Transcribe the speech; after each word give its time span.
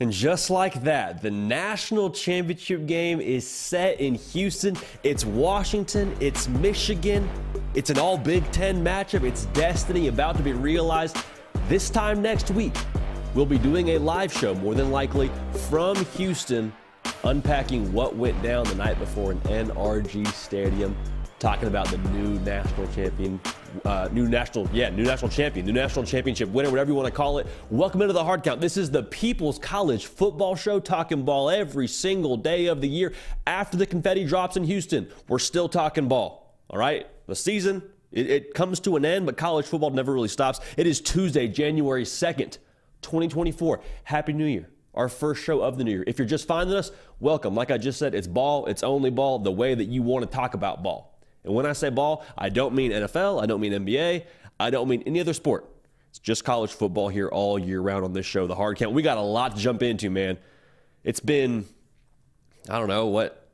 And 0.00 0.10
just 0.10 0.48
like 0.48 0.82
that, 0.84 1.20
the 1.20 1.30
national 1.30 2.08
championship 2.08 2.86
game 2.86 3.20
is 3.20 3.46
set 3.46 4.00
in 4.00 4.14
Houston. 4.14 4.74
It's 5.02 5.26
Washington, 5.26 6.16
it's 6.20 6.48
Michigan, 6.48 7.28
it's 7.74 7.90
an 7.90 7.98
all 7.98 8.16
Big 8.16 8.50
Ten 8.50 8.82
matchup, 8.82 9.24
it's 9.24 9.44
destiny 9.46 10.08
about 10.08 10.38
to 10.38 10.42
be 10.42 10.54
realized. 10.54 11.18
This 11.68 11.90
time 11.90 12.22
next 12.22 12.50
week, 12.50 12.74
we'll 13.34 13.44
be 13.44 13.58
doing 13.58 13.90
a 13.90 13.98
live 13.98 14.32
show, 14.32 14.54
more 14.54 14.74
than 14.74 14.90
likely, 14.90 15.30
from 15.68 16.02
Houston, 16.16 16.72
unpacking 17.24 17.92
what 17.92 18.16
went 18.16 18.42
down 18.42 18.64
the 18.68 18.76
night 18.76 18.98
before 18.98 19.32
in 19.32 19.40
NRG 19.40 20.26
Stadium 20.28 20.96
talking 21.40 21.68
about 21.68 21.88
the 21.88 21.96
new 22.10 22.38
national 22.40 22.86
champion, 22.88 23.40
uh, 23.86 24.10
new 24.12 24.28
national, 24.28 24.68
yeah, 24.74 24.90
new 24.90 25.04
national 25.04 25.30
champion, 25.30 25.64
new 25.64 25.72
national 25.72 26.04
championship 26.04 26.50
winner, 26.50 26.68
whatever 26.68 26.90
you 26.90 26.94
want 26.94 27.06
to 27.06 27.12
call 27.12 27.38
it. 27.38 27.46
Welcome 27.70 28.02
into 28.02 28.12
the 28.12 28.22
hard 28.22 28.42
count. 28.42 28.60
This 28.60 28.76
is 28.76 28.90
the 28.90 29.04
People's 29.04 29.58
College 29.58 30.04
Football 30.04 30.54
Show, 30.54 30.80
talking 30.80 31.24
ball 31.24 31.48
every 31.48 31.88
single 31.88 32.36
day 32.36 32.66
of 32.66 32.82
the 32.82 32.88
year. 32.88 33.14
After 33.46 33.78
the 33.78 33.86
confetti 33.86 34.26
drops 34.26 34.58
in 34.58 34.64
Houston, 34.64 35.08
we're 35.28 35.38
still 35.38 35.66
talking 35.66 36.08
ball. 36.08 36.58
All 36.68 36.78
right, 36.78 37.06
the 37.26 37.34
season 37.34 37.82
it, 38.12 38.30
it 38.30 38.54
comes 38.54 38.78
to 38.80 38.96
an 38.96 39.06
end, 39.06 39.24
but 39.24 39.38
college 39.38 39.64
football 39.64 39.90
never 39.90 40.12
really 40.12 40.28
stops. 40.28 40.60
It 40.76 40.86
is 40.86 41.00
Tuesday, 41.00 41.48
January 41.48 42.04
second, 42.04 42.58
2024. 43.00 43.80
Happy 44.04 44.34
New 44.34 44.46
Year 44.46 44.68
our 44.92 45.08
first 45.08 45.44
show 45.44 45.60
of 45.60 45.78
the 45.78 45.84
new 45.84 45.92
year. 45.92 46.04
If 46.08 46.18
you're 46.18 46.26
just 46.26 46.48
finding 46.48 46.76
us, 46.76 46.90
welcome. 47.20 47.54
Like 47.54 47.70
I 47.70 47.78
just 47.78 47.96
said, 47.96 48.12
it's 48.12 48.26
ball, 48.26 48.66
it's 48.66 48.82
only 48.82 49.08
ball, 49.08 49.38
the 49.38 49.52
way 49.52 49.72
that 49.72 49.84
you 49.84 50.02
want 50.02 50.28
to 50.28 50.36
talk 50.36 50.54
about 50.54 50.82
ball. 50.82 51.10
And 51.44 51.54
when 51.54 51.66
I 51.66 51.72
say 51.72 51.90
ball, 51.90 52.24
I 52.36 52.48
don't 52.48 52.74
mean 52.74 52.92
NFL, 52.92 53.42
I 53.42 53.46
don't 53.46 53.60
mean 53.60 53.72
NBA, 53.72 54.24
I 54.58 54.70
don't 54.70 54.88
mean 54.88 55.02
any 55.06 55.20
other 55.20 55.32
sport. 55.32 55.66
It's 56.10 56.18
just 56.18 56.44
college 56.44 56.72
football 56.72 57.08
here 57.08 57.28
all 57.28 57.58
year 57.58 57.80
round 57.80 58.04
on 58.04 58.12
this 58.12 58.26
show, 58.26 58.46
The 58.46 58.54
Hard 58.54 58.76
Count. 58.76 58.92
We 58.92 59.02
got 59.02 59.16
a 59.16 59.22
lot 59.22 59.56
to 59.56 59.62
jump 59.62 59.82
into, 59.82 60.10
man. 60.10 60.38
It's 61.04 61.20
been, 61.20 61.66
I 62.68 62.78
don't 62.78 62.88
know, 62.88 63.06
what, 63.06 63.48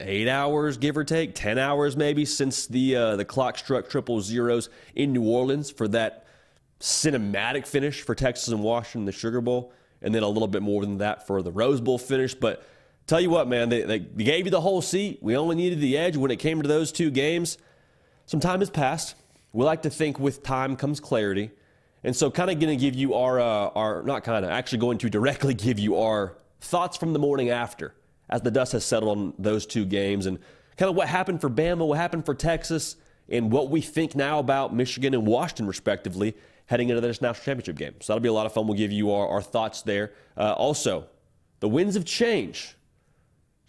eight 0.00 0.28
hours, 0.28 0.78
give 0.78 0.96
or 0.96 1.04
take, 1.04 1.34
10 1.34 1.58
hours 1.58 1.96
maybe, 1.96 2.24
since 2.24 2.66
the, 2.66 2.96
uh, 2.96 3.16
the 3.16 3.24
clock 3.24 3.58
struck 3.58 3.88
triple 3.88 4.20
zeros 4.20 4.70
in 4.94 5.12
New 5.12 5.28
Orleans 5.28 5.70
for 5.70 5.86
that 5.88 6.26
cinematic 6.80 7.66
finish 7.66 8.02
for 8.02 8.14
Texas 8.14 8.48
and 8.48 8.62
Washington, 8.62 9.04
the 9.04 9.12
Sugar 9.12 9.40
Bowl, 9.40 9.72
and 10.00 10.14
then 10.14 10.22
a 10.22 10.28
little 10.28 10.48
bit 10.48 10.62
more 10.62 10.82
than 10.82 10.98
that 10.98 11.26
for 11.26 11.42
the 11.42 11.52
Rose 11.52 11.80
Bowl 11.80 11.98
finish. 11.98 12.34
But 12.34 12.64
Tell 13.08 13.22
you 13.22 13.30
what, 13.30 13.48
man, 13.48 13.70
they, 13.70 13.82
they 13.84 13.98
gave 14.00 14.44
you 14.44 14.50
the 14.50 14.60
whole 14.60 14.82
seat. 14.82 15.20
We 15.22 15.34
only 15.34 15.56
needed 15.56 15.80
the 15.80 15.96
edge 15.96 16.18
when 16.18 16.30
it 16.30 16.36
came 16.36 16.60
to 16.60 16.68
those 16.68 16.92
two 16.92 17.10
games. 17.10 17.56
Some 18.26 18.38
time 18.38 18.60
has 18.60 18.68
passed. 18.68 19.14
We 19.54 19.64
like 19.64 19.80
to 19.82 19.90
think 19.90 20.20
with 20.20 20.42
time 20.42 20.76
comes 20.76 21.00
clarity. 21.00 21.50
And 22.04 22.14
so, 22.14 22.30
kind 22.30 22.50
of 22.50 22.60
going 22.60 22.78
to 22.78 22.80
give 22.80 22.94
you 22.94 23.14
our, 23.14 23.40
uh, 23.40 23.70
our 23.70 24.02
not 24.02 24.24
kind 24.24 24.44
of, 24.44 24.50
actually 24.50 24.80
going 24.80 24.98
to 24.98 25.08
directly 25.08 25.54
give 25.66 25.78
you 25.78 25.96
our 25.96 26.36
thoughts 26.60 26.98
from 26.98 27.14
the 27.14 27.18
morning 27.18 27.48
after 27.48 27.94
as 28.28 28.42
the 28.42 28.50
dust 28.50 28.72
has 28.72 28.84
settled 28.84 29.16
on 29.16 29.32
those 29.38 29.64
two 29.64 29.86
games 29.86 30.26
and 30.26 30.38
kind 30.76 30.90
of 30.90 30.94
what 30.94 31.08
happened 31.08 31.40
for 31.40 31.48
Bama, 31.48 31.86
what 31.86 31.96
happened 31.96 32.26
for 32.26 32.34
Texas, 32.34 32.96
and 33.30 33.50
what 33.50 33.70
we 33.70 33.80
think 33.80 34.16
now 34.16 34.38
about 34.38 34.74
Michigan 34.74 35.14
and 35.14 35.26
Washington, 35.26 35.66
respectively, 35.66 36.36
heading 36.66 36.90
into 36.90 37.00
this 37.00 37.22
national 37.22 37.42
championship 37.42 37.76
game. 37.76 37.94
So, 38.00 38.12
that'll 38.12 38.22
be 38.22 38.28
a 38.28 38.34
lot 38.34 38.44
of 38.44 38.52
fun. 38.52 38.66
We'll 38.66 38.76
give 38.76 38.92
you 38.92 39.12
our, 39.12 39.26
our 39.26 39.42
thoughts 39.42 39.80
there. 39.80 40.12
Uh, 40.36 40.52
also, 40.52 41.06
the 41.60 41.70
winds 41.70 41.96
of 41.96 42.04
change 42.04 42.74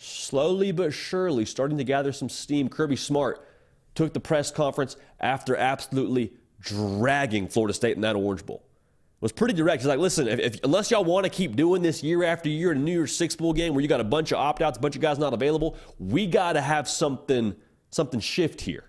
slowly 0.02 0.72
but 0.72 0.94
surely 0.94 1.46
starting 1.46 1.78
to 1.78 1.84
gather 1.84 2.12
some 2.12 2.30
steam. 2.30 2.70
Kirby 2.70 2.96
Smart 2.96 3.46
took 3.94 4.14
the 4.14 4.20
press 4.20 4.50
conference 4.50 4.96
after 5.20 5.56
absolutely 5.56 6.34
dragging 6.62 7.50
Florida 7.50 7.74
State 7.74 7.96
in 7.98 8.02
that 8.02 8.16
Orange 8.16 8.46
Bowl. 8.46 8.64
It 8.64 9.22
Was 9.22 9.34
pretty 9.34 9.54
direct. 9.54 9.82
He's 9.82 9.88
like, 9.88 10.00
listen, 10.00 10.30
if, 10.30 10.40
if, 10.40 10.64
unless 10.64 10.90
y'all 10.90 11.04
want 11.04 11.26
to 11.26 11.30
keep 11.30 11.58
doing 11.58 11.82
this 11.82 12.02
year 12.02 12.24
after 12.24 12.48
year 12.48 12.72
in 12.72 12.78
a 12.78 12.82
New 12.82 12.94
Year's 12.94 13.14
Six 13.14 13.36
Bowl 13.36 13.52
game 13.52 13.74
where 13.74 13.82
you 13.82 13.90
got 13.90 14.00
a 14.00 14.06
bunch 14.06 14.32
of 14.32 14.38
opt 14.38 14.62
outs, 14.62 14.78
a 14.78 14.82
bunch 14.82 14.96
of 14.96 15.02
guys 15.02 15.20
not 15.20 15.34
available, 15.34 15.76
we 16.00 16.26
got 16.26 16.54
to 16.54 16.62
have 16.62 16.88
something 16.88 17.54
something 17.92 18.22
shift 18.22 18.62
here. 18.62 18.86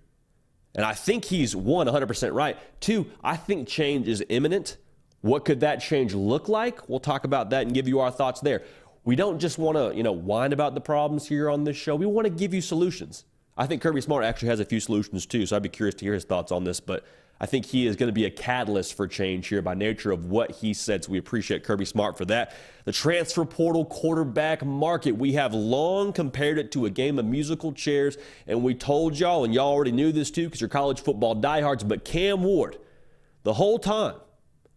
And 0.76 0.84
I 0.84 0.92
think 0.92 1.24
he's 1.24 1.56
one, 1.56 1.88
100% 1.88 2.32
right. 2.32 2.56
Two, 2.80 3.10
I 3.24 3.36
think 3.36 3.66
change 3.66 4.06
is 4.06 4.22
imminent. 4.28 4.76
What 5.22 5.44
could 5.44 5.60
that 5.60 5.80
change 5.80 6.14
look 6.14 6.48
like? 6.48 6.88
We'll 6.88 7.00
talk 7.00 7.24
about 7.24 7.50
that 7.50 7.62
and 7.62 7.74
give 7.74 7.88
you 7.88 7.98
our 7.98 8.12
thoughts 8.12 8.40
there 8.40 8.62
we 9.04 9.16
don't 9.16 9.38
just 9.38 9.58
want 9.58 9.76
to, 9.76 9.96
you 9.96 10.02
know, 10.02 10.12
whine 10.12 10.52
about 10.52 10.74
the 10.74 10.80
problems 10.80 11.28
here 11.28 11.48
on 11.48 11.64
this 11.64 11.76
show. 11.76 11.96
We 11.96 12.06
want 12.06 12.26
to 12.26 12.30
give 12.30 12.52
you 12.52 12.60
solutions. 12.60 13.24
I 13.56 13.66
think 13.66 13.82
Kirby 13.82 14.00
Smart 14.00 14.24
actually 14.24 14.48
has 14.48 14.60
a 14.60 14.64
few 14.64 14.80
solutions 14.80 15.26
too, 15.26 15.46
so 15.46 15.56
I'd 15.56 15.62
be 15.62 15.68
curious 15.68 15.94
to 15.96 16.04
hear 16.04 16.14
his 16.14 16.24
thoughts 16.24 16.52
on 16.52 16.64
this. 16.64 16.80
But 16.80 17.04
I 17.42 17.46
think 17.46 17.64
he 17.64 17.86
is 17.86 17.96
going 17.96 18.08
to 18.08 18.12
be 18.12 18.26
a 18.26 18.30
catalyst 18.30 18.94
for 18.94 19.08
change 19.08 19.48
here 19.48 19.62
by 19.62 19.74
nature 19.74 20.12
of 20.12 20.26
what 20.26 20.50
he 20.50 20.74
said. 20.74 21.04
So 21.04 21.12
we 21.12 21.18
appreciate 21.18 21.64
Kirby 21.64 21.86
Smart 21.86 22.18
for 22.18 22.26
that. 22.26 22.54
The 22.84 22.92
transfer 22.92 23.46
portal 23.46 23.86
quarterback 23.86 24.64
market, 24.64 25.12
we 25.12 25.32
have 25.32 25.54
long 25.54 26.12
compared 26.12 26.58
it 26.58 26.70
to 26.72 26.84
a 26.84 26.90
game 26.90 27.18
of 27.18 27.24
musical 27.24 27.72
chairs, 27.72 28.18
and 28.46 28.62
we 28.62 28.74
told 28.74 29.18
y'all, 29.18 29.44
and 29.44 29.54
y'all 29.54 29.72
already 29.72 29.92
knew 29.92 30.12
this 30.12 30.30
too 30.30 30.46
because 30.46 30.60
you're 30.60 30.68
college 30.68 31.00
football 31.00 31.34
diehards, 31.34 31.82
but 31.82 32.04
Cam 32.04 32.42
Ward, 32.42 32.76
the 33.42 33.54
whole 33.54 33.78
time, 33.78 34.16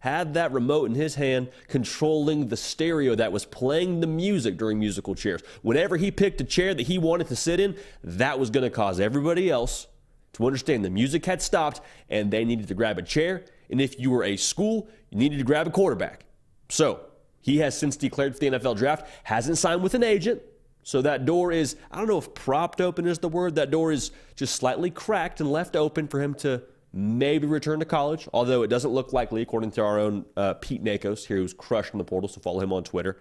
had 0.04 0.34
that 0.34 0.52
remote 0.52 0.84
in 0.90 0.94
his 0.94 1.14
hand 1.14 1.48
controlling 1.66 2.48
the 2.48 2.58
stereo 2.58 3.14
that 3.14 3.32
was 3.32 3.46
playing 3.46 4.00
the 4.00 4.06
music 4.06 4.58
during 4.58 4.78
musical 4.78 5.14
chairs. 5.14 5.40
Whenever 5.62 5.96
he 5.96 6.10
picked 6.10 6.38
a 6.42 6.44
chair 6.44 6.74
that 6.74 6.82
he 6.82 6.98
wanted 6.98 7.26
to 7.26 7.34
sit 7.34 7.58
in, 7.58 7.74
that 8.02 8.38
was 8.38 8.50
going 8.50 8.64
to 8.64 8.68
cause 8.68 9.00
everybody 9.00 9.48
else 9.48 9.86
to 10.34 10.44
understand 10.44 10.84
the 10.84 10.90
music 10.90 11.24
had 11.24 11.40
stopped 11.40 11.80
and 12.10 12.30
they 12.30 12.44
needed 12.44 12.68
to 12.68 12.74
grab 12.74 12.98
a 12.98 13.02
chair. 13.02 13.46
And 13.70 13.80
if 13.80 13.98
you 13.98 14.10
were 14.10 14.24
a 14.24 14.36
school, 14.36 14.90
you 15.08 15.16
needed 15.16 15.38
to 15.38 15.44
grab 15.44 15.66
a 15.66 15.70
quarterback. 15.70 16.26
So 16.68 17.00
he 17.40 17.56
has 17.60 17.74
since 17.78 17.96
declared 17.96 18.34
for 18.34 18.40
the 18.40 18.50
NFL 18.50 18.76
draft, 18.76 19.08
hasn't 19.22 19.56
signed 19.56 19.82
with 19.82 19.94
an 19.94 20.02
agent. 20.02 20.42
So 20.82 21.00
that 21.00 21.24
door 21.24 21.50
is, 21.50 21.76
I 21.90 21.96
don't 21.96 22.08
know 22.08 22.18
if 22.18 22.34
propped 22.34 22.82
open 22.82 23.06
is 23.06 23.20
the 23.20 23.30
word. 23.30 23.54
That 23.54 23.70
door 23.70 23.90
is 23.90 24.10
just 24.36 24.54
slightly 24.54 24.90
cracked 24.90 25.40
and 25.40 25.50
left 25.50 25.76
open 25.76 26.08
for 26.08 26.20
him 26.20 26.34
to 26.34 26.62
maybe 26.94 27.46
return 27.46 27.80
to 27.80 27.84
college, 27.84 28.28
although 28.32 28.62
it 28.62 28.68
doesn't 28.68 28.92
look 28.92 29.12
likely, 29.12 29.42
according 29.42 29.72
to 29.72 29.82
our 29.82 29.98
own 29.98 30.24
uh, 30.36 30.54
Pete 30.54 30.82
Nakos 30.84 31.26
here, 31.26 31.38
who's 31.38 31.52
crushing 31.52 31.98
the 31.98 32.04
portal, 32.04 32.28
so 32.28 32.40
follow 32.40 32.60
him 32.60 32.72
on 32.72 32.84
Twitter. 32.84 33.18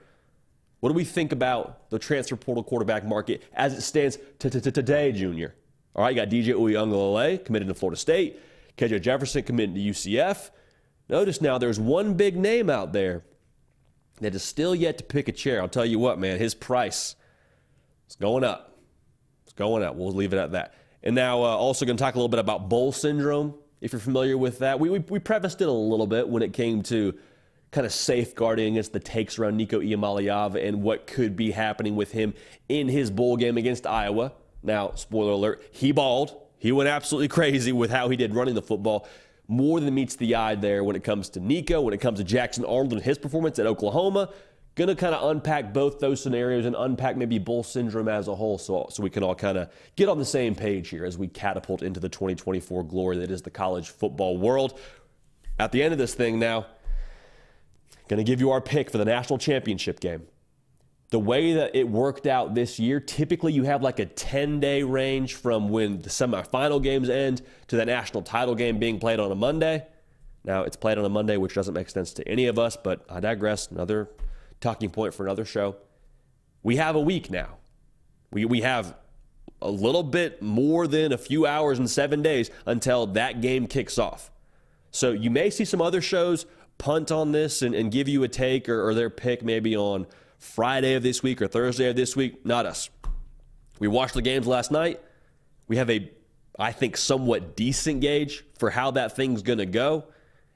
What 0.80 0.90
do 0.90 0.96
we 0.96 1.04
think 1.04 1.32
about 1.32 1.90
the 1.90 1.98
transfer 1.98 2.36
portal 2.36 2.64
quarterback 2.64 3.04
market 3.04 3.42
as 3.54 3.74
it 3.74 3.82
stands 3.82 4.18
today, 4.38 5.12
Junior? 5.12 5.56
All 5.96 6.04
right, 6.04 6.16
you 6.16 6.22
got 6.22 6.30
DJ 6.30 6.54
Uiagalelei 6.54 7.44
committed 7.44 7.68
to 7.68 7.74
Florida 7.74 8.00
State, 8.00 8.40
KJ 8.78 9.02
Jefferson 9.02 9.44
committed 9.44 9.76
to 9.76 9.82
UCF. 9.82 10.52
Notice 11.10 11.42
now 11.42 11.58
there's 11.58 11.80
one 11.80 12.14
big 12.14 12.36
name 12.36 12.70
out 12.70 12.94
there 12.94 13.24
that 14.22 14.36
is 14.36 14.44
still 14.44 14.76
yet 14.76 14.98
to 15.00 15.04
pick 15.04 15.28
a 15.28 15.32
chair. 15.32 15.62
I'll 15.62 15.68
tell 15.68 15.86
you 15.86 16.00
what, 16.00 16.20
man, 16.20 16.38
his 16.38 16.54
price 16.54 17.16
is 18.10 18.16
going 18.16 18.44
up. 18.44 18.78
It's 19.44 19.54
going 19.54 19.84
up. 19.84 19.96
We'll 19.96 20.12
leave 20.12 20.34
it 20.34 20.38
at 20.38 20.52
that. 20.52 20.76
And 21.02 21.16
now, 21.16 21.44
uh, 21.44 21.48
also 21.48 21.86
going 21.86 21.98
to 21.98 22.02
talk 22.02 22.16
a 22.16 22.18
little 22.18 22.30
bit 22.30 22.40
about 22.40 22.70
bowl 22.70 22.92
syndrome 22.92 23.56
if 23.84 23.92
you're 23.92 24.00
familiar 24.00 24.38
with 24.38 24.60
that. 24.60 24.80
We, 24.80 24.90
we, 24.90 25.00
we 25.00 25.20
prefaced 25.20 25.62
it 25.62 25.68
a 25.68 25.72
little 25.72 26.08
bit 26.08 26.28
when 26.28 26.42
it 26.42 26.54
came 26.54 26.82
to 26.84 27.14
kind 27.72 27.86
of 27.86 27.92
safeguarding 27.92 28.76
against 28.76 28.94
the 28.94 29.00
takes 29.00 29.38
around 29.38 29.58
Nico 29.58 29.82
Iamaleava 29.82 30.66
and 30.66 30.82
what 30.82 31.06
could 31.06 31.36
be 31.36 31.52
happening 31.52 31.98
with 31.98 32.14
him 32.14 32.34
in 32.70 32.88
his 32.88 33.12
bowl 33.12 33.36
game 33.36 33.58
against 33.58 33.86
Iowa. 33.86 34.32
Now, 34.64 34.94
spoiler 34.96 35.34
alert, 35.34 35.68
he 35.72 35.92
balled. 35.92 36.34
He 36.58 36.72
went 36.72 36.88
absolutely 36.88 37.28
crazy 37.40 37.74
with 37.74 37.92
how 37.92 38.08
he 38.08 38.16
did 38.16 38.34
running 38.34 38.56
the 38.56 38.62
football. 38.62 39.06
More 39.50 39.82
than 39.82 39.94
meets 39.94 40.16
the 40.16 40.36
eye 40.36 40.56
there 40.56 40.86
when 40.86 40.96
it 40.96 41.04
comes 41.04 41.28
to 41.32 41.42
Nico, 41.42 41.82
when 41.82 41.94
it 41.94 42.00
comes 42.00 42.20
to 42.20 42.24
Jackson 42.24 42.64
Arnold 42.64 42.94
and 42.94 43.02
his 43.02 43.18
performance 43.18 43.60
at 43.60 43.66
Oklahoma. 43.66 44.30
Going 44.76 44.88
to 44.88 44.96
kind 44.96 45.14
of 45.14 45.30
unpack 45.30 45.72
both 45.72 46.00
those 46.00 46.22
scenarios 46.22 46.66
and 46.66 46.76
unpack 46.76 47.16
maybe 47.16 47.38
bull 47.38 47.62
syndrome 47.62 48.08
as 48.08 48.28
a 48.28 48.34
whole 48.34 48.58
so, 48.58 48.88
so 48.90 49.04
we 49.04 49.10
can 49.12 49.22
all 49.22 49.36
kind 49.36 49.58
of 49.58 49.70
get 49.96 50.10
on 50.10 50.18
the 50.18 50.26
same 50.26 50.56
page 50.56 50.90
here 50.90 51.06
as 51.06 51.16
we 51.16 51.28
catapult 51.28 51.84
into 51.84 52.00
the 52.00 52.10
2024 52.10 52.84
glory 52.84 53.18
that 53.18 53.30
is 53.30 53.44
the 53.44 53.52
college 53.52 53.90
football 53.90 54.38
world. 54.38 54.80
At 55.60 55.72
the 55.72 55.84
end 55.84 55.92
of 55.92 56.00
this 56.00 56.16
thing 56.16 56.40
now, 56.40 56.66
going 58.08 58.18
to 58.18 58.24
give 58.24 58.40
you 58.40 58.50
our 58.50 58.62
pick 58.62 58.90
for 58.90 58.98
the 58.98 59.06
national 59.06 59.38
championship 59.38 60.00
game. 60.00 60.24
The 61.12 61.20
way 61.20 61.54
that 61.54 61.76
it 61.76 61.88
worked 61.88 62.26
out 62.26 62.56
this 62.56 62.80
year, 62.80 63.00
typically 63.00 63.54
you 63.54 63.66
have 63.66 63.84
like 63.84 64.00
a 64.00 64.08
10 64.08 64.60
day 64.60 64.82
range 64.82 65.36
from 65.36 65.70
when 65.70 66.02
the 66.02 66.10
semifinal 66.10 66.82
games 66.82 67.10
end 67.10 67.44
to 67.68 67.76
the 67.76 67.86
national 67.86 68.24
title 68.24 68.56
game 68.56 68.80
being 68.80 69.00
played 69.00 69.20
on 69.20 69.32
a 69.32 69.36
Monday. 69.36 69.86
Now, 70.44 70.64
it's 70.64 70.76
played 70.76 70.98
on 70.98 71.06
a 71.06 71.10
Monday, 71.10 71.38
which 71.38 71.54
doesn't 71.54 71.76
make 71.76 71.90
sense 71.90 72.12
to 72.14 72.28
any 72.28 72.48
of 72.48 72.58
us, 72.58 72.76
but 72.76 73.06
I 73.08 73.20
digress. 73.20 73.70
Another 73.70 74.10
talking 74.64 74.90
point 74.90 75.14
for 75.14 75.24
another 75.24 75.46
show. 75.46 75.76
We 76.64 76.78
have 76.78 76.96
a 76.96 77.00
week 77.00 77.30
now. 77.30 77.58
We, 78.32 78.46
we 78.46 78.62
have 78.62 78.96
a 79.62 79.70
little 79.70 80.04
bit 80.04 80.42
more 80.42 80.88
than 80.88 81.12
a 81.12 81.18
few 81.18 81.46
hours 81.46 81.78
and 81.78 81.90
seven 81.90 82.22
days 82.22 82.50
until 82.66 83.06
that 83.08 83.42
game 83.42 83.68
kicks 83.68 83.98
off. 84.00 84.32
So 84.92 85.12
you 85.12 85.30
may 85.30 85.50
see 85.50 85.66
some 85.66 85.82
other 85.82 86.02
shows 86.02 86.46
punt 86.78 87.12
on 87.12 87.32
this 87.32 87.62
and, 87.62 87.76
and 87.76 87.92
give 87.92 88.08
you 88.08 88.24
a 88.24 88.28
take 88.28 88.68
or, 88.68 88.88
or 88.88 88.94
their 88.94 89.10
pick 89.10 89.44
maybe 89.44 89.76
on 89.76 90.08
Friday 90.38 90.96
of 90.96 91.04
this 91.04 91.22
week 91.22 91.42
or 91.42 91.48
Thursday 91.48 91.90
of 91.90 91.96
this 91.96 92.16
week. 92.16 92.46
Not 92.46 92.66
us. 92.66 92.90
We 93.80 93.88
watched 93.88 94.14
the 94.14 94.22
games 94.22 94.48
last 94.48 94.72
night. 94.72 95.00
We 95.68 95.78
have 95.78 95.90
a, 95.90 96.10
I 96.58 96.72
think, 96.72 96.98
somewhat 96.98 97.56
decent 97.56 98.02
gauge 98.02 98.44
for 98.58 98.70
how 98.70 98.92
that 98.92 99.16
thing's 99.16 99.42
going 99.42 99.60
to 99.60 99.66
go. 99.66 100.06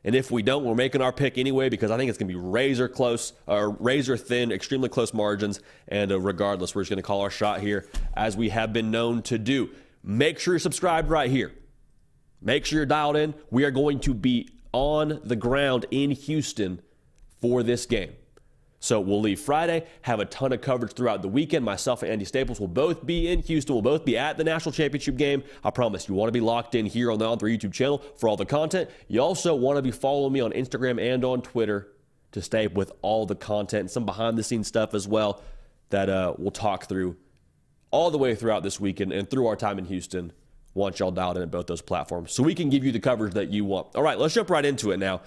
And 0.08 0.16
if 0.16 0.32
we 0.32 0.42
don't, 0.42 0.64
we're 0.64 0.74
making 0.74 1.02
our 1.02 1.12
pick 1.12 1.38
anyway 1.38 1.68
because 1.68 1.92
I 1.92 1.98
think 1.98 2.08
it's 2.08 2.18
going 2.18 2.30
to 2.30 2.34
be 2.34 2.40
razor 2.40 2.88
close, 2.88 3.34
or 3.46 3.72
razor 3.72 4.16
thin, 4.16 4.54
extremely 4.54 4.88
close 4.88 5.14
margins. 5.14 5.60
And 5.90 6.14
uh, 6.14 6.20
regardless, 6.22 6.74
we're 6.74 6.84
just 6.84 6.90
going 6.90 6.96
to 6.96 7.04
call 7.04 7.20
our 7.20 7.30
shot 7.30 7.60
here 7.60 7.90
as 8.14 8.38
we 8.38 8.48
have 8.48 8.72
been 8.72 8.90
known 8.90 9.22
to 9.24 9.38
do. 9.38 9.70
Make 10.02 10.40
sure 10.40 10.54
you're 10.54 10.60
subscribed 10.60 11.10
right 11.10 11.30
here. 11.30 11.52
Make 12.42 12.66
sure 12.66 12.80
you're 12.80 12.86
dialed 12.86 13.18
in. 13.18 13.34
We 13.52 13.66
are 13.66 13.72
going 13.72 14.00
to 14.00 14.14
be 14.14 14.48
on 14.72 15.20
the 15.26 15.36
ground 15.36 15.88
in 15.92 16.12
Houston 16.12 16.82
for 17.42 17.62
this 17.62 17.86
game. 17.86 18.14
So 18.80 19.00
we'll 19.00 19.22
leave 19.22 19.40
Friday, 19.40 19.88
have 20.04 20.20
a 20.20 20.26
ton 20.26 20.54
of 20.54 20.62
coverage 20.62 20.94
throughout 20.94 21.24
the 21.24 21.28
weekend. 21.28 21.66
Myself 21.66 22.04
and 22.04 22.12
Andy 22.12 22.26
Staples 22.26 22.60
will 22.60 22.68
both 22.68 23.06
be 23.06 23.28
in 23.28 23.42
Houston. 23.42 23.74
We'll 23.74 23.82
both 23.82 24.06
be 24.06 24.18
at 24.18 24.38
the 24.38 24.44
national 24.44 24.72
championship 24.72 25.18
game. 25.18 25.44
I 25.64 25.72
promise 25.72 26.08
you 26.08 26.14
want 26.14 26.28
to 26.28 26.32
be 26.32 26.42
locked 26.42 26.76
in 26.76 26.86
here 26.86 27.12
on 27.12 27.18
the 27.18 27.26
On3 27.26 27.58
YouTube 27.58 27.74
channel 27.74 28.04
for 28.18 28.30
all 28.30 28.38
the 28.38 28.46
content. 28.46 28.90
You 29.08 29.22
also 29.22 29.56
want 29.56 29.78
to 29.78 29.82
be 29.82 29.92
following 29.92 30.32
me 30.34 30.42
on 30.42 30.52
Instagram 30.52 31.02
and 31.02 31.26
on 31.26 31.42
Twitter 31.42 31.88
to 32.34 32.42
stay 32.42 32.68
with 32.68 32.92
all 33.02 33.26
the 33.26 33.36
content 33.36 33.82
and 33.82 33.92
some 33.92 34.06
behind 34.06 34.38
the 34.38 34.44
scenes 34.44 34.68
stuff 34.68 34.94
as 34.94 35.08
well 35.08 35.42
that 35.90 36.10
uh, 36.10 36.34
we'll 36.38 36.52
talk 36.52 36.88
through 36.88 37.16
all 37.90 38.12
the 38.12 38.18
way 38.18 38.36
throughout 38.36 38.64
this 38.64 38.80
weekend 38.80 39.12
and 39.12 39.30
through 39.30 39.48
our 39.48 39.56
time 39.56 39.80
in 39.80 39.86
Houston 39.86 40.32
once 40.74 41.00
y'all 41.00 41.12
dialed 41.12 41.38
in 41.38 41.44
at 41.44 41.50
both 41.50 41.66
those 41.66 41.82
platforms 41.82 42.32
so 42.32 42.44
we 42.44 42.54
can 42.54 42.70
give 42.70 42.84
you 42.84 42.92
the 42.92 43.00
coverage 43.00 43.34
that 43.34 43.50
you 43.50 43.66
want. 43.66 43.88
All 43.96 44.04
right, 44.04 44.20
let's 44.20 44.34
jump 44.34 44.50
right 44.50 44.64
into 44.64 44.92
it 44.92 44.98
now. 44.98 45.22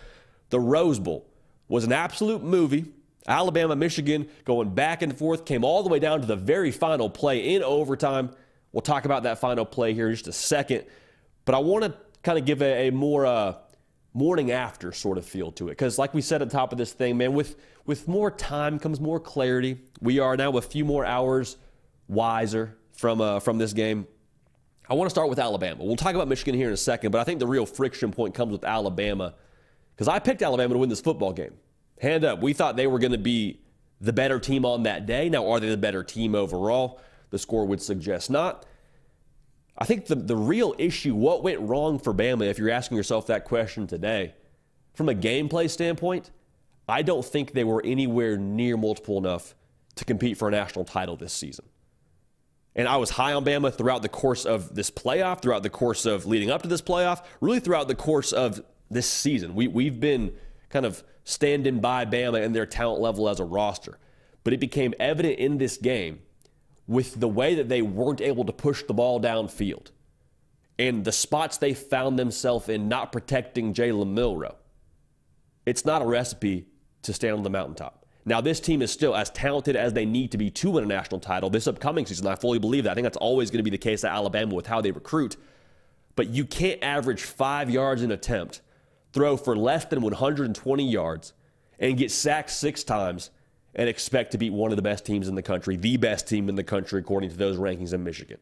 The 0.50 0.60
Rose 0.60 0.98
Bowl 0.98 1.26
was 1.68 1.84
an 1.84 1.92
absolute 1.92 2.42
movie. 2.42 2.86
Alabama, 3.28 3.76
Michigan 3.76 4.28
going 4.44 4.74
back 4.74 5.02
and 5.02 5.16
forth, 5.16 5.44
came 5.44 5.64
all 5.64 5.82
the 5.82 5.88
way 5.88 5.98
down 5.98 6.20
to 6.20 6.26
the 6.26 6.36
very 6.36 6.70
final 6.70 7.10
play 7.10 7.54
in 7.54 7.62
overtime. 7.62 8.30
We'll 8.72 8.80
talk 8.80 9.04
about 9.04 9.24
that 9.24 9.38
final 9.38 9.64
play 9.64 9.94
here 9.94 10.08
in 10.08 10.14
just 10.14 10.28
a 10.28 10.32
second. 10.32 10.84
But 11.44 11.54
I 11.54 11.58
want 11.58 11.84
to 11.84 11.94
kind 12.22 12.38
of 12.38 12.44
give 12.44 12.62
a, 12.62 12.88
a 12.88 12.92
more 12.92 13.26
uh, 13.26 13.54
morning 14.14 14.50
after 14.50 14.92
sort 14.92 15.18
of 15.18 15.26
feel 15.26 15.52
to 15.52 15.68
it. 15.68 15.72
Because, 15.72 15.98
like 15.98 16.14
we 16.14 16.22
said 16.22 16.42
at 16.42 16.48
the 16.48 16.56
top 16.56 16.72
of 16.72 16.78
this 16.78 16.92
thing, 16.92 17.16
man, 17.16 17.34
with, 17.34 17.56
with 17.86 18.08
more 18.08 18.30
time 18.30 18.78
comes 18.78 19.00
more 19.00 19.20
clarity. 19.20 19.78
We 20.00 20.18
are 20.18 20.36
now 20.36 20.56
a 20.56 20.62
few 20.62 20.84
more 20.84 21.04
hours 21.04 21.56
wiser 22.08 22.76
from, 22.92 23.20
uh, 23.20 23.40
from 23.40 23.58
this 23.58 23.72
game. 23.72 24.06
I 24.88 24.94
want 24.94 25.06
to 25.06 25.10
start 25.10 25.28
with 25.28 25.38
Alabama. 25.38 25.84
We'll 25.84 25.96
talk 25.96 26.14
about 26.14 26.26
Michigan 26.26 26.54
here 26.54 26.66
in 26.66 26.74
a 26.74 26.76
second, 26.76 27.12
but 27.12 27.20
I 27.20 27.24
think 27.24 27.38
the 27.38 27.46
real 27.46 27.64
friction 27.64 28.10
point 28.10 28.34
comes 28.34 28.50
with 28.50 28.64
Alabama 28.64 29.34
because 29.94 30.08
I 30.08 30.18
picked 30.18 30.42
Alabama 30.42 30.74
to 30.74 30.78
win 30.78 30.88
this 30.88 31.00
football 31.00 31.32
game. 31.32 31.52
Hand 32.00 32.24
up. 32.24 32.40
We 32.40 32.52
thought 32.52 32.76
they 32.76 32.86
were 32.86 32.98
going 32.98 33.12
to 33.12 33.18
be 33.18 33.60
the 34.00 34.12
better 34.12 34.40
team 34.40 34.64
on 34.64 34.84
that 34.84 35.06
day. 35.06 35.28
Now, 35.28 35.50
are 35.50 35.60
they 35.60 35.68
the 35.68 35.76
better 35.76 36.02
team 36.02 36.34
overall? 36.34 37.00
The 37.30 37.38
score 37.38 37.66
would 37.66 37.82
suggest 37.82 38.30
not. 38.30 38.64
I 39.76 39.84
think 39.84 40.06
the, 40.06 40.14
the 40.14 40.36
real 40.36 40.74
issue, 40.78 41.14
what 41.14 41.42
went 41.42 41.60
wrong 41.60 41.98
for 41.98 42.12
Bama, 42.12 42.44
if 42.48 42.58
you're 42.58 42.70
asking 42.70 42.96
yourself 42.96 43.26
that 43.28 43.44
question 43.44 43.86
today, 43.86 44.34
from 44.94 45.08
a 45.08 45.14
gameplay 45.14 45.70
standpoint, 45.70 46.30
I 46.88 47.02
don't 47.02 47.24
think 47.24 47.52
they 47.52 47.64
were 47.64 47.82
anywhere 47.84 48.36
near 48.36 48.76
multiple 48.76 49.18
enough 49.18 49.54
to 49.96 50.04
compete 50.04 50.38
for 50.38 50.48
a 50.48 50.50
national 50.50 50.84
title 50.84 51.16
this 51.16 51.32
season. 51.32 51.66
And 52.74 52.88
I 52.88 52.96
was 52.96 53.10
high 53.10 53.32
on 53.32 53.44
Bama 53.44 53.74
throughout 53.74 54.02
the 54.02 54.08
course 54.08 54.44
of 54.44 54.74
this 54.74 54.90
playoff, 54.90 55.42
throughout 55.42 55.62
the 55.62 55.70
course 55.70 56.06
of 56.06 56.26
leading 56.26 56.50
up 56.50 56.62
to 56.62 56.68
this 56.68 56.82
playoff, 56.82 57.24
really 57.40 57.60
throughout 57.60 57.88
the 57.88 57.94
course 57.94 58.32
of 58.32 58.60
this 58.90 59.08
season. 59.08 59.54
We, 59.54 59.68
we've 59.68 60.00
been 60.00 60.32
kind 60.68 60.86
of 60.86 61.02
standing 61.30 61.80
by 61.80 62.04
Bama 62.04 62.44
and 62.44 62.54
their 62.54 62.66
talent 62.66 63.00
level 63.00 63.28
as 63.28 63.40
a 63.40 63.44
roster. 63.44 63.98
But 64.44 64.52
it 64.52 64.60
became 64.60 64.94
evident 64.98 65.38
in 65.38 65.58
this 65.58 65.76
game 65.76 66.20
with 66.86 67.20
the 67.20 67.28
way 67.28 67.54
that 67.54 67.68
they 67.68 67.82
weren't 67.82 68.20
able 68.20 68.44
to 68.44 68.52
push 68.52 68.82
the 68.82 68.94
ball 68.94 69.20
downfield 69.20 69.90
and 70.78 71.04
the 71.04 71.12
spots 71.12 71.58
they 71.58 71.74
found 71.74 72.18
themselves 72.18 72.68
in 72.68 72.88
not 72.88 73.12
protecting 73.12 73.74
Jalen 73.74 74.12
Milroe. 74.12 74.56
It's 75.66 75.84
not 75.84 76.00
a 76.00 76.06
recipe 76.06 76.66
to 77.02 77.12
stand 77.12 77.36
on 77.36 77.42
the 77.42 77.50
mountaintop. 77.50 78.06
Now, 78.24 78.40
this 78.40 78.60
team 78.60 78.82
is 78.82 78.90
still 78.90 79.14
as 79.14 79.30
talented 79.30 79.76
as 79.76 79.92
they 79.92 80.04
need 80.04 80.32
to 80.32 80.38
be 80.38 80.50
to 80.50 80.70
win 80.70 80.84
a 80.84 80.86
national 80.86 81.20
title 81.20 81.50
this 81.50 81.66
upcoming 81.66 82.06
season. 82.06 82.26
I 82.26 82.34
fully 82.34 82.58
believe 82.58 82.84
that. 82.84 82.92
I 82.92 82.94
think 82.94 83.04
that's 83.04 83.16
always 83.16 83.50
going 83.50 83.58
to 83.58 83.62
be 83.62 83.70
the 83.70 83.78
case 83.78 84.04
at 84.04 84.12
Alabama 84.12 84.54
with 84.54 84.66
how 84.66 84.80
they 84.80 84.90
recruit. 84.90 85.36
But 86.16 86.28
you 86.28 86.44
can't 86.44 86.82
average 86.82 87.22
five 87.22 87.70
yards 87.70 88.02
an 88.02 88.10
attempt 88.10 88.62
throw 89.12 89.36
for 89.36 89.56
less 89.56 89.84
than 89.86 90.00
120 90.00 90.88
yards, 90.88 91.32
and 91.78 91.96
get 91.96 92.10
sacked 92.10 92.50
six 92.50 92.84
times 92.84 93.30
and 93.74 93.88
expect 93.88 94.32
to 94.32 94.38
beat 94.38 94.52
one 94.52 94.70
of 94.70 94.76
the 94.76 94.82
best 94.82 95.06
teams 95.06 95.28
in 95.28 95.34
the 95.34 95.42
country, 95.42 95.76
the 95.76 95.96
best 95.96 96.28
team 96.28 96.48
in 96.48 96.56
the 96.56 96.64
country, 96.64 97.00
according 97.00 97.30
to 97.30 97.36
those 97.36 97.56
rankings 97.56 97.92
in 97.92 98.04
Michigan. 98.04 98.38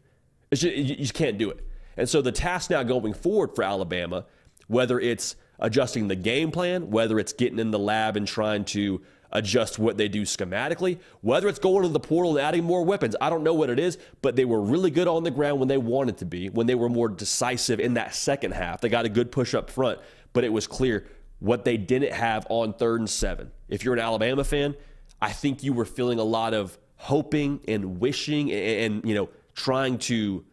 Just, 0.53 0.77
you 0.77 0.97
just 0.97 1.15
can't 1.15 1.39
do 1.39 1.51
it. 1.51 1.65
And 1.97 2.09
so 2.09 2.23
the 2.23 2.33
task 2.33 2.71
now 2.71 2.83
going 2.83 3.13
forward 3.13 3.55
for 3.55 3.63
Alabama, 3.63 4.25
whether 4.67 4.99
it's 4.99 5.37
adjusting 5.59 6.09
the 6.09 6.17
game 6.17 6.51
plan, 6.51 6.91
whether 6.91 7.19
it's 7.19 7.33
getting 7.33 7.59
in 7.59 7.71
the 7.71 7.79
lab 7.79 8.17
and 8.17 8.27
trying 8.27 8.65
to 8.65 9.03
adjust 9.33 9.79
what 9.79 9.99
they 9.99 10.09
do 10.09 10.23
schematically, 10.23 10.99
whether 11.21 11.49
it's 11.49 11.59
going 11.59 11.83
to 11.83 11.89
the 11.89 12.01
portal 12.01 12.39
and 12.39 12.47
adding 12.47 12.65
more 12.65 12.83
weapons. 12.83 13.15
I 13.21 13.29
don't 13.29 13.43
know 13.43 13.53
what 13.53 13.69
it 13.69 13.79
is, 13.79 13.99
but 14.23 14.37
they 14.37 14.47
were 14.47 14.61
really 14.61 14.91
good 14.91 15.07
on 15.07 15.23
the 15.23 15.31
ground 15.31 15.59
when 15.59 15.69
they 15.69 15.77
wanted 15.77 16.19
to 16.19 16.25
be, 16.25 16.49
when 16.49 16.67
they 16.67 16.75
were 16.75 16.89
more 16.89 17.09
decisive 17.09 17.79
in 17.79 17.95
that 17.95 18.15
second 18.15 18.53
half. 18.53 18.81
They 18.81 18.89
got 18.89 19.05
a 19.05 19.11
good 19.11 19.31
push 19.31 19.55
up 19.55 19.69
front 19.69 19.99
but 20.33 20.45
it 20.45 20.53
was 20.53 20.67
clear 20.67 21.07
what 21.41 21.65
they 21.65 21.77
didn't 21.77 22.13
have 22.13 22.47
on 22.49 22.73
third 22.75 23.01
and 23.01 23.09
seven. 23.11 23.51
If 23.69 23.85
you're 23.85 23.95
an 23.95 24.01
Alabama 24.01 24.45
fan, 24.45 24.75
I 25.21 25.33
think 25.33 25.63
you 25.63 25.73
were 25.73 25.85
feeling 25.85 26.19
a 26.19 26.25
lot 26.25 26.55
of 26.55 26.79
hoping 26.97 27.61
and 27.69 28.01
wishing 28.01 28.51
and, 28.51 28.95
and 28.95 29.09
you 29.09 29.15
know 29.15 29.29
trying 29.55 29.99
to 29.99 30.45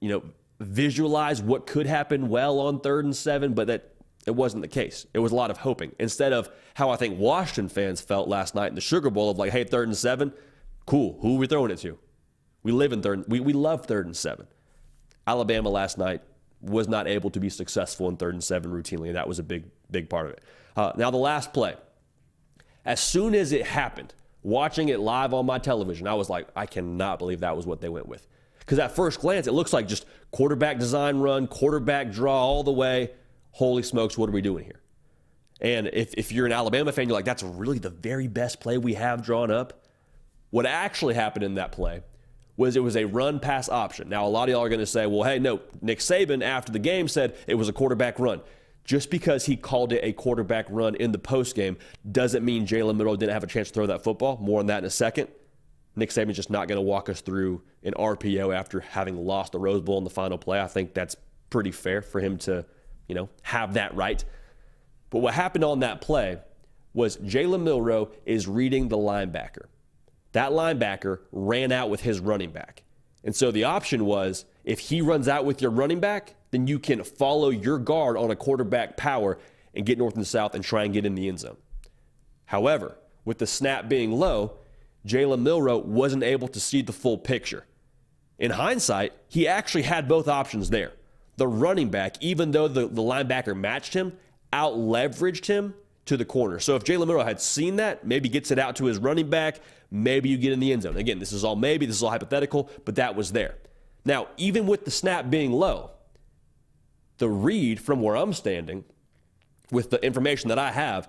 you 0.00 0.08
know 0.08 0.22
visualize 0.60 1.42
what 1.42 1.66
could 1.66 1.86
happen 1.86 2.28
well 2.28 2.60
on 2.60 2.80
third 2.80 3.04
and 3.04 3.14
seven, 3.14 3.54
but 3.54 3.66
that 3.66 3.90
it 4.26 4.34
wasn't 4.34 4.62
the 4.62 4.68
case. 4.68 5.06
It 5.12 5.18
was 5.18 5.32
a 5.32 5.34
lot 5.34 5.50
of 5.50 5.58
hoping 5.58 5.92
instead 5.98 6.32
of 6.32 6.48
how 6.74 6.90
I 6.90 6.96
think 6.96 7.18
Washington 7.18 7.68
fans 7.68 8.00
felt 8.00 8.28
last 8.28 8.54
night 8.54 8.68
in 8.68 8.74
the 8.74 8.80
Sugar 8.80 9.10
Bowl 9.10 9.30
of 9.30 9.38
like, 9.38 9.52
hey, 9.52 9.64
third 9.64 9.88
and 9.88 9.96
seven, 9.96 10.32
cool. 10.86 11.18
Who 11.20 11.36
are 11.36 11.38
we 11.38 11.46
throwing 11.46 11.70
it 11.70 11.78
to? 11.78 11.98
We 12.62 12.72
live 12.72 12.92
in 12.92 13.02
third. 13.02 13.24
We 13.28 13.40
we 13.40 13.52
love 13.52 13.86
third 13.86 14.06
and 14.06 14.16
seven. 14.16 14.46
Alabama 15.26 15.68
last 15.68 15.98
night 15.98 16.22
was 16.64 16.88
not 16.88 17.06
able 17.06 17.30
to 17.30 17.40
be 17.40 17.50
successful 17.50 18.08
in 18.08 18.16
third 18.16 18.34
and 18.34 18.42
seven 18.42 18.70
routinely. 18.72 19.08
And 19.08 19.16
that 19.16 19.28
was 19.28 19.38
a 19.38 19.42
big, 19.42 19.64
big 19.90 20.08
part 20.08 20.26
of 20.26 20.32
it. 20.32 20.42
Uh, 20.76 20.92
now, 20.96 21.10
the 21.10 21.16
last 21.16 21.52
play. 21.52 21.76
As 22.84 23.00
soon 23.00 23.34
as 23.34 23.52
it 23.52 23.66
happened, 23.66 24.14
watching 24.42 24.88
it 24.88 25.00
live 25.00 25.32
on 25.32 25.46
my 25.46 25.58
television, 25.58 26.06
I 26.06 26.14
was 26.14 26.28
like, 26.28 26.48
I 26.56 26.66
cannot 26.66 27.18
believe 27.18 27.40
that 27.40 27.56
was 27.56 27.66
what 27.66 27.80
they 27.80 27.88
went 27.88 28.08
with. 28.08 28.26
Because 28.58 28.78
at 28.78 28.96
first 28.96 29.20
glance, 29.20 29.46
it 29.46 29.52
looks 29.52 29.72
like 29.72 29.86
just 29.86 30.06
quarterback 30.30 30.78
design 30.78 31.18
run, 31.18 31.46
quarterback 31.46 32.10
draw 32.10 32.36
all 32.36 32.62
the 32.62 32.72
way. 32.72 33.10
Holy 33.52 33.82
smokes, 33.82 34.16
what 34.18 34.28
are 34.28 34.32
we 34.32 34.42
doing 34.42 34.64
here? 34.64 34.80
And 35.60 35.88
if, 35.92 36.14
if 36.14 36.32
you're 36.32 36.46
an 36.46 36.52
Alabama 36.52 36.92
fan, 36.92 37.08
you're 37.08 37.16
like, 37.16 37.24
that's 37.24 37.42
really 37.42 37.78
the 37.78 37.90
very 37.90 38.26
best 38.26 38.60
play 38.60 38.78
we 38.78 38.94
have 38.94 39.22
drawn 39.22 39.50
up. 39.50 39.84
What 40.50 40.66
actually 40.66 41.14
happened 41.14 41.44
in 41.44 41.54
that 41.54 41.72
play 41.72 42.02
was 42.56 42.76
it 42.76 42.82
was 42.82 42.96
a 42.96 43.04
run 43.04 43.40
pass 43.40 43.68
option. 43.68 44.08
Now, 44.08 44.26
a 44.26 44.28
lot 44.28 44.48
of 44.48 44.52
y'all 44.52 44.64
are 44.64 44.68
going 44.68 44.80
to 44.80 44.86
say, 44.86 45.06
well, 45.06 45.24
hey, 45.24 45.38
no, 45.38 45.60
Nick 45.80 45.98
Saban 45.98 46.42
after 46.42 46.72
the 46.72 46.78
game 46.78 47.08
said 47.08 47.36
it 47.46 47.54
was 47.54 47.68
a 47.68 47.72
quarterback 47.72 48.18
run. 48.18 48.40
Just 48.84 49.10
because 49.10 49.46
he 49.46 49.56
called 49.56 49.92
it 49.92 50.00
a 50.02 50.12
quarterback 50.12 50.66
run 50.68 50.94
in 50.96 51.10
the 51.10 51.18
post 51.18 51.56
game 51.56 51.78
doesn't 52.10 52.44
mean 52.44 52.66
Jalen 52.66 52.96
Milroe 52.96 53.16
didn't 53.16 53.32
have 53.32 53.42
a 53.42 53.46
chance 53.46 53.68
to 53.68 53.74
throw 53.74 53.86
that 53.86 54.04
football. 54.04 54.36
More 54.36 54.60
on 54.60 54.66
that 54.66 54.78
in 54.78 54.84
a 54.84 54.90
second. 54.90 55.28
Nick 55.96 56.10
Saban's 56.10 56.36
just 56.36 56.50
not 56.50 56.68
going 56.68 56.76
to 56.76 56.82
walk 56.82 57.08
us 57.08 57.20
through 57.20 57.62
an 57.82 57.94
RPO 57.94 58.54
after 58.54 58.80
having 58.80 59.16
lost 59.16 59.52
the 59.52 59.58
Rose 59.58 59.80
Bowl 59.80 59.96
in 59.98 60.04
the 60.04 60.10
final 60.10 60.36
play. 60.36 60.60
I 60.60 60.66
think 60.66 60.92
that's 60.92 61.16
pretty 61.50 61.70
fair 61.70 62.02
for 62.02 62.20
him 62.20 62.36
to, 62.38 62.66
you 63.08 63.14
know, 63.14 63.30
have 63.42 63.74
that 63.74 63.94
right. 63.94 64.22
But 65.10 65.20
what 65.20 65.34
happened 65.34 65.64
on 65.64 65.80
that 65.80 66.00
play 66.00 66.38
was 66.92 67.16
Jalen 67.18 67.62
Milroe 67.62 68.10
is 68.26 68.46
reading 68.46 68.88
the 68.88 68.98
linebacker 68.98 69.66
that 70.34 70.50
linebacker 70.50 71.20
ran 71.32 71.72
out 71.72 71.90
with 71.90 72.02
his 72.02 72.20
running 72.20 72.50
back. 72.50 72.82
And 73.24 73.34
so 73.34 73.50
the 73.50 73.64
option 73.64 74.04
was 74.04 74.44
if 74.64 74.78
he 74.78 75.00
runs 75.00 75.28
out 75.28 75.44
with 75.44 75.62
your 75.62 75.70
running 75.70 76.00
back, 76.00 76.34
then 76.50 76.66
you 76.66 76.78
can 76.78 77.02
follow 77.02 77.50
your 77.50 77.78
guard 77.78 78.16
on 78.16 78.30
a 78.30 78.36
quarterback 78.36 78.96
power 78.96 79.38
and 79.74 79.86
get 79.86 79.96
north 79.96 80.16
and 80.16 80.26
south 80.26 80.54
and 80.54 80.62
try 80.62 80.84
and 80.84 80.92
get 80.92 81.06
in 81.06 81.14
the 81.14 81.28
end 81.28 81.40
zone. 81.40 81.56
However, 82.46 82.98
with 83.24 83.38
the 83.38 83.46
snap 83.46 83.88
being 83.88 84.12
low, 84.12 84.58
Jalen 85.06 85.40
Milroe 85.40 85.78
wasn't 85.78 86.22
able 86.22 86.48
to 86.48 86.60
see 86.60 86.82
the 86.82 86.92
full 86.92 87.18
picture. 87.18 87.66
In 88.38 88.50
hindsight, 88.50 89.12
he 89.28 89.46
actually 89.46 89.82
had 89.82 90.08
both 90.08 90.28
options 90.28 90.70
there. 90.70 90.92
The 91.36 91.46
running 91.46 91.90
back, 91.90 92.16
even 92.20 92.50
though 92.50 92.68
the, 92.68 92.88
the 92.88 93.02
linebacker 93.02 93.56
matched 93.56 93.94
him, 93.94 94.16
out 94.52 94.74
leveraged 94.74 95.46
him 95.46 95.74
to 96.06 96.16
the 96.16 96.24
corner. 96.24 96.58
So 96.58 96.76
if 96.76 96.84
Jalen 96.84 97.06
Milroe 97.06 97.24
had 97.24 97.40
seen 97.40 97.76
that, 97.76 98.06
maybe 98.06 98.28
gets 98.28 98.50
it 98.50 98.58
out 98.58 98.76
to 98.76 98.84
his 98.84 98.98
running 98.98 99.30
back, 99.30 99.60
maybe 99.90 100.28
you 100.28 100.36
get 100.36 100.52
in 100.52 100.60
the 100.60 100.72
end 100.72 100.82
zone. 100.82 100.96
Again, 100.96 101.18
this 101.18 101.32
is 101.32 101.44
all 101.44 101.56
maybe, 101.56 101.86
this 101.86 101.96
is 101.96 102.02
all 102.02 102.10
hypothetical, 102.10 102.70
but 102.84 102.96
that 102.96 103.14
was 103.14 103.32
there. 103.32 103.56
Now, 104.04 104.28
even 104.36 104.66
with 104.66 104.84
the 104.84 104.90
snap 104.90 105.30
being 105.30 105.52
low, 105.52 105.90
the 107.18 107.28
read 107.28 107.80
from 107.80 108.02
where 108.02 108.16
I'm 108.16 108.32
standing, 108.32 108.84
with 109.70 109.90
the 109.90 110.04
information 110.04 110.48
that 110.48 110.58
I 110.58 110.72
have, 110.72 111.08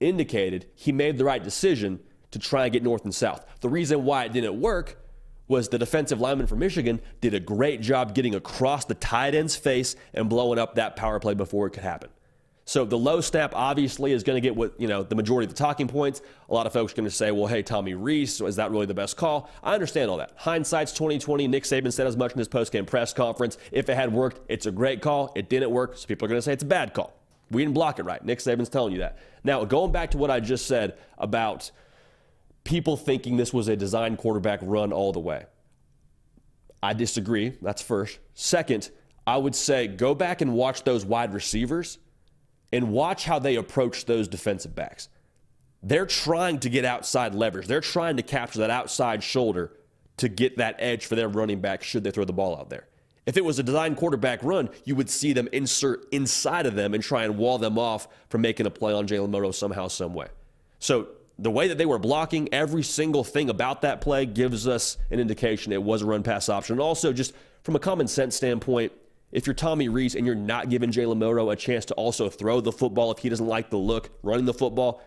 indicated 0.00 0.66
he 0.74 0.92
made 0.92 1.18
the 1.18 1.24
right 1.24 1.42
decision 1.42 2.00
to 2.30 2.38
try 2.38 2.64
and 2.64 2.72
get 2.72 2.82
north 2.82 3.04
and 3.04 3.14
south. 3.14 3.44
The 3.60 3.68
reason 3.68 4.04
why 4.04 4.24
it 4.24 4.32
didn't 4.32 4.60
work 4.60 4.98
was 5.48 5.68
the 5.68 5.78
defensive 5.78 6.20
lineman 6.20 6.46
from 6.46 6.58
Michigan 6.58 7.00
did 7.20 7.34
a 7.34 7.40
great 7.40 7.80
job 7.80 8.14
getting 8.14 8.34
across 8.34 8.84
the 8.84 8.94
tight 8.94 9.34
end's 9.34 9.56
face 9.56 9.96
and 10.12 10.28
blowing 10.28 10.58
up 10.58 10.74
that 10.74 10.96
power 10.96 11.20
play 11.20 11.34
before 11.34 11.66
it 11.66 11.70
could 11.70 11.82
happen. 11.82 12.10
So 12.68 12.84
the 12.84 12.98
low 12.98 13.20
snap 13.20 13.52
obviously 13.54 14.10
is 14.10 14.24
going 14.24 14.36
to 14.36 14.40
get 14.40 14.56
what, 14.56 14.78
you 14.80 14.88
know, 14.88 15.04
the 15.04 15.14
majority 15.14 15.44
of 15.44 15.54
the 15.54 15.56
talking 15.56 15.86
points. 15.86 16.20
A 16.48 16.52
lot 16.52 16.66
of 16.66 16.72
folks 16.72 16.92
are 16.92 16.96
going 16.96 17.08
to 17.08 17.14
say, 17.14 17.30
well, 17.30 17.46
hey, 17.46 17.62
Tommy 17.62 17.94
Rees, 17.94 18.40
is 18.40 18.56
that 18.56 18.72
really 18.72 18.86
the 18.86 18.94
best 18.94 19.16
call? 19.16 19.48
I 19.62 19.72
understand 19.72 20.10
all 20.10 20.16
that. 20.16 20.32
Hindsight's 20.34 20.92
2020. 20.92 21.46
Nick 21.46 21.62
Saban 21.62 21.92
said 21.92 22.08
as 22.08 22.16
much 22.16 22.32
in 22.32 22.38
his 22.38 22.48
post-game 22.48 22.84
press 22.84 23.12
conference. 23.12 23.56
If 23.70 23.88
it 23.88 23.94
had 23.94 24.12
worked, 24.12 24.40
it's 24.50 24.66
a 24.66 24.72
great 24.72 25.00
call. 25.00 25.32
It 25.36 25.48
didn't 25.48 25.70
work, 25.70 25.96
so 25.96 26.08
people 26.08 26.26
are 26.26 26.28
going 26.28 26.38
to 26.38 26.42
say 26.42 26.52
it's 26.52 26.64
a 26.64 26.66
bad 26.66 26.92
call. 26.92 27.14
We 27.52 27.62
didn't 27.62 27.74
block 27.74 28.00
it 28.00 28.02
right. 28.02 28.22
Nick 28.24 28.40
Saban's 28.40 28.68
telling 28.68 28.92
you 28.92 28.98
that. 28.98 29.18
Now, 29.44 29.64
going 29.64 29.92
back 29.92 30.10
to 30.10 30.18
what 30.18 30.32
I 30.32 30.40
just 30.40 30.66
said 30.66 30.98
about 31.18 31.70
people 32.64 32.96
thinking 32.96 33.36
this 33.36 33.52
was 33.52 33.68
a 33.68 33.76
design 33.76 34.16
quarterback 34.16 34.58
run 34.60 34.92
all 34.92 35.12
the 35.12 35.20
way. 35.20 35.44
I 36.82 36.94
disagree. 36.94 37.50
That's 37.62 37.80
first. 37.80 38.18
Second, 38.34 38.90
I 39.24 39.36
would 39.36 39.54
say 39.54 39.86
go 39.86 40.16
back 40.16 40.40
and 40.40 40.52
watch 40.52 40.82
those 40.82 41.04
wide 41.04 41.32
receivers 41.32 41.98
and 42.72 42.90
watch 42.90 43.24
how 43.24 43.38
they 43.38 43.56
approach 43.56 44.06
those 44.06 44.28
defensive 44.28 44.74
backs. 44.74 45.08
They're 45.82 46.06
trying 46.06 46.60
to 46.60 46.68
get 46.68 46.84
outside 46.84 47.34
leverage. 47.34 47.66
They're 47.66 47.80
trying 47.80 48.16
to 48.16 48.22
capture 48.22 48.60
that 48.60 48.70
outside 48.70 49.22
shoulder 49.22 49.72
to 50.16 50.28
get 50.28 50.56
that 50.56 50.76
edge 50.78 51.06
for 51.06 51.14
their 51.14 51.28
running 51.28 51.60
back 51.60 51.82
should 51.82 52.02
they 52.02 52.10
throw 52.10 52.24
the 52.24 52.32
ball 52.32 52.56
out 52.56 52.70
there. 52.70 52.86
If 53.26 53.36
it 53.36 53.44
was 53.44 53.58
a 53.58 53.62
designed 53.62 53.96
quarterback 53.96 54.42
run, 54.42 54.70
you 54.84 54.94
would 54.94 55.10
see 55.10 55.32
them 55.32 55.48
insert 55.52 56.06
inside 56.12 56.64
of 56.64 56.74
them 56.74 56.94
and 56.94 57.02
try 57.02 57.24
and 57.24 57.36
wall 57.36 57.58
them 57.58 57.78
off 57.78 58.06
from 58.30 58.40
making 58.40 58.66
a 58.66 58.70
play 58.70 58.92
on 58.92 59.06
Jalen 59.06 59.30
Milroe 59.30 59.50
somehow, 59.50 59.88
some 59.88 60.14
way. 60.14 60.28
So 60.78 61.08
the 61.38 61.50
way 61.50 61.68
that 61.68 61.76
they 61.76 61.86
were 61.86 61.98
blocking 61.98 62.48
every 62.52 62.82
single 62.82 63.24
thing 63.24 63.50
about 63.50 63.82
that 63.82 64.00
play 64.00 64.26
gives 64.26 64.66
us 64.66 64.96
an 65.10 65.18
indication 65.18 65.72
it 65.72 65.82
was 65.82 66.02
a 66.02 66.06
run 66.06 66.22
pass 66.22 66.48
option. 66.48 66.74
And 66.74 66.80
also, 66.80 67.12
just 67.12 67.34
from 67.62 67.74
a 67.74 67.80
common 67.80 68.06
sense 68.06 68.36
standpoint, 68.36 68.92
if 69.32 69.46
you're 69.46 69.54
Tommy 69.54 69.88
Rees 69.88 70.14
and 70.14 70.24
you're 70.24 70.34
not 70.34 70.68
giving 70.68 70.90
Jalen 70.90 71.18
Milroe 71.18 71.50
a 71.50 71.56
chance 71.56 71.84
to 71.86 71.94
also 71.94 72.28
throw 72.28 72.60
the 72.60 72.72
football 72.72 73.10
if 73.10 73.18
he 73.18 73.28
doesn't 73.28 73.46
like 73.46 73.70
the 73.70 73.76
look 73.76 74.10
running 74.22 74.44
the 74.44 74.54
football, 74.54 75.02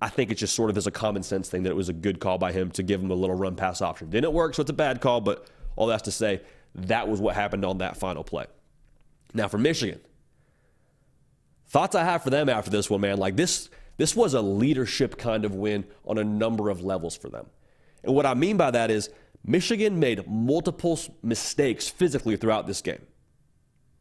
I 0.00 0.08
think 0.08 0.30
it's 0.30 0.40
just 0.40 0.54
sort 0.54 0.70
of 0.70 0.76
as 0.76 0.86
a 0.86 0.90
common 0.90 1.22
sense 1.22 1.48
thing 1.48 1.64
that 1.64 1.70
it 1.70 1.76
was 1.76 1.88
a 1.88 1.92
good 1.92 2.20
call 2.20 2.38
by 2.38 2.52
him 2.52 2.70
to 2.72 2.82
give 2.82 3.02
him 3.02 3.10
a 3.10 3.14
little 3.14 3.36
run 3.36 3.56
pass 3.56 3.82
option. 3.82 4.10
Didn't 4.10 4.32
work, 4.32 4.54
so 4.54 4.62
it's 4.62 4.70
a 4.70 4.74
bad 4.74 5.00
call, 5.00 5.20
but 5.20 5.46
all 5.76 5.86
that's 5.86 6.02
to 6.02 6.12
say, 6.12 6.40
that 6.74 7.08
was 7.08 7.20
what 7.20 7.34
happened 7.34 7.64
on 7.64 7.78
that 7.78 7.96
final 7.96 8.22
play. 8.22 8.46
Now 9.34 9.48
for 9.48 9.58
Michigan, 9.58 10.00
thoughts 11.68 11.94
I 11.94 12.04
have 12.04 12.22
for 12.22 12.30
them 12.30 12.48
after 12.48 12.70
this 12.70 12.88
one, 12.88 13.00
man. 13.00 13.18
Like 13.18 13.36
this, 13.36 13.68
this 13.96 14.14
was 14.14 14.34
a 14.34 14.40
leadership 14.40 15.18
kind 15.18 15.44
of 15.44 15.54
win 15.54 15.84
on 16.04 16.18
a 16.18 16.24
number 16.24 16.70
of 16.70 16.82
levels 16.82 17.16
for 17.16 17.28
them. 17.28 17.46
And 18.04 18.14
what 18.14 18.24
I 18.24 18.34
mean 18.34 18.56
by 18.56 18.70
that 18.70 18.90
is 18.90 19.10
Michigan 19.44 19.98
made 19.98 20.28
multiple 20.28 20.98
mistakes 21.22 21.88
physically 21.88 22.36
throughout 22.36 22.66
this 22.66 22.80
game. 22.80 23.04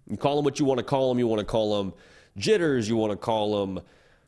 You 0.09 0.17
call 0.17 0.35
them 0.35 0.45
what 0.45 0.59
you 0.59 0.65
want 0.65 0.79
to 0.79 0.83
call 0.83 1.09
them. 1.09 1.19
You 1.19 1.27
want 1.27 1.39
to 1.39 1.45
call 1.45 1.77
them 1.77 1.93
jitters. 2.37 2.87
You 2.87 2.95
want 2.95 3.11
to 3.11 3.17
call 3.17 3.65
them 3.65 3.83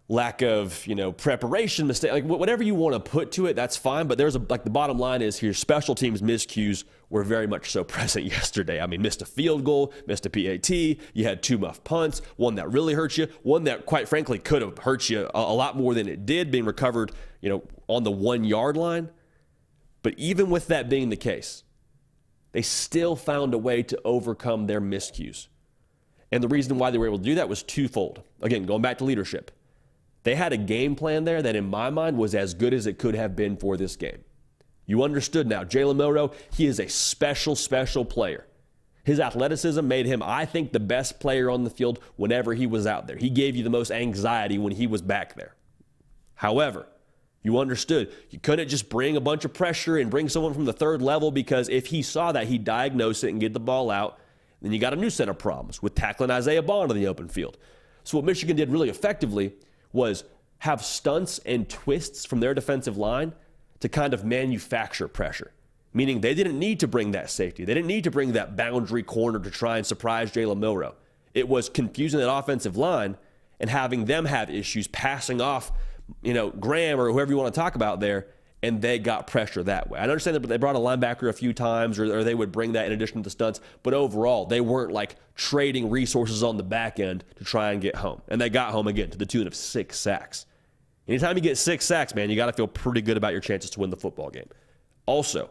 lack 0.10 0.42
of 0.42 0.86
you 0.88 0.96
know 0.96 1.12
preparation 1.12 1.86
mistake 1.86 2.12
like 2.12 2.24
whatever 2.24 2.64
you 2.64 2.74
want 2.74 2.94
to 2.94 3.00
put 3.00 3.32
to 3.32 3.46
it 3.46 3.56
that's 3.56 3.78
fine 3.78 4.08
but 4.08 4.18
there's 4.18 4.36
a 4.36 4.42
like 4.50 4.64
the 4.64 4.70
bottom 4.70 4.98
line 4.98 5.22
is 5.22 5.38
here 5.38 5.54
special 5.54 5.94
teams 5.94 6.20
miscues 6.20 6.84
were 7.12 7.24
very 7.24 7.46
much 7.46 7.70
so 7.70 7.84
present 7.96 8.26
yesterday 8.26 8.82
i 8.82 8.88
mean 8.88 9.04
missed 9.04 9.22
a 9.22 9.26
field 9.26 9.64
goal 9.64 9.94
missed 10.08 10.26
a 10.26 10.30
pat 10.30 10.68
you 10.68 10.98
had 11.24 11.44
two 11.44 11.60
muff 11.60 11.84
punts 11.84 12.24
one 12.38 12.56
that 12.56 12.68
really 12.72 12.96
hurt 12.96 13.20
you 13.20 13.28
one 13.44 13.66
that 13.66 13.86
quite 13.86 14.10
frankly 14.10 14.40
could 14.40 14.64
have 14.64 14.80
hurt 14.80 15.10
you 15.10 15.30
a, 15.36 15.40
a 15.40 15.54
lot 15.54 15.78
more 15.78 15.94
than 15.94 16.08
it 16.08 16.26
did 16.26 16.50
being 16.50 16.66
recovered 16.66 17.12
you 17.40 17.48
know 17.48 17.64
on 17.88 18.04
the 18.04 18.12
one 18.12 18.44
yard 18.44 18.76
line 18.76 19.12
but 20.02 20.16
even 20.18 20.50
with 20.50 20.66
that 20.68 20.90
being 20.90 21.10
the 21.10 21.16
case 21.16 21.64
they 22.52 22.64
still 22.64 23.16
found 23.16 23.54
a 23.54 23.60
way 23.60 23.84
to 23.84 24.00
overcome 24.04 24.66
their 24.66 24.82
miscues 24.82 25.50
and 26.32 26.44
the 26.44 26.48
reason 26.48 26.78
why 26.78 26.92
they 26.92 26.98
were 26.98 27.08
able 27.08 27.18
to 27.18 27.24
do 27.24 27.36
that 27.36 27.50
was 27.50 27.64
twofold. 27.64 28.22
Again, 28.42 28.66
going 28.66 28.82
back 28.82 29.00
to 29.00 29.04
leadership. 29.04 29.52
They 30.24 30.36
had 30.36 30.54
a 30.54 30.58
game 30.58 30.96
plan 30.96 31.24
there 31.24 31.42
that, 31.42 31.56
in 31.56 31.70
my 31.70 31.90
mind, 31.90 32.18
was 32.18 32.36
as 32.36 32.54
good 32.54 32.74
as 32.74 32.86
it 32.86 33.00
could 33.00 33.16
have 33.16 33.36
been 33.36 33.58
for 33.58 33.78
this 33.78 33.96
game. 33.96 34.24
You 34.86 35.04
understood 35.04 35.48
now. 35.48 35.64
Jalen 35.64 35.96
Milroe, 35.96 36.32
he 36.54 36.66
is 36.66 36.80
a 36.80 36.90
special, 36.90 37.56
special 37.56 38.04
player. 38.04 38.46
His 39.04 39.20
athleticism 39.20 39.88
made 39.88 40.06
him, 40.06 40.22
I 40.22 40.46
think, 40.46 40.72
the 40.72 40.80
best 40.80 41.20
player 41.20 41.50
on 41.50 41.64
the 41.64 41.70
field 41.70 42.00
whenever 42.16 42.54
he 42.54 42.68
was 42.68 42.86
out 42.86 43.08
there. 43.08 43.16
He 43.16 43.30
gave 43.30 43.56
you 43.56 43.64
the 43.64 43.70
most 43.70 43.92
anxiety 43.92 44.58
when 44.58 44.74
he 44.74 44.88
was 44.88 45.02
back 45.02 45.36
there. 45.36 45.56
However, 46.36 46.86
you 47.42 47.58
understood 47.58 48.12
you 48.30 48.40
couldn't 48.40 48.68
just 48.68 48.90
bring 48.90 49.16
a 49.16 49.22
bunch 49.22 49.46
of 49.46 49.54
pressure 49.54 49.98
and 49.98 50.12
bring 50.12 50.28
someone 50.28 50.54
from 50.54 50.66
the 50.66 50.74
third 50.74 51.02
level 51.02 51.32
because 51.32 51.70
if 51.70 51.88
he 51.88 52.02
saw 52.02 52.32
that, 52.34 52.48
he'd 52.48 52.66
diagnose 52.66 53.24
it 53.24 53.30
and 53.30 53.40
get 53.40 53.54
the 53.54 53.60
ball 53.60 53.90
out 53.90 54.20
then 54.62 54.74
you 54.74 54.80
got 54.80 54.94
a 54.94 54.98
new 54.98 55.10
set 55.10 55.30
of 55.30 55.38
problems 55.38 55.82
with 55.82 55.96
tackling 55.96 56.32
Isaiah 56.32 56.62
Bond 56.62 56.92
in 56.92 56.98
the 56.98 57.08
open 57.08 57.28
field. 57.28 57.58
So 58.04 58.18
what 58.18 58.26
Michigan 58.26 58.56
did 58.56 58.72
really 58.72 58.90
effectively 58.90 59.54
was 59.94 60.24
have 60.60 60.84
stunts 60.84 61.40
and 61.46 61.70
twists 61.70 62.26
from 62.26 62.40
their 62.40 62.54
defensive 62.54 62.98
line 62.98 63.34
to 63.80 63.90
kind 63.90 64.14
of 64.14 64.26
manufacture 64.26 65.08
pressure. 65.08 65.52
Meaning 65.94 66.22
they 66.22 66.34
didn't 66.34 66.60
need 66.60 66.82
to 66.82 66.88
bring 66.88 67.12
that 67.12 67.30
safety. 67.30 67.66
They 67.66 67.74
didn't 67.74 67.88
need 67.88 68.04
to 68.04 68.12
bring 68.12 68.34
that 68.34 68.56
boundary 68.56 69.04
corner 69.04 69.40
to 69.40 69.50
try 69.50 69.78
and 69.78 69.86
surprise 69.86 70.32
Jalen 70.32 70.60
Milroe. 70.60 70.96
It 71.34 71.48
was 71.48 71.70
confusing 71.70 72.20
that 72.20 72.32
offensive 72.32 72.78
line 72.78 73.18
and 73.60 73.70
having 73.70 74.06
them 74.06 74.26
have 74.26 74.50
issues 74.50 74.88
passing 74.88 75.42
off, 75.42 75.72
you 76.22 76.34
know, 76.34 76.50
Graham 76.50 77.00
or 77.00 77.12
whoever 77.12 77.32
you 77.32 77.38
want 77.38 77.54
to 77.54 77.60
talk 77.60 77.76
about 77.76 78.00
there 78.00 78.28
and 78.62 78.82
they 78.82 79.00
got 79.00 79.28
pressure 79.28 79.64
that 79.64 79.90
way. 79.90 80.00
I 80.00 80.04
understand 80.04 80.36
that 80.36 80.42
but 80.42 80.50
they 80.50 80.58
brought 80.58 80.76
a 80.76 80.80
linebacker 80.80 81.30
a 81.30 81.34
few 81.34 81.54
times, 81.54 81.98
or, 81.98 82.20
or, 82.20 82.24
they 82.24 82.36
would 82.36 82.52
bring 82.52 82.74
that 82.74 82.86
in 82.86 82.92
addition 82.92 83.18
to 83.18 83.24
the 83.24 83.30
stunts, 83.30 83.62
but 83.84 83.94
overall, 83.94 84.46
they 84.46 84.62
weren't 84.62 84.92
like 84.92 85.16
trading 85.36 85.90
resources 85.90 86.44
on 86.44 86.58
the 86.58 86.64
back 86.64 87.00
end 87.00 87.24
to 87.38 87.44
try 87.44 87.72
and 87.72 87.82
get 87.82 87.96
home. 87.96 88.22
And 88.28 88.40
they 88.40 88.50
got 88.50 88.72
home 88.72 88.88
again 88.88 89.10
to 89.12 89.18
the 89.18 89.26
tune 89.26 89.48
of 89.48 89.56
six 89.56 89.98
sacks. 89.98 90.46
Anytime 91.08 91.38
you 91.38 91.42
get 91.42 91.58
six 91.58 91.86
sacks, 91.86 92.14
man, 92.14 92.30
you 92.30 92.36
got 92.36 92.48
to 92.48 92.54
feel 92.54 92.68
pretty 92.68 93.02
good 93.02 93.18
about 93.18 93.32
your 93.32 93.42
chances 93.42 93.72
to 93.72 93.80
win 93.80 93.90
the 93.90 93.98
football 93.98 94.30
game. 94.30 94.48
Also, 95.06 95.50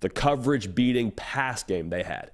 the 0.00 0.08
coverage 0.08 0.74
beating 0.74 1.10
pass 1.12 1.62
game 1.62 1.90
they 1.90 2.02
had. 2.02 2.32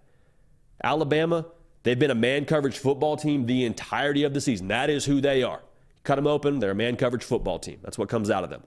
Alabama, 0.82 1.46
they've 1.82 1.98
been 1.98 2.10
a 2.10 2.14
man 2.14 2.44
coverage 2.44 2.78
football 2.78 3.16
team 3.16 3.46
the 3.46 3.64
entirety 3.64 4.24
of 4.24 4.34
the 4.34 4.40
season. 4.40 4.68
That 4.68 4.88
is 4.88 5.04
who 5.04 5.20
they 5.20 5.42
are. 5.42 5.62
Cut 6.04 6.16
them 6.16 6.26
open, 6.26 6.60
they're 6.60 6.70
a 6.70 6.74
man 6.74 6.96
coverage 6.96 7.22
football 7.22 7.58
team. 7.58 7.78
That's 7.82 7.98
what 7.98 8.08
comes 8.08 8.30
out 8.30 8.42
of 8.42 8.50
them. 8.50 8.62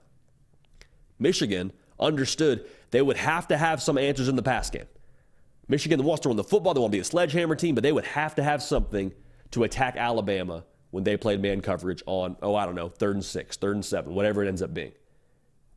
Michigan 1.18 1.72
understood 1.98 2.66
they 2.90 3.02
would 3.02 3.16
have 3.16 3.48
to 3.48 3.56
have 3.56 3.82
some 3.82 3.98
answers 3.98 4.28
in 4.28 4.36
the 4.36 4.42
pass 4.42 4.70
game. 4.70 4.86
Michigan 5.68 6.02
wants 6.04 6.22
to 6.22 6.28
run 6.28 6.36
the 6.36 6.44
football, 6.44 6.74
they 6.74 6.80
want 6.80 6.92
to 6.92 6.96
be 6.96 7.00
a 7.00 7.04
sledgehammer 7.04 7.56
team, 7.56 7.74
but 7.74 7.82
they 7.82 7.92
would 7.92 8.04
have 8.04 8.34
to 8.36 8.42
have 8.42 8.62
something 8.62 9.12
to 9.50 9.64
attack 9.64 9.96
Alabama 9.96 10.64
when 10.90 11.04
they 11.04 11.16
played 11.16 11.40
man 11.42 11.60
coverage 11.60 12.02
on, 12.06 12.36
oh, 12.42 12.54
I 12.54 12.64
don't 12.64 12.74
know, 12.74 12.88
third 12.88 13.16
and 13.16 13.24
six, 13.24 13.56
third 13.56 13.74
and 13.74 13.84
seven, 13.84 14.14
whatever 14.14 14.44
it 14.44 14.48
ends 14.48 14.62
up 14.62 14.72
being. 14.72 14.92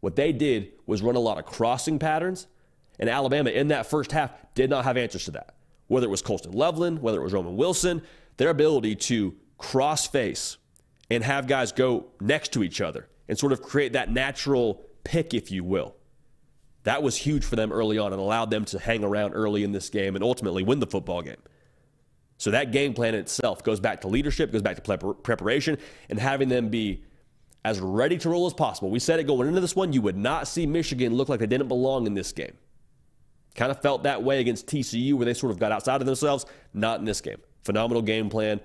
What 0.02 0.16
they 0.16 0.32
did 0.32 0.72
was 0.86 1.02
run 1.02 1.16
a 1.16 1.20
lot 1.20 1.38
of 1.38 1.46
crossing 1.46 2.00
patterns, 2.00 2.48
and 3.00 3.10
Alabama 3.10 3.50
in 3.50 3.70
that 3.70 3.86
first 3.86 4.12
half 4.12 4.32
did 4.54 4.70
not 4.70 4.86
have 4.86 4.98
answers 4.98 5.26
to 5.26 5.32
that. 5.32 5.56
Whether 5.88 6.06
it 6.06 6.12
was 6.12 6.22
Colston 6.22 6.52
Loveland, 6.52 7.02
whether 7.02 7.20
it 7.20 7.24
was 7.24 7.34
Roman 7.34 7.58
Wilson, 7.58 8.02
their 8.38 8.50
ability 8.50 8.96
to 8.96 9.36
cross 9.58 10.08
face 10.08 10.58
and 11.10 11.24
have 11.24 11.48
guys 11.48 11.72
go 11.72 12.08
next 12.22 12.54
to 12.54 12.64
each 12.64 12.80
other 12.80 13.10
and 13.28 13.38
sort 13.38 13.52
of 13.52 13.62
create 13.62 13.94
that 13.94 14.12
natural 14.12 14.84
pick, 15.10 15.34
if 15.34 15.50
you 15.50 15.64
will. 15.64 15.96
That 16.84 17.02
was 17.02 17.18
huge 17.18 17.44
for 17.44 17.56
them 17.56 17.72
early 17.72 17.98
on 17.98 18.14
and 18.14 18.22
allowed 18.22 18.52
them 18.52 18.64
to 18.66 18.78
hang 18.80 19.04
around 19.04 19.34
early 19.34 19.64
in 19.64 19.72
this 19.72 19.90
game 19.90 20.16
and 20.16 20.24
ultimately 20.24 20.64
win 20.64 20.80
the 20.80 20.86
football 20.86 21.24
game. 21.24 21.42
So 22.38 22.52
that 22.52 22.72
game 22.72 22.94
plan 22.94 23.16
itself 23.16 23.64
goes 23.64 23.80
back 23.80 24.02
to 24.02 24.08
leadership, 24.08 24.52
goes 24.52 24.62
back 24.62 24.82
to 24.82 25.14
preparation, 25.16 25.80
and 26.10 26.20
having 26.20 26.48
them 26.48 26.70
be 26.70 27.04
as 27.66 27.80
ready 27.80 28.18
to 28.20 28.30
roll 28.30 28.46
as 28.46 28.54
possible. 28.54 28.92
We 28.92 29.00
said 29.00 29.20
it 29.20 29.26
going 29.26 29.48
into 29.48 29.60
this 29.60 29.76
one, 29.76 29.92
you 29.94 30.02
would 30.04 30.16
not 30.16 30.48
see 30.48 30.68
Michigan 30.68 31.16
look 31.16 31.28
like 31.28 31.40
they 31.40 31.48
didn't 31.48 31.68
belong 31.68 32.06
in 32.06 32.14
this 32.14 32.32
game. 32.32 32.56
Kind 33.56 33.72
of 33.72 33.82
felt 33.82 34.04
that 34.04 34.24
way 34.24 34.40
against 34.40 34.68
TCU 34.68 35.16
where 35.16 35.26
they 35.26 35.34
sort 35.34 35.52
of 35.52 35.60
got 35.60 35.72
outside 35.72 36.02
of 36.02 36.06
themselves. 36.06 36.46
Not 36.74 37.00
in 37.00 37.06
this 37.06 37.20
game. 37.20 37.42
Phenomenal 37.64 38.04
game 38.04 38.30
plan. 38.30 38.62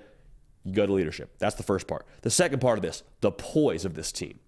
You 0.63 0.73
go 0.73 0.85
to 0.85 0.93
leadership. 0.93 1.35
That's 1.39 1.55
the 1.55 1.63
first 1.63 1.87
part. 1.87 2.05
The 2.21 2.29
second 2.29 2.59
part 2.59 2.77
of 2.77 2.83
this, 2.83 3.01
the 3.21 3.31
poise 3.31 3.83
of 3.83 3.95
this 3.95 4.11
team. 4.11 4.39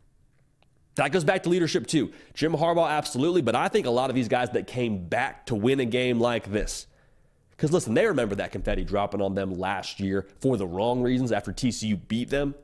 That 0.98 1.12
goes 1.12 1.24
back 1.24 1.44
to 1.44 1.50
leadership 1.50 1.88
too. 1.88 2.12
Jim 2.34 2.54
Harbaugh, 2.54 2.90
absolutely, 2.90 3.42
but 3.42 3.56
I 3.56 3.68
think 3.68 3.86
a 3.86 3.92
lot 3.92 4.10
of 4.10 4.16
these 4.16 4.28
guys 4.28 4.50
that 4.52 4.68
came 4.68 5.08
back 5.08 5.46
to 5.48 5.56
win 5.56 5.80
a 5.80 5.86
game 5.86 6.20
like 6.20 6.52
this. 6.52 6.88
Because 7.52 7.72
listen, 7.72 7.94
they 7.94 8.06
remember 8.06 8.36
that 8.36 8.52
confetti 8.52 8.84
dropping 8.84 9.22
on 9.22 9.36
them 9.36 9.58
last 9.58 10.00
year 10.00 10.28
for 10.42 10.58
the 10.58 10.68
wrong 10.68 11.02
reasons 11.02 11.32
after 11.32 11.52
TCU 11.52 12.00
beat 12.08 12.30
them. 12.30 12.56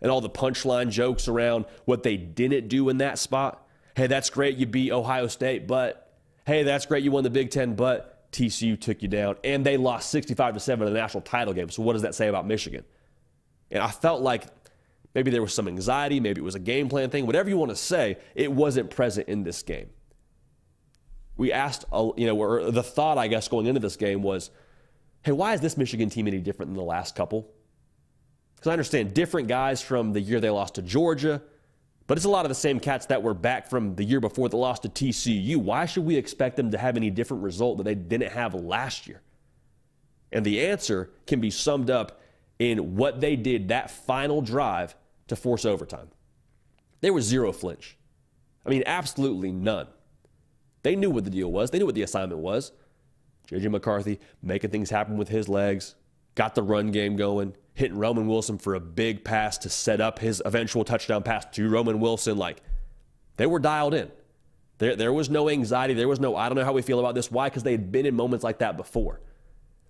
and 0.00 0.10
all 0.10 0.20
the 0.20 0.30
punchline 0.30 0.90
jokes 0.90 1.26
around 1.26 1.64
what 1.86 2.02
they 2.02 2.16
didn't 2.16 2.68
do 2.68 2.88
in 2.88 2.98
that 2.98 3.18
spot. 3.18 3.66
Hey, 3.96 4.06
that's 4.06 4.28
great. 4.30 4.56
You 4.56 4.66
beat 4.66 4.92
Ohio 4.92 5.26
State, 5.26 5.66
but 5.66 6.12
hey, 6.46 6.64
that's 6.64 6.86
great. 6.86 7.02
You 7.02 7.10
won 7.10 7.24
the 7.24 7.30
Big 7.30 7.50
Ten, 7.50 7.74
but 7.74 8.30
TCU 8.30 8.78
took 8.78 9.02
you 9.02 9.08
down, 9.08 9.36
and 9.42 9.64
they 9.64 9.76
lost 9.76 10.10
65 10.10 10.54
to 10.54 10.60
seven 10.60 10.86
in 10.86 10.92
the 10.92 11.00
national 11.00 11.22
title 11.22 11.54
game. 11.54 11.70
So 11.70 11.82
what 11.82 11.94
does 11.94 12.02
that 12.02 12.14
say 12.14 12.28
about 12.28 12.46
Michigan? 12.46 12.84
And 13.70 13.82
I 13.82 13.88
felt 13.88 14.20
like 14.20 14.44
maybe 15.16 15.30
there 15.30 15.40
was 15.40 15.54
some 15.54 15.66
anxiety, 15.66 16.20
maybe 16.20 16.42
it 16.42 16.44
was 16.44 16.56
a 16.56 16.60
game 16.60 16.90
plan 16.90 17.08
thing, 17.08 17.24
whatever 17.24 17.48
you 17.48 17.56
want 17.56 17.70
to 17.70 17.76
say. 17.76 18.18
It 18.34 18.52
wasn't 18.52 18.90
present 18.90 19.28
in 19.28 19.44
this 19.44 19.62
game. 19.62 19.88
We 21.38 21.52
asked, 21.52 21.86
you 22.18 22.26
know, 22.26 22.70
the 22.70 22.82
thought 22.82 23.16
I 23.16 23.26
guess 23.26 23.48
going 23.48 23.64
into 23.64 23.80
this 23.80 23.96
game 23.96 24.22
was, 24.22 24.50
hey, 25.22 25.32
why 25.32 25.54
is 25.54 25.62
this 25.62 25.78
Michigan 25.78 26.10
team 26.10 26.26
any 26.26 26.38
different 26.38 26.68
than 26.68 26.76
the 26.76 26.84
last 26.84 27.16
couple? 27.16 27.50
Because 28.56 28.68
I 28.68 28.72
understand 28.72 29.14
different 29.14 29.48
guys 29.48 29.80
from 29.80 30.12
the 30.12 30.20
year 30.20 30.38
they 30.38 30.50
lost 30.50 30.74
to 30.74 30.82
Georgia, 30.82 31.40
but 32.06 32.18
it's 32.18 32.26
a 32.26 32.30
lot 32.30 32.44
of 32.44 32.50
the 32.50 32.54
same 32.54 32.78
cats 32.78 33.06
that 33.06 33.22
were 33.22 33.32
back 33.32 33.70
from 33.70 33.94
the 33.94 34.04
year 34.04 34.20
before 34.20 34.50
that 34.50 34.56
lost 34.56 34.82
to 34.82 34.90
TCU. 34.90 35.56
Why 35.56 35.86
should 35.86 36.04
we 36.04 36.16
expect 36.16 36.56
them 36.56 36.72
to 36.72 36.78
have 36.78 36.94
any 36.94 37.08
different 37.08 37.42
result 37.42 37.78
that 37.78 37.84
they 37.84 37.94
didn't 37.94 38.32
have 38.32 38.52
last 38.52 39.06
year? 39.06 39.22
And 40.30 40.44
the 40.44 40.66
answer 40.66 41.10
can 41.26 41.40
be 41.40 41.50
summed 41.50 41.88
up 41.88 42.20
in 42.58 42.96
what 42.96 43.22
they 43.22 43.34
did 43.34 43.68
that 43.68 43.90
final 43.90 44.42
drive 44.42 44.94
to 45.28 45.36
force 45.36 45.64
overtime. 45.64 46.08
There 47.00 47.12
was 47.12 47.24
zero 47.24 47.52
flinch. 47.52 47.96
I 48.64 48.70
mean, 48.70 48.82
absolutely 48.86 49.52
none. 49.52 49.86
They 50.82 50.96
knew 50.96 51.10
what 51.10 51.24
the 51.24 51.30
deal 51.30 51.50
was, 51.50 51.70
they 51.70 51.78
knew 51.78 51.86
what 51.86 51.94
the 51.94 52.02
assignment 52.02 52.40
was. 52.40 52.72
JJ 53.48 53.70
McCarthy 53.70 54.18
making 54.42 54.70
things 54.70 54.90
happen 54.90 55.16
with 55.16 55.28
his 55.28 55.48
legs, 55.48 55.94
got 56.34 56.54
the 56.54 56.62
run 56.62 56.90
game 56.90 57.16
going, 57.16 57.56
hitting 57.74 57.98
Roman 57.98 58.26
Wilson 58.26 58.58
for 58.58 58.74
a 58.74 58.80
big 58.80 59.24
pass 59.24 59.58
to 59.58 59.68
set 59.68 60.00
up 60.00 60.18
his 60.18 60.42
eventual 60.44 60.84
touchdown 60.84 61.22
pass 61.22 61.44
to 61.52 61.68
Roman 61.68 62.00
Wilson. 62.00 62.36
Like 62.38 62.62
they 63.36 63.46
were 63.46 63.58
dialed 63.58 63.94
in. 63.94 64.10
There, 64.78 64.96
there 64.96 65.12
was 65.12 65.30
no 65.30 65.48
anxiety. 65.48 65.94
There 65.94 66.08
was 66.08 66.20
no, 66.20 66.36
I 66.36 66.48
don't 66.48 66.56
know 66.56 66.64
how 66.64 66.72
we 66.72 66.82
feel 66.82 67.00
about 67.00 67.14
this. 67.14 67.30
Why? 67.30 67.48
Because 67.48 67.62
they 67.62 67.72
had 67.72 67.92
been 67.92 68.06
in 68.06 68.14
moments 68.14 68.44
like 68.44 68.58
that 68.58 68.76
before. 68.76 69.20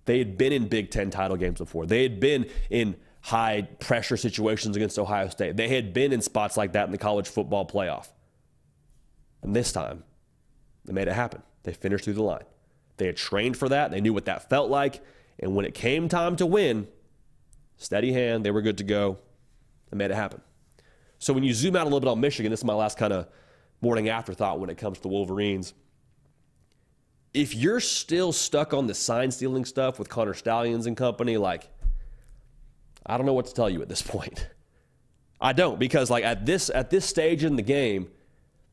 They 0.05 0.19
had 0.19 0.37
been 0.37 0.53
in 0.53 0.67
Big 0.67 0.91
Ten 0.91 1.09
title 1.09 1.35
games 1.35 1.59
before. 1.59 1.85
They 1.85 2.03
had 2.03 2.19
been 2.19 2.49
in 2.69 2.95
high 3.27 3.61
pressure 3.79 4.15
situations 4.15 4.77
against 4.77 4.97
Ohio 4.97 5.27
State. 5.27 5.57
They 5.57 5.67
had 5.67 5.93
been 5.93 6.13
in 6.13 6.21
spots 6.21 6.55
like 6.55 6.71
that 6.71 6.85
in 6.85 6.93
the 6.93 6.97
college 6.97 7.27
football 7.27 7.67
playoff. 7.67 8.07
And 9.41 9.53
this 9.53 9.73
time, 9.73 10.05
they 10.85 10.93
made 10.93 11.09
it 11.09 11.13
happen. 11.13 11.43
They 11.63 11.73
finished 11.73 12.05
through 12.05 12.13
the 12.13 12.23
line. 12.23 12.45
They 12.95 13.05
had 13.05 13.17
trained 13.17 13.57
for 13.57 13.67
that. 13.67 13.91
They 13.91 13.99
knew 13.99 14.13
what 14.13 14.23
that 14.25 14.49
felt 14.49 14.69
like. 14.69 15.03
And 15.39 15.57
when 15.57 15.65
it 15.65 15.73
came 15.73 16.07
time 16.07 16.37
to 16.37 16.45
win, 16.45 16.87
steady 17.75 18.13
hand, 18.13 18.45
they 18.45 18.51
were 18.51 18.61
good 18.61 18.77
to 18.77 18.85
go. 18.85 19.17
They 19.91 19.97
made 19.97 20.09
it 20.09 20.15
happen. 20.15 20.39
So 21.19 21.33
when 21.33 21.43
you 21.43 21.53
zoom 21.53 21.75
out 21.75 21.81
a 21.81 21.89
little 21.89 21.99
bit 21.99 22.07
on 22.07 22.21
Michigan, 22.21 22.49
this 22.49 22.61
is 22.61 22.65
my 22.65 22.75
last 22.75 22.97
kind 22.97 23.11
of 23.11 23.27
morning 23.81 24.07
afterthought 24.07 24.61
when 24.61 24.69
it 24.69 24.77
comes 24.77 24.99
to 24.99 25.01
the 25.03 25.09
Wolverines. 25.09 25.73
If 27.33 27.53
you're 27.53 27.81
still 27.81 28.31
stuck 28.31 28.73
on 28.73 28.87
the 28.87 28.93
sign 28.93 29.31
stealing 29.31 29.65
stuff 29.65 29.99
with 29.99 30.07
Connor 30.07 30.33
Stalions 30.33 30.85
and 30.85 30.95
company, 30.95 31.35
like, 31.35 31.67
I 33.07 33.17
don't 33.17 33.25
know 33.25 33.33
what 33.33 33.47
to 33.47 33.53
tell 33.53 33.69
you 33.69 33.81
at 33.81 33.89
this 33.89 34.01
point. 34.15 34.47
I 35.39 35.53
don't 35.53 35.79
because 35.79 36.09
like 36.09 36.23
at 36.23 36.45
this 36.45 36.69
at 36.69 36.89
this 36.89 37.05
stage 37.05 37.43
in 37.43 37.55
the 37.55 37.61
game, 37.61 38.09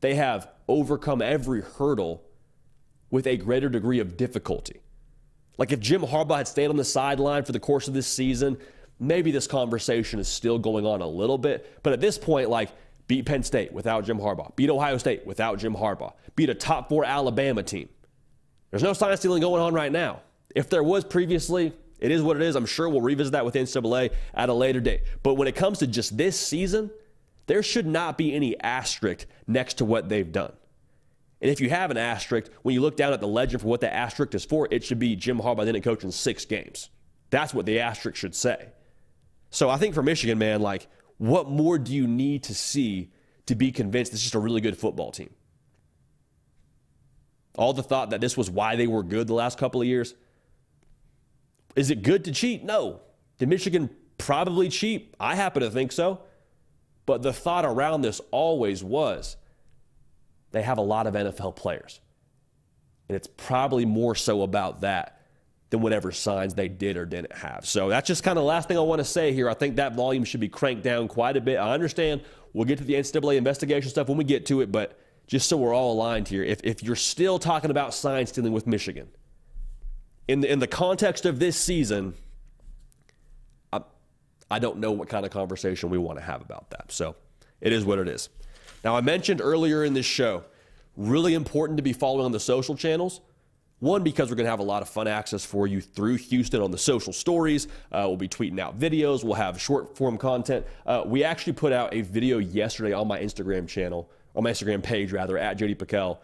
they 0.01 0.15
have 0.15 0.49
overcome 0.67 1.21
every 1.21 1.61
hurdle 1.61 2.23
with 3.11 3.27
a 3.27 3.37
greater 3.37 3.69
degree 3.69 3.99
of 3.99 4.17
difficulty. 4.17 4.81
Like 5.57 5.71
if 5.71 5.79
Jim 5.79 6.01
Harbaugh 6.01 6.37
had 6.37 6.47
stayed 6.47 6.67
on 6.67 6.75
the 6.75 6.83
sideline 6.83 7.43
for 7.43 7.51
the 7.51 7.59
course 7.59 7.87
of 7.87 7.93
this 7.93 8.07
season, 8.07 8.57
maybe 8.99 9.31
this 9.31 9.47
conversation 9.47 10.19
is 10.19 10.27
still 10.27 10.59
going 10.59 10.85
on 10.85 11.01
a 11.01 11.07
little 11.07 11.37
bit. 11.37 11.79
But 11.83 11.93
at 11.93 12.01
this 12.01 12.17
point, 12.17 12.49
like 12.49 12.71
beat 13.07 13.25
Penn 13.25 13.43
State 13.43 13.71
without 13.71 14.05
Jim 14.05 14.17
Harbaugh, 14.17 14.55
beat 14.55 14.69
Ohio 14.69 14.97
State 14.97 15.25
without 15.25 15.59
Jim 15.59 15.75
Harbaugh, 15.75 16.13
beat 16.35 16.49
a 16.49 16.55
top 16.55 16.89
four 16.89 17.05
Alabama 17.05 17.63
team. 17.63 17.89
There's 18.71 18.83
no 18.83 18.93
sign 18.93 19.15
stealing 19.17 19.41
going 19.41 19.61
on 19.61 19.73
right 19.73 19.91
now. 19.91 20.21
If 20.55 20.69
there 20.69 20.83
was 20.83 21.03
previously, 21.03 21.73
it 22.05 22.11
is 22.11 22.21
what 22.21 22.35
it 22.35 22.43
is. 22.43 22.55
I'm 22.55 22.67
sure 22.67 22.87
we'll 22.87 23.01
revisit 23.01 23.33
that 23.33 23.45
with 23.45 23.55
NCAA 23.55 24.11
at 24.35 24.49
a 24.49 24.53
later 24.53 24.79
date. 24.79 25.01
But 25.23 25.33
when 25.33 25.47
it 25.47 25.55
comes 25.55 25.79
to 25.79 25.87
just 25.87 26.15
this 26.15 26.39
season, 26.39 26.91
there 27.47 27.63
should 27.63 27.87
not 27.87 28.15
be 28.15 28.33
any 28.33 28.59
asterisk 28.59 29.25
next 29.47 29.75
to 29.75 29.85
what 29.85 30.07
they've 30.07 30.31
done. 30.31 30.53
And 31.41 31.49
if 31.49 31.59
you 31.59 31.69
have 31.69 31.89
an 31.89 31.97
asterisk, 31.97 32.51
when 32.61 32.73
you 32.75 32.81
look 32.81 32.95
down 32.95 33.11
at 33.11 33.21
the 33.21 33.27
legend 33.27 33.61
for 33.61 33.67
what 33.67 33.81
the 33.81 33.91
asterisk 33.91 34.35
is 34.35 34.45
for, 34.45 34.67
it 34.69 34.83
should 34.83 34.99
be 34.99 35.15
Jim 35.15 35.39
Harbaugh 35.39 35.65
didn't 35.65 35.81
coach 35.81 36.03
in 36.03 36.11
six 36.11 36.45
games. 36.45 36.89
That's 37.31 37.53
what 37.53 37.65
the 37.65 37.79
asterisk 37.79 38.17
should 38.17 38.35
say. 38.35 38.67
So 39.49 39.67
I 39.67 39.77
think 39.77 39.95
for 39.95 40.03
Michigan, 40.03 40.37
man, 40.37 40.61
like, 40.61 40.87
what 41.17 41.49
more 41.49 41.79
do 41.79 41.93
you 41.93 42.07
need 42.07 42.43
to 42.43 42.53
see 42.53 43.11
to 43.47 43.55
be 43.55 43.71
convinced 43.71 44.11
this 44.11 44.19
is 44.19 44.25
just 44.25 44.35
a 44.35 44.39
really 44.39 44.61
good 44.61 44.77
football 44.77 45.11
team? 45.11 45.31
All 47.57 47.73
the 47.73 47.83
thought 47.83 48.09
that 48.11 48.21
this 48.21 48.37
was 48.37 48.49
why 48.49 48.75
they 48.75 48.87
were 48.87 49.01
good 49.01 49.27
the 49.27 49.33
last 49.33 49.57
couple 49.57 49.81
of 49.81 49.87
years. 49.87 50.13
Is 51.75 51.91
it 51.91 52.03
good 52.03 52.25
to 52.25 52.31
cheat? 52.31 52.63
No. 52.63 53.01
Did 53.37 53.49
Michigan 53.49 53.89
probably 54.17 54.69
cheat? 54.69 55.13
I 55.19 55.35
happen 55.35 55.61
to 55.61 55.69
think 55.69 55.91
so. 55.91 56.21
But 57.05 57.21
the 57.21 57.33
thought 57.33 57.65
around 57.65 58.01
this 58.01 58.21
always 58.31 58.83
was 58.83 59.37
they 60.51 60.61
have 60.61 60.77
a 60.77 60.81
lot 60.81 61.05
of 61.05 61.13
NFL 61.13 61.55
players. 61.55 61.99
And 63.07 63.15
it's 63.15 63.27
probably 63.37 63.85
more 63.85 64.15
so 64.15 64.41
about 64.41 64.81
that 64.81 65.21
than 65.69 65.81
whatever 65.81 66.11
signs 66.11 66.53
they 66.53 66.67
did 66.67 66.97
or 66.97 67.05
didn't 67.05 67.33
have. 67.33 67.65
So 67.65 67.89
that's 67.89 68.07
just 68.07 68.23
kind 68.23 68.37
of 68.37 68.43
the 68.43 68.47
last 68.47 68.67
thing 68.67 68.77
I 68.77 68.81
want 68.81 68.99
to 68.99 69.05
say 69.05 69.33
here. 69.33 69.49
I 69.49 69.53
think 69.53 69.75
that 69.75 69.95
volume 69.95 70.23
should 70.23 70.39
be 70.39 70.49
cranked 70.49 70.83
down 70.83 71.07
quite 71.07 71.37
a 71.37 71.41
bit. 71.41 71.57
I 71.57 71.73
understand 71.73 72.21
we'll 72.53 72.65
get 72.65 72.77
to 72.79 72.83
the 72.83 72.93
NCAA 72.93 73.37
investigation 73.37 73.89
stuff 73.89 74.07
when 74.07 74.17
we 74.17 74.23
get 74.23 74.45
to 74.47 74.61
it, 74.61 74.71
but 74.71 74.97
just 75.27 75.49
so 75.49 75.57
we're 75.57 75.73
all 75.73 75.93
aligned 75.93 76.27
here, 76.27 76.43
if, 76.43 76.61
if 76.63 76.83
you're 76.83 76.95
still 76.95 77.39
talking 77.39 77.71
about 77.71 77.93
sign 77.93 78.25
stealing 78.25 78.53
with 78.53 78.67
Michigan, 78.67 79.07
in 80.27 80.41
the, 80.41 80.51
in 80.51 80.59
the 80.59 80.67
context 80.67 81.25
of 81.25 81.39
this 81.39 81.57
season, 81.57 82.13
I, 83.71 83.81
I 84.49 84.59
don't 84.59 84.77
know 84.77 84.91
what 84.91 85.09
kind 85.09 85.25
of 85.25 85.31
conversation 85.31 85.89
we 85.89 85.97
want 85.97 86.17
to 86.17 86.23
have 86.23 86.41
about 86.41 86.69
that. 86.71 86.91
So 86.91 87.15
it 87.61 87.71
is 87.71 87.85
what 87.85 87.99
it 87.99 88.07
is. 88.07 88.29
Now, 88.83 88.95
I 88.95 89.01
mentioned 89.01 89.41
earlier 89.41 89.83
in 89.83 89.93
this 89.93 90.05
show, 90.05 90.43
really 90.97 91.33
important 91.33 91.77
to 91.77 91.83
be 91.83 91.93
following 91.93 92.25
on 92.25 92.31
the 92.31 92.39
social 92.39 92.75
channels. 92.75 93.21
One, 93.79 94.03
because 94.03 94.29
we're 94.29 94.35
going 94.35 94.45
to 94.45 94.51
have 94.51 94.59
a 94.59 94.63
lot 94.63 94.81
of 94.81 94.89
fun 94.89 95.07
access 95.07 95.43
for 95.43 95.67
you 95.67 95.81
through 95.81 96.15
Houston 96.15 96.61
on 96.61 96.71
the 96.71 96.77
social 96.77 97.11
stories. 97.11 97.67
Uh, 97.91 98.05
we'll 98.07 98.15
be 98.15 98.29
tweeting 98.29 98.59
out 98.59 98.79
videos. 98.79 99.23
We'll 99.23 99.33
have 99.33 99.59
short 99.61 99.97
form 99.97 100.17
content. 100.17 100.65
Uh, 100.85 101.03
we 101.05 101.23
actually 101.23 101.53
put 101.53 101.73
out 101.73 101.93
a 101.93 102.01
video 102.01 102.37
yesterday 102.37 102.93
on 102.93 103.07
my 103.07 103.19
Instagram 103.19 103.67
channel, 103.67 104.09
on 104.33 104.43
my 104.43 104.51
Instagram 104.51 104.81
page 104.81 105.11
rather, 105.11 105.37
at 105.37 105.57
JD 105.57 105.75
PicKell, 105.75 106.19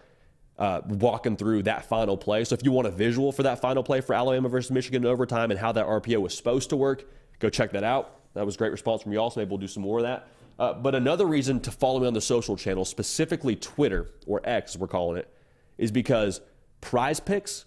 uh, 0.61 0.79
walking 0.89 1.35
through 1.35 1.63
that 1.63 1.85
final 1.85 2.15
play. 2.15 2.43
So 2.43 2.53
if 2.53 2.63
you 2.63 2.71
want 2.71 2.87
a 2.87 2.91
visual 2.91 3.31
for 3.31 3.41
that 3.41 3.59
final 3.59 3.81
play 3.81 3.99
for 3.99 4.13
Alabama 4.13 4.47
versus 4.47 4.69
Michigan 4.69 5.03
in 5.03 5.09
overtime 5.09 5.49
and 5.49 5.59
how 5.59 5.71
that 5.71 5.87
RPO 5.87 6.21
was 6.21 6.37
supposed 6.37 6.69
to 6.69 6.75
work, 6.75 7.03
go 7.39 7.49
check 7.49 7.71
that 7.71 7.83
out. 7.83 8.19
That 8.35 8.45
was 8.45 8.57
great 8.57 8.71
response 8.71 9.01
from 9.01 9.11
you 9.11 9.19
all, 9.19 9.31
so 9.31 9.39
maybe 9.39 9.49
we'll 9.49 9.57
do 9.57 9.67
some 9.67 9.81
more 9.81 9.97
of 9.97 10.03
that. 10.03 10.27
Uh, 10.59 10.73
but 10.73 10.93
another 10.93 11.25
reason 11.25 11.61
to 11.61 11.71
follow 11.71 11.99
me 11.99 12.05
on 12.05 12.13
the 12.13 12.21
social 12.21 12.55
channels, 12.55 12.89
specifically 12.89 13.55
Twitter 13.55 14.11
or 14.27 14.39
X, 14.43 14.77
we're 14.77 14.85
calling 14.85 15.17
it, 15.17 15.33
is 15.79 15.91
because 15.91 16.41
Prize 16.79 17.19
Picks 17.19 17.65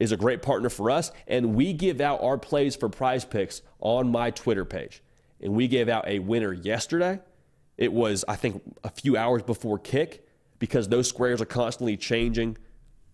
is 0.00 0.10
a 0.10 0.16
great 0.16 0.42
partner 0.42 0.68
for 0.68 0.90
us, 0.90 1.12
and 1.28 1.54
we 1.54 1.72
give 1.72 2.00
out 2.00 2.20
our 2.20 2.36
plays 2.36 2.74
for 2.74 2.88
Prize 2.88 3.24
Picks 3.24 3.62
on 3.78 4.10
my 4.10 4.32
Twitter 4.32 4.64
page. 4.64 5.04
And 5.40 5.54
we 5.54 5.68
gave 5.68 5.88
out 5.88 6.08
a 6.08 6.18
winner 6.18 6.52
yesterday. 6.52 7.20
It 7.78 7.92
was, 7.92 8.24
I 8.26 8.34
think, 8.34 8.60
a 8.82 8.90
few 8.90 9.16
hours 9.16 9.44
before 9.44 9.78
kick 9.78 10.26
because 10.58 10.88
those 10.88 11.08
squares 11.08 11.40
are 11.40 11.46
constantly 11.46 11.96
changing 11.96 12.56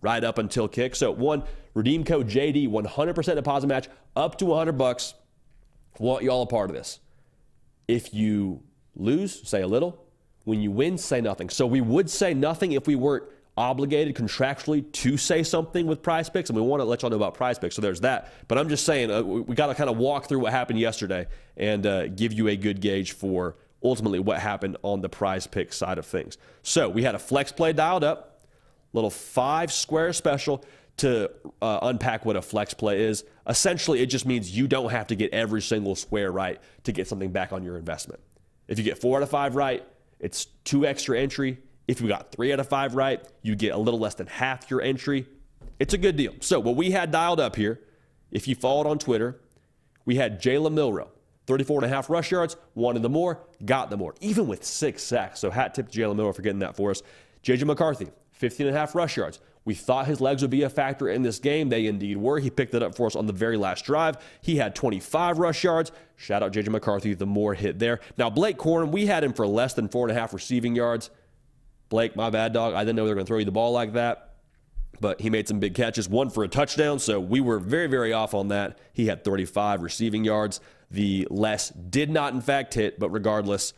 right 0.01 0.23
up 0.23 0.37
until 0.37 0.67
kick. 0.67 0.95
So 0.95 1.11
one, 1.11 1.43
redeem 1.73 2.03
code 2.03 2.27
JD, 2.27 2.69
100% 2.69 3.35
deposit 3.35 3.67
match 3.67 3.87
up 4.15 4.37
to 4.39 4.45
100 4.45 4.73
bucks. 4.73 5.13
Want 5.99 6.23
y'all 6.23 6.43
a 6.43 6.47
part 6.47 6.69
of 6.69 6.75
this? 6.75 6.99
If 7.87 8.13
you 8.13 8.63
lose, 8.95 9.47
say 9.47 9.61
a 9.61 9.67
little. 9.67 10.05
When 10.43 10.61
you 10.61 10.71
win, 10.71 10.97
say 10.97 11.21
nothing. 11.21 11.49
So 11.49 11.67
we 11.67 11.81
would 11.81 12.09
say 12.09 12.33
nothing 12.33 12.71
if 12.71 12.87
we 12.87 12.95
weren't 12.95 13.25
obligated 13.57 14.15
contractually 14.15 14.89
to 14.93 15.17
say 15.17 15.43
something 15.43 15.85
with 15.85 16.01
prize 16.01 16.29
picks 16.29 16.49
and 16.49 16.55
we 16.55 16.61
want 16.61 16.79
to 16.79 16.85
let 16.85 17.01
y'all 17.01 17.11
know 17.11 17.17
about 17.17 17.33
prize 17.33 17.59
picks 17.59 17.75
so 17.75 17.81
there's 17.81 17.99
that 17.99 18.31
but 18.47 18.57
i'm 18.57 18.69
just 18.69 18.85
saying 18.85 19.11
uh, 19.11 19.21
we, 19.21 19.53
got 19.55 19.67
to 19.67 19.75
kind 19.75 19.89
of 19.89 19.97
walk 19.97 20.29
through 20.29 20.39
what 20.39 20.53
happened 20.53 20.79
yesterday 20.79 21.27
and 21.57 21.85
uh, 21.85 22.07
give 22.07 22.31
you 22.31 22.47
a 22.47 22.55
good 22.55 22.79
gauge 22.79 23.11
for 23.11 23.57
ultimately 23.83 24.19
what 24.19 24.39
happened 24.39 24.77
on 24.83 25.01
the 25.01 25.09
prize 25.09 25.47
pick 25.47 25.73
side 25.73 25.97
of 25.97 26.05
things. 26.05 26.37
So 26.63 26.89
we 26.89 27.03
had 27.03 27.15
a 27.15 27.19
flex 27.19 27.51
play 27.51 27.73
dialed 27.73 28.03
up 28.03 28.27
little 28.93 29.09
five 29.09 29.71
square 29.71 30.11
special 30.11 30.63
to 30.97 31.31
uh, 31.61 31.79
unpack 31.83 32.25
what 32.25 32.35
a 32.35 32.41
flex 32.41 32.73
play 32.73 33.03
is. 33.03 33.23
Essentially 33.47 34.01
it 34.01 34.07
just 34.07 34.25
means 34.25 34.55
you 34.55 34.67
don't 34.67 34.91
have 34.91 35.07
to 35.07 35.15
get 35.15 35.33
every 35.33 35.61
single 35.61 35.95
square 35.95 36.31
right 36.31 36.59
to 36.83 36.91
get 36.91 37.07
something 37.07 37.31
back 37.31 37.53
on 37.53 37.63
your 37.63 37.77
investment. 37.77 38.19
If 38.67 38.77
you 38.77 38.83
get 38.83 38.99
four 38.99 39.17
out 39.17 39.23
of 39.23 39.29
five 39.29 39.55
right 39.55 39.85
it's 40.21 40.45
two 40.63 40.85
extra 40.85 41.19
entry. 41.19 41.57
If 41.87 41.99
you 41.99 42.07
got 42.07 42.31
three 42.31 42.53
out 42.53 42.59
of 42.59 42.69
five 42.69 42.95
right, 42.95 43.21
you 43.41 43.55
get 43.55 43.73
a 43.73 43.77
little 43.77 43.99
less 43.99 44.13
than 44.13 44.27
half 44.27 44.69
your 44.69 44.81
entry. 44.81 45.25
It's 45.79 45.93
a 45.93 45.97
good 45.97 46.15
deal. 46.15 46.35
So, 46.39 46.59
what 46.59 46.75
we 46.75 46.91
had 46.91 47.11
dialed 47.11 47.39
up 47.39 47.55
here, 47.55 47.81
if 48.29 48.47
you 48.47 48.55
followed 48.55 48.87
on 48.87 48.99
Twitter, 48.99 49.41
we 50.05 50.15
had 50.15 50.41
Jalen 50.41 50.73
Milroe, 50.73 51.09
34 51.51 51.79
and 51.79 51.85
a 51.91 51.93
half 51.93 52.09
rush 52.09 52.31
yards, 52.31 52.55
wanted 52.75 53.01
the 53.01 53.09
more, 53.09 53.41
got 53.65 53.89
the 53.89 53.97
more, 53.97 54.15
even 54.21 54.47
with 54.47 54.63
six 54.63 55.03
sacks. 55.03 55.41
So 55.41 55.51
hat 55.51 55.75
tip 55.75 55.89
to 55.89 55.99
Jalen 55.99 56.15
Miller 56.15 56.31
for 56.31 56.41
getting 56.41 56.59
that 56.59 56.77
for 56.77 56.91
us. 56.91 57.03
JJ 57.43 57.65
McCarthy, 57.65 58.07
15 58.31 58.67
and 58.67 58.75
a 58.75 58.79
half 58.79 58.95
rush 58.95 59.17
yards. 59.17 59.41
We 59.65 59.73
thought 59.73 60.07
his 60.07 60.21
legs 60.21 60.43
would 60.43 60.49
be 60.49 60.63
a 60.63 60.69
factor 60.69 61.09
in 61.09 61.23
this 61.23 61.39
game. 61.39 61.67
They 61.67 61.87
indeed 61.87 62.15
were. 62.15 62.39
He 62.39 62.49
picked 62.49 62.73
it 62.73 62.81
up 62.81 62.95
for 62.95 63.05
us 63.05 63.17
on 63.17 63.27
the 63.27 63.33
very 63.33 63.57
last 63.57 63.83
drive. 63.83 64.15
He 64.39 64.55
had 64.55 64.75
25 64.75 65.39
rush 65.39 65.61
yards. 65.61 65.91
Shout 66.15 66.41
out 66.41 66.53
JJ 66.53 66.69
McCarthy, 66.69 67.15
the 67.15 67.25
more 67.25 67.53
hit 67.53 67.79
there. 67.79 67.99
Now, 68.17 68.29
Blake 68.29 68.57
Corum, 68.57 68.89
we 68.93 69.07
had 69.07 69.21
him 69.21 69.33
for 69.33 69.45
less 69.45 69.73
than 69.73 69.89
four 69.89 70.07
and 70.07 70.17
a 70.17 70.19
half 70.19 70.33
receiving 70.33 70.73
yards. 70.73 71.09
Blake, 71.89 72.15
my 72.15 72.29
bad 72.29 72.53
dog. 72.53 72.75
I 72.75 72.85
didn't 72.85 72.95
know 72.95 73.03
they 73.03 73.11
were 73.11 73.15
going 73.15 73.25
to 73.25 73.29
throw 73.29 73.39
you 73.39 73.45
the 73.45 73.51
ball 73.51 73.73
like 73.73 73.91
that 73.93 74.31
but 75.01 75.19
he 75.19 75.29
made 75.29 75.47
some 75.47 75.59
big 75.59 75.73
catches, 75.73 76.07
one 76.07 76.29
for 76.29 76.43
a 76.43 76.47
touchdown. 76.47 76.99
So 76.99 77.19
we 77.19 77.41
were 77.41 77.59
very, 77.59 77.87
very 77.87 78.13
off 78.13 78.33
on 78.33 78.49
that. 78.49 78.77
He 78.93 79.07
had 79.07 79.25
35 79.25 79.81
receiving 79.81 80.23
yards. 80.23 80.61
The 80.91 81.27
less 81.29 81.69
did 81.69 82.09
not, 82.09 82.33
in 82.33 82.41
fact, 82.41 82.73
hit, 82.73 82.99
but 82.99 83.09
regardless, 83.09 83.73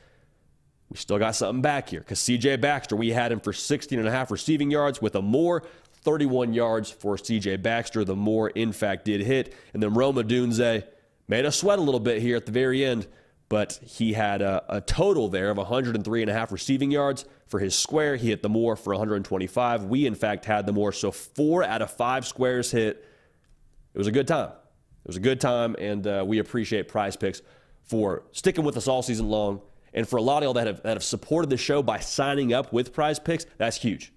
we 0.89 0.97
still 0.97 1.19
got 1.19 1.35
something 1.35 1.61
back 1.61 1.89
here 1.89 2.01
because 2.01 2.19
CJ 2.19 2.59
Baxter, 2.59 2.95
we 2.95 3.09
had 3.09 3.31
him 3.31 3.39
for 3.39 3.53
16 3.53 3.97
and 3.97 4.07
a 4.07 4.11
half 4.11 4.31
receiving 4.31 4.69
yards 4.69 5.01
with 5.01 5.15
a 5.15 5.21
more 5.21 5.63
31 6.01 6.53
yards 6.53 6.89
for 6.89 7.15
CJ 7.15 7.61
Baxter. 7.61 8.03
The 8.03 8.15
more, 8.15 8.49
in 8.49 8.71
fact, 8.71 9.05
did 9.05 9.21
hit. 9.21 9.53
And 9.73 9.81
then 9.81 9.93
Rome 9.93 10.15
Odunze 10.15 10.83
made 11.27 11.45
us 11.45 11.57
sweat 11.57 11.79
a 11.79 11.81
little 11.81 11.99
bit 11.99 12.21
here 12.21 12.35
at 12.35 12.45
the 12.45 12.51
very 12.51 12.83
end 12.83 13.07
but 13.53 13.79
he 13.83 14.13
had 14.13 14.41
a, 14.41 14.63
a, 14.67 14.81
total 14.81 15.29
there 15.29 15.51
of 15.51 15.57
103 15.57 16.21
and 16.21 16.31
a 16.31 16.33
half 16.33 16.51
receiving 16.51 16.89
yards 16.89 17.23
for 17.45 17.59
his 17.59 17.77
square. 17.77 18.15
He 18.15 18.29
hit 18.29 18.41
the 18.41 18.49
more 18.49 18.75
for 18.75 18.93
125. 18.93 19.83
We, 19.83 20.07
in 20.07 20.15
fact, 20.15 20.45
had 20.45 20.65
the 20.65 20.73
more. 20.73 20.91
So 20.91 21.11
four 21.11 21.63
out 21.63 21.83
of 21.83 21.91
five 21.91 22.25
squares 22.25 22.71
hit. 22.71 23.07
It 23.93 23.97
was 23.99 24.07
a 24.07 24.11
good 24.11 24.27
time. 24.27 24.53
It 25.03 25.07
was 25.07 25.17
a 25.17 25.21
good 25.21 25.41
time, 25.41 25.75
and 25.79 26.05
uh, 26.07 26.23
we 26.25 26.39
appreciate 26.39 26.87
Prize 26.87 27.15
Picks 27.15 27.41
for 27.81 28.23
sticking 28.31 28.63
with 28.63 28.77
us 28.77 28.87
all 28.87 29.01
season 29.01 29.29
long. 29.29 29.61
And 29.93 30.07
for 30.07 30.17
a 30.17 30.21
lot 30.21 30.37
of 30.37 30.43
y'all 30.43 30.53
that 30.53 30.67
have, 30.67 30.81
that 30.83 30.93
have 30.93 31.03
supported 31.03 31.49
the 31.49 31.57
show 31.57 31.83
by 31.83 31.99
signing 31.99 32.53
up 32.53 32.73
with 32.73 32.93
Prize 32.93 33.19
Picks, 33.19 33.45
that's 33.57 33.77
huge. 33.77 34.11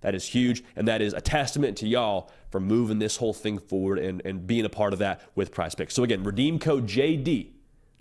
That 0.00 0.14
is 0.14 0.26
huge, 0.26 0.64
and 0.74 0.88
that 0.88 1.00
is 1.00 1.12
a 1.12 1.20
testament 1.20 1.76
to 1.78 1.86
y'all 1.86 2.30
for 2.50 2.58
moving 2.58 2.98
this 2.98 3.18
whole 3.18 3.32
thing 3.32 3.58
forward 3.58 3.98
and, 3.98 4.20
and 4.24 4.46
being 4.46 4.64
a 4.64 4.68
part 4.68 4.92
of 4.92 4.98
that 4.98 5.22
with 5.34 5.52
Prize 5.52 5.74
Picks. 5.74 5.94
So 5.94 6.02
again, 6.02 6.24
redeem 6.24 6.58
code 6.58 6.88
JD 6.88 7.52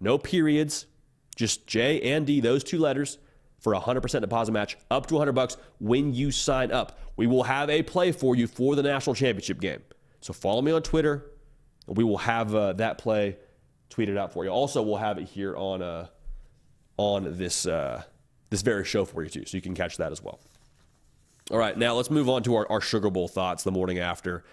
no 0.01 0.17
periods, 0.17 0.87
just 1.35 1.67
J 1.67 2.01
and 2.01 2.25
D, 2.25 2.41
those 2.41 2.63
two 2.63 2.79
letters 2.79 3.19
for 3.59 3.75
a 3.75 3.79
100% 3.79 4.21
deposit 4.21 4.51
match 4.51 4.75
up 4.89 5.05
to 5.05 5.13
100 5.13 5.33
bucks 5.33 5.55
when 5.79 6.13
you 6.13 6.31
sign 6.31 6.71
up. 6.71 6.99
We 7.15 7.27
will 7.27 7.43
have 7.43 7.69
a 7.69 7.83
play 7.83 8.11
for 8.11 8.35
you 8.35 8.47
for 8.47 8.75
the 8.75 8.81
national 8.81 9.13
championship 9.13 9.61
game. 9.61 9.83
So 10.19 10.33
follow 10.33 10.63
me 10.63 10.71
on 10.71 10.81
Twitter, 10.81 11.31
we 11.87 12.03
will 12.03 12.17
have 12.17 12.53
uh, 12.55 12.73
that 12.73 12.97
play 12.97 13.37
tweeted 13.89 14.17
out 14.17 14.33
for 14.33 14.43
you. 14.43 14.49
Also, 14.49 14.81
we'll 14.81 14.97
have 14.97 15.17
it 15.17 15.27
here 15.27 15.55
on 15.55 15.81
uh, 15.81 16.07
on 16.97 17.37
this 17.37 17.65
uh, 17.65 18.03
this 18.49 18.61
very 18.61 18.85
show 18.85 19.05
for 19.05 19.23
you 19.23 19.29
too, 19.29 19.45
so 19.45 19.57
you 19.57 19.61
can 19.61 19.75
catch 19.75 19.97
that 19.97 20.11
as 20.11 20.21
well. 20.21 20.39
All 21.49 21.57
right, 21.57 21.77
now 21.77 21.95
let's 21.95 22.09
move 22.09 22.29
on 22.29 22.43
to 22.43 22.55
our, 22.55 22.71
our 22.71 22.81
Sugar 22.81 23.09
Bowl 23.09 23.27
thoughts 23.27 23.63
the 23.63 23.71
morning 23.71 23.99
after. 23.99 24.43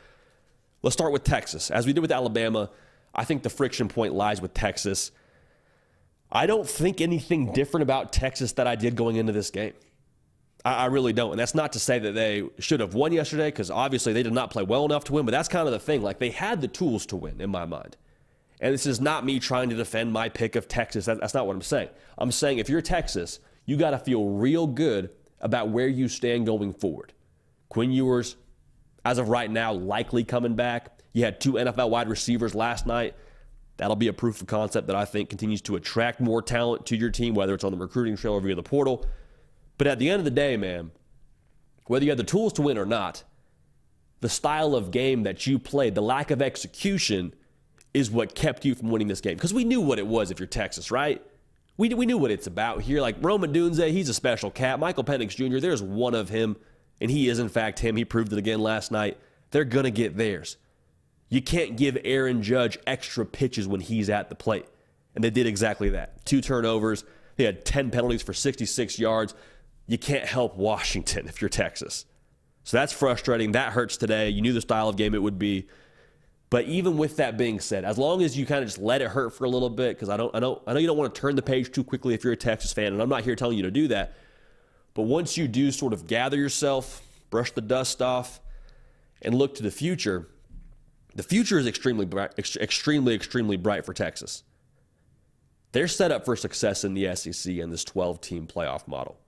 Let's 0.82 0.94
start 0.94 1.12
with 1.12 1.24
Texas. 1.24 1.70
As 1.70 1.86
we 1.86 1.92
did 1.92 2.00
with 2.00 2.12
Alabama, 2.12 2.70
I 3.14 3.24
think 3.24 3.42
the 3.42 3.50
friction 3.50 3.88
point 3.88 4.14
lies 4.14 4.40
with 4.40 4.54
Texas. 4.54 5.10
I 6.30 6.46
don't 6.46 6.68
think 6.68 7.00
anything 7.00 7.52
different 7.52 7.82
about 7.82 8.12
Texas 8.12 8.52
that 8.52 8.66
I 8.66 8.74
did 8.74 8.96
going 8.96 9.16
into 9.16 9.32
this 9.32 9.50
game. 9.50 9.74
I, 10.64 10.74
I 10.74 10.84
really 10.86 11.12
don't. 11.12 11.32
And 11.32 11.40
that's 11.40 11.54
not 11.54 11.72
to 11.72 11.78
say 11.78 11.98
that 11.98 12.12
they 12.12 12.48
should 12.58 12.80
have 12.80 12.94
won 12.94 13.12
yesterday, 13.12 13.48
because 13.48 13.70
obviously 13.70 14.12
they 14.12 14.22
did 14.22 14.32
not 14.32 14.50
play 14.50 14.62
well 14.62 14.84
enough 14.84 15.04
to 15.04 15.12
win, 15.12 15.24
but 15.24 15.32
that's 15.32 15.48
kind 15.48 15.66
of 15.66 15.72
the 15.72 15.78
thing. 15.78 16.02
Like 16.02 16.18
they 16.18 16.30
had 16.30 16.60
the 16.60 16.68
tools 16.68 17.06
to 17.06 17.16
win 17.16 17.40
in 17.40 17.50
my 17.50 17.64
mind. 17.64 17.96
And 18.60 18.74
this 18.74 18.86
is 18.86 19.00
not 19.00 19.24
me 19.24 19.38
trying 19.38 19.70
to 19.70 19.76
defend 19.76 20.12
my 20.12 20.28
pick 20.28 20.56
of 20.56 20.66
Texas. 20.66 21.06
That, 21.06 21.20
that's 21.20 21.34
not 21.34 21.46
what 21.46 21.54
I'm 21.54 21.62
saying. 21.62 21.90
I'm 22.16 22.32
saying 22.32 22.58
if 22.58 22.68
you're 22.68 22.82
Texas, 22.82 23.38
you 23.66 23.76
got 23.76 23.90
to 23.90 23.98
feel 23.98 24.24
real 24.24 24.66
good 24.66 25.10
about 25.40 25.68
where 25.68 25.86
you 25.86 26.08
stand 26.08 26.46
going 26.46 26.74
forward. 26.74 27.12
Quinn 27.68 27.92
Ewers, 27.92 28.36
as 29.04 29.18
of 29.18 29.28
right 29.28 29.50
now, 29.50 29.72
likely 29.72 30.24
coming 30.24 30.56
back. 30.56 31.00
You 31.12 31.24
had 31.24 31.40
two 31.40 31.52
NFL 31.52 31.90
wide 31.90 32.08
receivers 32.08 32.54
last 32.54 32.86
night 32.86 33.14
That'll 33.78 33.96
be 33.96 34.08
a 34.08 34.12
proof 34.12 34.40
of 34.40 34.48
concept 34.48 34.88
that 34.88 34.96
I 34.96 35.04
think 35.04 35.30
continues 35.30 35.62
to 35.62 35.76
attract 35.76 36.20
more 36.20 36.42
talent 36.42 36.84
to 36.86 36.96
your 36.96 37.10
team, 37.10 37.34
whether 37.34 37.54
it's 37.54 37.62
on 37.62 37.70
the 37.72 37.78
recruiting 37.78 38.16
trail 38.16 38.34
or 38.34 38.40
via 38.40 38.56
the 38.56 38.62
portal. 38.62 39.06
But 39.78 39.86
at 39.86 39.98
the 39.98 40.10
end 40.10 40.18
of 40.18 40.24
the 40.24 40.30
day, 40.30 40.56
man, 40.56 40.90
whether 41.86 42.04
you 42.04 42.10
have 42.10 42.18
the 42.18 42.24
tools 42.24 42.52
to 42.54 42.62
win 42.62 42.76
or 42.76 42.84
not, 42.84 43.24
the 44.20 44.28
style 44.28 44.74
of 44.74 44.90
game 44.90 45.22
that 45.22 45.46
you 45.46 45.58
played, 45.58 45.94
the 45.94 46.02
lack 46.02 46.30
of 46.30 46.42
execution, 46.42 47.34
is 47.94 48.10
what 48.10 48.34
kept 48.34 48.64
you 48.64 48.74
from 48.74 48.90
winning 48.90 49.08
this 49.08 49.20
game. 49.20 49.36
Because 49.36 49.54
we 49.54 49.64
knew 49.64 49.80
what 49.80 49.98
it 49.98 50.06
was 50.06 50.30
if 50.30 50.38
you're 50.38 50.46
Texas, 50.46 50.90
right? 50.90 51.22
We, 51.76 51.94
we 51.94 52.06
knew 52.06 52.18
what 52.18 52.30
it's 52.30 52.46
about 52.46 52.82
here. 52.82 53.00
Like 53.00 53.16
Roman 53.20 53.52
Odunze, 53.52 53.90
he's 53.90 54.08
a 54.08 54.14
special 54.14 54.50
cat. 54.50 54.80
Michael 54.80 55.04
Penix 55.04 55.30
Jr., 55.36 55.60
there's 55.60 55.82
one 55.82 56.14
of 56.14 56.28
him, 56.28 56.56
and 57.00 57.10
he 57.10 57.28
is, 57.28 57.38
in 57.38 57.48
fact, 57.48 57.78
him. 57.78 57.96
He 57.96 58.04
proved 58.04 58.32
it 58.32 58.38
again 58.38 58.60
last 58.60 58.90
night. 58.90 59.16
They're 59.52 59.64
going 59.64 59.84
to 59.84 59.90
get 59.90 60.16
theirs. 60.16 60.56
You 61.28 61.40
can't 61.40 61.76
give 61.76 61.96
Aaron 62.04 62.42
Judge 62.42 62.78
extra 62.86 63.24
pitches 63.24 63.68
when 63.68 63.80
he's 63.80 64.10
at 64.10 64.28
the 64.28 64.34
plate. 64.34 64.66
And 65.14 65.22
they 65.22 65.30
did 65.30 65.46
exactly 65.46 65.90
that. 65.90 66.24
Two 66.24 66.40
turnovers. 66.40 67.04
They 67.36 67.44
had 67.44 67.64
10 67.64 67.90
penalties 67.90 68.22
for 68.22 68.32
66 68.32 68.98
yards. 68.98 69.34
You 69.88 69.98
can't 69.98 70.26
help 70.26 70.56
Washington 70.56 71.26
if 71.26 71.40
you're 71.40 71.48
Texas. 71.48 72.04
So 72.62 72.76
that's 72.76 72.92
frustrating. 72.92 73.52
That 73.52 73.72
hurts 73.72 73.96
today. 73.96 74.28
You 74.28 74.42
knew 74.42 74.52
the 74.52 74.60
style 74.60 74.88
of 74.90 74.96
game 74.96 75.14
it 75.14 75.22
would 75.22 75.38
be. 75.38 75.66
But 76.50 76.66
even 76.66 76.96
with 76.96 77.16
that 77.16 77.36
being 77.36 77.58
said, 77.60 77.84
as 77.84 77.98
long 77.98 78.22
as 78.22 78.36
you 78.36 78.46
kind 78.46 78.62
of 78.62 78.68
just 78.68 78.78
let 78.78 79.02
it 79.02 79.08
hurt 79.08 79.34
for 79.34 79.44
a 79.44 79.48
little 79.48 79.70
bit, 79.70 79.96
because 79.96 80.08
I 80.08 80.16
don't, 80.16 80.34
I 80.34 80.38
know, 80.38 80.62
I 80.66 80.74
know 80.74 80.78
you 80.78 80.86
don't 80.86 80.96
want 80.96 81.14
to 81.14 81.20
turn 81.20 81.34
the 81.34 81.42
page 81.42 81.72
too 81.72 81.84
quickly 81.84 82.14
if 82.14 82.22
you're 82.22 82.34
a 82.34 82.36
Texas 82.36 82.72
fan, 82.72 82.92
and 82.92 83.02
I'm 83.02 83.08
not 83.08 83.24
here 83.24 83.34
telling 83.34 83.56
you 83.56 83.64
to 83.64 83.70
do 83.70 83.88
that. 83.88 84.14
But 84.94 85.02
once 85.02 85.36
you 85.36 85.48
do 85.48 85.70
sort 85.70 85.92
of 85.92 86.06
gather 86.06 86.36
yourself, 86.36 87.02
brush 87.30 87.50
the 87.52 87.60
dust 87.60 88.00
off, 88.00 88.40
and 89.22 89.34
look 89.34 89.54
to 89.56 89.62
the 89.62 89.70
future, 89.70 90.28
the 91.14 91.22
future 91.22 91.58
is 91.58 91.66
extremely 91.66 92.06
bright, 92.06 92.32
extremely, 92.38 93.14
extremely 93.14 93.56
bright 93.56 93.84
for 93.84 93.92
Texas. 93.92 94.42
They're 95.72 95.88
set 95.88 96.12
up 96.12 96.24
for 96.24 96.36
success 96.36 96.84
in 96.84 96.94
the 96.94 97.14
SEC 97.14 97.56
and 97.56 97.72
this 97.72 97.84
12 97.84 98.20
team 98.20 98.46
playoff 98.46 98.86
model. 98.86 99.18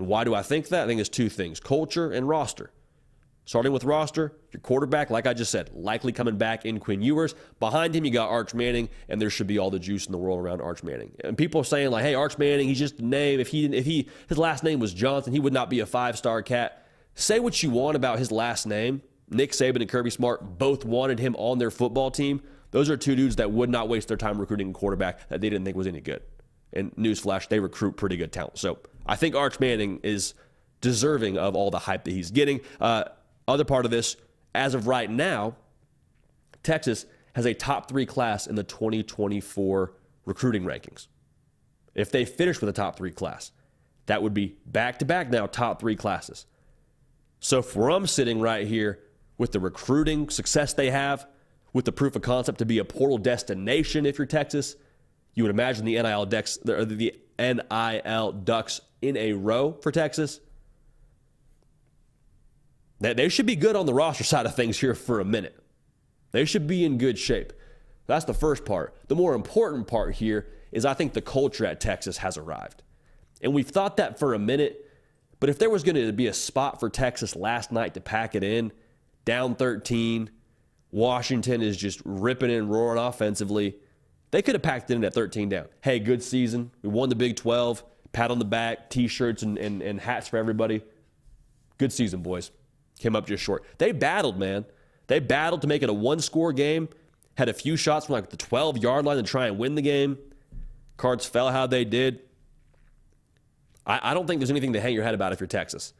And 0.00 0.08
why 0.08 0.24
do 0.24 0.34
I 0.34 0.40
think 0.42 0.68
that? 0.68 0.84
I 0.84 0.86
think 0.86 0.98
it's 0.98 1.10
two 1.10 1.28
things 1.28 1.60
culture 1.60 2.10
and 2.10 2.26
roster. 2.26 2.72
Starting 3.44 3.72
with 3.72 3.84
roster, 3.84 4.32
your 4.52 4.60
quarterback, 4.60 5.10
like 5.10 5.26
I 5.26 5.34
just 5.34 5.50
said, 5.50 5.70
likely 5.74 6.12
coming 6.12 6.38
back 6.38 6.64
in 6.64 6.78
Quinn 6.78 7.02
Ewers. 7.02 7.34
Behind 7.58 7.94
him, 7.94 8.04
you 8.04 8.10
got 8.10 8.30
Arch 8.30 8.54
Manning, 8.54 8.88
and 9.08 9.20
there 9.20 9.28
should 9.28 9.46
be 9.46 9.58
all 9.58 9.70
the 9.70 9.78
juice 9.78 10.06
in 10.06 10.12
the 10.12 10.18
world 10.18 10.38
around 10.38 10.60
Arch 10.62 10.82
Manning. 10.82 11.12
And 11.22 11.36
people 11.36 11.60
are 11.60 11.64
saying 11.64 11.90
like, 11.90 12.04
"Hey, 12.04 12.14
Arch 12.14 12.38
Manning, 12.38 12.68
he's 12.68 12.78
just 12.78 13.00
a 13.00 13.04
name. 13.04 13.40
If 13.40 13.48
he 13.48 13.66
if 13.66 13.84
he 13.84 14.08
his 14.28 14.38
last 14.38 14.64
name 14.64 14.78
was 14.78 14.94
Johnson, 14.94 15.32
he 15.32 15.40
would 15.40 15.52
not 15.52 15.68
be 15.68 15.80
a 15.80 15.86
five 15.86 16.16
star 16.16 16.42
cat." 16.42 16.86
Say 17.14 17.40
what 17.40 17.62
you 17.62 17.70
want 17.70 17.96
about 17.96 18.18
his 18.18 18.32
last 18.32 18.66
name. 18.66 19.02
Nick 19.28 19.52
Saban 19.52 19.80
and 19.82 19.88
Kirby 19.88 20.10
Smart 20.10 20.58
both 20.58 20.84
wanted 20.84 21.18
him 21.18 21.36
on 21.36 21.58
their 21.58 21.70
football 21.70 22.10
team. 22.10 22.40
Those 22.70 22.88
are 22.88 22.96
two 22.96 23.16
dudes 23.16 23.36
that 23.36 23.50
would 23.50 23.68
not 23.68 23.88
waste 23.88 24.08
their 24.08 24.16
time 24.16 24.38
recruiting 24.38 24.70
a 24.70 24.72
quarterback 24.72 25.28
that 25.28 25.40
they 25.40 25.50
didn't 25.50 25.64
think 25.64 25.76
was 25.76 25.86
any 25.86 26.00
good. 26.00 26.22
And 26.72 26.94
newsflash, 26.94 27.48
they 27.48 27.58
recruit 27.58 27.96
pretty 27.96 28.16
good 28.16 28.32
talent. 28.32 28.58
So 28.58 28.78
I 29.06 29.16
think 29.16 29.34
Arch 29.34 29.60
Manning 29.60 30.00
is 30.02 30.34
deserving 30.80 31.38
of 31.38 31.54
all 31.54 31.70
the 31.70 31.78
hype 31.78 32.04
that 32.04 32.12
he's 32.12 32.30
getting. 32.30 32.60
Uh, 32.80 33.04
other 33.46 33.64
part 33.64 33.84
of 33.84 33.90
this, 33.90 34.16
as 34.54 34.74
of 34.74 34.86
right 34.86 35.10
now, 35.10 35.56
Texas 36.62 37.06
has 37.34 37.46
a 37.46 37.54
top 37.54 37.88
three 37.88 38.06
class 38.06 38.46
in 38.46 38.54
the 38.54 38.64
2024 38.64 39.92
recruiting 40.24 40.64
rankings. 40.64 41.06
If 41.94 42.10
they 42.10 42.24
finish 42.24 42.60
with 42.60 42.68
a 42.70 42.72
top 42.72 42.96
three 42.96 43.10
class, 43.10 43.52
that 44.06 44.22
would 44.22 44.34
be 44.34 44.56
back 44.66 44.98
to 45.00 45.04
back 45.04 45.30
now 45.30 45.46
top 45.46 45.80
three 45.80 45.96
classes. 45.96 46.46
So 47.40 47.62
from 47.62 48.06
sitting 48.06 48.40
right 48.40 48.66
here 48.66 49.00
with 49.38 49.52
the 49.52 49.60
recruiting 49.60 50.28
success 50.28 50.74
they 50.74 50.90
have, 50.90 51.26
with 51.72 51.84
the 51.84 51.92
proof 51.92 52.16
of 52.16 52.22
concept 52.22 52.58
to 52.58 52.66
be 52.66 52.78
a 52.78 52.84
portal 52.84 53.18
destination 53.18 54.04
if 54.04 54.18
you're 54.18 54.26
Texas, 54.26 54.76
you 55.34 55.44
would 55.44 55.50
imagine 55.50 55.84
the 55.84 56.00
NIL 56.00 56.26
decks, 56.26 56.56
the 56.58 57.14
NIL 57.40 58.32
ducks 58.32 58.80
in 59.00 59.16
a 59.16 59.32
row 59.32 59.72
for 59.80 59.90
Texas. 59.90 60.40
That 63.00 63.16
they 63.16 63.28
should 63.28 63.46
be 63.46 63.56
good 63.56 63.76
on 63.76 63.86
the 63.86 63.94
roster 63.94 64.24
side 64.24 64.44
of 64.44 64.54
things 64.54 64.78
here 64.78 64.94
for 64.94 65.20
a 65.20 65.24
minute. 65.24 65.58
They 66.32 66.44
should 66.44 66.66
be 66.66 66.84
in 66.84 66.98
good 66.98 67.18
shape. 67.18 67.52
That's 68.06 68.26
the 68.26 68.34
first 68.34 68.64
part. 68.64 68.94
The 69.08 69.16
more 69.16 69.34
important 69.34 69.86
part 69.86 70.16
here 70.16 70.48
is 70.70 70.84
I 70.84 70.94
think 70.94 71.14
the 71.14 71.22
culture 71.22 71.64
at 71.64 71.80
Texas 71.80 72.18
has 72.18 72.36
arrived. 72.36 72.82
And 73.40 73.54
we've 73.54 73.68
thought 73.68 73.96
that 73.96 74.18
for 74.18 74.34
a 74.34 74.38
minute, 74.38 74.86
but 75.40 75.48
if 75.48 75.58
there 75.58 75.70
was 75.70 75.82
going 75.82 75.96
to 75.96 76.12
be 76.12 76.26
a 76.26 76.34
spot 76.34 76.78
for 76.78 76.90
Texas 76.90 77.34
last 77.34 77.72
night 77.72 77.94
to 77.94 78.00
pack 78.00 78.34
it 78.34 78.44
in, 78.44 78.70
down 79.24 79.54
13. 79.54 80.30
Washington 80.90 81.62
is 81.62 81.76
just 81.76 82.02
ripping 82.04 82.50
and 82.50 82.70
roaring 82.70 82.98
offensively. 82.98 83.76
They 84.30 84.42
could 84.42 84.54
have 84.54 84.62
packed 84.62 84.90
it 84.90 84.94
in 84.94 85.04
at 85.04 85.14
13 85.14 85.48
down. 85.48 85.66
Hey, 85.80 85.98
good 85.98 86.22
season. 86.22 86.70
We 86.82 86.88
won 86.88 87.08
the 87.08 87.16
Big 87.16 87.36
12. 87.36 87.84
Pat 88.12 88.30
on 88.30 88.38
the 88.38 88.44
back, 88.44 88.90
t 88.90 89.06
shirts 89.06 89.42
and, 89.42 89.56
and, 89.58 89.82
and 89.82 90.00
hats 90.00 90.28
for 90.28 90.36
everybody. 90.36 90.82
Good 91.78 91.92
season, 91.92 92.22
boys. 92.22 92.50
Came 92.98 93.16
up 93.16 93.26
just 93.26 93.42
short. 93.42 93.64
They 93.78 93.92
battled, 93.92 94.38
man. 94.38 94.64
They 95.06 95.20
battled 95.20 95.62
to 95.62 95.66
make 95.66 95.82
it 95.82 95.88
a 95.88 95.92
one 95.92 96.20
score 96.20 96.52
game. 96.52 96.88
had 97.36 97.48
a 97.48 97.52
few 97.52 97.76
shots 97.76 98.06
from 98.06 98.14
like 98.14 98.30
the 98.30 98.36
12 98.36 98.78
yard 98.78 99.04
line 99.04 99.16
to 99.16 99.22
try 99.22 99.46
and 99.46 99.58
win 99.58 99.74
the 99.74 99.82
game. 99.82 100.18
Cards 100.96 101.24
fell 101.24 101.50
how 101.50 101.66
they 101.66 101.84
did. 101.84 102.20
I, 103.86 104.10
I 104.10 104.14
don't 104.14 104.26
think 104.26 104.40
there's 104.40 104.50
anything 104.50 104.74
to 104.74 104.80
hang 104.80 104.94
your 104.94 105.04
head 105.04 105.14
about 105.14 105.32
if 105.32 105.40
you're 105.40 105.46
Texas. 105.46 105.94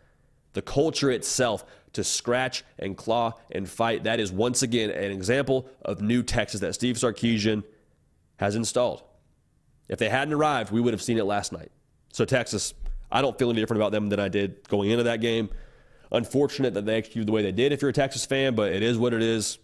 The 0.52 0.62
culture 0.62 1.10
itself 1.10 1.64
to 1.92 2.04
scratch 2.04 2.64
and 2.78 2.96
claw 2.96 3.34
and 3.50 3.68
fight, 3.68 4.04
that 4.04 4.20
is 4.20 4.30
once 4.30 4.62
again 4.62 4.90
an 4.90 5.10
example 5.10 5.68
of 5.82 6.00
new 6.02 6.22
Texas 6.22 6.60
that 6.60 6.74
Steve 6.74 6.96
Sarkisian 6.96 7.64
has 8.40 8.56
installed. 8.56 9.02
If 9.88 9.98
they 9.98 10.08
hadn't 10.08 10.32
arrived, 10.32 10.72
we 10.72 10.80
would 10.80 10.94
have 10.94 11.02
seen 11.02 11.18
it 11.18 11.24
last 11.24 11.52
night. 11.52 11.70
So, 12.10 12.24
Texas, 12.24 12.72
I 13.12 13.20
don't 13.20 13.38
feel 13.38 13.50
any 13.50 13.60
different 13.60 13.82
about 13.82 13.92
them 13.92 14.08
than 14.08 14.18
I 14.18 14.28
did 14.28 14.66
going 14.68 14.90
into 14.90 15.04
that 15.04 15.20
game. 15.20 15.50
Unfortunate 16.10 16.72
that 16.74 16.86
they 16.86 16.96
executed 16.96 17.28
the 17.28 17.32
way 17.32 17.42
they 17.42 17.52
did 17.52 17.70
if 17.70 17.82
you're 17.82 17.90
a 17.90 17.92
Texas 17.92 18.24
fan, 18.24 18.54
but 18.54 18.72
it 18.72 18.82
is 18.82 18.96
what 18.96 19.12
it 19.12 19.22
is. 19.22 19.58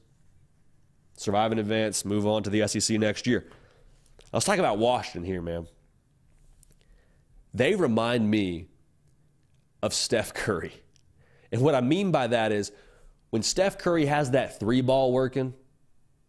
Survive 1.17 1.53
in 1.53 1.59
advance, 1.59 2.05
move 2.05 2.27
on 2.27 2.43
to 2.43 2.51
the 2.51 2.69
SEC 2.69 2.99
next 2.99 3.27
year. 3.27 3.47
Let's 4.33 4.45
talk 4.45 4.59
about 4.59 4.77
Washington 4.77 5.25
here, 5.25 5.41
man. 5.41 5.67
They 7.55 7.75
remind 7.75 8.31
me 8.31 8.69
of 9.83 9.95
Steph 9.95 10.35
Curry. 10.35 10.75
And 11.51 11.63
what 11.63 11.75
I 11.75 11.81
mean 11.81 12.11
by 12.11 12.27
that 12.27 12.53
is 12.53 12.73
when 13.31 13.43
Steph 13.43 13.79
Curry 13.79 14.05
has 14.05 14.33
that 14.33 14.61
three 14.61 14.83
ball 14.83 15.13
working, 15.13 15.55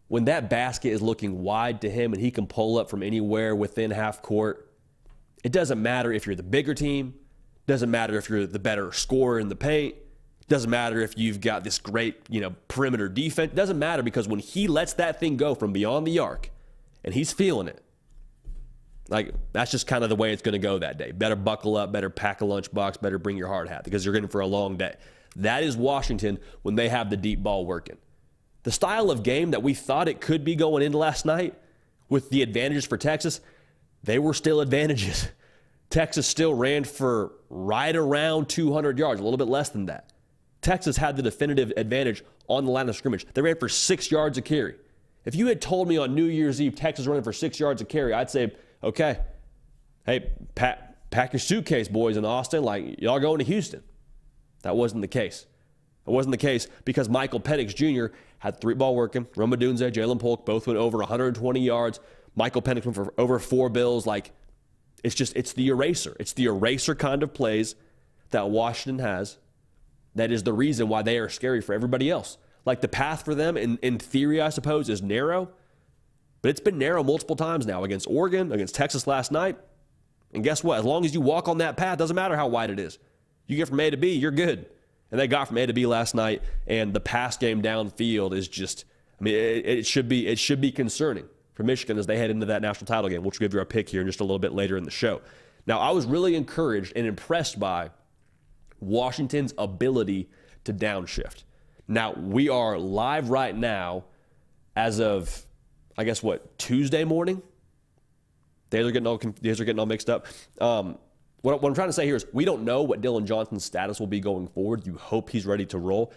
when 0.08 0.26
that 0.26 0.50
basket 0.50 0.90
is 0.90 1.02
looking 1.02 1.44
wide 1.44 1.82
to 1.82 1.90
him 1.90 2.14
and 2.14 2.22
he 2.22 2.32
can 2.32 2.48
pull 2.48 2.78
up 2.78 2.90
from 2.90 3.04
anywhere 3.04 3.56
within 3.56 3.92
half 3.92 4.22
court, 4.22 4.72
it 5.44 5.52
doesn't 5.52 5.82
matter 5.82 6.12
if 6.12 6.26
you're 6.26 6.36
the 6.36 6.44
bigger 6.44 6.74
team, 6.74 7.14
doesn't 7.68 7.92
matter 7.92 8.18
if 8.18 8.30
you're 8.30 8.48
the 8.48 8.60
better 8.60 8.92
scorer 8.92 9.40
in 9.40 9.50
the 9.50 9.56
paint, 9.56 9.96
doesn't 10.48 10.70
matter 10.70 11.02
if 11.02 11.18
you've 11.18 11.42
got 11.42 11.64
this 11.64 11.78
great, 11.78 12.16
you 12.30 12.40
know, 12.40 12.56
perimeter 12.70 13.10
defense, 13.10 13.54
doesn't 13.54 13.78
matter 13.78 14.02
because 14.02 14.28
when 14.28 14.40
he 14.40 14.68
lets 14.68 14.94
that 14.94 15.20
thing 15.20 15.36
go 15.36 15.54
from 15.54 15.74
beyond 15.74 16.08
the 16.08 16.20
arc 16.20 16.50
and 17.04 17.14
he's 17.14 17.34
feeling 17.34 17.68
it, 17.68 17.84
like 19.10 19.34
that's 19.52 19.72
just 19.72 19.88
kind 19.88 20.04
of 20.04 20.10
the 20.10 20.16
way 20.16 20.32
it's 20.32 20.42
going 20.42 20.54
to 20.54 20.60
go 20.60 20.80
that 20.80 20.98
day. 20.98 21.12
Better 21.12 21.36
buckle 21.36 21.76
up, 21.76 21.92
better 21.92 22.10
pack 22.10 22.42
a 22.42 22.46
lunchbox, 22.46 23.02
better 23.02 23.20
bring 23.20 23.38
your 23.38 23.48
hard 23.48 23.68
hat 23.68 23.84
because 23.84 24.06
you're 24.06 24.14
getting 24.14 24.30
for 24.30 24.42
a 24.42 24.48
long 24.48 24.78
day. 24.78 24.96
That 25.36 25.64
is 25.64 25.78
Washington 25.78 26.40
when 26.62 26.76
they 26.76 26.90
have 26.90 27.10
the 27.10 27.18
deep 27.18 27.44
ball 27.44 27.66
working. 27.66 27.98
The 28.64 28.72
style 28.72 29.12
of 29.12 29.24
game 29.24 29.52
that 29.52 29.64
we 29.64 29.74
thought 29.74 30.08
it 30.08 30.20
could 30.20 30.44
be 30.44 30.56
going 30.56 30.84
into 30.84 30.98
last 30.98 31.26
night 31.26 31.54
with 32.10 32.30
the 32.30 32.42
advantages 32.42 32.86
for 32.86 32.98
Texas, 32.98 33.40
they 34.04 34.20
were 34.20 34.34
still 34.34 34.62
advantages. 34.62 35.30
Texas 35.90 36.28
still 36.28 36.54
ran 36.54 36.84
for 36.84 37.32
right 37.50 37.96
around 37.96 38.50
200 38.50 39.00
yards, 39.00 39.22
a 39.22 39.24
little 39.24 39.38
bit 39.38 39.48
less 39.48 39.70
than 39.70 39.86
that. 39.86 40.12
Texas 40.62 40.98
had 40.98 41.16
the 41.16 41.24
definitive 41.24 41.72
advantage 41.78 42.24
on 42.48 42.66
the 42.66 42.72
line 42.72 42.90
of 42.90 42.96
scrimmage. 42.96 43.26
They 43.34 43.42
ran 43.42 43.58
for 43.58 43.70
six 43.70 44.12
yards 44.12 44.38
a 44.38 44.42
carry. 44.42 44.76
If 45.24 45.36
you 45.36 45.48
had 45.48 45.62
told 45.62 45.88
me 45.88 45.98
on 45.98 46.16
New 46.16 46.26
Year's 46.26 46.62
Eve 46.62 46.76
Texas 46.76 47.06
running 47.06 47.24
for 47.24 47.34
six 47.34 47.60
yards 47.60 47.82
a 47.82 47.86
carry, 47.86 48.14
I'd 48.14 48.30
say, 48.30 48.54
okay, 48.84 49.20
hey, 50.06 50.32
pack, 50.56 51.10
pack 51.10 51.34
your 51.34 51.40
suitcase, 51.40 51.88
boys 51.88 52.18
in 52.18 52.26
Austin. 52.26 52.64
Like, 52.64 53.00
y'all 53.02 53.20
going 53.20 53.40
to 53.40 53.46
Houston. 53.46 53.84
That 54.64 54.76
wasn't 54.76 55.02
the 55.02 55.08
case. 55.08 55.46
It 56.06 56.12
wasn't 56.12 56.32
the 56.32 56.38
case 56.38 56.68
because 56.86 57.10
Michael 57.10 57.42
Penix 57.42 57.76
Jr. 57.76 58.16
had 58.40 58.62
three 58.62 58.76
ball 58.76 58.96
working. 58.96 59.28
Rome 59.36 59.52
Odunze, 59.52 59.92
Ja'Lynn 59.92 60.20
Polk 60.20 60.46
both 60.46 60.68
went 60.68 60.78
over 60.78 61.00
120 61.00 61.60
yards. 61.60 62.00
Michael 62.36 62.62
Penix 62.62 62.86
went 62.86 62.96
for 62.96 63.14
over 63.18 63.40
four 63.40 63.70
bills. 63.70 64.06
Like, 64.06 64.32
it's 65.04 65.16
just, 65.16 65.36
it's 65.36 65.54
the 65.54 65.68
eraser. 65.70 66.16
It's 66.20 66.34
the 66.34 66.46
eraser 66.46 66.96
kind 66.96 67.24
of 67.24 67.34
plays 67.34 67.76
that 68.32 68.50
Washington 68.50 69.04
has. 69.04 69.38
That 70.16 70.32
is 70.32 70.44
the 70.44 70.54
reason 70.54 70.88
why 70.88 71.02
they 71.02 71.18
are 71.18 71.30
scary 71.30 71.62
for 71.62 71.74
everybody 71.74 72.10
else. 72.10 72.38
Like, 72.66 72.82
the 72.82 72.88
path 72.88 73.24
for 73.24 73.34
them, 73.34 73.58
in, 73.58 73.78
in 73.82 73.98
theory, 73.98 74.42
I 74.42 74.50
suppose, 74.50 74.90
is 74.90 75.02
narrow, 75.02 75.50
but 76.42 76.50
it's 76.50 76.60
been 76.60 76.78
narrow 76.78 77.04
multiple 77.04 77.36
times 77.36 77.66
now 77.66 77.84
against 77.84 78.08
Oregon, 78.08 78.52
against 78.52 78.76
Texas 78.76 79.08
last 79.08 79.32
night. 79.32 79.58
And 80.34 80.44
guess 80.44 80.64
what? 80.64 80.78
As 80.78 80.86
long 80.86 81.06
as 81.06 81.14
you 81.14 81.22
walk 81.22 81.48
on 81.48 81.60
that 81.60 81.78
path, 81.78 81.98
doesn't 81.98 82.16
matter 82.16 82.36
how 82.36 82.48
wide 82.48 82.70
it 82.70 82.80
is. 82.80 83.00
You 83.48 83.56
get 83.56 83.70
from 83.70 83.80
A 83.80 83.90
to 83.90 83.98
B, 83.98 84.14
you're 84.14 84.32
good. 84.32 84.68
And 85.12 85.20
they 85.20 85.28
got 85.28 85.48
from 85.48 85.58
A 85.58 85.66
to 85.66 85.74
B 85.74 85.86
last 85.86 86.16
night, 86.16 86.42
and 86.66 86.94
the 86.94 87.00
pass 87.00 87.38
game 87.38 87.62
downfield 87.62 88.34
is 88.36 88.48
just, 88.48 88.86
I 89.20 89.24
mean, 89.24 89.36
it, 89.36 89.66
it 89.66 89.86
should 89.86 90.10
be 90.10 90.28
it 90.28 90.38
should 90.38 90.60
be 90.60 90.72
concerning 90.72 91.26
for 91.54 91.64
Michigan 91.64 91.98
as 91.98 92.06
they 92.08 92.18
head 92.18 92.30
into 92.30 92.46
that 92.48 92.62
national 92.62 92.88
title 92.88 93.10
game. 93.10 93.24
Which 93.24 93.40
we'll 93.40 93.48
give 93.48 93.54
you 93.54 93.60
our 93.60 93.66
pick 93.66 93.90
here 93.90 94.02
in 94.02 94.08
just 94.08 94.20
a 94.20 94.24
little 94.24 94.40
bit 94.40 94.54
later 94.54 94.76
in 94.78 94.84
the 94.84 94.92
show. 94.92 95.22
Now, 95.66 95.80
I 95.80 95.92
was 95.92 96.06
really 96.06 96.36
encouraged 96.36 96.94
and 96.96 97.06
impressed 97.06 97.60
by 97.60 97.92
Washington's 98.80 99.54
ability 99.58 100.30
to 100.64 100.74
downshift. 100.74 101.44
Now, 101.88 102.14
we 102.14 102.50
are 102.50 102.78
live 102.78 103.30
right 103.30 103.56
now 103.56 104.06
as 104.76 105.00
of, 105.00 105.46
I 105.98 106.04
guess, 106.04 106.22
what, 106.22 106.58
Tuesday 106.58 107.04
morning? 107.04 107.42
Days 108.70 108.86
are 108.86 108.92
getting 108.92 109.08
all, 109.08 109.18
days 109.18 109.60
are 109.60 109.66
getting 109.66 109.80
all 109.80 109.86
mixed 109.86 110.10
up. 110.10 110.28
Um, 110.60 110.98
what, 111.42 111.62
what 111.62 111.70
I'm 111.70 111.76
trying 111.76 111.90
to 111.90 111.94
say 111.94 112.06
here 112.06 112.16
is 112.16 112.26
we 112.34 112.46
don't 112.46 112.64
know 112.64 112.82
what 112.82 113.02
Dillon 113.02 113.26
Johnson's 113.26 113.64
status 113.64 114.00
will 114.00 114.08
be 114.08 114.20
going 114.20 114.48
forward. 114.48 114.86
You 114.88 114.96
hope 114.96 115.30
he's 115.30 115.46
ready 115.46 115.66
to 115.68 115.78
roll. 115.78 116.12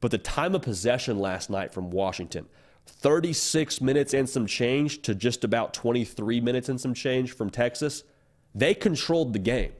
But 0.00 0.10
the 0.10 0.18
time 0.18 0.54
of 0.54 0.62
possession 0.62 1.18
last 1.18 1.48
night 1.48 1.72
from 1.72 1.90
Washington, 1.90 2.46
36 2.86 3.80
minutes 3.80 4.12
and 4.12 4.28
some 4.28 4.46
change 4.46 5.02
to 5.02 5.14
just 5.14 5.44
about 5.44 5.72
23 5.72 6.40
minutes 6.40 6.68
and 6.68 6.80
some 6.80 6.92
change 6.92 7.32
from 7.32 7.50
Texas, 7.50 8.02
they 8.54 8.74
controlled 8.74 9.32
the 9.32 9.38
game. 9.38 9.72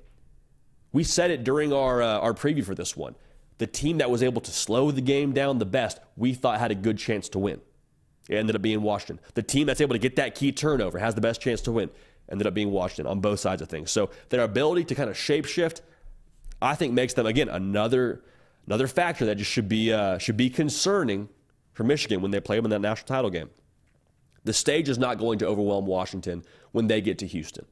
We 0.93 1.05
said 1.05 1.31
it 1.31 1.45
during 1.45 1.73
our, 1.73 2.01
uh, 2.01 2.19
our 2.21 2.33
preview 2.33 2.65
for 2.65 2.75
this 2.75 2.97
one. 2.97 3.17
The 3.59 3.67
team 3.67 3.99
that 3.99 4.11
was 4.11 4.23
able 4.23 4.41
to 4.43 4.51
slow 4.51 4.91
the 4.91 5.01
game 5.01 5.33
down 5.33 5.59
the 5.59 5.67
best, 5.67 5.99
we 6.17 6.35
thought 6.35 6.59
had 6.59 6.71
a 6.71 6.77
good 6.77 6.99
chance 6.99 7.29
to 7.31 7.39
win. 7.39 7.61
It 8.29 8.37
ended 8.37 8.57
up 8.57 8.63
being 8.63 8.81
Washington. 8.83 9.21
The 9.35 9.43
team 9.43 9.67
that's 9.67 9.81
able 9.81 9.95
to 9.95 9.99
get 9.99 10.17
that 10.17 10.35
key 10.35 10.53
turnover 10.53 10.99
has 10.99 11.15
the 11.15 11.21
best 11.21 11.41
chance 11.41 11.61
to 11.63 11.73
win 11.73 11.91
ended 12.31 12.47
up 12.47 12.55
being 12.55 12.71
Washington 12.71 13.07
on 13.07 13.21
both 13.21 13.41
sides 13.41 13.63
of 13.63 13.69
things. 13.69 13.91
So 13.91 14.11
their 14.29 14.43
ability 14.43 14.85
to 14.85 14.95
kind 14.95 15.11
of 15.11 15.17
shapeshift, 15.17 15.81
I 16.61 16.75
think, 16.75 16.93
makes 16.93 17.15
them 17.15 17.27
again 17.27 17.49
another 17.49 18.23
another 18.67 18.87
factor 18.87 19.27
that 19.27 19.37
just 19.37 19.51
should 19.51 19.69
be 19.69 19.93
uh, 19.93 20.19
should 20.19 20.37
be 20.37 20.51
concerning 20.51 21.29
for 21.73 21.85
Michigan 21.85 22.23
when 22.23 22.31
they 22.31 22.41
play 22.41 22.57
them 22.57 22.65
in 22.67 22.71
that 22.71 22.81
national 22.81 23.07
title 23.07 23.31
game. 23.31 23.51
The 24.45 24.53
stage 24.53 24.89
is 24.89 24.99
not 24.99 25.19
going 25.19 25.39
to 25.41 25.47
overwhelm 25.47 25.87
Washington 25.87 26.45
when 26.73 26.87
they 26.87 27.01
get 27.01 27.19
to 27.19 27.27
Houston. 27.27 27.67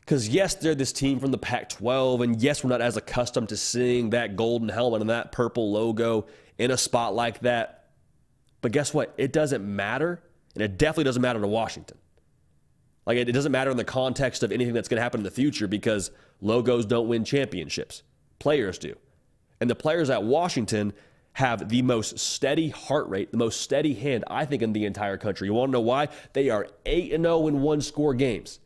Because, 0.00 0.28
yes, 0.28 0.54
they're 0.54 0.74
this 0.74 0.92
team 0.92 1.20
from 1.20 1.30
the 1.30 1.38
Pac 1.38 1.68
12, 1.68 2.22
and 2.22 2.42
yes, 2.42 2.64
we're 2.64 2.70
not 2.70 2.80
as 2.80 2.96
accustomed 2.96 3.50
to 3.50 3.56
seeing 3.56 4.10
that 4.10 4.34
golden 4.34 4.68
helmet 4.68 5.00
and 5.00 5.10
that 5.10 5.30
purple 5.30 5.70
logo 5.70 6.26
in 6.58 6.72
a 6.72 6.76
spot 6.76 7.14
like 7.14 7.40
that. 7.40 7.86
But 8.62 8.72
guess 8.72 8.92
what? 8.92 9.14
It 9.16 9.32
doesn't 9.32 9.64
matter, 9.64 10.20
and 10.54 10.62
it 10.62 10.76
definitely 10.76 11.04
doesn't 11.04 11.22
matter 11.22 11.40
to 11.40 11.46
Washington. 11.46 11.98
Like 13.06 13.18
it, 13.18 13.32
doesn't 13.32 13.52
matter 13.52 13.70
in 13.70 13.76
the 13.76 13.84
context 13.84 14.42
of 14.42 14.52
anything 14.52 14.74
that's 14.74 14.88
going 14.88 14.98
to 14.98 15.02
happen 15.02 15.20
in 15.20 15.24
the 15.24 15.30
future 15.30 15.66
because 15.66 16.10
logos 16.40 16.86
don't 16.86 17.08
win 17.08 17.24
championships. 17.24 18.02
Players 18.38 18.78
do. 18.78 18.96
And 19.60 19.68
the 19.68 19.74
players 19.74 20.10
at 20.10 20.22
Washington 20.22 20.92
have 21.34 21.68
the 21.68 21.82
most 21.82 22.18
steady 22.18 22.68
heart 22.68 23.08
rate, 23.08 23.30
the 23.30 23.38
most 23.38 23.60
steady 23.60 23.94
hand, 23.94 24.24
I 24.28 24.44
think, 24.44 24.62
in 24.62 24.72
the 24.72 24.84
entire 24.84 25.16
country. 25.16 25.48
You 25.48 25.54
want 25.54 25.70
to 25.70 25.72
know 25.72 25.80
why? 25.80 26.08
They 26.32 26.50
are 26.50 26.68
8 26.84 27.10
0 27.10 27.46
in 27.48 27.62
one 27.62 27.80
score 27.80 28.14
games. 28.14 28.60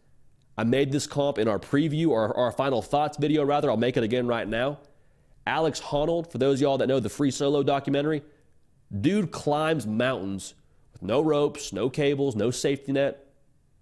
I 0.58 0.64
made 0.64 0.90
this 0.90 1.06
comp 1.06 1.38
in 1.38 1.48
our 1.48 1.58
preview 1.58 2.08
or 2.08 2.36
our 2.36 2.50
final 2.50 2.82
thoughts 2.82 3.18
video, 3.18 3.44
rather. 3.44 3.70
I'll 3.70 3.76
make 3.76 3.96
it 3.96 4.02
again 4.02 4.26
right 4.26 4.48
now. 4.48 4.78
Alex 5.46 5.80
Honnold, 5.80 6.32
for 6.32 6.38
those 6.38 6.60
y'all 6.60 6.78
that 6.78 6.88
know 6.88 6.98
the 6.98 7.08
free 7.08 7.30
solo 7.30 7.62
documentary, 7.62 8.22
dude 9.00 9.30
climbs 9.30 9.86
mountains 9.86 10.54
with 10.92 11.02
no 11.02 11.20
ropes, 11.20 11.72
no 11.72 11.88
cables, 11.88 12.34
no 12.34 12.50
safety 12.50 12.92
net, 12.92 13.25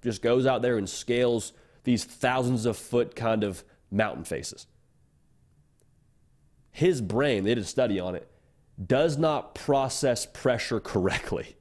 just 0.04 0.22
goes 0.22 0.46
out 0.46 0.62
there 0.62 0.78
and 0.78 0.88
scales 0.88 1.52
these 1.82 2.04
thousands 2.04 2.66
of 2.66 2.76
foot 2.76 3.16
kind 3.16 3.42
of 3.42 3.64
mountain 3.90 4.24
faces. 4.24 4.66
His 6.70 7.00
brain, 7.00 7.44
they 7.44 7.54
did 7.54 7.64
a 7.64 7.66
study 7.66 8.00
on 8.00 8.14
it, 8.14 8.28
does 8.84 9.16
not 9.16 9.54
process 9.54 10.26
pressure 10.26 10.80
correctly. 10.80 11.56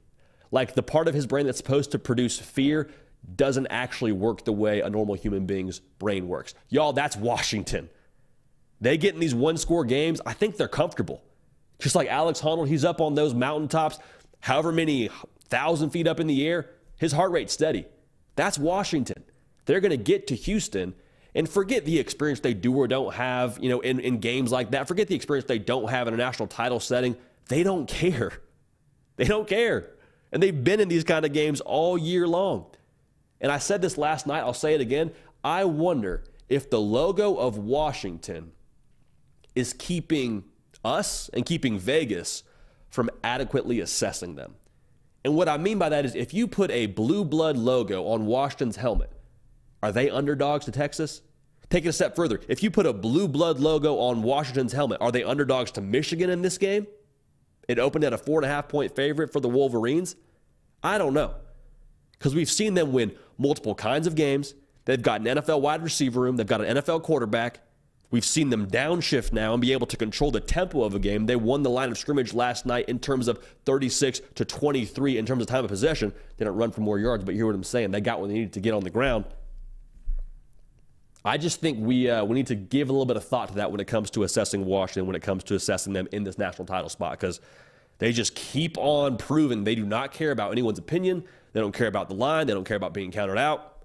Like 0.50 0.74
the 0.74 0.82
part 0.82 1.08
of 1.08 1.14
his 1.14 1.26
brain 1.26 1.46
that's 1.46 1.58
supposed 1.58 1.92
to 1.92 1.98
produce 1.98 2.38
fear 2.38 2.90
doesn't 3.36 3.66
actually 3.68 4.12
work 4.12 4.44
the 4.44 4.52
way 4.52 4.80
a 4.80 4.90
normal 4.90 5.14
human 5.14 5.46
being's 5.46 5.80
brain 5.80 6.28
works. 6.28 6.54
Y'all, 6.68 6.92
that's 6.92 7.16
Washington. 7.16 7.88
They 8.80 8.98
get 8.98 9.14
in 9.14 9.20
these 9.20 9.34
one 9.34 9.56
score 9.56 9.84
games, 9.84 10.20
I 10.26 10.32
think 10.32 10.56
they're 10.56 10.68
comfortable. 10.68 11.22
Just 11.78 11.94
like 11.94 12.08
Alex 12.08 12.40
Honnold, 12.40 12.68
he's 12.68 12.84
up 12.84 13.00
on 13.00 13.14
those 13.14 13.34
mountaintops, 13.34 13.98
however 14.40 14.72
many 14.72 15.08
thousand 15.48 15.90
feet 15.90 16.06
up 16.06 16.20
in 16.20 16.26
the 16.26 16.46
air, 16.46 16.70
his 16.96 17.12
heart 17.12 17.30
rate's 17.30 17.52
steady. 17.52 17.86
That's 18.36 18.58
Washington. 18.58 19.24
They're 19.66 19.80
going 19.80 19.90
to 19.90 19.96
get 19.96 20.26
to 20.28 20.34
Houston 20.34 20.94
and 21.34 21.48
forget 21.48 21.84
the 21.84 21.98
experience 21.98 22.40
they 22.40 22.54
do 22.54 22.76
or 22.76 22.86
don't 22.86 23.14
have, 23.14 23.58
you 23.60 23.68
know, 23.68 23.80
in, 23.80 23.98
in 24.00 24.18
games 24.18 24.52
like 24.52 24.70
that. 24.70 24.86
Forget 24.86 25.08
the 25.08 25.14
experience 25.14 25.46
they 25.46 25.58
don't 25.58 25.90
have 25.90 26.06
in 26.06 26.14
a 26.14 26.16
national 26.16 26.48
title 26.48 26.80
setting. 26.80 27.16
They 27.48 27.62
don't 27.62 27.88
care. 27.88 28.32
They 29.16 29.26
don't 29.26 29.46
care. 29.46 29.90
And 30.32 30.42
they've 30.42 30.64
been 30.64 30.80
in 30.80 30.88
these 30.88 31.04
kind 31.04 31.24
of 31.24 31.32
games 31.32 31.60
all 31.60 31.96
year 31.96 32.26
long. 32.26 32.66
And 33.40 33.52
I 33.52 33.58
said 33.58 33.80
this 33.80 33.96
last 33.96 34.26
night, 34.26 34.40
I'll 34.40 34.52
say 34.52 34.74
it 34.74 34.80
again. 34.80 35.12
I 35.44 35.66
wonder 35.66 36.24
if 36.48 36.68
the 36.68 36.80
logo 36.80 37.36
of 37.36 37.56
Washington 37.56 38.50
is 39.54 39.72
keeping 39.72 40.42
us 40.84 41.30
and 41.32 41.46
keeping 41.46 41.78
Vegas 41.78 42.42
from 42.90 43.08
adequately 43.22 43.78
assessing 43.78 44.34
them. 44.34 44.56
And 45.24 45.34
what 45.34 45.48
I 45.48 45.56
mean 45.56 45.78
by 45.78 45.88
that 45.88 46.04
is 46.04 46.14
if 46.14 46.34
you 46.34 46.46
put 46.46 46.70
a 46.70 46.86
blue 46.86 47.24
blood 47.24 47.56
logo 47.56 48.06
on 48.06 48.26
Washington's 48.26 48.76
helmet, 48.76 49.10
are 49.82 49.90
they 49.90 50.10
underdogs 50.10 50.66
to 50.66 50.70
Texas? 50.70 51.22
Take 51.70 51.86
it 51.86 51.88
a 51.88 51.92
step 51.92 52.14
further. 52.14 52.40
If 52.46 52.62
you 52.62 52.70
put 52.70 52.86
a 52.86 52.92
blue 52.92 53.26
blood 53.26 53.58
logo 53.58 53.98
on 53.98 54.22
Washington's 54.22 54.72
helmet, 54.72 55.00
are 55.00 55.10
they 55.10 55.24
underdogs 55.24 55.70
to 55.72 55.80
Michigan 55.80 56.28
in 56.28 56.42
this 56.42 56.58
game? 56.58 56.86
It 57.68 57.78
opened 57.78 58.04
at 58.04 58.12
a 58.12 58.18
four 58.18 58.38
and 58.38 58.44
a 58.44 58.48
half 58.48 58.68
point 58.68 58.94
favorite 58.94 59.32
for 59.32 59.40
the 59.40 59.48
Wolverines. 59.48 60.16
I 60.82 60.98
don't 60.98 61.14
know. 61.14 61.34
Because 62.12 62.34
we've 62.34 62.50
seen 62.50 62.74
them 62.74 62.92
win 62.92 63.16
multiple 63.38 63.74
kinds 63.74 64.06
of 64.06 64.14
games. 64.14 64.54
They've 64.84 65.00
got 65.00 65.20
an 65.20 65.26
NFL 65.26 65.62
wide 65.62 65.82
receiver 65.82 66.20
room, 66.20 66.36
they've 66.36 66.46
got 66.46 66.60
an 66.60 66.76
NFL 66.76 67.02
quarterback. 67.02 67.60
We've 68.14 68.24
seen 68.24 68.50
them 68.50 68.68
downshift 68.68 69.32
now 69.32 69.54
and 69.54 69.60
be 69.60 69.72
able 69.72 69.88
to 69.88 69.96
control 69.96 70.30
the 70.30 70.38
tempo 70.38 70.84
of 70.84 70.94
a 70.94 71.00
game. 71.00 71.26
They 71.26 71.34
won 71.34 71.64
the 71.64 71.70
line 71.70 71.90
of 71.90 71.98
scrimmage 71.98 72.32
last 72.32 72.64
night 72.64 72.88
in 72.88 73.00
terms 73.00 73.26
of 73.26 73.44
36 73.64 74.20
to 74.36 74.44
23 74.44 75.18
in 75.18 75.26
terms 75.26 75.42
of 75.42 75.48
time 75.48 75.64
of 75.64 75.68
possession. 75.68 76.12
They 76.36 76.44
didn't 76.44 76.54
run 76.56 76.70
for 76.70 76.80
more 76.80 76.96
yards, 76.96 77.24
but 77.24 77.32
you 77.34 77.38
hear 77.38 77.46
what 77.46 77.56
I'm 77.56 77.64
saying. 77.64 77.90
They 77.90 78.00
got 78.00 78.20
what 78.20 78.28
they 78.28 78.34
needed 78.34 78.52
to 78.52 78.60
get 78.60 78.72
on 78.72 78.84
the 78.84 78.90
ground. 78.90 79.24
I 81.24 81.38
just 81.38 81.60
think 81.60 81.80
we 81.80 82.08
uh, 82.08 82.24
we 82.24 82.36
need 82.36 82.46
to 82.46 82.54
give 82.54 82.88
a 82.88 82.92
little 82.92 83.04
bit 83.04 83.16
of 83.16 83.24
thought 83.24 83.48
to 83.48 83.54
that 83.54 83.72
when 83.72 83.80
it 83.80 83.88
comes 83.88 84.10
to 84.12 84.22
assessing 84.22 84.64
Washington, 84.64 85.08
when 85.08 85.16
it 85.16 85.22
comes 85.22 85.42
to 85.44 85.56
assessing 85.56 85.92
them 85.92 86.06
in 86.12 86.22
this 86.22 86.38
national 86.38 86.66
title 86.66 86.90
spot, 86.90 87.18
because 87.18 87.40
they 87.98 88.12
just 88.12 88.36
keep 88.36 88.78
on 88.78 89.16
proving 89.16 89.64
they 89.64 89.74
do 89.74 89.84
not 89.84 90.12
care 90.12 90.30
about 90.30 90.52
anyone's 90.52 90.78
opinion. 90.78 91.24
They 91.52 91.58
don't 91.58 91.74
care 91.74 91.88
about 91.88 92.08
the 92.08 92.14
line. 92.14 92.46
They 92.46 92.54
don't 92.54 92.62
care 92.62 92.76
about 92.76 92.94
being 92.94 93.10
counted 93.10 93.38
out. 93.38 93.84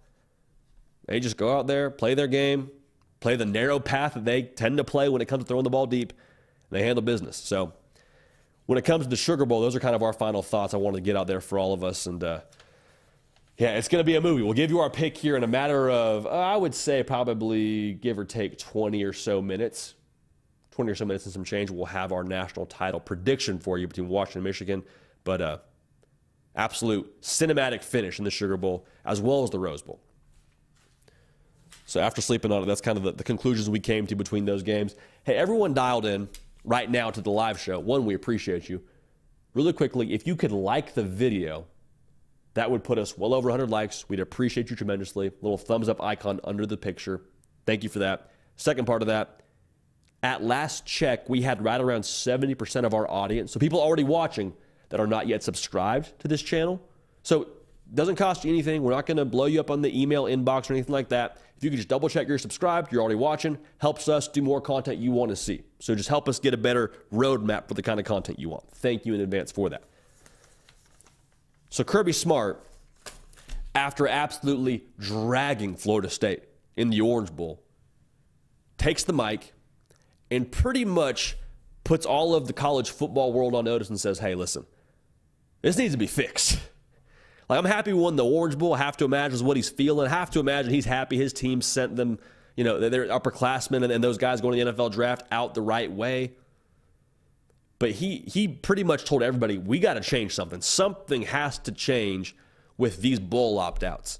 They 1.07 1.19
just 1.19 1.35
go 1.35 1.57
out 1.57 1.65
there, 1.65 1.89
play 1.89 2.13
their 2.13 2.27
game, 2.27 2.69
play 3.19 3.35
the 3.35 3.45
narrow 3.45 3.79
path 3.79 4.13
that 4.13 4.25
they 4.25 4.43
tend 4.43 4.77
to 4.77 4.83
play 4.83 5.09
when 5.09 5.21
it 5.21 5.27
comes 5.27 5.43
to 5.43 5.47
throwing 5.47 5.63
the 5.63 5.69
ball 5.69 5.85
deep, 5.85 6.13
they 6.69 6.83
handle 6.83 7.01
business. 7.01 7.37
So 7.37 7.73
when 8.65 8.77
it 8.77 8.85
comes 8.85 9.05
to 9.05 9.09
the 9.09 9.15
Sugar 9.15 9.45
Bowl, 9.45 9.61
those 9.61 9.75
are 9.75 9.79
kind 9.79 9.95
of 9.95 10.03
our 10.03 10.13
final 10.13 10.43
thoughts 10.43 10.73
I 10.73 10.77
wanted 10.77 10.97
to 10.97 11.01
get 11.01 11.15
out 11.15 11.27
there 11.27 11.41
for 11.41 11.57
all 11.57 11.73
of 11.73 11.83
us. 11.83 12.05
And 12.05 12.23
uh, 12.23 12.41
yeah, 13.57 13.77
it's 13.77 13.87
going 13.87 13.99
to 13.99 14.05
be 14.05 14.15
a 14.15 14.21
movie. 14.21 14.41
We'll 14.41 14.53
give 14.53 14.69
you 14.69 14.79
our 14.79 14.89
pick 14.89 15.17
here 15.17 15.35
in 15.35 15.43
a 15.43 15.47
matter 15.47 15.89
of, 15.89 16.25
uh, 16.25 16.29
I 16.29 16.55
would 16.55 16.73
say, 16.73 17.03
probably 17.03 17.93
give 17.93 18.17
or 18.17 18.25
take 18.25 18.57
20 18.57 19.03
or 19.03 19.11
so 19.11 19.41
minutes. 19.41 19.95
20 20.71 20.91
or 20.91 20.95
so 20.95 21.05
minutes 21.05 21.25
and 21.25 21.33
some 21.33 21.43
change. 21.43 21.69
We'll 21.69 21.85
have 21.85 22.13
our 22.13 22.23
national 22.23 22.67
title 22.67 23.01
prediction 23.01 23.59
for 23.59 23.77
you 23.77 23.87
between 23.87 24.07
Washington 24.07 24.39
and 24.39 24.43
Michigan. 24.45 24.83
But 25.25 25.41
uh, 25.41 25.57
absolute 26.55 27.21
cinematic 27.21 27.83
finish 27.83 28.17
in 28.19 28.23
the 28.23 28.31
Sugar 28.31 28.55
Bowl 28.55 28.85
as 29.03 29.19
well 29.19 29.43
as 29.43 29.49
the 29.49 29.59
Rose 29.59 29.81
Bowl. 29.81 29.99
So 31.89 31.99
after 31.99 32.21
sleeping 32.21 32.51
on 32.51 32.61
it, 32.61 32.65
that's 32.67 32.81
kind 32.81 32.99
of 32.99 33.03
the, 33.03 33.13
the 33.13 33.23
conclusions 33.23 33.67
we 33.67 33.79
came 33.79 34.05
to 34.07 34.15
between 34.15 34.45
those 34.45 34.61
games. 34.61 34.95
Hey, 35.23 35.35
everyone 35.35 35.73
dialed 35.73 36.05
in 36.05 36.29
right 36.63 36.89
now 36.89 37.09
to 37.09 37.19
the 37.19 37.31
live 37.31 37.59
show. 37.59 37.79
One, 37.79 38.05
we 38.05 38.13
appreciate 38.13 38.69
you. 38.69 38.83
Really 39.55 39.73
quickly, 39.73 40.13
if 40.13 40.27
you 40.27 40.35
could 40.35 40.51
like 40.51 40.93
the 40.93 41.01
video, 41.01 41.65
that 42.53 42.69
would 42.69 42.83
put 42.83 42.99
us 42.99 43.17
well 43.17 43.33
over 43.33 43.49
100 43.49 43.71
likes. 43.71 44.07
We'd 44.07 44.19
appreciate 44.19 44.69
you 44.69 44.75
tremendously. 44.75 45.31
Little 45.41 45.57
thumbs 45.57 45.89
up 45.89 45.99
icon 45.99 46.39
under 46.43 46.67
the 46.67 46.77
picture. 46.77 47.21
Thank 47.65 47.81
you 47.81 47.89
for 47.89 47.99
that. 47.99 48.29
Second 48.55 48.85
part 48.85 49.01
of 49.01 49.07
that, 49.07 49.41
at 50.21 50.43
last 50.43 50.85
check, 50.85 51.27
we 51.27 51.41
had 51.41 51.63
right 51.63 51.81
around 51.81 52.01
70% 52.01 52.85
of 52.85 52.93
our 52.93 53.09
audience, 53.09 53.51
so 53.51 53.59
people 53.59 53.81
already 53.81 54.03
watching 54.03 54.53
that 54.89 54.99
are 54.99 55.07
not 55.07 55.27
yet 55.27 55.41
subscribed 55.41 56.19
to 56.19 56.27
this 56.27 56.43
channel. 56.43 56.79
So 57.23 57.41
it 57.43 57.95
doesn't 57.95 58.17
cost 58.17 58.45
you 58.45 58.51
anything. 58.51 58.83
We're 58.83 58.91
not 58.91 59.07
going 59.07 59.17
to 59.17 59.25
blow 59.25 59.45
you 59.45 59.59
up 59.59 59.71
on 59.71 59.81
the 59.81 59.99
email 59.99 60.25
inbox 60.25 60.69
or 60.69 60.73
anything 60.73 60.93
like 60.93 61.09
that. 61.09 61.37
If 61.59 61.65
you 61.65 61.71
could 61.71 61.75
just 61.75 61.89
double 61.89 62.07
check 62.07 62.25
you're 62.29 62.37
subscribed, 62.37 62.93
you're 62.93 63.01
already 63.01 63.17
watching, 63.17 63.57
helps 63.79 64.07
us 64.07 64.29
do 64.29 64.41
more 64.41 64.61
content 64.61 64.97
you 64.97 65.11
want 65.11 65.27
to 65.31 65.35
see. 65.35 65.63
So 65.79 65.93
just 65.93 66.07
help 66.07 66.29
us 66.29 66.39
get 66.39 66.53
a 66.53 66.57
better 66.57 66.93
roadmap 67.11 67.67
for 67.67 67.73
the 67.73 67.81
kind 67.81 67.99
of 67.99 68.05
content 68.05 68.39
you 68.39 68.47
want. 68.47 68.63
Thank 68.71 69.05
you 69.05 69.13
in 69.13 69.19
advance 69.19 69.51
for 69.51 69.69
that. 69.69 69.83
So 71.69 71.83
Kirby 71.83 72.13
Smart, 72.13 72.65
after 73.75 74.07
absolutely 74.07 74.85
dragging 74.99 75.75
Florida 75.75 76.09
State 76.09 76.43
in 76.77 76.91
the 76.91 77.01
Orange 77.01 77.33
Bowl, 77.33 77.61
takes 78.77 79.03
the 79.03 79.11
mic 79.11 79.51
and 80.31 80.49
pretty 80.49 80.85
much 80.85 81.35
puts 81.83 82.05
all 82.05 82.35
of 82.35 82.47
the 82.47 82.53
college 82.53 82.89
football 82.89 83.33
world 83.33 83.53
on 83.53 83.65
notice 83.65 83.89
and 83.89 83.99
says, 83.99 84.19
hey, 84.19 84.33
listen, 84.33 84.65
this 85.61 85.77
needs 85.77 85.93
to 85.93 85.97
be 85.97 86.07
fixed. 86.07 86.57
Like, 87.49 87.57
I'm 87.57 87.65
happy 87.65 87.91
we 87.91 87.99
won 87.99 88.15
the 88.15 88.23
Orange 88.23 88.57
Bowl. 88.57 88.75
I 88.75 88.77
have 88.77 88.95
to 88.97 89.05
imagine 89.05 89.33
is 89.33 89.43
what 89.43 89.57
he's 89.57 89.69
feeling. 89.69 90.07
I 90.07 90.11
have 90.11 90.29
to 90.31 90.39
imagine 90.39 90.71
he's 90.71 90.85
happy 90.85 91.17
his 91.17 91.33
team 91.33 91.61
sent 91.61 91.95
them, 91.95 92.19
you 92.55 92.63
know, 92.63 92.89
they're 92.89 93.07
upperclassmen 93.07 93.83
and, 93.83 93.91
and 93.91 94.03
those 94.03 94.19
guys 94.19 94.39
going 94.39 94.57
to 94.57 94.65
the 94.65 94.71
NFL 94.71 94.91
draft 94.91 95.25
out 95.31 95.55
the 95.55 95.61
right 95.61 95.91
way. 95.91 96.33
But 97.79 97.91
he 97.91 98.25
he 98.27 98.47
pretty 98.47 98.83
much 98.83 99.05
told 99.05 99.23
everybody 99.23 99.57
we 99.57 99.79
got 99.79 99.93
to 99.95 100.01
change 100.01 100.35
something. 100.35 100.61
Something 100.61 101.23
has 101.23 101.57
to 101.59 101.71
change 101.71 102.35
with 102.77 103.01
these 103.01 103.19
bowl 103.19 103.57
opt-outs. 103.57 104.19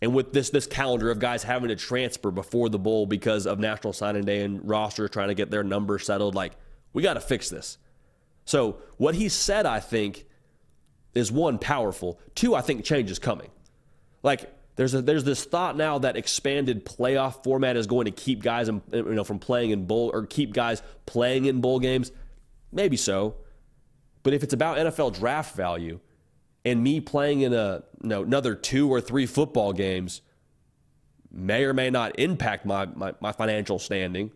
And 0.00 0.14
with 0.14 0.32
this 0.32 0.50
this 0.50 0.66
calendar 0.66 1.10
of 1.10 1.18
guys 1.18 1.42
having 1.42 1.68
to 1.68 1.76
transfer 1.76 2.30
before 2.30 2.68
the 2.68 2.78
bowl 2.78 3.06
because 3.06 3.46
of 3.46 3.58
National 3.58 3.92
Signing 3.92 4.24
Day 4.24 4.42
and 4.42 4.66
rosters 4.66 5.10
trying 5.10 5.28
to 5.28 5.34
get 5.34 5.50
their 5.50 5.64
numbers 5.64 6.06
settled, 6.06 6.34
like 6.34 6.52
we 6.92 7.02
got 7.02 7.14
to 7.14 7.20
fix 7.20 7.50
this. 7.50 7.76
So 8.44 8.78
what 8.96 9.16
he 9.16 9.28
said, 9.28 9.66
I 9.66 9.80
think, 9.80 10.26
is 11.14 11.30
one 11.30 11.58
powerful. 11.58 12.18
Two, 12.34 12.54
I 12.54 12.60
think 12.60 12.84
change 12.84 13.10
is 13.10 13.18
coming. 13.18 13.50
Like 14.22 14.50
there's 14.76 14.94
a, 14.94 15.02
there's 15.02 15.24
this 15.24 15.44
thought 15.44 15.76
now 15.76 15.98
that 15.98 16.16
expanded 16.16 16.84
playoff 16.84 17.42
format 17.44 17.76
is 17.76 17.86
going 17.86 18.06
to 18.06 18.10
keep 18.10 18.42
guys 18.42 18.68
in, 18.68 18.82
you 18.92 19.02
know 19.02 19.24
from 19.24 19.38
playing 19.38 19.70
in 19.70 19.84
bowl 19.84 20.10
or 20.12 20.26
keep 20.26 20.52
guys 20.52 20.82
playing 21.06 21.44
in 21.44 21.60
bowl 21.60 21.78
games. 21.78 22.12
Maybe 22.72 22.96
so. 22.96 23.36
But 24.22 24.34
if 24.34 24.42
it's 24.42 24.52
about 24.52 24.78
NFL 24.78 25.18
draft 25.18 25.56
value 25.56 26.00
and 26.64 26.82
me 26.82 27.00
playing 27.00 27.40
in 27.40 27.52
a 27.52 27.82
you 28.02 28.08
know, 28.08 28.22
another 28.22 28.54
two 28.54 28.88
or 28.90 29.00
three 29.00 29.26
football 29.26 29.72
games 29.72 30.22
may 31.30 31.64
or 31.64 31.74
may 31.74 31.90
not 31.90 32.18
impact 32.18 32.64
my, 32.64 32.86
my, 32.86 33.14
my 33.20 33.32
financial 33.32 33.78
standing, 33.78 34.30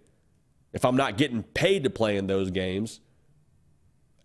if 0.73 0.85
I'm 0.85 0.97
not 0.97 1.17
getting 1.17 1.43
paid 1.43 1.85
to 1.85 1.91
play 1.91 2.17
in 2.17 2.27
those 2.27 2.51
games, 2.51 3.01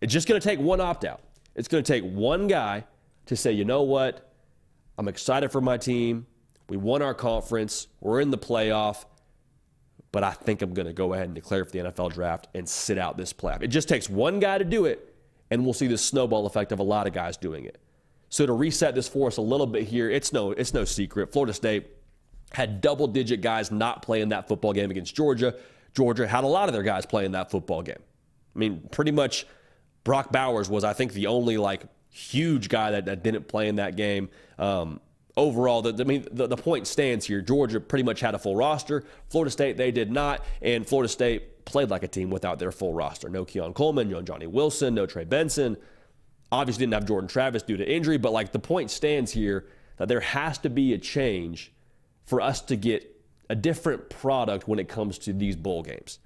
it's 0.02 0.12
just 0.12 0.28
going 0.28 0.40
to 0.42 0.46
take 0.46 0.60
one 0.60 0.82
opt 0.82 1.06
out. 1.06 1.22
It's 1.56 1.68
going 1.68 1.84
to 1.84 1.92
take 1.92 2.04
one 2.04 2.48
guy 2.48 2.86
to 3.28 3.36
say, 3.36 3.52
you 3.52 3.66
know 3.66 3.84
what? 3.84 4.34
I'm 4.98 5.08
excited 5.08 5.52
for 5.52 5.62
my 5.62 5.78
team. 5.78 6.26
We 6.70 6.78
won 6.78 7.02
our 7.02 7.14
conference. 7.14 7.88
We're 8.00 8.22
in 8.22 8.32
the 8.32 8.38
playoff 8.38 9.06
but 10.12 10.24
I 10.24 10.32
think 10.32 10.62
I'm 10.62 10.74
going 10.74 10.88
to 10.88 10.94
go 10.94 11.14
ahead 11.14 11.26
and 11.26 11.36
declare 11.36 11.64
for 11.64 11.72
the 11.72 11.80
NFL 11.80 12.14
draft 12.14 12.48
and 12.54 12.68
sit 12.68 12.98
out 12.98 13.18
this 13.18 13.32
playoff. 13.32 13.62
It 13.62 13.68
just 13.68 13.88
takes 13.88 14.10
one 14.10 14.40
guy 14.40 14.58
to 14.58 14.66
do 14.66 14.86
it, 14.86 15.16
and 15.50 15.64
we'll 15.64 15.74
see 15.74 15.88
the 15.88 15.98
snowball 15.98 16.46
effect 16.46 16.72
of 16.72 16.80
a 16.80 16.84
lot 16.84 17.08
of 17.08 17.14
guys 17.14 17.38
doing 17.38 17.66
it. 17.66 17.80
So 18.30 18.46
to 18.46 18.54
reset 18.54 18.96
this 18.96 19.08
for 19.08 19.28
us 19.28 19.38
a 19.38 19.42
little 19.42 19.68
bit 19.68 19.84
here, 19.84 20.10
it's 20.10 20.32
no 20.32 20.52
it's 20.52 20.74
no 20.74 20.86
secret. 20.86 21.34
Florida 21.34 21.54
State 21.54 21.88
had 22.54 22.82
double 22.82 23.08
digit 23.08 23.42
guys 23.42 23.72
not 23.72 24.02
playing 24.02 24.30
that 24.30 24.48
football 24.48 24.74
game 24.74 24.92
against 24.92 25.16
Georgia. 25.16 25.56
Georgia 25.94 26.28
had 26.28 26.44
a 26.44 26.48
lot 26.48 26.70
of 26.70 26.74
their 26.74 26.84
guys 26.84 27.06
playing 27.06 27.32
that 27.32 27.52
football 27.52 27.82
game. 27.82 28.02
I 28.56 28.60
mean, 28.60 28.88
pretty 28.92 29.12
much 29.12 29.46
Brock 30.04 30.32
Bowers 30.32 30.70
was, 30.70 30.84
I 30.84 30.94
think, 30.94 31.14
the 31.14 31.28
only 31.28 31.58
like 31.58 31.84
huge 32.10 32.70
guy 32.70 32.92
that, 32.92 33.06
that 33.06 33.24
didn't 33.24 33.48
play 33.48 33.68
in 33.68 33.76
that 33.76 33.96
game. 33.96 34.30
Um, 34.58 35.00
overall, 35.38 35.82
the, 35.82 36.02
I 36.02 36.06
mean, 36.06 36.28
the, 36.32 36.48
the 36.48 36.58
point 36.58 36.88
stands 36.88 37.26
here. 37.26 37.42
Georgia 37.42 37.80
pretty 37.80 38.04
much 38.04 38.20
had 38.20 38.36
a 38.36 38.40
full 38.40 38.56
roster. 38.56 39.04
Florida 39.30 39.52
State, 39.52 39.78
they 39.78 39.92
did 39.92 40.12
not. 40.12 40.44
And 40.62 40.88
Florida 40.88 41.10
State 41.10 41.66
played 41.66 41.90
like 41.90 42.04
a 42.04 42.08
team 42.08 42.30
without 42.30 42.60
their 42.60 42.72
full 42.72 42.94
roster. 42.94 43.30
No 43.30 43.46
Keon 43.46 43.74
Coleman, 43.74 44.10
no 44.10 44.22
Johnny 44.22 44.48
Wilson, 44.48 44.96
no 44.96 45.06
Trey 45.06 45.24
Benson. 45.24 45.78
Obviously, 46.52 46.82
didn't 46.82 46.96
have 46.96 47.06
Jordan 47.06 47.30
Travis 47.30 47.64
due 47.64 47.78
to 47.78 47.90
injury, 47.90 48.18
but 48.18 48.34
like 48.34 48.52
the 48.52 48.60
point 48.60 48.92
stands 48.92 49.32
here 49.32 49.68
that 49.98 50.08
there 50.08 50.20
has 50.20 50.58
to 50.60 50.70
be 50.70 50.94
a 50.94 50.98
change 50.98 51.72
for 52.26 52.42
us 52.42 52.62
to 52.62 52.76
get 52.76 53.08
a 53.50 53.56
different 53.56 54.10
product 54.10 54.68
when 54.68 54.80
it 54.80 54.90
comes 54.90 55.18
to 55.20 55.34
these 55.34 55.56
bowl 55.56 55.84
games. 55.84 56.20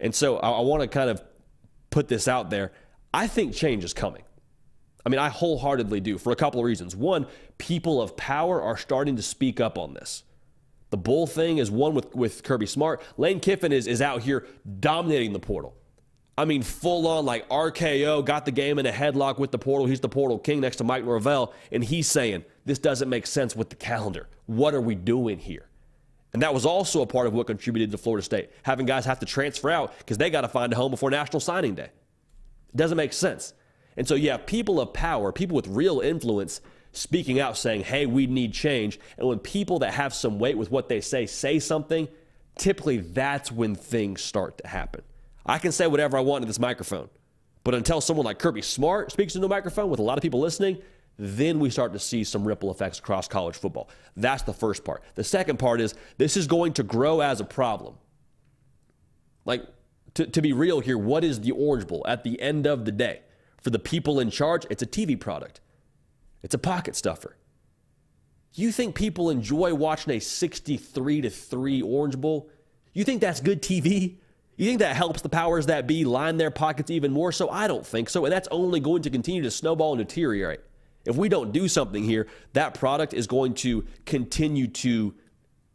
And 0.00 0.14
so 0.14 0.38
I, 0.38 0.50
I 0.50 0.60
want 0.60 0.82
to 0.82 0.88
kind 0.88 1.08
of 1.08 1.22
put 1.90 2.08
this 2.08 2.28
out 2.28 2.50
there. 2.50 2.72
I 3.12 3.26
think 3.26 3.54
change 3.54 3.84
is 3.84 3.92
coming. 3.92 4.22
I 5.04 5.08
mean, 5.08 5.20
I 5.20 5.28
wholeheartedly 5.28 6.00
do 6.00 6.18
for 6.18 6.32
a 6.32 6.36
couple 6.36 6.60
of 6.60 6.66
reasons. 6.66 6.96
One, 6.96 7.26
people 7.58 8.02
of 8.02 8.16
power 8.16 8.60
are 8.60 8.76
starting 8.76 9.16
to 9.16 9.22
speak 9.22 9.60
up 9.60 9.78
on 9.78 9.94
this. 9.94 10.24
The 10.90 10.96
bull 10.96 11.26
thing 11.26 11.58
is 11.58 11.70
one 11.70 11.94
with, 11.94 12.14
with 12.14 12.42
Kirby 12.42 12.66
Smart. 12.66 13.02
Lane 13.16 13.40
Kiffin 13.40 13.72
is, 13.72 13.86
is 13.86 14.02
out 14.02 14.22
here 14.22 14.46
dominating 14.80 15.32
the 15.32 15.38
portal. 15.38 15.76
I 16.38 16.44
mean, 16.44 16.62
full 16.62 17.06
on 17.06 17.24
like 17.24 17.48
RKO, 17.48 18.24
got 18.24 18.44
the 18.44 18.50
game 18.50 18.78
in 18.78 18.86
a 18.86 18.92
headlock 18.92 19.38
with 19.38 19.52
the 19.52 19.58
portal. 19.58 19.86
He's 19.86 20.00
the 20.00 20.08
portal 20.08 20.38
king 20.38 20.60
next 20.60 20.76
to 20.76 20.84
Mike 20.84 21.04
Norvell. 21.04 21.54
And 21.72 21.82
he's 21.82 22.08
saying, 22.08 22.44
this 22.64 22.78
doesn't 22.78 23.08
make 23.08 23.26
sense 23.26 23.56
with 23.56 23.70
the 23.70 23.76
calendar. 23.76 24.28
What 24.46 24.74
are 24.74 24.80
we 24.80 24.94
doing 24.94 25.38
here? 25.38 25.68
And 26.32 26.42
that 26.42 26.52
was 26.52 26.66
also 26.66 27.00
a 27.00 27.06
part 27.06 27.26
of 27.26 27.32
what 27.32 27.46
contributed 27.46 27.90
to 27.92 27.98
Florida 27.98 28.22
State, 28.22 28.50
having 28.62 28.84
guys 28.84 29.06
have 29.06 29.20
to 29.20 29.26
transfer 29.26 29.70
out 29.70 29.96
because 29.98 30.18
they 30.18 30.28
got 30.28 30.42
to 30.42 30.48
find 30.48 30.72
a 30.72 30.76
home 30.76 30.90
before 30.90 31.10
National 31.10 31.40
Signing 31.40 31.74
Day. 31.74 31.88
It 32.70 32.76
doesn't 32.76 32.96
make 32.96 33.12
sense. 33.12 33.54
And 33.96 34.06
so, 34.06 34.14
yeah, 34.14 34.36
people 34.36 34.80
of 34.80 34.92
power, 34.92 35.32
people 35.32 35.56
with 35.56 35.68
real 35.68 36.00
influence, 36.00 36.60
speaking 36.92 37.40
out 37.40 37.56
saying, 37.56 37.84
hey, 37.84 38.06
we 38.06 38.26
need 38.26 38.52
change. 38.52 38.98
And 39.18 39.28
when 39.28 39.38
people 39.38 39.78
that 39.80 39.94
have 39.94 40.14
some 40.14 40.38
weight 40.38 40.56
with 40.56 40.70
what 40.70 40.88
they 40.88 41.00
say 41.00 41.26
say 41.26 41.58
something, 41.58 42.08
typically 42.56 42.98
that's 42.98 43.52
when 43.52 43.74
things 43.74 44.22
start 44.22 44.58
to 44.58 44.68
happen. 44.68 45.02
I 45.44 45.58
can 45.58 45.72
say 45.72 45.86
whatever 45.86 46.16
I 46.16 46.20
want 46.20 46.42
in 46.42 46.48
this 46.48 46.58
microphone, 46.58 47.08
but 47.64 47.74
until 47.74 48.00
someone 48.00 48.26
like 48.26 48.38
Kirby 48.38 48.62
Smart 48.62 49.12
speaks 49.12 49.34
into 49.34 49.46
a 49.46 49.48
microphone 49.48 49.90
with 49.90 50.00
a 50.00 50.02
lot 50.02 50.18
of 50.18 50.22
people 50.22 50.40
listening, 50.40 50.78
then 51.18 51.58
we 51.58 51.70
start 51.70 51.92
to 51.92 51.98
see 51.98 52.24
some 52.24 52.46
ripple 52.46 52.70
effects 52.70 52.98
across 52.98 53.28
college 53.28 53.56
football. 53.56 53.88
That's 54.16 54.42
the 54.42 54.52
first 54.52 54.84
part. 54.84 55.02
The 55.14 55.24
second 55.24 55.58
part 55.58 55.80
is 55.80 55.94
this 56.18 56.36
is 56.36 56.46
going 56.46 56.74
to 56.74 56.82
grow 56.82 57.20
as 57.20 57.40
a 57.40 57.44
problem. 57.44 57.94
Like, 59.44 59.64
to, 60.16 60.26
to 60.26 60.42
be 60.42 60.52
real 60.52 60.80
here, 60.80 60.98
what 60.98 61.24
is 61.24 61.40
the 61.40 61.52
Orange 61.52 61.86
Bowl 61.86 62.04
at 62.08 62.24
the 62.24 62.40
end 62.40 62.66
of 62.66 62.84
the 62.84 62.92
day? 62.92 63.20
For 63.62 63.70
the 63.70 63.78
people 63.78 64.18
in 64.18 64.30
charge, 64.30 64.66
it's 64.70 64.82
a 64.82 64.86
TV 64.86 65.18
product, 65.18 65.60
it's 66.42 66.54
a 66.54 66.58
pocket 66.58 66.96
stuffer. 66.96 67.36
You 68.54 68.72
think 68.72 68.94
people 68.94 69.28
enjoy 69.28 69.74
watching 69.74 70.14
a 70.14 70.18
63 70.18 71.20
to 71.20 71.30
3 71.30 71.82
Orange 71.82 72.18
Bowl? 72.18 72.48
You 72.94 73.04
think 73.04 73.20
that's 73.20 73.40
good 73.40 73.60
TV? 73.60 74.16
You 74.56 74.66
think 74.66 74.78
that 74.78 74.96
helps 74.96 75.20
the 75.20 75.28
powers 75.28 75.66
that 75.66 75.86
be 75.86 76.06
line 76.06 76.38
their 76.38 76.50
pockets 76.50 76.90
even 76.90 77.12
more 77.12 77.32
so? 77.32 77.50
I 77.50 77.66
don't 77.66 77.86
think 77.86 78.08
so. 78.08 78.24
And 78.24 78.32
that's 78.32 78.48
only 78.50 78.80
going 78.80 79.02
to 79.02 79.10
continue 79.10 79.42
to 79.42 79.50
snowball 79.50 79.92
and 79.92 79.98
deteriorate. 79.98 80.60
If 81.04 81.16
we 81.16 81.28
don't 81.28 81.52
do 81.52 81.68
something 81.68 82.02
here, 82.02 82.26
that 82.54 82.72
product 82.72 83.12
is 83.12 83.26
going 83.26 83.54
to 83.54 83.84
continue 84.06 84.68
to 84.68 85.14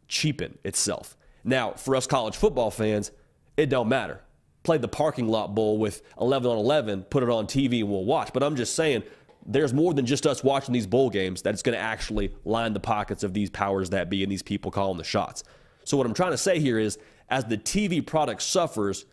cheapen 0.08 0.58
itself. 0.64 1.16
Now, 1.44 1.72
for 1.72 1.94
us 1.94 2.08
college 2.08 2.36
football 2.36 2.72
fans, 2.72 3.12
it 3.56 3.66
don't 3.66 3.88
matter. 3.88 4.20
Play 4.62 4.78
the 4.78 4.88
parking 4.88 5.28
lot 5.28 5.54
bowl 5.54 5.78
with 5.78 6.02
11 6.20 6.50
on 6.50 6.56
11, 6.58 7.02
put 7.04 7.22
it 7.22 7.28
on 7.28 7.46
TV, 7.46 7.80
and 7.80 7.90
we'll 7.90 8.04
watch. 8.04 8.32
But 8.32 8.42
I'm 8.42 8.56
just 8.56 8.76
saying, 8.76 9.02
there's 9.44 9.74
more 9.74 9.92
than 9.92 10.06
just 10.06 10.26
us 10.26 10.44
watching 10.44 10.72
these 10.72 10.86
bowl 10.86 11.10
games 11.10 11.42
that's 11.42 11.62
going 11.62 11.76
to 11.76 11.82
actually 11.82 12.34
line 12.44 12.72
the 12.72 12.80
pockets 12.80 13.24
of 13.24 13.34
these 13.34 13.50
powers 13.50 13.90
that 13.90 14.08
be 14.08 14.22
and 14.22 14.30
these 14.30 14.42
people 14.42 14.70
calling 14.70 14.98
the 14.98 15.04
shots. 15.04 15.42
So, 15.84 15.96
what 15.96 16.06
I'm 16.06 16.14
trying 16.14 16.30
to 16.30 16.38
say 16.38 16.60
here 16.60 16.78
is, 16.78 16.98
as 17.28 17.44
the 17.44 17.58
TV 17.58 18.04
product 18.06 18.42
suffers 18.42 19.04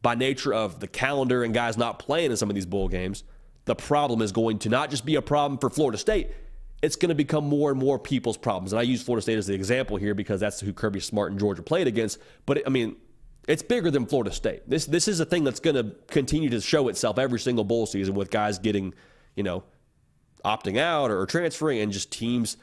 by 0.00 0.14
nature 0.14 0.54
of 0.54 0.80
the 0.80 0.86
calendar 0.86 1.42
and 1.42 1.52
guys 1.52 1.76
not 1.76 1.98
playing 1.98 2.30
in 2.30 2.36
some 2.36 2.48
of 2.48 2.54
these 2.54 2.66
bowl 2.66 2.88
games, 2.88 3.24
the 3.64 3.74
problem 3.74 4.22
is 4.22 4.32
going 4.32 4.58
to 4.60 4.68
not 4.68 4.90
just 4.90 5.04
be 5.04 5.16
a 5.16 5.22
problem 5.22 5.58
for 5.58 5.68
Florida 5.68 5.98
State, 5.98 6.30
it's 6.80 6.96
going 6.96 7.08
to 7.10 7.14
become 7.14 7.44
more 7.44 7.70
and 7.70 7.78
more 7.78 7.98
people's 7.98 8.36
problems. 8.36 8.72
And 8.72 8.80
I 8.80 8.82
use 8.82 9.02
Florida 9.02 9.22
State 9.22 9.36
as 9.36 9.46
the 9.46 9.54
example 9.54 9.96
here 9.96 10.14
because 10.14 10.40
that's 10.40 10.60
who 10.60 10.72
Kirby 10.72 11.00
Smart 11.00 11.32
and 11.32 11.40
Georgia 11.40 11.62
played 11.62 11.86
against. 11.86 12.18
But 12.46 12.62
I 12.66 12.70
mean, 12.70 12.96
it's 13.48 13.62
bigger 13.62 13.90
than 13.90 14.06
Florida 14.06 14.30
State. 14.30 14.68
This 14.68 14.84
this 14.84 15.08
is 15.08 15.20
a 15.20 15.24
thing 15.24 15.42
that's 15.42 15.58
going 15.58 15.76
to 15.76 15.96
continue 16.08 16.50
to 16.50 16.60
show 16.60 16.88
itself 16.88 17.18
every 17.18 17.40
single 17.40 17.64
bowl 17.64 17.86
season 17.86 18.14
with 18.14 18.30
guys 18.30 18.58
getting, 18.58 18.94
you 19.34 19.42
know, 19.42 19.64
opting 20.44 20.78
out 20.78 21.10
or 21.10 21.24
transferring 21.26 21.80
and 21.80 21.90
just 21.90 22.12
teams 22.12 22.58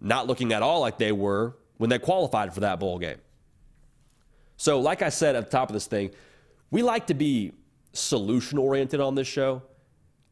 not 0.00 0.26
looking 0.26 0.52
at 0.52 0.62
all 0.62 0.80
like 0.80 0.98
they 0.98 1.12
were 1.12 1.56
when 1.78 1.88
they 1.88 1.98
qualified 1.98 2.52
for 2.52 2.60
that 2.60 2.80
bowl 2.80 2.98
game. 2.98 3.18
So, 4.56 4.80
like 4.80 5.00
I 5.00 5.10
said 5.10 5.36
at 5.36 5.44
the 5.44 5.50
top 5.50 5.70
of 5.70 5.74
this 5.74 5.86
thing, 5.86 6.10
we 6.70 6.82
like 6.82 7.06
to 7.06 7.14
be 7.14 7.52
solution 7.92 8.58
oriented 8.58 9.00
on 9.00 9.14
this 9.14 9.28
show. 9.28 9.62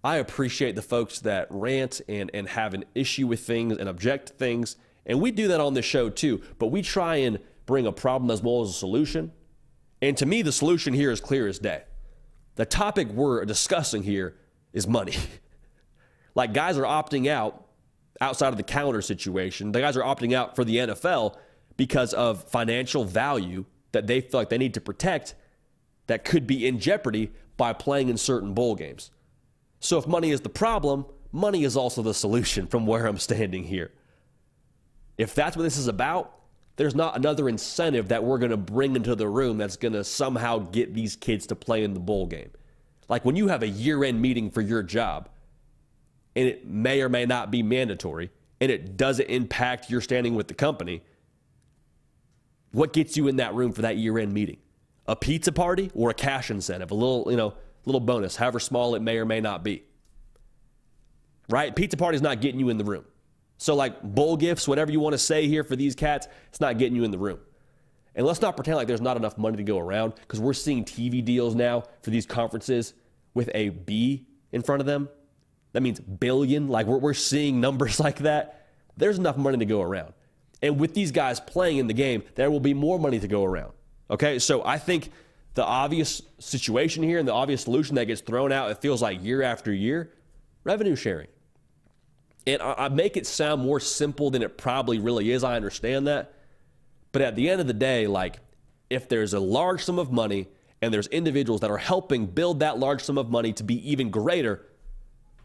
I 0.03 0.17
appreciate 0.17 0.75
the 0.75 0.83
folks 0.83 1.21
that 1.21 1.47
rant 1.51 2.01
and, 2.09 2.31
and 2.35 2.49
have 2.49 2.75
an 2.75 2.85
issue 2.95 3.27
with 3.27 3.41
things 3.41 3.79
and 3.79 3.89
object 3.89 4.27
to 4.27 4.33
things. 4.35 4.77
And 5.07 5.21
we 5.21 5.31
do 5.31 5.49
that 5.49 5.61
on 5.61 5.75
this 5.75 5.85
show 5.85 6.11
too, 6.11 6.43
but 6.59 6.67
we 6.67 6.83
try 6.83 7.17
and 7.17 7.39
bring 7.65 7.87
a 7.87 7.93
problem 7.93 8.31
as 8.31 8.43
well 8.43 8.63
as 8.63 8.71
a 8.71 8.75
solution. 8.75 9.33
And 10.05 10.19
to 10.19 10.27
me, 10.27 10.43
the 10.43 10.53
solution 10.53 10.93
here 10.93 11.11
is 11.11 11.19
clear 11.19 11.49
as 11.49 11.59
day. 11.59 11.83
The 12.57 12.67
topic 12.67 13.09
we're 13.09 13.43
discussing 13.47 14.03
here 14.03 14.37
is 14.75 14.87
money. 14.87 15.15
like 16.35 16.53
guys 16.53 16.77
are 16.77 16.83
opting 16.83 17.27
out 17.27 17.65
outside 18.21 18.49
of 18.49 18.59
the 18.59 18.65
calendar 18.65 19.01
situation. 19.01 19.73
The 19.73 19.81
guys 19.81 19.97
are 19.97 20.03
opting 20.03 20.35
out 20.35 20.57
for 20.57 20.63
the 20.63 20.77
NFL 20.77 21.37
because 21.79 22.13
of 22.13 22.45
financial 22.51 23.07
value 23.07 23.65
that 23.93 24.07
they 24.07 24.21
feel 24.21 24.41
like 24.41 24.51
they 24.51 24.59
need 24.59 24.75
to 24.75 24.81
protect 24.83 25.37
that 26.07 26.23
could 26.23 26.47
be 26.47 26.67
in 26.67 26.81
jeopardy 26.81 27.33
by 27.57 27.73
playing 27.73 28.11
in 28.11 28.19
certain 28.19 28.53
bowl 28.53 28.75
games. 28.75 29.11
So 29.81 29.97
if 29.97 30.07
money 30.07 30.33
is 30.33 30.43
the 30.43 30.51
problem, 30.51 31.07
money 31.33 31.65
is 31.65 31.79
also 31.79 32.03
the 32.03 32.13
solution 32.13 32.67
from 32.73 32.85
where 32.85 33.07
I'm 33.07 33.17
standing 33.17 33.65
here. 33.65 33.91
If 35.17 35.35
that's 35.35 35.57
what 35.57 35.63
this 35.63 35.79
is 35.79 35.89
about, 35.89 36.44
there's 36.77 36.95
not 36.95 37.17
another 37.17 37.49
incentive 37.49 38.09
that 38.09 38.25
we're 38.25 38.39
going 38.39 38.51
to 38.51 38.57
bring 38.57 38.97
into 38.97 39.15
the 39.15 39.29
room 39.29 39.59
that's 39.59 39.77
going 39.77 39.93
to 39.93 40.05
somehow 40.05 40.59
get 40.59 40.95
these 40.95 41.15
kids 41.17 41.47
to 41.47 41.57
play 41.57 41.85
in 41.85 41.95
the 41.95 42.01
bowl 42.01 42.27
game. 42.27 42.51
Like 43.09 43.25
when 43.25 43.37
you 43.37 43.49
have 43.49 43.63
a 43.63 43.69
year 43.69 44.03
end 44.03 44.21
meeting 44.21 44.51
for 44.51 44.61
your 44.61 44.83
job, 44.83 45.29
and 46.35 46.49
it 46.49 46.67
may 46.67 47.01
or 47.01 47.09
may 47.09 47.27
not 47.27 47.51
be 47.51 47.63
mandatory, 47.63 48.31
and 48.61 48.71
it 48.71 48.97
doesn't 48.97 49.27
impact 49.27 49.89
your 49.89 50.01
standing 50.01 50.35
with 50.35 50.49
the 50.49 50.55
company, 50.55 51.03
what 52.73 52.93
gets 52.93 53.17
you 53.17 53.29
in 53.29 53.37
that 53.37 53.55
room 53.55 53.73
for 53.73 53.83
that 53.83 53.97
year 53.97 54.19
end 54.19 54.33
meeting? 54.33 54.57
A 55.07 55.15
pizza 55.15 55.53
party 55.53 55.91
or 55.95 56.11
a 56.11 56.15
cash 56.15 56.51
incentive, 56.51 56.91
a 56.91 56.95
little, 56.95 57.31
you 57.31 57.37
know, 57.37 57.55
little 57.85 58.01
bonus, 58.01 58.35
however 58.37 58.59
small 58.59 58.95
it 58.97 59.03
may 59.03 59.19
or 59.19 59.25
may 59.25 59.41
not 59.41 59.63
be. 59.63 59.85
Right? 61.49 61.77
Pizza 61.77 61.97
party's 61.97 62.23
not 62.23 62.41
getting 62.41 62.59
you 62.59 62.71
in 62.71 62.79
the 62.79 62.85
room. 62.85 63.05
So, 63.57 63.75
like 63.75 64.03
bowl 64.03 64.37
gifts, 64.37 64.67
whatever 64.67 64.91
you 64.91 65.01
want 65.01 65.15
to 65.15 65.19
say 65.19 65.47
here 65.47 65.65
for 65.65 65.77
these 65.77 65.95
cats, 65.95 66.27
it's 66.49 66.61
not 66.61 66.79
getting 66.79 66.97
you 66.97 67.05
in 67.05 67.11
the 67.11 67.19
room. 67.19 67.39
And 68.15 68.27
let's 68.27 68.41
not 68.41 68.57
pretend 68.57 68.77
like 68.77 68.87
there's 68.87 69.01
not 69.01 69.17
enough 69.17 69.39
money 69.39 69.57
to 69.57 69.63
go 69.63 69.79
around 69.79 70.15
because 70.17 70.41
we're 70.41 70.53
seeing 70.53 70.85
TV 70.85 71.25
deals 71.25 71.55
now 71.55 71.85
for 72.03 72.11
these 72.11 72.27
conferences 72.27 72.95
with 73.33 73.51
a 73.55 73.71
B 73.71 74.27
in 74.53 74.63
front 74.63 74.81
of 74.81 74.87
them. 74.87 75.09
That 75.73 75.83
means 75.83 75.99
billion. 75.99 76.69
Like 76.69 76.87
we're, 76.87 76.99
we're 76.99 77.15
seeing 77.15 77.61
numbers 77.61 77.99
like 78.01 78.19
that. 78.19 78.67
There's 78.97 79.19
enough 79.19 79.37
money 79.37 79.59
to 79.59 79.65
go 79.65 79.83
around. 79.83 80.15
And 80.63 80.79
with 80.79 80.95
these 80.95 81.11
guys 81.11 81.41
playing 81.41 81.79
in 81.79 81.89
the 81.89 81.95
game, 81.95 82.23
there 82.37 82.51
will 82.51 82.61
be 82.61 82.75
more 82.75 82.99
money 82.99 83.19
to 83.19 83.29
go 83.29 83.45
around. 83.45 83.73
Okay, 84.11 84.39
so 84.39 84.65
I 84.65 84.79
think 84.79 85.11
the 85.55 85.65
obvious 85.65 86.23
situation 86.39 87.03
here 87.03 87.19
and 87.19 87.27
the 87.27 87.33
obvious 87.33 87.63
solution 87.63 87.97
that 87.97 88.07
gets 88.07 88.21
thrown 88.21 88.53
out, 88.53 88.71
it 88.71 88.81
feels 88.81 89.03
like 89.03 89.23
year 89.23 89.43
after 89.43 89.73
year, 89.73 90.13
revenue 90.63 90.97
sharing. 90.97 91.29
And 92.47 92.61
I, 92.61 92.75
I 92.79 92.89
make 92.89 93.17
it 93.17 93.27
sound 93.27 93.63
more 93.63 93.81
simple 93.81 94.31
than 94.31 94.43
it 94.43 94.59
probably 94.59 94.99
really 94.99 95.31
is. 95.31 95.45
I 95.45 95.57
understand 95.57 96.07
that. 96.07 96.35
But 97.13 97.23
at 97.23 97.37
the 97.37 97.49
end 97.49 97.61
of 97.61 97.67
the 97.67 97.73
day, 97.73 98.07
like 98.07 98.41
if 98.91 99.09
there's 99.09 99.35
a 99.35 99.41
large 99.41 99.85
sum 99.85 99.99
of 99.99 100.11
money 100.13 100.49
and 100.83 100.93
there's 100.93 101.07
individuals 101.09 101.61
that 101.61 101.71
are 101.71 101.79
helping 101.79 102.27
build 102.27 102.61
that 102.61 102.79
large 102.79 103.03
sum 103.03 103.19
of 103.19 103.31
money 103.31 103.53
to 103.55 103.65
be 103.65 103.91
even 103.91 104.11
greater, 104.11 104.67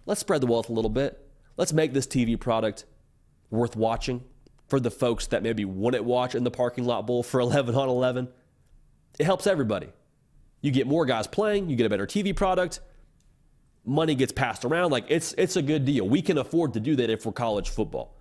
let's 0.05 0.19
spread 0.19 0.41
the 0.41 0.47
wealth 0.47 0.69
a 0.69 0.73
little 0.73 0.89
bit. 0.89 1.25
Let's 1.57 1.73
make 1.73 1.93
this 1.93 2.07
TV 2.07 2.39
product 2.39 2.85
worth 3.49 3.75
watching 3.75 4.23
for 4.67 4.79
the 4.79 4.91
folks 4.91 5.27
that 5.27 5.43
maybe 5.43 5.65
wouldn't 5.65 6.03
watch 6.03 6.35
in 6.35 6.43
the 6.43 6.51
parking 6.51 6.85
lot 6.85 7.05
bowl 7.07 7.23
for 7.23 7.39
11 7.41 7.75
on 7.75 7.89
11. 7.89 8.29
It 9.19 9.25
helps 9.25 9.47
everybody. 9.47 9.89
You 10.61 10.71
get 10.71 10.87
more 10.87 11.05
guys 11.05 11.27
playing, 11.27 11.69
you 11.69 11.75
get 11.75 11.85
a 11.85 11.89
better 11.89 12.05
TV 12.05 12.35
product, 12.35 12.79
money 13.86 14.15
gets 14.15 14.32
passed 14.32 14.65
around. 14.65 14.91
Like 14.91 15.05
it's 15.09 15.34
it's 15.38 15.55
a 15.55 15.61
good 15.61 15.86
deal. 15.86 16.07
We 16.07 16.21
can 16.21 16.38
afford 16.38 16.73
to 16.73 16.80
do 16.80 16.95
that 16.97 17.09
if 17.09 17.25
we're 17.25 17.32
college 17.32 17.69
football. 17.69 18.15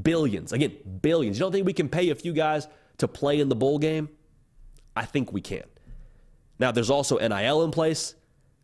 Billions. 0.00 0.52
Again, 0.52 0.76
billions. 1.02 1.38
You 1.38 1.44
don't 1.44 1.52
think 1.52 1.66
we 1.66 1.72
can 1.72 1.88
pay 1.88 2.10
a 2.10 2.14
few 2.14 2.32
guys 2.32 2.66
to 2.98 3.08
play 3.08 3.40
in 3.40 3.48
the 3.48 3.56
bowl 3.56 3.78
game? 3.78 4.08
I 4.96 5.04
think 5.04 5.32
we 5.32 5.40
can. 5.40 5.64
Now 6.58 6.72
there's 6.72 6.90
also 6.90 7.18
NIL 7.18 7.64
in 7.64 7.70
place. 7.70 8.14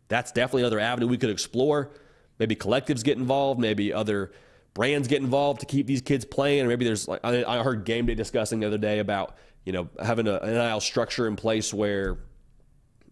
That's 0.07 0.31
definitely 0.31 0.63
another 0.63 0.79
avenue 0.79 1.07
we 1.07 1.17
could 1.17 1.29
explore. 1.29 1.91
Maybe 2.39 2.55
collectives 2.55 3.03
get 3.03 3.17
involved, 3.17 3.59
maybe 3.59 3.93
other 3.93 4.31
brands 4.73 5.07
get 5.07 5.21
involved 5.21 5.59
to 5.61 5.65
keep 5.65 5.87
these 5.87 6.01
kids 6.01 6.25
playing. 6.25 6.65
Or 6.65 6.67
maybe 6.67 6.85
there's 6.85 7.07
like 7.07 7.23
I 7.23 7.63
heard 7.63 7.85
game 7.85 8.05
day 8.05 8.15
discussing 8.15 8.59
the 8.59 8.67
other 8.67 8.77
day 8.77 8.99
about, 8.99 9.37
you 9.65 9.73
know, 9.73 9.89
having 10.03 10.27
an 10.27 10.39
NIL 10.43 10.79
structure 10.79 11.27
in 11.27 11.35
place 11.35 11.73
where 11.73 12.17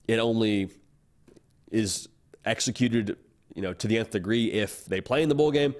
it 0.08 0.20
only 0.20 0.72
is 1.72 2.10
executed, 2.50 3.18
you 3.56 3.62
know, 3.62 3.74
to 3.74 3.88
the 3.88 3.98
nth 3.98 4.12
degree 4.12 4.52
if 4.52 4.86
they 4.86 5.02
play 5.02 5.24
in 5.24 5.30
the 5.30 5.36
bowl 5.36 5.52
game. 5.52 5.76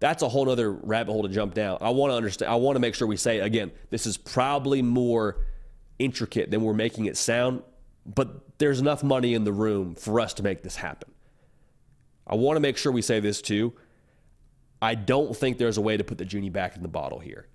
That's 0.00 0.22
a 0.22 0.28
whole 0.28 0.48
other 0.48 0.70
rabbit 0.70 1.12
hole 1.12 1.22
to 1.22 1.28
jump 1.28 1.54
down. 1.54 1.78
I 1.80 1.90
want 1.90 2.12
to 2.12 2.16
understand. 2.16 2.52
I 2.52 2.56
want 2.56 2.76
to 2.76 2.80
make 2.80 2.94
sure 2.94 3.08
we 3.08 3.16
say 3.16 3.40
again, 3.40 3.72
this 3.90 4.06
is 4.06 4.16
probably 4.16 4.82
more 4.82 5.36
intricate 5.98 6.50
than 6.50 6.62
we're 6.62 6.74
making 6.74 7.06
it 7.06 7.16
sound, 7.16 7.62
but 8.06 8.58
there's 8.58 8.80
enough 8.80 9.02
money 9.02 9.34
in 9.34 9.44
the 9.44 9.52
room 9.52 9.94
for 9.94 10.20
us 10.20 10.34
to 10.34 10.42
make 10.42 10.62
this 10.62 10.76
happen. 10.76 11.10
I 12.26 12.36
want 12.36 12.56
to 12.56 12.60
make 12.60 12.76
sure 12.76 12.92
we 12.92 13.02
say 13.02 13.20
this 13.20 13.42
too. 13.42 13.72
I 14.80 14.94
don't 14.94 15.34
think 15.34 15.58
there's 15.58 15.78
a 15.78 15.80
way 15.80 15.96
to 15.96 16.04
put 16.04 16.18
the 16.18 16.24
genie 16.24 16.50
back 16.50 16.76
in 16.76 16.82
the 16.82 16.88
bottle 16.88 17.18
here. 17.18 17.48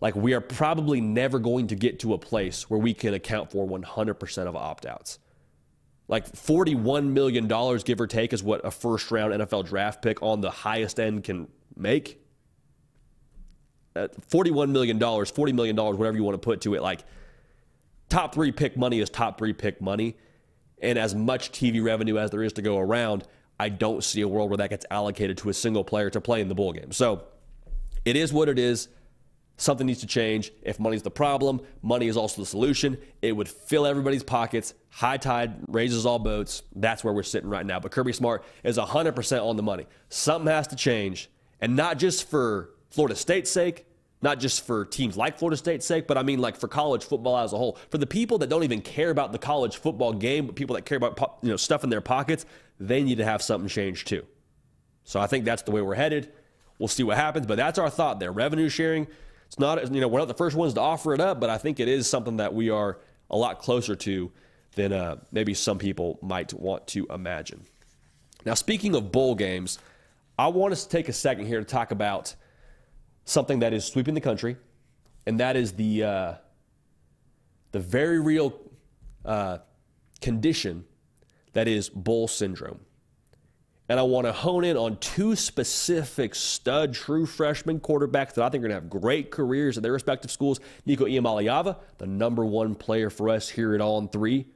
Like, 0.00 0.14
we 0.14 0.34
are 0.34 0.40
probably 0.40 1.00
never 1.00 1.38
going 1.38 1.68
to 1.68 1.74
get 1.74 2.00
to 2.00 2.12
a 2.12 2.18
place 2.18 2.68
where 2.68 2.78
we 2.78 2.94
can 2.94 3.14
account 3.14 3.50
for 3.50 3.66
100% 3.66 4.46
of 4.46 4.54
opt 4.54 4.86
outs. 4.86 5.18
Like 6.06 6.30
$41 6.32 7.06
million, 7.12 7.46
give 7.84 8.00
or 8.00 8.06
take, 8.06 8.32
is 8.32 8.42
what 8.42 8.64
a 8.64 8.70
first 8.70 9.10
round 9.10 9.32
NFL 9.32 9.66
draft 9.66 10.02
pick 10.02 10.22
on 10.22 10.40
the 10.40 10.50
highest 10.50 11.00
end 11.00 11.24
can 11.24 11.48
make. 11.76 12.20
$41 13.96 14.70
million, 14.70 14.98
$40 14.98 15.54
million, 15.54 15.76
whatever 15.76 16.16
you 16.16 16.24
want 16.24 16.34
to 16.34 16.44
put 16.44 16.60
to 16.62 16.74
it. 16.74 16.82
Like 16.82 17.04
top 18.08 18.34
three 18.34 18.52
pick 18.52 18.76
money 18.76 19.00
is 19.00 19.08
top 19.08 19.38
three 19.38 19.52
pick 19.52 19.80
money. 19.80 20.16
And 20.82 20.98
as 20.98 21.14
much 21.14 21.52
TV 21.52 21.82
revenue 21.82 22.18
as 22.18 22.30
there 22.30 22.42
is 22.42 22.52
to 22.54 22.62
go 22.62 22.78
around, 22.78 23.26
I 23.58 23.68
don't 23.68 24.02
see 24.02 24.20
a 24.20 24.28
world 24.28 24.50
where 24.50 24.58
that 24.58 24.70
gets 24.70 24.84
allocated 24.90 25.38
to 25.38 25.48
a 25.48 25.54
single 25.54 25.84
player 25.84 26.10
to 26.10 26.20
play 26.20 26.40
in 26.40 26.48
the 26.48 26.54
bowl 26.54 26.72
game. 26.72 26.92
So 26.92 27.22
it 28.04 28.16
is 28.16 28.32
what 28.32 28.48
it 28.48 28.58
is. 28.58 28.88
Something 29.56 29.86
needs 29.86 30.00
to 30.00 30.06
change. 30.06 30.52
If 30.62 30.80
money's 30.80 31.02
the 31.02 31.10
problem, 31.10 31.60
money 31.80 32.08
is 32.08 32.16
also 32.16 32.42
the 32.42 32.46
solution. 32.46 32.98
It 33.22 33.32
would 33.32 33.48
fill 33.48 33.86
everybody's 33.86 34.24
pockets. 34.24 34.74
High 34.90 35.16
tide 35.16 35.54
raises 35.68 36.06
all 36.06 36.18
boats. 36.18 36.62
That's 36.74 37.04
where 37.04 37.14
we're 37.14 37.22
sitting 37.22 37.48
right 37.48 37.64
now. 37.64 37.78
But 37.78 37.92
Kirby 37.92 38.12
Smart 38.12 38.44
is 38.64 38.78
100% 38.78 39.44
on 39.44 39.56
the 39.56 39.62
money. 39.62 39.86
Something 40.08 40.52
has 40.52 40.66
to 40.68 40.76
change. 40.76 41.30
And 41.60 41.76
not 41.76 41.98
just 41.98 42.28
for 42.28 42.70
Florida 42.90 43.14
State's 43.14 43.50
sake, 43.50 43.86
not 44.22 44.40
just 44.40 44.66
for 44.66 44.86
teams 44.86 45.16
like 45.16 45.38
Florida 45.38 45.56
State's 45.56 45.86
sake, 45.86 46.06
but 46.08 46.18
I 46.18 46.22
mean 46.22 46.40
like 46.40 46.56
for 46.56 46.66
college 46.66 47.04
football 47.04 47.36
as 47.38 47.52
a 47.52 47.58
whole. 47.58 47.78
For 47.90 47.98
the 47.98 48.06
people 48.06 48.38
that 48.38 48.48
don't 48.48 48.64
even 48.64 48.80
care 48.80 49.10
about 49.10 49.32
the 49.32 49.38
college 49.38 49.76
football 49.76 50.12
game, 50.12 50.46
but 50.46 50.56
people 50.56 50.74
that 50.74 50.86
care 50.86 50.96
about 50.96 51.38
you 51.42 51.50
know 51.50 51.56
stuff 51.56 51.84
in 51.84 51.90
their 51.90 52.00
pockets, 52.00 52.44
they 52.80 53.02
need 53.02 53.18
to 53.18 53.24
have 53.24 53.42
something 53.42 53.68
change 53.68 54.04
too. 54.04 54.24
So 55.04 55.20
I 55.20 55.26
think 55.26 55.44
that's 55.44 55.62
the 55.62 55.70
way 55.70 55.82
we're 55.82 55.94
headed. 55.94 56.32
We'll 56.78 56.88
see 56.88 57.02
what 57.04 57.18
happens, 57.18 57.46
but 57.46 57.56
that's 57.56 57.78
our 57.78 57.90
thought 57.90 58.18
there. 58.18 58.32
Revenue 58.32 58.68
sharing 58.68 59.06
it's 59.54 59.60
not, 59.60 59.94
you 59.94 60.00
know, 60.00 60.08
we're 60.08 60.18
not 60.18 60.26
the 60.26 60.34
first 60.34 60.56
ones 60.56 60.74
to 60.74 60.80
offer 60.80 61.14
it 61.14 61.20
up, 61.20 61.38
but 61.38 61.48
I 61.48 61.58
think 61.58 61.78
it 61.78 61.86
is 61.86 62.08
something 62.08 62.38
that 62.38 62.52
we 62.52 62.70
are 62.70 62.98
a 63.30 63.36
lot 63.36 63.60
closer 63.60 63.94
to 63.94 64.32
than 64.74 64.92
uh, 64.92 65.18
maybe 65.30 65.54
some 65.54 65.78
people 65.78 66.18
might 66.22 66.52
want 66.52 66.88
to 66.88 67.06
imagine. 67.06 67.64
Now, 68.44 68.54
speaking 68.54 68.96
of 68.96 69.12
bowl 69.12 69.36
games, 69.36 69.78
I 70.36 70.48
want 70.48 70.72
us 70.72 70.82
to 70.82 70.88
take 70.90 71.08
a 71.08 71.12
second 71.12 71.46
here 71.46 71.60
to 71.60 71.64
talk 71.64 71.92
about 71.92 72.34
something 73.26 73.60
that 73.60 73.72
is 73.72 73.84
sweeping 73.84 74.14
the 74.14 74.20
country, 74.20 74.56
and 75.24 75.38
that 75.38 75.54
is 75.54 75.74
the 75.74 76.02
uh, 76.02 76.34
the 77.70 77.78
very 77.78 78.18
real 78.18 78.58
uh, 79.24 79.58
condition 80.20 80.84
that 81.52 81.68
is 81.68 81.88
bowl 81.88 82.26
syndrome. 82.26 82.80
And 83.88 84.00
I 84.00 84.02
want 84.02 84.26
to 84.26 84.32
hone 84.32 84.64
in 84.64 84.78
on 84.78 84.96
two 84.96 85.36
specific 85.36 86.34
stud 86.34 86.94
true 86.94 87.26
freshman 87.26 87.80
quarterbacks 87.80 88.34
that 88.34 88.44
I 88.44 88.48
think 88.48 88.64
are 88.64 88.68
going 88.68 88.70
to 88.70 88.76
have 88.76 88.88
great 88.88 89.30
careers 89.30 89.76
at 89.76 89.82
their 89.82 89.92
respective 89.92 90.30
schools. 90.30 90.58
Nico 90.86 91.04
Iamaleava, 91.04 91.76
the 91.98 92.06
number 92.06 92.46
one 92.46 92.74
player 92.74 93.10
for 93.10 93.28
us 93.28 93.48
here 93.48 93.74
at 93.74 93.82
On3, 93.82 94.46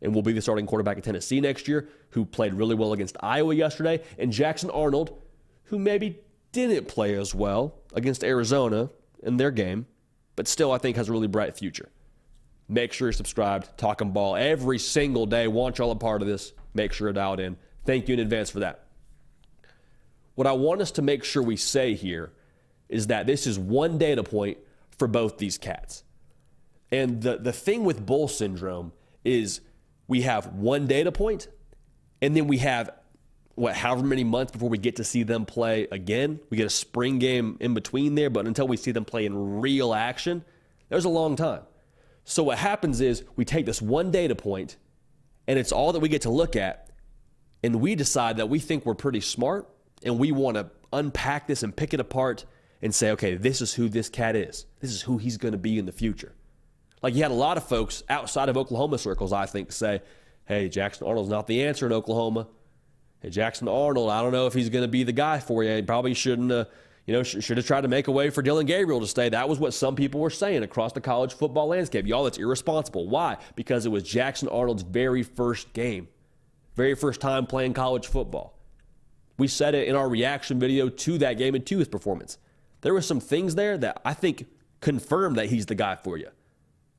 and 0.00 0.14
will 0.14 0.22
be 0.22 0.32
the 0.32 0.40
starting 0.40 0.66
quarterback 0.66 0.96
at 0.96 1.04
Tennessee 1.04 1.42
next 1.42 1.68
year, 1.68 1.88
who 2.10 2.24
played 2.24 2.54
really 2.54 2.74
well 2.74 2.94
against 2.94 3.18
Iowa 3.20 3.54
yesterday. 3.54 4.02
And 4.18 4.32
Jackson 4.32 4.70
Arnold, 4.70 5.20
who 5.64 5.78
maybe 5.78 6.18
didn't 6.52 6.88
play 6.88 7.14
as 7.16 7.34
well 7.34 7.74
against 7.92 8.24
Arizona 8.24 8.88
in 9.22 9.36
their 9.36 9.50
game, 9.50 9.86
but 10.36 10.48
still 10.48 10.72
I 10.72 10.78
think 10.78 10.96
has 10.96 11.10
a 11.10 11.12
really 11.12 11.28
bright 11.28 11.54
future. 11.54 11.90
Make 12.66 12.94
sure 12.94 13.08
you're 13.08 13.12
subscribed. 13.12 13.76
Talking 13.76 14.12
ball 14.12 14.36
every 14.36 14.78
single 14.78 15.26
day. 15.26 15.48
Want 15.48 15.76
y'all 15.78 15.90
a 15.90 15.96
part 15.96 16.22
of 16.22 16.28
this. 16.28 16.52
Make 16.72 16.92
sure 16.92 17.08
you're 17.08 17.12
dialed 17.12 17.40
in. 17.40 17.56
Thank 17.90 18.06
you 18.06 18.14
in 18.14 18.20
advance 18.20 18.50
for 18.50 18.60
that. 18.60 18.84
What 20.36 20.46
I 20.46 20.52
want 20.52 20.80
us 20.80 20.92
to 20.92 21.02
make 21.02 21.24
sure 21.24 21.42
we 21.42 21.56
say 21.56 21.94
here 21.94 22.30
is 22.88 23.08
that 23.08 23.26
this 23.26 23.48
is 23.48 23.58
one 23.58 23.98
data 23.98 24.22
point 24.22 24.58
for 24.96 25.08
both 25.08 25.38
these 25.38 25.58
cats. 25.58 26.04
And 26.92 27.20
the, 27.20 27.38
the 27.38 27.52
thing 27.52 27.82
with 27.82 28.06
bowl 28.06 28.28
syndrome 28.28 28.92
is 29.24 29.60
we 30.06 30.20
have 30.20 30.54
one 30.54 30.86
data 30.86 31.10
point, 31.10 31.48
and 32.22 32.36
then 32.36 32.46
we 32.46 32.58
have 32.58 32.90
what 33.56 33.74
however 33.74 34.04
many 34.04 34.22
months 34.22 34.52
before 34.52 34.68
we 34.68 34.78
get 34.78 34.94
to 34.94 35.02
see 35.02 35.24
them 35.24 35.44
play 35.44 35.88
again. 35.90 36.38
We 36.48 36.58
get 36.58 36.66
a 36.66 36.70
spring 36.70 37.18
game 37.18 37.56
in 37.58 37.74
between 37.74 38.14
there, 38.14 38.30
but 38.30 38.46
until 38.46 38.68
we 38.68 38.76
see 38.76 38.92
them 38.92 39.04
play 39.04 39.26
in 39.26 39.60
real 39.60 39.92
action, 39.94 40.44
there's 40.90 41.06
a 41.06 41.08
long 41.08 41.34
time. 41.34 41.62
So 42.22 42.44
what 42.44 42.58
happens 42.58 43.00
is 43.00 43.24
we 43.34 43.44
take 43.44 43.66
this 43.66 43.82
one 43.82 44.12
data 44.12 44.36
point, 44.36 44.76
and 45.48 45.58
it's 45.58 45.72
all 45.72 45.92
that 45.92 45.98
we 45.98 46.08
get 46.08 46.22
to 46.22 46.30
look 46.30 46.54
at, 46.54 46.86
and 47.62 47.80
we 47.80 47.94
decide 47.94 48.38
that 48.38 48.48
we 48.48 48.58
think 48.58 48.86
we're 48.86 48.94
pretty 48.94 49.20
smart 49.20 49.68
and 50.02 50.18
we 50.18 50.32
want 50.32 50.56
to 50.56 50.70
unpack 50.92 51.46
this 51.46 51.62
and 51.62 51.74
pick 51.74 51.94
it 51.94 52.00
apart 52.00 52.44
and 52.82 52.94
say, 52.94 53.10
okay, 53.10 53.34
this 53.36 53.60
is 53.60 53.74
who 53.74 53.88
this 53.88 54.08
cat 54.08 54.34
is. 54.34 54.66
This 54.80 54.90
is 54.90 55.02
who 55.02 55.18
he's 55.18 55.36
going 55.36 55.52
to 55.52 55.58
be 55.58 55.78
in 55.78 55.86
the 55.86 55.92
future. 55.92 56.32
Like 57.02 57.14
you 57.14 57.22
had 57.22 57.30
a 57.30 57.34
lot 57.34 57.56
of 57.56 57.64
folks 57.64 58.02
outside 58.08 58.48
of 58.48 58.56
Oklahoma 58.56 58.98
circles, 58.98 59.32
I 59.32 59.46
think, 59.46 59.72
say, 59.72 60.02
hey, 60.46 60.68
Jackson 60.68 61.06
Arnold's 61.06 61.30
not 61.30 61.46
the 61.46 61.64
answer 61.64 61.86
in 61.86 61.92
Oklahoma. 61.92 62.48
Hey, 63.20 63.30
Jackson 63.30 63.68
Arnold, 63.68 64.10
I 64.10 64.22
don't 64.22 64.32
know 64.32 64.46
if 64.46 64.54
he's 64.54 64.70
going 64.70 64.82
to 64.82 64.88
be 64.88 65.04
the 65.04 65.12
guy 65.12 65.40
for 65.40 65.62
you. 65.62 65.76
He 65.76 65.82
probably 65.82 66.14
shouldn't, 66.14 66.50
uh, 66.50 66.64
you 67.06 67.12
know, 67.12 67.22
sh- 67.22 67.36
should 67.40 67.58
have 67.58 67.66
tried 67.66 67.82
to 67.82 67.88
make 67.88 68.08
a 68.08 68.12
way 68.12 68.30
for 68.30 68.40
Dillon 68.40 68.66
Gabriel 68.66 69.00
to 69.00 69.06
stay. 69.06 69.28
That 69.28 69.48
was 69.48 69.58
what 69.58 69.74
some 69.74 69.94
people 69.94 70.20
were 70.20 70.30
saying 70.30 70.62
across 70.62 70.92
the 70.92 71.00
college 71.02 71.34
football 71.34 71.68
landscape. 71.68 72.06
Y'all, 72.06 72.24
that's 72.24 72.38
irresponsible. 72.38 73.08
Why? 73.08 73.36
Because 73.56 73.84
it 73.84 73.90
was 73.90 74.02
Jackson 74.02 74.48
Arnold's 74.48 74.82
very 74.82 75.22
first 75.22 75.72
game 75.74 76.08
very 76.74 76.94
first 76.94 77.20
time 77.20 77.46
playing 77.46 77.74
college 77.74 78.06
football. 78.06 78.58
We 79.38 79.48
said 79.48 79.74
it 79.74 79.88
in 79.88 79.96
our 79.96 80.08
reaction 80.08 80.58
video 80.58 80.88
to 80.88 81.18
that 81.18 81.38
game 81.38 81.54
and 81.54 81.64
to 81.66 81.78
his 81.78 81.88
performance. 81.88 82.38
There 82.82 82.92
were 82.92 83.02
some 83.02 83.20
things 83.20 83.54
there 83.54 83.78
that 83.78 84.00
I 84.04 84.14
think 84.14 84.46
confirmed 84.80 85.36
that 85.36 85.46
he's 85.46 85.66
the 85.66 85.74
guy 85.74 85.96
for 85.96 86.16
you. 86.16 86.28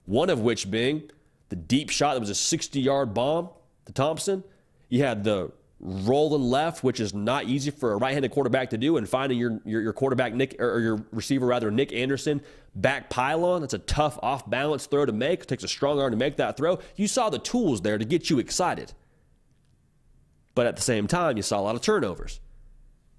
One 0.05 0.29
of 0.29 0.39
which 0.39 0.69
being 0.69 1.09
the 1.49 1.55
deep 1.55 1.89
shot 1.89 2.13
that 2.13 2.19
was 2.19 2.29
a 2.29 2.35
60 2.35 2.79
yard 2.79 3.13
bomb 3.13 3.49
to 3.85 3.93
Thompson. 3.93 4.43
You 4.89 5.03
had 5.03 5.23
the 5.23 5.51
rolling 5.79 6.43
left, 6.43 6.83
which 6.83 6.99
is 6.99 7.13
not 7.13 7.45
easy 7.45 7.71
for 7.71 7.93
a 7.93 7.97
right-handed 7.97 8.31
quarterback 8.31 8.69
to 8.69 8.77
do, 8.77 8.97
and 8.97 9.09
finding 9.09 9.37
your 9.37 9.59
your, 9.65 9.81
your 9.81 9.93
quarterback 9.93 10.33
Nick 10.33 10.55
or 10.59 10.79
your 10.79 11.03
receiver 11.11 11.45
rather 11.45 11.71
Nick 11.71 11.91
Anderson 11.91 12.41
back 12.75 13.09
pylon. 13.09 13.61
That's 13.61 13.73
a 13.73 13.79
tough 13.79 14.17
off 14.21 14.49
balance 14.49 14.85
throw 14.85 15.05
to 15.05 15.11
make. 15.11 15.41
It 15.41 15.47
takes 15.47 15.63
a 15.63 15.67
strong 15.67 15.99
arm 15.99 16.11
to 16.11 16.17
make 16.17 16.37
that 16.37 16.57
throw. 16.57 16.79
You 16.95 17.07
saw 17.07 17.29
the 17.29 17.39
tools 17.39 17.81
there 17.81 17.97
to 17.97 18.05
get 18.05 18.29
you 18.29 18.39
excited. 18.39 18.93
But 20.55 20.67
at 20.67 20.75
the 20.75 20.81
same 20.81 21.07
time, 21.07 21.37
you 21.37 21.43
saw 21.43 21.59
a 21.59 21.61
lot 21.61 21.75
of 21.75 21.81
turnovers. 21.81 22.39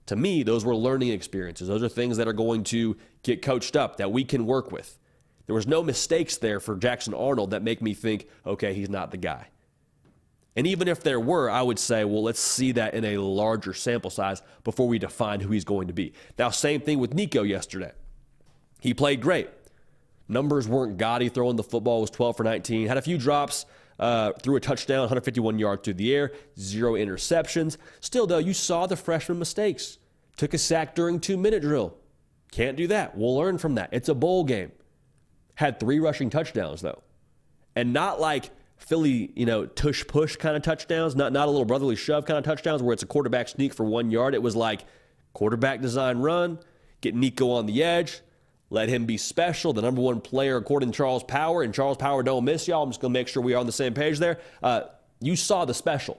To 0.06 0.16
me, 0.16 0.42
those 0.42 0.64
were 0.64 0.76
learning 0.76 1.10
experiences. 1.10 1.68
Those 1.68 1.82
are 1.82 1.88
things 1.88 2.16
that 2.16 2.28
are 2.28 2.32
going 2.32 2.64
to 2.64 2.96
get 3.22 3.40
coached 3.42 3.76
up 3.76 3.96
that 3.96 4.10
we 4.10 4.24
can 4.24 4.46
work 4.46 4.72
with. 4.72 4.98
There 5.46 5.54
was 5.54 5.66
no 5.66 5.82
mistakes 5.82 6.36
there 6.36 6.60
for 6.60 6.76
Jackson 6.76 7.14
Arnold 7.14 7.50
that 7.50 7.62
make 7.62 7.80
me 7.82 7.94
think, 7.94 8.28
okay, 8.46 8.74
he's 8.74 8.90
not 8.90 9.10
the 9.10 9.16
guy. 9.16 9.48
And 10.54 10.66
even 10.66 10.86
if 10.86 11.02
there 11.02 11.20
were, 11.20 11.48
I 11.50 11.62
would 11.62 11.78
say, 11.78 12.04
well, 12.04 12.22
let's 12.22 12.40
see 12.40 12.72
that 12.72 12.94
in 12.94 13.04
a 13.04 13.18
larger 13.18 13.72
sample 13.72 14.10
size 14.10 14.42
before 14.64 14.86
we 14.86 14.98
define 14.98 15.40
who 15.40 15.50
he's 15.50 15.64
going 15.64 15.86
to 15.86 15.94
be. 15.94 16.12
Now, 16.38 16.50
same 16.50 16.80
thing 16.80 16.98
with 16.98 17.14
Nico 17.14 17.42
yesterday. 17.42 17.92
He 18.80 18.92
played 18.92 19.20
great. 19.20 19.48
Numbers 20.28 20.68
weren't 20.68 20.98
gaudy 20.98 21.28
throwing 21.28 21.56
the 21.56 21.62
football, 21.62 22.00
was 22.00 22.10
12 22.10 22.36
for 22.36 22.44
19, 22.44 22.86
had 22.86 22.96
a 22.96 23.02
few 23.02 23.18
drops, 23.18 23.66
uh, 23.98 24.32
threw 24.42 24.56
a 24.56 24.60
touchdown, 24.60 25.00
151 25.00 25.58
yards 25.58 25.82
through 25.82 25.94
the 25.94 26.14
air, 26.14 26.32
zero 26.58 26.94
interceptions. 26.94 27.76
Still, 28.00 28.26
though, 28.26 28.38
you 28.38 28.54
saw 28.54 28.86
the 28.86 28.96
freshman 28.96 29.38
mistakes. 29.38 29.98
Took 30.36 30.54
a 30.54 30.58
sack 30.58 30.94
during 30.94 31.20
two 31.20 31.36
minute 31.36 31.62
drill. 31.62 31.96
Can't 32.50 32.76
do 32.76 32.86
that. 32.88 33.16
We'll 33.16 33.36
learn 33.36 33.58
from 33.58 33.76
that. 33.76 33.90
It's 33.92 34.08
a 34.08 34.14
bowl 34.14 34.44
game. 34.44 34.72
Had 35.54 35.78
three 35.78 36.00
rushing 36.00 36.30
touchdowns, 36.30 36.80
though. 36.80 37.02
And 37.74 37.92
not 37.92 38.20
like 38.20 38.50
Philly, 38.76 39.32
you 39.36 39.46
know, 39.46 39.66
tush 39.66 40.06
push 40.06 40.36
kind 40.36 40.56
of 40.56 40.62
touchdowns, 40.62 41.14
not, 41.14 41.32
not 41.32 41.48
a 41.48 41.50
little 41.50 41.64
brotherly 41.64 41.96
shove 41.96 42.26
kind 42.26 42.38
of 42.38 42.44
touchdowns 42.44 42.82
where 42.82 42.92
it's 42.92 43.02
a 43.02 43.06
quarterback 43.06 43.48
sneak 43.48 43.72
for 43.72 43.84
one 43.84 44.10
yard. 44.10 44.34
It 44.34 44.42
was 44.42 44.56
like 44.56 44.84
quarterback 45.32 45.80
design 45.80 46.18
run, 46.18 46.58
get 47.00 47.14
Nico 47.14 47.50
on 47.50 47.66
the 47.66 47.82
edge, 47.82 48.20
let 48.72 48.88
him 48.88 49.04
be 49.04 49.18
special, 49.18 49.74
the 49.74 49.82
number 49.82 50.00
one 50.00 50.22
player 50.22 50.56
according 50.56 50.90
to 50.90 50.96
Charles 50.96 51.22
Power. 51.22 51.62
And 51.62 51.74
Charles 51.74 51.98
Power 51.98 52.22
don't 52.22 52.44
miss 52.44 52.66
y'all. 52.66 52.82
I'm 52.82 52.88
just 52.88 53.02
going 53.02 53.12
to 53.12 53.20
make 53.20 53.28
sure 53.28 53.42
we 53.42 53.52
are 53.52 53.58
on 53.58 53.66
the 53.66 53.72
same 53.72 53.92
page 53.92 54.18
there. 54.18 54.40
Uh, 54.62 54.84
you 55.20 55.36
saw 55.36 55.66
the 55.66 55.74
special 55.74 56.18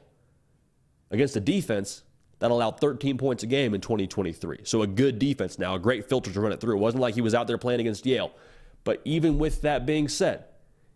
against 1.10 1.36
a 1.36 1.40
defense 1.40 2.04
that 2.38 2.52
allowed 2.52 2.80
13 2.80 3.18
points 3.18 3.42
a 3.42 3.48
game 3.48 3.74
in 3.74 3.82
2023. 3.82 4.60
So 4.66 4.84
a 4.84 4.88
good 4.88 5.18
defense 5.18 5.58
now, 5.58 5.74
a 5.74 5.80
great 5.80 6.08
filter 6.08 6.32
to 6.32 6.40
run 6.40 6.52
it 6.52 6.62
through. 6.62 6.78
It 6.78 6.80
wasn't 6.80 7.02
like 7.02 7.16
he 7.16 7.22
was 7.22 7.34
out 7.34 7.48
there 7.48 7.58
playing 7.58 7.80
against 7.80 8.06
Yale. 8.06 8.32
But 8.84 9.02
even 9.04 9.40
with 9.40 9.64
that 9.64 9.88
being 9.88 10.08
said, 10.08 10.46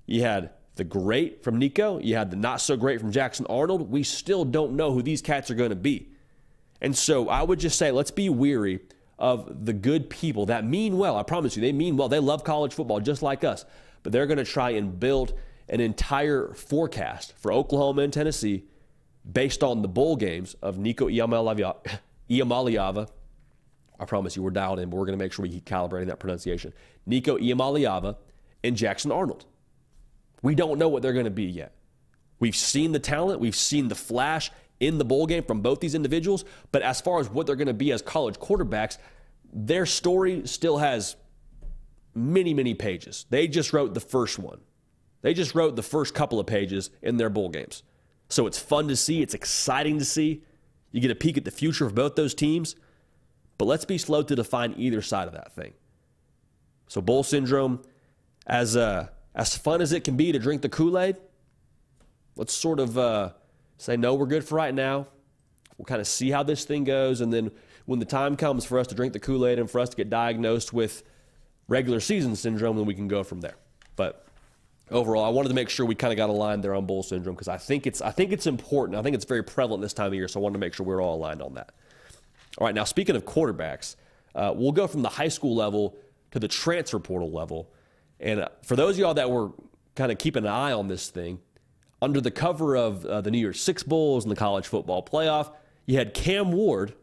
you 0.05 0.22
had 0.22 0.51
the 0.76 0.84
great 0.84 1.43
from 1.43 1.58
Nico, 1.58 1.99
you 1.99 2.16
had 2.16 2.30
the 2.30 2.38
not 2.38 2.62
so 2.62 2.78
great 2.78 2.99
from 2.99 3.12
Jackson 3.12 3.47
Arnold. 3.49 3.89
We 3.89 4.03
still 4.03 4.45
don't 4.45 4.74
know 4.74 4.91
who 4.91 5.01
these 5.01 5.24
cats 5.24 5.49
are 5.49 5.55
going 5.55 5.72
to 5.72 5.76
be. 5.76 6.10
And 6.82 6.95
so 6.95 7.30
I 7.30 7.41
would 7.41 7.60
just 7.60 7.80
say 7.80 7.89
let's 7.89 8.12
be 8.12 8.30
weary 8.30 8.82
of 9.20 9.65
the 9.65 9.74
good 9.74 10.09
people 10.09 10.47
that 10.47 10.65
mean 10.65 10.97
well. 10.97 11.18
I 11.18 11.24
promise 11.24 11.55
you, 11.55 11.61
they 11.61 11.72
mean 11.72 11.97
well. 11.97 12.09
They 12.09 12.20
love 12.20 12.43
college 12.43 12.74
football 12.74 12.99
just 12.99 13.22
like 13.22 13.43
us, 13.43 13.65
but 14.03 14.11
they're 14.11 14.28
going 14.28 14.38
to 14.38 14.45
try 14.45 14.72
and 14.72 14.99
build 14.99 15.34
an 15.70 15.80
entire 15.80 16.53
forecast 16.53 17.34
for 17.38 17.51
Oklahoma 17.51 18.03
and 18.03 18.13
Tennessee 18.13 18.65
based 19.30 19.63
on 19.63 19.82
the 19.82 19.88
bowl 19.88 20.15
games 20.15 20.55
of 20.61 20.78
Nico 20.78 21.09
Iamaleava. 21.09 23.09
I 23.99 24.05
promise 24.05 24.36
you, 24.36 24.43
we're 24.43 24.51
dialed 24.51 24.80
in, 24.80 24.89
but 24.89 24.97
we're 24.97 25.05
going 25.05 25.18
to 25.18 25.24
make 25.24 25.34
sure 25.34 25.43
we 25.43 25.49
keep 25.49 25.65
calibrating 25.65 26.07
that 26.07 26.20
pronunciation. 26.20 26.74
Nico 27.05 27.38
Iamaleava 27.38 28.15
and 28.63 28.78
Jackson 28.78 29.11
Arnold. 29.11 29.45
We 30.43 30.53
don't 30.53 30.78
know 30.78 30.88
what 30.88 31.01
they're 31.01 31.13
going 31.13 31.26
to 31.26 31.32
be 31.32 31.45
yet. 31.45 31.74
We've 32.39 32.55
seen 32.55 32.91
the 32.91 32.99
talent, 32.99 33.39
we've 33.39 33.55
seen 33.55 33.88
the 33.88 33.95
flash, 33.95 34.51
in 34.80 34.98
the 34.98 35.06
bowl 35.06 35.26
game 35.26 35.44
from 35.44 35.62
both 35.62 35.80
these 35.80 35.96
individuals. 35.96 36.46
But 36.72 36.82
as 36.82 37.02
far 37.02 37.20
as 37.20 37.30
what 37.30 37.48
they're 37.48 37.56
going 37.56 37.68
to 37.68 37.74
be 37.74 37.92
as 37.92 38.02
college 38.02 38.36
quarterbacks, 38.36 38.98
their 39.52 39.86
story 39.86 40.46
still 40.46 40.78
has 40.78 41.16
many, 42.14 42.54
many 42.54 42.74
pages. 42.74 43.26
They 43.30 43.48
just 43.48 43.74
wrote 43.74 43.94
the 43.94 44.00
first 44.00 44.40
one. 44.40 44.60
They 45.22 45.34
just 45.34 45.56
wrote 45.56 45.76
the 45.76 45.84
first 45.84 46.14
couple 46.14 46.40
of 46.40 46.46
pages 46.46 46.90
in 47.02 47.18
their 47.18 47.30
bowl 47.30 47.50
games. 47.50 47.84
So 48.30 48.46
it's 48.48 48.60
fun 48.60 48.88
to 48.90 48.96
see. 48.96 49.22
It's 49.22 49.34
exciting 49.34 50.00
to 50.00 50.06
see. 50.06 50.44
You 50.92 51.02
get 51.02 51.12
a 51.12 51.16
peek 51.16 51.38
at 51.38 51.46
the 51.46 51.52
future 51.52 51.86
of 51.86 51.96
both 51.96 52.16
those 52.16 52.34
teams. 52.34 52.76
But 53.58 53.66
let's 53.66 53.86
be 53.86 53.98
slow 53.98 54.24
to 54.24 54.36
define 54.36 54.74
either 54.78 55.02
side 55.02 55.28
of 55.28 55.34
that 55.34 55.54
thing. 55.54 55.74
So 56.88 57.02
bowl 57.02 57.24
syndrome, 57.24 57.82
as 58.46 58.78
uh, 58.78 59.08
as 59.36 59.58
fun 59.58 59.82
as 59.82 59.92
it 59.92 60.04
can 60.04 60.16
be 60.16 60.32
to 60.32 60.40
drink 60.40 60.62
the 60.62 60.70
Kool 60.70 60.98
Aid, 60.98 61.18
let's 62.36 62.54
sort 62.54 62.80
of 62.80 62.98
uh, 62.98 63.32
say 63.78 63.98
no, 63.98 64.16
we're 64.16 64.26
good 64.26 64.44
for 64.44 64.56
right 64.56 64.74
now. 64.74 65.08
We'll 65.78 65.86
kind 65.86 66.02
of 66.02 66.08
see 66.08 66.32
how 66.32 66.44
this 66.44 66.66
thing 66.66 66.84
goes, 66.84 67.22
and 67.22 67.32
then 67.32 67.52
when 67.86 68.00
the 68.00 68.06
time 68.06 68.36
comes 68.36 68.66
for 68.66 68.80
us 68.80 68.88
to 68.88 68.96
drink 68.96 69.14
the 69.14 69.20
Kool 69.20 69.46
Aid 69.46 69.60
and 69.60 69.70
for 69.70 69.80
us 69.80 69.90
to 69.90 69.96
get 69.96 70.10
diagnosed 70.10 70.74
with 70.74 71.04
regular 71.68 72.00
season 72.00 72.36
syndrome, 72.36 72.76
then 72.76 72.86
we 72.86 72.94
can 72.94 73.08
go 73.08 73.24
from 73.24 73.42
there. 73.42 73.56
But 73.96 74.26
overall, 74.92 75.24
I 75.24 75.30
wanted 75.30 75.50
to 75.50 75.56
make 75.56 75.70
sure 75.70 75.86
we 75.86 75.96
kind 75.96 76.12
of 76.12 76.18
got 76.18 76.30
aligned 76.30 76.64
there 76.64 76.76
on 76.76 76.86
bowl 76.86 77.04
syndrome 77.04 77.36
because 77.36 77.48
I 77.48 77.58
think 77.58 77.88
it's 77.88 78.02
I 78.02 78.12
think 78.12 78.32
it's 78.32 78.48
important. 78.48 78.98
I 78.98 79.02
think 79.02 79.16
it's 79.16 79.26
very 79.26 79.44
prevalent 79.44 79.82
this 79.82 79.94
time 79.94 80.08
of 80.08 80.14
year, 80.14 80.28
so 80.28 80.40
I 80.40 80.44
wanted 80.44 80.54
to 80.54 80.60
make 80.60 80.74
sure 80.74 80.86
we're 80.86 81.02
all 81.02 81.16
aligned 81.16 81.42
on 81.42 81.54
that. 81.56 81.72
All 82.58 82.66
right, 82.66 82.76
now 82.76 82.84
speaking 82.84 83.16
of 83.16 83.26
quarterbacks, 83.26 83.96
uh, 84.36 84.54
we'll 84.56 84.72
go 84.72 84.88
from 84.88 85.02
the 85.02 85.10
high 85.10 85.28
school 85.28 85.56
level 85.56 85.96
to 86.32 86.40
the 86.40 86.48
transfer 86.48 87.00
portal 87.00 87.32
level. 87.32 87.70
And 88.20 88.42
uh, 88.42 88.50
for 88.64 88.76
those 88.76 88.96
of 88.96 89.00
y'all 89.00 89.14
that 89.14 89.30
were 89.30 89.52
kind 89.96 90.12
of 90.12 90.18
keeping 90.18 90.44
an 90.44 90.52
eye 90.52 90.72
on 90.72 90.88
this 90.88 91.10
thing, 91.10 91.40
under 92.02 92.22
the 92.22 92.32
cover 92.32 92.76
of 92.76 93.06
uh, 93.06 93.22
the 93.22 93.32
New 93.32 93.39
Year's 93.39 93.62
Six 93.62 93.84
Bowls 93.84 94.24
and 94.24 94.32
the 94.32 94.36
college 94.36 94.68
football 94.68 95.04
playoff, 95.04 95.52
you 95.86 95.98
had 95.98 96.14
Cam 96.14 96.52
Ward 96.52 96.93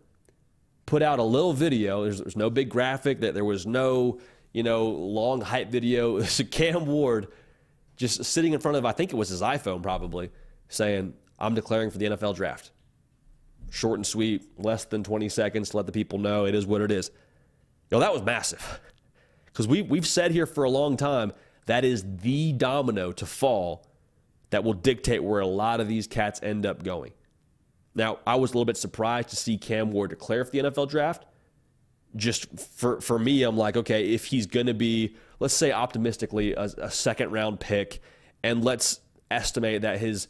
put 0.86 1.03
out 1.03 1.18
a 1.18 1.22
little 1.22 1.53
video. 1.53 2.05
There's, 2.05 2.18
there's 2.18 2.36
no 2.36 2.51
big 2.51 2.68
graphic. 2.68 3.20
That 3.20 3.34
there 3.34 3.45
was 3.45 3.66
no 3.66 4.20
you 4.53 4.62
know 4.62 4.86
long 4.86 5.40
hype 5.40 5.70
video. 5.70 6.18
It's 6.18 6.40
Cam 6.51 6.86
Ward 6.86 7.28
just 7.97 8.24
sitting 8.24 8.53
in 8.53 8.61
front 8.61 8.76
of 8.76 8.84
I 8.84 8.92
think 8.92 9.12
it 9.12 9.16
was 9.16 9.28
his 9.28 9.42
iPhone 9.42 9.82
probably 9.82 10.30
saying, 10.68 11.14
"I'm 11.38 11.55
declaring 11.55 11.90
for 11.90 11.99
the 11.99 12.07
NFL 12.07 12.36
draft." 12.36 12.70
Short 13.70 13.99
and 13.99 14.07
sweet, 14.07 14.45
less 14.57 14.84
than 14.84 15.03
20 15.03 15.28
seconds 15.28 15.70
to 15.70 15.78
let 15.78 15.86
the 15.86 15.92
people 15.92 16.20
know 16.20 16.47
it 16.47 16.55
is 16.55 16.64
what 16.64 16.80
it 16.80 16.92
is. 16.92 17.11
Yo, 17.90 17.99
that 17.99 18.12
was 18.12 18.22
massive. 18.22 18.80
Because 19.47 19.68
we, 19.68 19.82
we've 19.82 20.07
said 20.07 20.32
here 20.32 20.47
for 20.47 20.64
a 20.64 20.68
long 20.68 20.97
time 20.97 21.32
that 21.66 21.84
is 21.84 22.05
the 22.22 22.53
domino 22.53 23.12
to 23.12 23.24
fall 23.24 23.86
that 24.55 24.62
will 24.62 24.72
dictate 24.72 25.20
where 25.20 25.40
a 25.40 25.46
lot 25.48 25.80
of 25.80 25.88
these 25.88 26.07
cats 26.07 26.38
end 26.40 26.64
up 26.64 26.84
going. 26.84 27.11
Now, 27.92 28.20
I 28.24 28.36
was 28.36 28.52
a 28.52 28.55
little 28.55 28.64
bit 28.64 28.76
surprised 28.76 29.30
to 29.30 29.36
see 29.36 29.59
Cam 29.59 29.90
Ward 29.90 30.11
declare 30.11 30.44
for 30.44 30.52
the 30.52 30.59
NFL 30.61 30.90
draft. 30.90 31.24
Just 32.14 32.57
for, 32.61 33.00
for 33.00 33.18
me, 33.18 33.42
I'm 33.42 33.57
like, 33.57 33.76
okay, 33.76 34.14
if 34.14 34.26
he's 34.26 34.46
going 34.46 34.66
to 34.66 34.74
be, 34.74 35.16
let's 35.40 35.55
say 35.55 35.72
optimistically, 35.72 36.52
a, 36.52 36.70
a 36.78 36.88
second 36.88 37.32
round 37.32 37.59
pick, 37.59 38.00
and 38.44 38.64
let's 38.64 39.00
estimate 39.28 39.82
that 39.82 39.98
his 39.98 40.28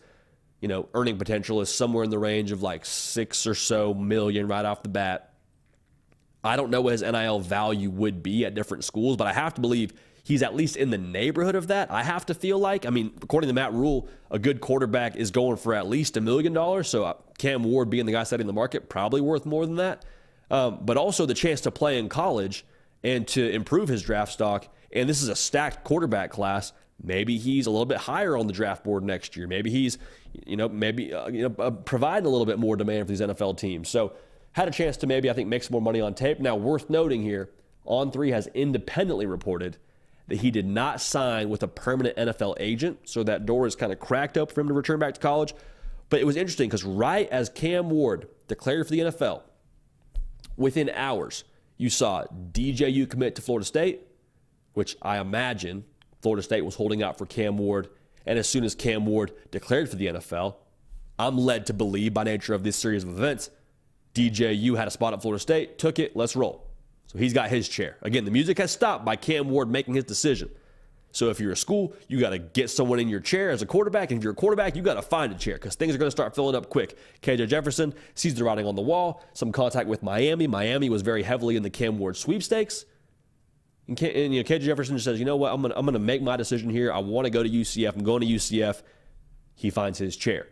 you 0.63 0.69
know 0.69 0.89
earning 0.95 1.19
potential 1.19 1.61
is 1.61 1.69
somewhere 1.69 2.03
in 2.03 2.09
the 2.09 2.19
range 2.19 2.51
of 2.51 2.63
like 2.63 2.87
six 2.87 3.47
or 3.47 3.55
so 3.55 3.93
million 3.93 4.49
right 4.49 4.65
off 4.65 4.83
the 4.83 4.89
bat. 4.89 5.35
I 6.43 6.57
don't 6.57 6.71
know 6.71 6.81
what 6.81 6.93
his 6.93 7.03
NIL 7.03 7.41
value 7.41 7.91
would 7.91 8.23
be 8.23 8.47
at 8.47 8.55
different 8.55 8.85
schools, 8.85 9.19
but 9.19 9.27
I 9.27 9.35
have 9.35 9.53
to 9.53 9.61
believe 9.61 9.93
he's 10.25 10.43
at 10.43 10.57
least 10.57 10.77
in 10.77 10.91
the 10.91 10.99
neighborhood 10.99 11.55
of 11.55 11.69
that. 11.69 11.91
I 11.91 12.03
have 12.03 12.27
to 12.27 12.35
feel 12.35 12.59
like, 12.59 12.87
I 12.87 12.91
mean, 12.91 13.13
according 13.23 13.49
to 13.49 13.55
Matt 13.55 13.73
Rhule, 13.73 14.09
a 14.31 14.39
good 14.39 14.61
quarterback 14.61 15.15
is 15.15 15.31
going 15.31 15.59
for 15.59 15.75
at 15.75 15.87
least 15.87 16.17
a 16.17 16.21
million 16.21 16.53
dollars. 16.53 16.89
So 16.89 17.05
uh, 17.05 17.15
Cam 17.39 17.63
Ward 17.63 17.91
being 17.91 18.07
the 18.07 18.13
guy 18.13 18.25
setting 18.25 18.47
the 18.47 18.53
market, 18.53 18.89
probably 18.89 19.21
worth 19.21 19.47
more 19.47 19.67
than 19.67 19.77
that. 19.77 20.05
Um, 20.51 20.81
but 20.83 20.97
also 20.97 21.27
the 21.27 21.35
chance 21.35 21.61
to 21.63 21.71
play 21.71 21.99
in 21.99 22.09
college 22.09 22.65
and 23.05 23.29
to 23.29 23.49
improve 23.51 23.89
his 23.89 24.03
draft 24.03 24.33
stock. 24.33 24.67
And 24.93 25.09
this 25.09 25.23
is 25.23 25.29
a 25.29 25.37
stacked 25.37 25.85
quarterback 25.85 26.31
class. 26.31 26.73
Maybe 27.03 27.37
he's 27.37 27.67
a 27.67 27.71
little 27.71 27.87
bit 27.87 27.99
higher 27.99 28.37
on 28.37 28.47
the 28.47 28.53
draft 28.53 28.83
board 28.83 29.05
next 29.05 29.37
year. 29.37 29.47
Maybe 29.47 29.71
he's, 29.71 29.99
you 30.47 30.57
know, 30.57 30.69
maybe 30.69 31.13
uh, 31.13 31.29
you 31.29 31.49
know, 31.49 31.55
uh, 31.59 31.71
providing 31.71 32.27
a 32.27 32.31
little 32.31 32.47
bit 32.47 32.59
more 32.59 32.77
demand 32.77 33.07
for 33.07 33.09
these 33.09 33.21
NFL 33.21 33.59
teams. 33.59 33.89
So 33.91 34.15
had 34.53 34.69
a 34.69 34.71
chance 34.71 34.97
to 34.99 35.07
maybe 35.07 35.29
I 35.29 35.33
think 35.35 35.49
make 35.49 35.63
some 35.65 35.73
more 35.73 35.83
money 35.83 36.01
on 36.01 36.15
tape. 36.15 36.41
Now, 36.41 36.57
worth 36.57 36.89
noting 36.89 37.23
here, 37.23 37.51
On3 37.87 38.33
has 38.33 38.47
independently 38.55 39.27
reported 39.27 39.77
that 40.29 40.37
he 40.37 40.51
did 40.51 40.67
not 40.67 41.01
sign 41.01 41.51
with 41.51 41.63
a 41.63 41.69
permanent 41.69 42.17
NFL 42.17 42.55
agent, 42.59 43.01
so 43.05 43.23
that 43.25 43.47
door 43.47 43.67
is 43.67 43.77
kind 43.77 43.93
of 43.93 44.01
cracked 44.01 44.39
up 44.39 44.51
for 44.51 44.61
him 44.61 44.69
to 44.69 44.75
return 44.75 44.99
back 44.99 45.15
to 45.15 45.21
college. 45.21 45.55
But 46.09 46.21
it 46.21 46.25
was 46.25 46.37
interesting 46.37 46.69
because 46.69 46.85
right 46.85 47.29
as 47.31 47.49
Cam 47.49 47.91
Ward 47.91 48.29
declared 48.49 48.87
for 48.87 48.93
the 48.93 49.01
NFL, 49.01 49.43
within 50.57 50.91
hours, 50.91 51.45
you 51.77 51.91
saw 51.91 52.25
DJU 52.53 53.09
commit 53.09 53.35
to 53.37 53.43
Florida 53.43 53.67
State, 53.67 54.03
which 54.75 54.97
I 55.03 55.19
imagine 55.19 55.85
Florida 56.23 56.43
State 56.43 56.65
was 56.65 56.77
holding 56.77 57.03
out 57.03 57.19
for 57.19 57.27
Cam 57.27 57.59
Ward. 57.59 57.89
And 58.27 58.39
as 58.39 58.49
soon 58.49 58.65
as 58.65 58.75
Cam 58.75 59.05
Ward 59.05 59.33
declared 59.51 59.91
for 59.91 59.97
the 59.97 60.07
NFL, 60.07 60.57
I'm 61.19 61.37
led 61.37 61.67
to 61.67 61.75
believe 61.75 62.15
by 62.15 62.25
nature 62.25 62.55
of 62.55 62.65
this 62.65 62.77
series 62.77 63.05
of 63.05 63.11
events, 63.11 63.51
DJU 64.15 64.77
had 64.77 64.89
a 64.89 64.91
spot 64.91 65.13
at 65.13 65.23
Florida 65.23 65.41
State, 65.41 65.79
took 65.79 65.99
it, 65.99 66.17
let's 66.17 66.35
roll. 66.35 66.64
So 67.15 67.21
he's 67.21 67.33
got 67.33 67.49
his 67.49 67.69
chair. 67.69 67.97
Again, 68.03 68.25
the 68.25 68.33
music 68.33 68.59
has 68.59 68.73
stopped 68.73 69.05
by 69.05 69.15
Cam 69.15 69.49
Ward 69.49 69.71
making 69.71 69.95
his 69.95 70.05
decision. 70.05 70.51
So 71.13 71.31
if 71.31 71.39
you're 71.39 71.53
a 71.53 71.57
school, 71.57 71.95
you 72.09 72.19
got 72.19 72.31
to 72.31 72.41
get 72.41 72.71
someone 72.71 72.99
in 72.99 73.09
your 73.09 73.21
chair 73.21 73.51
as 73.51 73.63
a 73.63 73.67
quarterback. 73.67 74.11
And 74.11 74.19
if 74.19 74.25
you're 74.25 74.33
a 74.33 74.37
quarterback, 74.37 74.75
you 74.75 74.83
got 74.83 74.95
to 74.95 75.03
find 75.03 75.33
a 75.33 75.37
chair 75.37 75.55
because 75.55 75.77
things 75.77 75.95
are 75.95 75.99
going 75.99 76.09
to 76.09 76.11
start 76.11 76.35
filling 76.35 76.57
up 76.57 76.69
quick. 76.69 76.99
KJ 77.23 77.47
Jefferson 77.47 77.95
sees 78.17 78.35
the 78.35 78.43
writing 78.43 78.67
on 78.67 78.75
the 78.75 78.83
wall. 78.83 79.25
Some 79.33 79.53
contact 79.53 79.89
with 79.89 80.03
Miami. 80.03 80.49
Miami 80.49 80.91
was 80.91 81.03
very 81.03 81.23
heavily 81.23 81.55
in 81.55 81.63
the 81.63 81.71
Cam 81.71 82.01
Ward 82.01 82.17
sweepstakes. 82.17 82.85
And, 83.87 84.03
and 84.03 84.35
you 84.35 84.43
know, 84.43 84.49
KJ 84.49 84.63
Jefferson 84.63 84.97
just 84.97 85.05
says, 85.05 85.21
you 85.21 85.25
know 85.25 85.37
what, 85.37 85.53
I'm 85.53 85.63
going 85.63 85.73
I'm 85.77 85.85
going 85.85 85.93
to 85.93 86.01
make 86.01 86.21
my 86.21 86.37
decision 86.37 86.69
here. 86.69 86.93
I 86.93 86.99
want 86.99 87.27
to 87.27 87.31
go 87.31 87.45
to 87.45 87.49
UCF. 87.49 87.95
I'm 87.95 88.03
going 88.03 88.23
to 88.23 88.27
UCF. 88.27 88.83
He 89.55 89.71
finds 89.71 90.01
his 90.01 90.17
chair. 90.17 90.49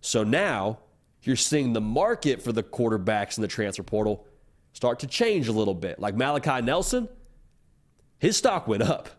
So 0.00 0.24
now 0.24 0.80
you're 1.22 1.36
seeing 1.36 1.74
the 1.74 1.80
market 1.80 2.42
for 2.42 2.50
the 2.50 2.64
quarterbacks 2.64 3.38
in 3.38 3.42
the 3.42 3.48
transfer 3.48 3.84
portal 3.84 4.26
start 4.80 5.00
to 5.00 5.06
change 5.06 5.46
a 5.46 5.52
little 5.52 5.74
bit. 5.74 5.98
Like 5.98 6.14
Malachi 6.14 6.62
Nelson, 6.62 7.06
his 8.16 8.38
stock 8.38 8.66
went 8.66 8.82
up. 8.82 9.10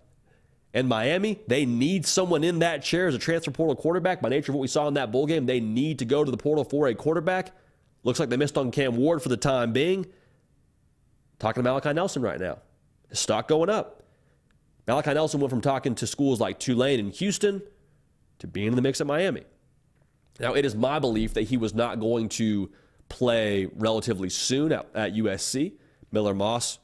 And 0.73 0.89
Miami, 0.89 1.39
they 1.45 1.67
need 1.67 2.07
someone 2.07 2.43
in 2.43 2.59
that 2.59 2.81
chair 2.81 3.05
as 3.05 3.13
a 3.13 3.19
transfer 3.19 3.51
portal 3.51 3.75
quarterback. 3.75 4.21
By 4.21 4.29
nature 4.29 4.51
of 4.51 4.55
what 4.55 4.61
we 4.61 4.67
saw 4.67 4.87
in 4.87 4.95
that 4.95 5.11
bowl 5.11 5.27
game, 5.27 5.45
they 5.45 5.59
need 5.59 5.99
to 5.99 6.05
go 6.05 6.23
to 6.23 6.31
the 6.31 6.37
portal 6.37 6.63
for 6.63 6.87
a 6.87 6.95
quarterback. 6.95 7.51
Looks 8.01 8.19
like 8.19 8.29
they 8.29 8.37
missed 8.37 8.57
on 8.57 8.71
Cam 8.71 8.95
Ward 8.95 9.21
for 9.21 9.29
the 9.29 9.37
time 9.37 9.71
being. 9.71 10.07
Talking 11.37 11.61
to 11.61 11.69
Malachi 11.69 11.93
Nelson 11.93 12.23
right 12.23 12.39
now. 12.39 12.57
His 13.09 13.19
stock 13.19 13.47
going 13.47 13.69
up. 13.69 14.01
Malachi 14.87 15.13
Nelson 15.13 15.41
went 15.41 15.51
from 15.51 15.61
talking 15.61 15.93
to 15.93 16.07
schools 16.07 16.39
like 16.39 16.57
Tulane 16.57 16.99
and 16.99 17.13
Houston 17.13 17.61
to 18.39 18.47
being 18.47 18.69
in 18.69 18.75
the 18.75 18.81
mix 18.81 18.99
at 18.99 19.05
Miami. 19.05 19.43
Now, 20.39 20.55
it 20.55 20.65
is 20.65 20.73
my 20.73 20.97
belief 20.97 21.35
that 21.35 21.43
he 21.43 21.57
was 21.57 21.75
not 21.75 21.99
going 21.99 22.29
to 22.29 22.71
play 23.11 23.67
relatively 23.75 24.29
soon 24.29 24.71
at, 24.71 24.87
at 24.95 25.13
USC. 25.13 25.73
Miller 26.11 26.33
Moss 26.33 26.79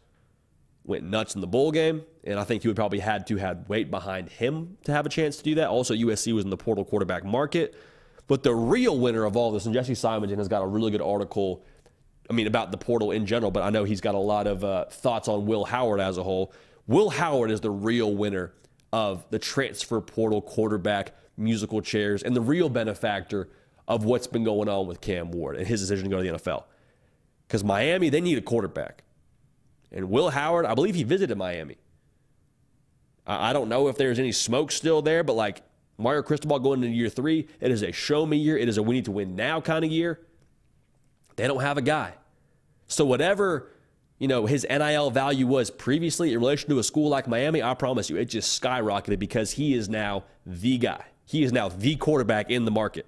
went 0.84 1.04
nuts 1.04 1.36
in 1.36 1.42
the 1.42 1.48
bowl 1.48 1.72
game, 1.72 2.04
and 2.24 2.38
I 2.38 2.44
think 2.44 2.62
he 2.62 2.68
would 2.68 2.76
probably 2.76 3.00
had 3.00 3.26
to 3.28 3.38
have 3.38 3.68
weight 3.70 3.90
behind 3.90 4.30
him 4.30 4.78
to 4.84 4.92
have 4.92 5.06
a 5.06 5.10
chance 5.10 5.38
to 5.38 5.44
do 5.44 5.56
that. 5.56 5.70
Also, 5.70 5.94
USC 5.94 6.34
was 6.34 6.44
in 6.44 6.50
the 6.50 6.58
portal 6.58 6.86
quarterback 6.86 7.24
market. 7.24 7.76
But 8.28 8.44
the 8.44 8.54
real 8.54 9.00
winner 9.00 9.24
of 9.24 9.38
all 9.38 9.52
this, 9.52 9.66
and 9.66 9.74
Jesse 9.74 9.96
Simonton 9.96 10.38
has 10.38 10.50
got 10.50 10.62
a 10.62 10.68
really 10.68 10.92
good 10.92 11.02
article, 11.02 11.64
I 12.30 12.34
mean, 12.34 12.48
about 12.48 12.72
the 12.72 12.78
portal 12.78 13.12
in 13.12 13.26
general, 13.26 13.52
but 13.52 13.64
I 13.64 13.70
know 13.70 13.86
he's 13.86 14.02
got 14.02 14.16
a 14.16 14.20
lot 14.20 14.48
of 14.48 14.64
uh, 14.64 14.86
thoughts 14.86 15.30
on 15.30 15.46
Will 15.46 15.64
Howard 15.64 16.02
as 16.02 16.18
a 16.18 16.24
whole. 16.24 16.54
Will 16.88 17.10
Howard 17.10 17.52
is 17.52 17.62
the 17.62 17.72
real 17.72 18.14
winner 18.14 18.54
of 18.92 19.26
the 19.30 19.40
transfer 19.40 20.02
portal 20.02 20.42
quarterback 20.42 21.14
musical 21.38 21.82
chairs 21.82 22.24
and 22.24 22.36
the 22.36 22.42
real 22.42 22.68
benefactor 22.68 23.50
of 23.88 24.04
what's 24.04 24.28
been 24.28 24.44
going 24.44 24.68
on 24.68 24.88
with 24.88 25.02
Cam 25.02 25.32
Ward 25.32 25.56
and 25.56 25.66
his 25.68 25.82
decision 25.82 26.06
to 26.06 26.10
go 26.10 26.22
to 26.22 26.32
the 26.32 26.38
NFL. 26.38 26.64
Because 27.48 27.64
Miami, 27.64 28.10
they 28.10 28.22
need 28.22 28.38
a 28.38 28.42
quarterback. 28.42 29.04
And 29.92 30.10
Will 30.10 30.32
Howard, 30.32 30.66
I 30.66 30.76
believe 30.76 30.96
he 30.96 31.04
visited 31.04 31.38
Miami. 31.38 31.78
I 33.26 33.52
don't 33.52 33.68
know 33.68 33.90
if 33.90 33.98
there's 33.98 34.20
any 34.20 34.32
smoke 34.32 34.72
still 34.72 35.02
there, 35.02 35.24
but 35.24 35.34
like 35.34 35.62
Mario 35.98 36.22
Cristobal 36.22 36.60
going 36.60 36.84
into 36.84 36.96
year 36.96 37.10
three, 37.10 37.48
it 37.60 37.72
is 37.72 37.82
a 37.84 37.92
show 37.92 38.26
me 38.26 38.38
year. 38.38 38.58
It 38.58 38.70
is 38.70 38.78
a 38.78 38.84
we 38.84 38.96
need 38.96 39.06
to 39.06 39.12
win 39.12 39.36
now 39.36 39.60
kind 39.60 39.84
of 39.84 39.92
year. 39.92 40.20
They 41.36 41.48
don't 41.48 41.62
have 41.62 41.78
a 41.78 41.82
guy. 41.82 42.14
So 42.88 43.06
whatever, 43.06 43.70
you 44.18 44.28
know, 44.28 44.46
his 44.46 44.66
NIL 44.70 45.12
value 45.12 45.46
was 45.46 45.70
previously 45.70 46.34
in 46.34 46.40
relation 46.40 46.70
to 46.70 46.80
a 46.80 46.84
school 46.84 47.10
like 47.10 47.28
Miami, 47.28 47.62
I 47.62 47.74
promise 47.74 48.10
you, 48.10 48.16
it 48.16 48.26
just 48.26 48.62
skyrocketed 48.62 49.20
because 49.20 49.52
he 49.52 49.74
is 49.74 49.90
now 49.90 50.24
the 50.46 50.78
guy. 50.78 51.04
He 51.26 51.44
is 51.44 51.52
now 51.52 51.68
the 51.68 51.98
quarterback 51.98 52.50
in 52.50 52.64
the 52.64 52.72
market. 52.72 53.08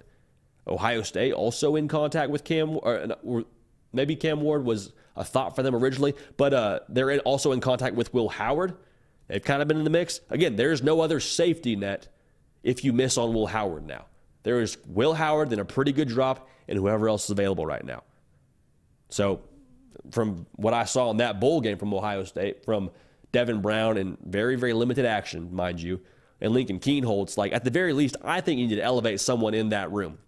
Ohio 0.66 1.02
State 1.02 1.32
also 1.32 1.76
in 1.76 1.88
contact 1.88 2.30
with 2.30 2.44
Cam, 2.44 2.78
or, 2.82 3.06
or 3.24 3.44
maybe 3.92 4.16
Cam 4.16 4.40
Ward 4.40 4.64
was 4.64 4.92
a 5.16 5.24
thought 5.24 5.56
for 5.56 5.62
them 5.62 5.74
originally, 5.74 6.14
but 6.36 6.54
uh, 6.54 6.80
they're 6.88 7.10
in, 7.10 7.20
also 7.20 7.52
in 7.52 7.60
contact 7.60 7.96
with 7.96 8.12
Will 8.14 8.28
Howard. 8.28 8.74
They've 9.28 9.42
kind 9.42 9.62
of 9.62 9.68
been 9.68 9.78
in 9.78 9.84
the 9.84 9.90
mix. 9.90 10.20
Again, 10.30 10.56
there's 10.56 10.82
no 10.82 11.00
other 11.00 11.20
safety 11.20 11.76
net 11.76 12.08
if 12.62 12.84
you 12.84 12.92
miss 12.92 13.16
on 13.16 13.32
Will 13.32 13.46
Howard 13.46 13.86
now. 13.86 14.06
There 14.42 14.60
is 14.60 14.78
Will 14.86 15.14
Howard, 15.14 15.50
then 15.50 15.58
a 15.58 15.64
pretty 15.64 15.92
good 15.92 16.08
drop, 16.08 16.48
and 16.68 16.78
whoever 16.78 17.08
else 17.08 17.24
is 17.24 17.30
available 17.30 17.66
right 17.66 17.84
now. 17.84 18.02
So, 19.08 19.42
from 20.12 20.46
what 20.52 20.72
I 20.72 20.84
saw 20.84 21.10
in 21.10 21.18
that 21.18 21.40
bowl 21.40 21.60
game 21.60 21.76
from 21.76 21.92
Ohio 21.92 22.24
State, 22.24 22.64
from 22.64 22.90
Devin 23.32 23.60
Brown 23.60 23.98
in 23.98 24.16
very, 24.24 24.56
very 24.56 24.72
limited 24.72 25.04
action, 25.04 25.54
mind 25.54 25.80
you, 25.80 26.00
and 26.40 26.52
Lincoln 26.52 26.78
Kienholz, 26.78 27.36
like 27.36 27.52
at 27.52 27.64
the 27.64 27.70
very 27.70 27.92
least, 27.92 28.16
I 28.24 28.40
think 28.40 28.60
you 28.60 28.66
need 28.66 28.76
to 28.76 28.82
elevate 28.82 29.20
someone 29.20 29.52
in 29.52 29.70
that 29.70 29.92
room 29.92 30.18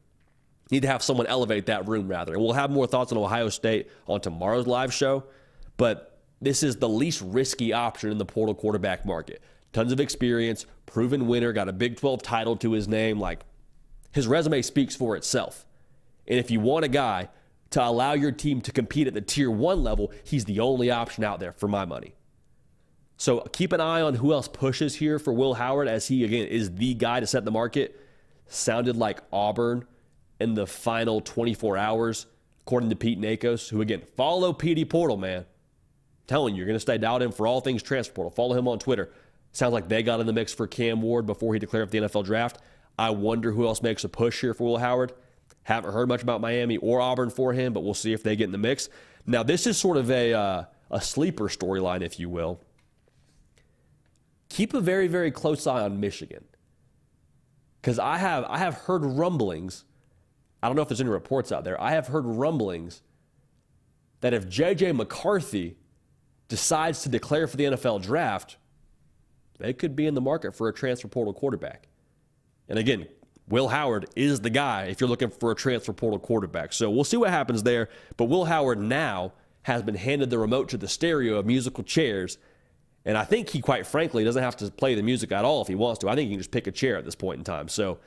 need 0.71 0.83
to 0.83 0.89
have 0.89 1.03
someone 1.03 1.27
elevate 1.27 1.67
that 1.67 1.87
room 1.89 2.09
rather. 2.09 2.33
And 2.33 2.43
we'll 2.43 2.53
have 2.53 2.71
more 2.71 2.87
thoughts 2.87 3.13
on 3.13 3.19
Ohio 3.19 3.49
State 3.49 3.91
on 4.07 4.21
tomorrow's 4.21 4.67
live 4.67 4.93
show. 4.93 5.25
But 5.77 6.19
this 6.41 6.63
is 6.63 6.77
the 6.77 6.89
least 6.89 7.23
risky 7.23 7.73
option 7.73 8.11
in 8.11 8.19
the 8.19 8.25
portal 8.25 8.55
quarterback 8.55 9.05
market. 9.05 9.43
Tons 9.73 9.93
of 9.93 10.01
experience, 10.01 10.67
proven 10.87 11.27
winner, 11.27 11.53
got 11.53 11.69
a 11.69 11.73
Big 11.73 11.97
12 11.97 12.23
title 12.23 12.57
to 12.57 12.73
his 12.73 12.89
name. 12.89 13.19
Like, 13.19 13.41
his 14.13 14.27
resume 14.27 14.61
speaks 14.63 14.95
for 14.95 15.17
itself. 15.17 15.65
And 16.27 16.39
if 16.39 16.51
you 16.51 16.61
want 16.61 16.85
a 16.85 16.89
guy 16.89 17.31
to 17.71 17.83
allow 17.83 18.13
your 18.13 18.33
team 18.33 18.61
to 18.63 18.73
compete 18.73 19.07
at 19.07 19.15
the 19.15 19.21
tier 19.21 19.51
one 19.51 19.83
level, 19.83 20.13
he's 20.25 20.45
the 20.45 20.61
only 20.61 20.91
option 20.91 21.25
out 21.25 21.41
there 21.41 21.53
for 21.53 21.69
my 21.69 21.85
money. 21.85 22.15
So 23.17 23.41
keep 23.53 23.73
an 23.73 23.81
eye 23.81 24.03
on 24.03 24.15
who 24.15 24.33
else 24.33 24.49
pushes 24.49 24.97
here 24.97 25.19
for 25.19 25.33
Will 25.33 25.55
Howard 25.55 25.89
as 25.89 26.09
he, 26.09 26.25
again, 26.25 26.47
is 26.49 26.75
the 26.75 26.95
guy 26.95 27.21
to 27.21 27.27
set 27.27 27.45
the 27.45 27.51
market. 27.51 27.99
Sounded 28.47 28.97
like 28.97 29.21
Auburn 29.33 29.87
in 30.43 30.55
the 30.55 30.67
final 30.67 31.21
24 31.21 31.77
hours, 31.77 32.27
according 32.63 32.91
to 32.91 32.97
Pete 32.97 33.21
Nakos, 33.21 33.71
who, 33.71 33.81
again, 33.81 34.03
follow 34.17 34.53
PD 34.53 34.89
Portal, 34.89 35.17
man. 35.17 35.47
telling 36.27 36.55
you, 36.55 36.59
you're 36.59 36.67
going 36.67 36.77
to 36.77 36.81
stay 36.81 36.99
dialed 36.99 37.23
in 37.23 37.33
for 37.33 37.47
all 37.47 37.61
things 37.61 37.83
transfer 37.83 38.13
portal. 38.13 38.31
Follow 38.31 38.57
him 38.57 38.69
on 38.69 38.79
Twitter. 38.79 39.11
Sounds 39.53 39.73
like 39.73 39.89
they 39.89 40.03
got 40.03 40.21
in 40.21 40.27
the 40.27 40.33
mix 40.33 40.53
for 40.53 40.67
Cam 40.67 41.03
Ward 41.03 41.27
before 41.27 41.53
he 41.53 41.61
declared 41.61 41.89
for 41.89 41.93
the 41.93 42.07
NFL 42.07 42.25
draft. 42.25 42.59
I 42.99 43.11
wonder 43.11 43.53
who 43.53 43.67
else 43.67 43.83
makes 43.83 44.05
a 44.05 44.09
push 44.09 44.41
here 44.41 44.55
for 44.55 44.65
Will 44.65 44.79
Howard. 44.79 45.13
Haven't 45.65 45.93
heard 45.93 46.09
much 46.09 46.23
about 46.23 46.41
Miami 46.41 46.77
or 46.79 47.01
Auburn 47.01 47.31
for 47.31 47.53
him, 47.53 47.73
but 47.73 47.85
we'll 47.85 47.95
see 47.95 48.13
if 48.13 48.23
they 48.23 48.35
get 48.35 48.45
in 48.45 48.53
the 48.53 48.59
mix. 48.59 48.89
Now, 49.27 49.43
this 49.43 49.67
is 49.67 49.79
sort 49.79 49.97
of 49.97 50.11
a, 50.11 50.33
uh, 50.33 50.65
a 50.91 51.01
sleeper 51.01 51.45
storyline, 51.45 52.03
if 52.03 52.19
you 52.19 52.29
will. 52.29 52.61
Keep 54.49 54.75
a 54.75 54.81
very, 54.81 55.07
very 55.07 55.31
close 55.31 55.67
eye 55.67 55.83
on 55.83 56.01
Michigan. 56.01 56.45
Because 57.81 57.99
I 57.99 58.19
have, 58.19 58.45
I 58.49 58.59
have 58.59 58.75
heard 58.75 59.05
rumblings. 59.05 59.85
I 60.63 60.69
don't 60.69 60.77
know 60.77 60.83
if 60.83 60.89
there's 60.89 61.01
any 61.01 61.11
reports 61.11 61.51
out 61.51 61.65
there. 61.65 61.81
I 61.81 61.93
have 61.93 62.09
heard 62.09 62.25
rumblings 62.25 63.03
that 64.21 64.33
if 64.33 64.49
J.J. 64.49 64.93
McCarthy 64.93 65.77
decides 66.49 67.03
to 67.03 67.09
declare 67.09 67.47
for 67.47 67.57
the 67.57 67.65
NFL 67.65 68.03
draft, 68.03 68.57
they 69.59 69.73
could 69.73 69.97
be 69.97 70.07
in 70.07 70.15
the 70.15 70.21
market 70.21 70.55
for 70.55 70.69
a 70.69 70.73
transfer 70.73 71.09
portal 71.09 71.33
quarterback. 71.33 71.89
And 72.69 72.79
again, 72.79 73.07
Will 73.49 73.69
Howard 73.69 74.07
is 74.17 74.41
the 74.41 74.51
guy 74.51 74.85
if 74.85 75.01
you're 75.01 75.09
looking 75.09 75.31
for 75.31 75.51
a 75.51 75.55
transfer 75.55 75.93
portal 75.93 76.19
quarterback. 76.19 76.73
So 76.73 76.91
we'll 76.91 77.05
see 77.05 77.17
what 77.17 77.31
happens 77.31 77.65
there. 77.65 77.89
But 78.17 78.27
Will 78.27 78.45
Howard 78.45 78.79
now 78.79 79.33
has 79.63 79.83
been 79.83 79.95
handed 79.95 80.31
the 80.31 80.39
remote 80.39 80.69
to 80.71 80.77
the 80.77 80.89
stereo 80.89 81.37
of 81.37 81.47
musical 81.47 81.85
chairs. 81.85 82.39
And 83.05 83.19
I 83.19 83.25
think 83.25 83.51
he, 83.51 83.61
quite 83.61 83.87
frankly, 83.87 84.25
doesn't 84.25 84.43
have 84.43 84.57
to 84.59 84.71
play 84.71 84.95
the 84.95 85.03
music 85.03 85.33
at 85.33 85.45
all 85.45 85.61
if 85.61 85.69
he 85.69 85.75
wants 85.75 85.99
to. 86.01 86.09
I 86.09 86.15
think 86.15 86.29
he 86.29 86.35
can 86.35 86.41
just 86.41 86.53
pick 86.53 86.67
a 86.67 86.73
chair 86.73 86.97
at 86.97 87.05
this 87.05 87.15
point 87.15 87.39
in 87.39 87.45
time. 87.45 87.69
So 87.69 87.99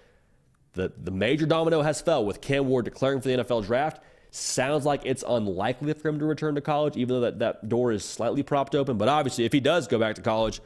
the, 0.76 0.91
the 1.03 1.11
major 1.11 1.45
domino 1.45 1.82
has 1.82 2.01
fell 2.01 2.26
with 2.26 2.41
Cam 2.41 2.67
Ward 2.67 2.86
declaring 2.86 3.21
for 3.21 3.28
the 3.30 3.38
NFL 3.38 3.65
draft. 3.65 4.01
Sounds 4.32 4.86
like 4.86 5.01
it's 5.05 5.23
unlikely 5.28 5.93
for 5.93 6.09
him 6.09 6.19
to 6.19 6.26
return 6.26 6.55
to 6.55 6.61
college, 6.61 6.97
even 6.97 7.15
though 7.15 7.21
that, 7.21 7.39
that 7.39 7.69
door 7.69 7.91
is 7.91 8.03
slightly 8.03 8.43
propped 8.43 8.76
open. 8.76 8.97
But 8.97 9.07
obviously, 9.07 9.45
if 9.45 9.53
he 9.53 9.61
does 9.61 9.88
go 9.88 9.97
back 9.97 10.15
to 10.15 10.21
college, 10.21 10.59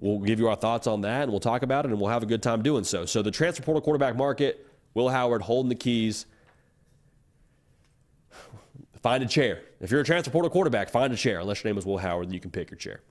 We'll 0.00 0.18
give 0.18 0.40
you 0.40 0.48
our 0.48 0.56
thoughts 0.56 0.86
on 0.86 1.02
that 1.02 1.24
and 1.24 1.30
we'll 1.30 1.40
talk 1.40 1.62
about 1.62 1.84
it 1.84 1.90
and 1.90 2.00
we'll 2.00 2.10
have 2.10 2.22
a 2.22 2.26
good 2.26 2.42
time 2.42 2.62
doing 2.62 2.84
so. 2.84 3.04
So, 3.04 3.20
the 3.20 3.30
transfer 3.30 3.62
portal 3.62 3.82
quarterback 3.82 4.16
market, 4.16 4.66
Will 4.94 5.10
Howard 5.10 5.42
holding 5.42 5.68
the 5.68 5.74
keys. 5.74 6.24
Find 9.02 9.22
a 9.22 9.26
chair. 9.26 9.62
If 9.80 9.90
you're 9.90 10.00
a 10.00 10.04
transfer 10.04 10.30
portal 10.30 10.50
quarterback, 10.50 10.88
find 10.88 11.12
a 11.12 11.16
chair. 11.16 11.40
Unless 11.40 11.62
your 11.62 11.72
name 11.72 11.78
is 11.78 11.86
Will 11.86 11.98
Howard, 11.98 12.28
then 12.28 12.34
you 12.34 12.40
can 12.40 12.50
pick 12.50 12.70
your 12.70 12.78
chair. 12.78 13.02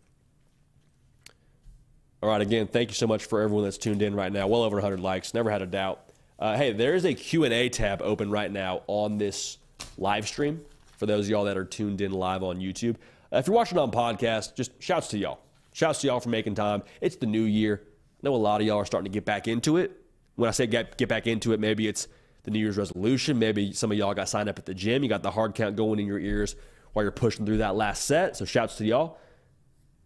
All 2.22 2.28
right, 2.28 2.42
again, 2.42 2.68
thank 2.68 2.90
you 2.90 2.96
so 2.96 3.08
much 3.08 3.26
for 3.26 3.40
everyone 3.40 3.64
that's 3.64 3.78
tuned 3.78 4.02
in 4.02 4.14
right 4.14 4.32
now. 4.32 4.46
Well 4.46 4.64
over 4.64 4.76
100 4.76 5.00
likes, 5.00 5.34
never 5.34 5.50
had 5.50 5.62
a 5.62 5.66
doubt. 5.66 6.02
Uh, 6.38 6.58
hey, 6.58 6.74
there 6.74 6.94
is 6.94 7.06
a 7.06 7.14
Q&A 7.14 7.70
tab 7.70 8.02
open 8.02 8.30
right 8.30 8.52
now 8.52 8.82
on 8.88 9.18
this 9.18 9.58
live 9.98 10.28
stream 10.28 10.60
for 10.98 11.06
those 11.06 11.26
of 11.26 11.30
y'all 11.30 11.46
that 11.46 11.58
are 11.58 11.64
tuned 11.64 12.02
in 12.02 12.12
live 12.12 12.44
on 12.44 12.60
YouTube. 12.60 12.96
Uh, 13.32 13.38
if 13.38 13.48
you're 13.48 13.56
watching 13.56 13.78
on 13.78 13.90
podcast, 13.90 14.54
just 14.56 14.72
shouts 14.84 15.08
to 15.10 15.18
y'all. 15.18 15.40
Shouts 15.72 16.02
to 16.02 16.08
y'all 16.08 16.20
for 16.20 16.28
making 16.28 16.56
time. 16.56 16.84
It's 17.00 17.16
the 17.16 17.26
new 17.26 17.44
year. 17.44 17.84
I 17.86 17.88
know 18.24 18.36
a 18.36 18.38
lot 18.38 18.60
of 18.60 18.68
y'all 18.68 18.80
are 18.80 18.86
starting 18.86 19.10
to 19.10 19.16
get 19.16 19.24
back 19.24 19.48
into 19.48 19.78
it. 19.78 19.92
When 20.36 20.50
I 20.50 20.52
say 20.52 20.68
get, 20.68 20.98
get 20.98 21.08
back 21.08 21.26
into 21.26 21.54
it, 21.54 21.62
maybe 21.62 21.88
it's 21.88 22.10
the 22.44 22.52
New 22.52 22.60
Year's 22.60 22.78
resolution. 22.78 23.40
Maybe 23.40 23.72
some 23.72 23.94
of 23.94 23.98
y'all 23.98 24.14
got 24.14 24.28
signed 24.28 24.50
up 24.50 24.60
at 24.60 24.66
the 24.66 24.74
gym. 24.74 25.04
You 25.04 25.10
got 25.10 25.24
the 25.24 25.32
hard 25.32 25.56
count 25.56 25.78
going 25.78 26.00
in 26.00 26.06
your 26.06 26.20
ears 26.20 26.58
while 26.92 27.04
you're 27.04 27.14
pushing 27.14 27.46
through 27.46 27.58
that 27.58 27.76
last 27.76 28.04
set. 28.04 28.36
So 28.36 28.44
shouts 28.44 28.76
to 28.78 28.86
y'all. 28.86 29.20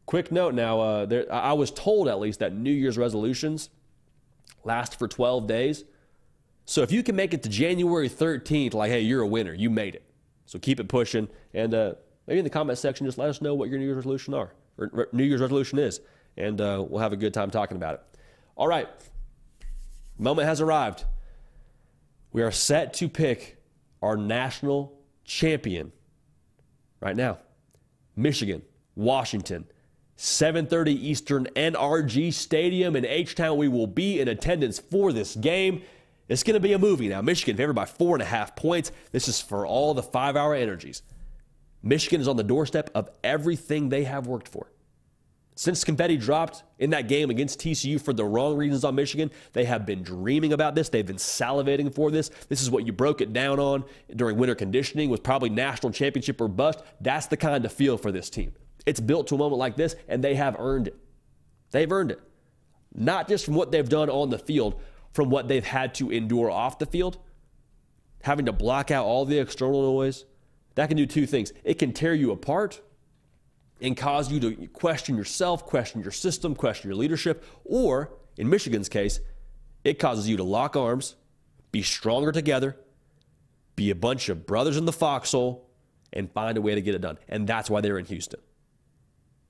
Quick 0.06 0.32
note 0.32 0.54
now, 0.54 0.80
uh, 0.80 1.06
there, 1.06 1.32
I 1.32 1.54
was 1.54 1.72
told 1.72 2.08
at 2.08 2.20
least 2.20 2.40
that 2.40 2.54
New 2.54 2.72
Year's 2.72 2.98
resolutions 2.98 3.70
last 4.64 5.00
for 5.00 5.08
12 5.08 5.48
days. 5.48 5.86
So 6.66 6.82
if 6.82 6.92
you 6.92 7.04
can 7.04 7.16
make 7.16 7.34
it 7.34 7.44
to 7.44 7.50
January 7.50 8.10
13th, 8.10 8.74
like, 8.74 8.92
hey, 8.92 9.02
you're 9.02 9.22
a 9.22 9.28
winner, 9.28 9.54
you 9.54 9.70
made 9.70 9.96
it. 9.96 10.04
So 10.46 10.60
keep 10.60 10.80
it 10.80 10.88
pushing. 10.88 11.28
And 11.54 11.74
uh, 11.74 11.94
maybe 12.28 12.40
in 12.40 12.44
the 12.44 12.50
comment 12.50 12.78
section, 12.78 13.06
just 13.06 13.18
let 13.18 13.30
us 13.30 13.42
know 13.42 13.54
what 13.56 13.70
your 13.70 13.80
New 13.80 13.86
Year's 13.86 13.98
resolution 13.98 14.34
are 14.34 14.52
or 14.78 15.10
New 15.12 15.24
Year's 15.24 15.42
resolution 15.42 15.80
is, 15.80 16.02
and 16.38 16.60
uh, 16.60 16.84
we'll 16.88 17.02
have 17.02 17.14
a 17.14 17.18
good 17.18 17.34
time 17.34 17.52
talking 17.52 17.78
about 17.78 17.96
it. 17.96 18.02
All 18.56 18.68
right, 18.68 18.88
moment 20.18 20.48
has 20.48 20.62
arrived. 20.62 21.06
We 22.32 22.42
are 22.42 22.52
set 22.52 22.94
to 22.96 23.10
pick 23.10 23.62
our 24.02 24.18
national 24.18 24.98
champion 25.24 25.92
right 27.00 27.16
now. 27.16 27.40
Michigan, 28.16 28.64
Washington, 28.96 29.66
7:30 30.24 30.94
Eastern 30.94 31.48
NRG 31.54 32.32
Stadium 32.32 32.96
in 32.96 33.06
H-Town. 33.06 33.58
We 33.58 33.68
will 33.68 33.88
be 33.88 34.22
in 34.22 34.30
attendance 34.30 34.80
for 34.80 35.12
this 35.12 35.36
game. 35.36 35.82
It's 36.30 36.44
going 36.44 36.54
to 36.54 36.62
be 36.62 36.72
a 36.72 36.80
movie 36.80 37.10
now. 37.10 37.22
Michigan 37.22 37.58
favored 37.58 37.74
by 37.74 37.84
four 37.84 38.16
and 38.16 38.22
a 38.22 38.26
half 38.26 38.56
points. 38.56 38.94
This 39.12 39.28
is 39.28 39.42
for 39.42 39.68
all 39.68 39.94
the 39.94 40.02
five-hour 40.02 40.56
energies. 40.56 41.02
Michigan 41.82 42.22
is 42.22 42.30
on 42.30 42.38
the 42.38 42.44
doorstep 42.44 42.90
of 42.96 43.10
everything 43.22 43.90
they 43.90 44.06
have 44.06 44.26
worked 44.26 44.48
for. 44.48 44.72
Since 45.56 45.84
confetti 45.84 46.16
dropped 46.16 46.64
in 46.80 46.92
that 46.92 47.10
game 47.10 47.30
against 47.30 47.60
TCU 47.60 48.00
for 48.00 48.14
the 48.14 48.24
wrong 48.24 48.56
reasons 48.56 48.86
on 48.86 48.96
Michigan, 48.96 49.30
they 49.52 49.66
have 49.66 49.86
been 49.86 50.04
dreaming 50.04 50.54
about 50.54 50.74
this. 50.74 50.88
They've 50.88 51.06
been 51.06 51.18
salivating 51.18 51.94
for 51.94 52.12
this. 52.12 52.30
This 52.48 52.62
is 52.62 52.72
what 52.72 52.88
you 52.88 52.94
broke 52.94 53.20
it 53.20 53.34
down 53.34 53.60
on 53.60 53.84
during 54.16 54.38
winter 54.38 54.56
conditioning 54.56 55.10
was 55.10 55.20
probably 55.20 55.50
national 55.50 55.92
championship 55.92 56.40
or 56.40 56.48
bust. 56.48 56.82
That's 57.02 57.28
the 57.28 57.36
kind 57.36 57.66
of 57.66 57.74
feel 57.74 57.98
for 57.98 58.14
this 58.14 58.30
team. 58.30 58.54
It's 58.86 59.00
built 59.00 59.28
to 59.28 59.36
a 59.36 59.38
moment 59.38 59.60
like 59.60 59.76
this, 59.76 59.96
and 60.08 60.24
they 60.24 60.36
have 60.36 60.56
earned 60.60 60.88
it. 60.88 60.98
They've 61.72 61.92
earned 61.92 62.12
it. 62.12 62.22
Not 62.94 63.28
just 63.28 63.46
from 63.46 63.56
what 63.56 63.72
they've 63.72 63.88
done 63.88 64.10
on 64.10 64.30
the 64.30 64.38
field, 64.38 64.80
from 65.14 65.30
what 65.30 65.48
they've 65.48 65.64
had 65.64 65.96
to 65.96 66.12
endure 66.12 66.52
off 66.52 66.80
the 66.80 66.86
field, 66.86 67.18
having 68.22 68.46
to 68.46 68.52
block 68.52 68.92
out 68.92 69.06
all 69.06 69.26
the 69.26 69.40
external 69.40 69.82
noise, 69.82 70.26
that 70.76 70.88
can 70.88 70.98
do 70.98 71.06
two 71.06 71.26
things. 71.26 71.54
It 71.64 71.76
can 71.76 71.94
tear 71.94 72.14
you 72.14 72.32
apart 72.32 72.82
and 73.82 73.98
cause 73.98 74.32
you 74.32 74.40
to 74.40 74.68
question 74.68 75.16
yourself, 75.16 75.66
question 75.66 76.02
your 76.02 76.12
system, 76.12 76.56
question 76.56 76.90
your 76.90 76.98
leadership, 76.98 77.44
or 77.66 78.12
in 78.38 78.50
Michigan's 78.50 78.90
case, 78.90 79.20
it 79.84 80.00
causes 80.00 80.28
you 80.28 80.38
to 80.38 80.44
lock 80.44 80.76
arms, 80.76 81.16
be 81.72 81.84
stronger 81.84 82.32
together, 82.32 82.78
be 83.76 83.90
a 83.90 83.96
bunch 83.96 84.30
of 84.30 84.46
brothers 84.46 84.78
in 84.78 84.86
the 84.86 84.94
foxhole, 84.94 85.68
and 86.12 86.32
find 86.32 86.58
a 86.58 86.62
way 86.62 86.76
to 86.76 86.82
get 86.82 86.96
it 86.96 87.02
done. 87.02 87.18
And 87.28 87.48
that's 87.48 87.70
why 87.70 87.82
they're 87.82 87.98
in 87.98 88.06
Houston. 88.06 88.40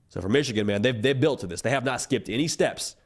So 0.08 0.20
for 0.20 0.28
Michigan, 0.28 0.66
man, 0.66 0.82
they've, 0.82 1.00
they've 1.00 1.18
built 1.18 1.40
to 1.40 1.46
this. 1.46 1.60
They 1.60 1.70
have 1.70 1.84
not 1.84 2.00
skipped 2.00 2.28
any 2.28 2.48
steps. 2.48 2.96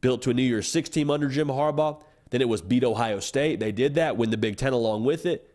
Built 0.00 0.22
to 0.22 0.30
a 0.30 0.34
New 0.34 0.42
Year's 0.42 0.68
Six 0.68 0.88
team 0.88 1.10
under 1.10 1.28
Jim 1.28 1.48
Harbaugh. 1.48 2.02
Then 2.30 2.42
it 2.42 2.48
was 2.48 2.60
beat 2.60 2.84
Ohio 2.84 3.20
State. 3.20 3.60
They 3.60 3.72
did 3.72 3.94
that, 3.94 4.16
win 4.16 4.30
the 4.30 4.36
Big 4.36 4.56
Ten 4.56 4.72
along 4.72 5.04
with 5.04 5.24
it. 5.24 5.50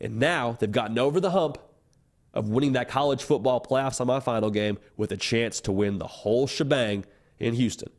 And 0.00 0.18
now 0.18 0.56
they've 0.58 0.70
gotten 0.70 0.98
over 0.98 1.20
the 1.20 1.30
hump 1.30 1.58
of 2.34 2.48
winning 2.48 2.72
that 2.72 2.88
college 2.88 3.22
football 3.22 3.60
playoff 3.60 3.96
semifinal 3.96 4.52
game 4.52 4.78
with 4.96 5.12
a 5.12 5.16
chance 5.16 5.60
to 5.62 5.72
win 5.72 5.98
the 5.98 6.06
whole 6.06 6.46
shebang 6.46 7.04
in 7.38 7.54
Houston. 7.54 7.90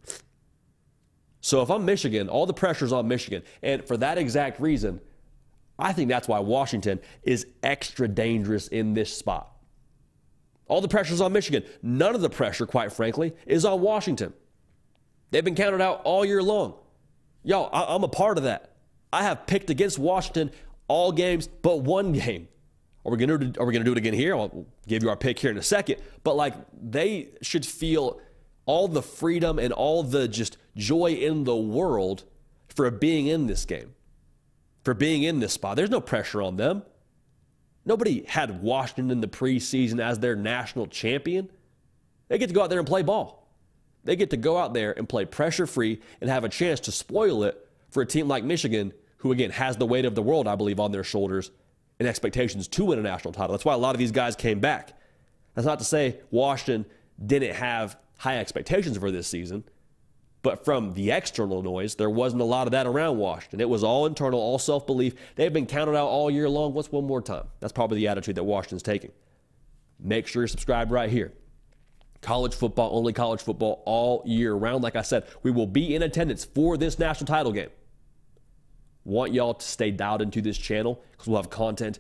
So 1.41 1.61
if 1.61 1.72
I'm 1.72 1.86
Michigan, 1.86 2.30
all 2.30 2.45
the 2.45 2.53
pressure's 2.53 2.91
on 2.91 3.07
Michigan. 3.07 3.41
And 3.63 3.84
for 3.86 3.97
that 3.97 4.18
exact 4.18 4.59
reason, 4.59 5.01
I 5.80 5.93
think 5.93 6.09
that's 6.09 6.28
why 6.28 6.39
Washington 6.39 6.99
is 7.24 7.47
extra 7.63 8.07
dangerous 8.07 8.68
in 8.68 8.93
this 8.93 9.15
spot. 9.15 9.51
All 10.68 10.82
the 10.82 10.88
pressure's 10.88 11.22
on 11.22 11.32
Michigan. 11.34 11.63
None 11.82 12.15
of 12.15 12.22
the 12.22 12.30
pressure, 12.30 12.65
quite 12.65 12.91
frankly, 12.91 13.34
is 13.45 13.65
on 13.65 13.82
Washington. 13.82 14.34
They've 15.32 15.43
been 15.43 15.55
counted 15.55 15.82
out 15.82 16.01
all 16.03 16.26
year 16.26 16.43
long. 16.43 16.76
Yo, 17.43 17.63
I- 17.63 17.95
am 17.95 18.03
a 18.03 18.07
part 18.09 18.38
of 18.38 18.43
that. 18.43 18.74
I 19.11 19.24
have 19.24 19.47
picked 19.47 19.70
against 19.70 19.97
Washington 19.97 20.51
all 20.88 21.11
games 21.11 21.47
but 21.47 21.82
one 21.82 22.11
game. 22.13 22.47
Are 23.05 23.11
we 23.11 23.18
gonna 23.18 23.53
are 23.57 23.65
we 23.65 23.72
gonna 23.72 23.86
do 23.86 23.93
it 23.93 23.97
again 23.97 24.13
here? 24.13 24.36
I'll 24.36 24.65
give 24.86 25.01
you 25.01 25.09
our 25.09 25.15
pick 25.15 25.39
here 25.39 25.51
in 25.51 25.57
a 25.57 25.63
second. 25.63 26.01
But 26.24 26.36
like 26.36 26.53
they 26.74 27.30
should 27.41 27.65
feel 27.65 28.20
all 28.65 28.89
the 28.89 29.01
freedom 29.01 29.59
and 29.59 29.72
all 29.72 30.03
the 30.03 30.28
just 30.28 30.57
joy 30.76 31.11
in 31.13 31.45
the 31.45 31.55
world 31.55 32.26
for 32.68 32.91
being 32.91 33.28
in 33.28 33.47
this 33.47 33.63
game, 33.63 33.95
for 34.84 34.93
being 34.93 35.24
in 35.24 35.39
this 35.39 35.53
spot. 35.53 35.78
There's 35.78 35.89
no 35.89 36.01
pressure 36.01 36.41
on 36.41 36.57
them. 36.57 36.84
Nobody 37.88 38.26
had 38.28 38.62
Washington 38.62 39.12
in 39.12 39.22
the 39.22 39.30
preseason 39.30 40.02
as 40.02 40.20
their 40.20 40.36
national 40.36 40.88
champion. 40.88 41.50
They 42.28 42.38
get 42.38 42.48
to 42.48 42.54
go 42.54 42.62
out 42.62 42.70
there 42.70 42.80
and 42.80 42.88
play 42.88 43.02
ball. 43.02 43.48
They 44.04 44.18
get 44.18 44.30
to 44.32 44.38
go 44.38 44.58
out 44.58 44.74
there 44.74 44.92
and 44.92 45.08
play 45.08 45.24
pressure 45.24 45.66
free 45.66 46.02
and 46.20 46.30
have 46.30 46.44
a 46.44 46.50
chance 46.50 46.82
to 46.82 46.92
spoil 46.92 47.44
it 47.44 47.66
for 47.90 48.02
a 48.04 48.06
team 48.06 48.28
like 48.28 48.44
Michigan 48.44 48.92
who, 49.20 49.32
again, 49.32 49.52
has 49.52 49.78
the 49.78 49.86
weight 49.86 50.04
of 50.04 50.16
the 50.16 50.22
world, 50.22 50.50
I 50.50 50.56
believe, 50.56 50.82
on 50.82 50.92
their 50.92 51.06
shoulders 51.06 51.50
and 51.98 52.10
expectations 52.10 52.68
to 52.68 52.84
win 52.84 53.00
a 53.00 53.02
national 53.02 53.32
title. 53.32 53.54
That's 53.54 53.64
why 53.64 53.74
a 53.74 53.78
lot 53.78 53.96
of 53.96 54.00
these 54.00 54.12
guys 54.12 54.36
came 54.36 54.60
back. 54.60 54.92
That's 55.56 55.66
not 55.66 55.80
to 55.80 55.86
say 55.86 56.20
Washington 56.30 56.86
didn't 57.26 57.56
have 57.56 57.98
high 58.18 58.38
expectations 58.40 58.98
for 58.98 59.12
this 59.12 59.30
season, 59.30 59.64
but 60.48 60.64
from 60.64 60.93
the 60.93 61.12
external 61.12 61.62
noise, 61.62 61.95
there 61.95 62.10
wasn't 62.10 62.41
a 62.41 62.45
lot 62.45 62.68
of 62.68 62.72
that 62.72 62.88
around 62.88 63.18
Washington. 63.18 63.60
It 63.60 63.68
was 63.68 63.84
all 63.84 64.06
internal, 64.06 64.39
all 64.39 64.58
self 64.58 64.88
belief. 64.88 65.14
They've 65.36 65.52
been 65.52 65.66
counted 65.66 65.93
out 65.93 66.08
all 66.08 66.32
year 66.32 66.48
long. 66.48 66.74
What's 66.74 66.89
one 66.89 67.04
more 67.04 67.22
time? 67.22 67.43
That's 67.60 67.74
probably 67.74 67.98
the 67.98 68.08
attitude 68.08 68.36
that 68.36 68.45
Washington's 68.45 68.82
taking. 68.82 69.12
Make 70.00 70.26
sure 70.26 70.43
you're 70.43 70.48
subscribed 70.48 70.89
right 70.89 71.10
here. 71.10 71.34
College 72.22 72.56
football, 72.56 72.95
only 72.98 73.12
college 73.12 73.41
football 73.41 73.84
all 73.86 74.24
year 74.26 74.54
round. 74.54 74.84
Like 74.84 74.95
I 74.95 75.02
said, 75.02 75.26
we 75.43 75.52
will 75.52 75.68
be 75.68 75.93
in 75.93 76.02
attendance 76.02 76.45
for 76.45 76.78
this 76.78 76.98
national 76.98 77.28
title 77.28 77.52
game. 77.52 77.72
Want 79.04 79.34
y'all 79.34 79.56
to 79.56 79.68
stay 79.68 79.91
dialed 79.91 80.22
into 80.22 80.41
this 80.41 80.58
channel 80.58 81.04
because 81.12 81.28
we'll 81.28 81.41
have 81.41 81.50
content 81.50 82.00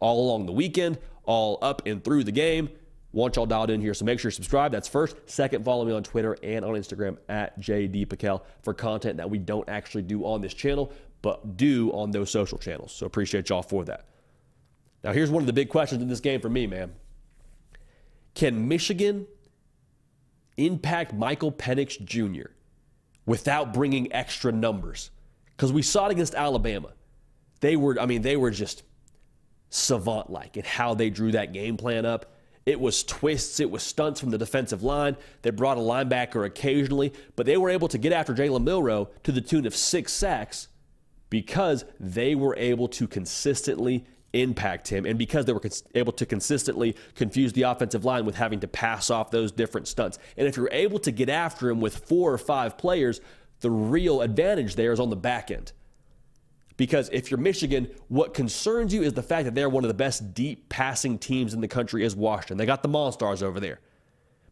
all 0.00 0.26
along 0.26 0.46
the 0.46 0.52
weekend, 0.52 0.98
all 1.22 1.60
up 1.62 1.86
and 1.86 2.02
through 2.02 2.24
the 2.24 2.32
game. 2.32 2.68
Want 3.16 3.36
y'all 3.36 3.46
dialed 3.46 3.70
in 3.70 3.80
here, 3.80 3.94
so 3.94 4.04
make 4.04 4.20
sure 4.20 4.28
you 4.28 4.34
subscribe. 4.34 4.72
That's 4.72 4.88
first. 4.88 5.16
Second, 5.24 5.64
follow 5.64 5.86
me 5.86 5.92
on 5.92 6.02
Twitter 6.02 6.36
and 6.42 6.62
on 6.66 6.74
Instagram 6.74 7.16
at 7.30 7.58
JD 7.58 8.08
Pickell 8.08 8.42
for 8.60 8.74
content 8.74 9.16
that 9.16 9.30
we 9.30 9.38
don't 9.38 9.66
actually 9.70 10.02
do 10.02 10.26
on 10.26 10.42
this 10.42 10.52
channel, 10.52 10.92
but 11.22 11.56
do 11.56 11.90
on 11.92 12.10
those 12.10 12.30
social 12.30 12.58
channels. 12.58 12.92
So 12.92 13.06
appreciate 13.06 13.48
y'all 13.48 13.62
for 13.62 13.86
that. 13.86 14.04
Now, 15.02 15.14
here's 15.14 15.30
one 15.30 15.42
of 15.42 15.46
the 15.46 15.54
big 15.54 15.70
questions 15.70 16.02
in 16.02 16.08
this 16.08 16.20
game 16.20 16.42
for 16.42 16.50
me, 16.50 16.66
man. 16.66 16.92
Can 18.34 18.68
Michigan 18.68 19.26
impact 20.58 21.14
Michael 21.14 21.52
Penix 21.52 21.98
Jr. 22.04 22.50
without 23.24 23.72
bringing 23.72 24.12
extra 24.12 24.52
numbers? 24.52 25.10
Because 25.56 25.72
we 25.72 25.80
saw 25.80 26.08
it 26.08 26.12
against 26.12 26.34
Alabama. 26.34 26.90
They 27.60 27.76
were, 27.76 27.98
I 27.98 28.04
mean, 28.04 28.20
they 28.20 28.36
were 28.36 28.50
just 28.50 28.82
savant 29.70 30.28
like 30.28 30.58
in 30.58 30.64
how 30.64 30.92
they 30.92 31.08
drew 31.08 31.32
that 31.32 31.54
game 31.54 31.78
plan 31.78 32.04
up. 32.04 32.34
It 32.66 32.80
was 32.80 33.04
twists, 33.04 33.60
it 33.60 33.70
was 33.70 33.84
stunts 33.84 34.20
from 34.20 34.30
the 34.30 34.38
defensive 34.38 34.82
line. 34.82 35.16
They 35.42 35.50
brought 35.50 35.78
a 35.78 35.80
linebacker 35.80 36.44
occasionally, 36.44 37.12
but 37.36 37.46
they 37.46 37.56
were 37.56 37.70
able 37.70 37.86
to 37.88 37.96
get 37.96 38.12
after 38.12 38.34
Jalen 38.34 38.64
Milroe 38.64 39.08
to 39.22 39.30
the 39.30 39.40
tune 39.40 39.66
of 39.66 39.76
six 39.76 40.12
sacks 40.12 40.66
because 41.30 41.84
they 42.00 42.34
were 42.34 42.56
able 42.56 42.88
to 42.88 43.06
consistently 43.06 44.04
impact 44.32 44.88
him 44.88 45.06
and 45.06 45.16
because 45.16 45.44
they 45.44 45.52
were 45.52 45.62
able 45.94 46.12
to 46.12 46.26
consistently 46.26 46.96
confuse 47.14 47.52
the 47.52 47.62
offensive 47.62 48.04
line 48.04 48.26
with 48.26 48.34
having 48.34 48.60
to 48.60 48.68
pass 48.68 49.10
off 49.10 49.30
those 49.30 49.52
different 49.52 49.86
stunts. 49.86 50.18
And 50.36 50.48
if 50.48 50.56
you're 50.56 50.68
able 50.72 50.98
to 51.00 51.12
get 51.12 51.28
after 51.28 51.70
him 51.70 51.80
with 51.80 51.96
four 51.96 52.32
or 52.32 52.38
five 52.38 52.76
players, 52.76 53.20
the 53.60 53.70
real 53.70 54.22
advantage 54.22 54.74
there 54.74 54.92
is 54.92 55.00
on 55.00 55.10
the 55.10 55.16
back 55.16 55.52
end. 55.52 55.72
Because 56.76 57.08
if 57.10 57.30
you're 57.30 57.38
Michigan, 57.38 57.88
what 58.08 58.34
concerns 58.34 58.92
you 58.92 59.02
is 59.02 59.14
the 59.14 59.22
fact 59.22 59.46
that 59.46 59.54
they're 59.54 59.68
one 59.68 59.84
of 59.84 59.88
the 59.88 59.94
best 59.94 60.34
deep 60.34 60.68
passing 60.68 61.18
teams 61.18 61.54
in 61.54 61.60
the 61.60 61.68
country 61.68 62.04
is 62.04 62.14
Washington. 62.14 62.58
They 62.58 62.66
got 62.66 62.82
the 62.82 62.88
Monstars 62.88 63.42
over 63.42 63.60
there. 63.60 63.80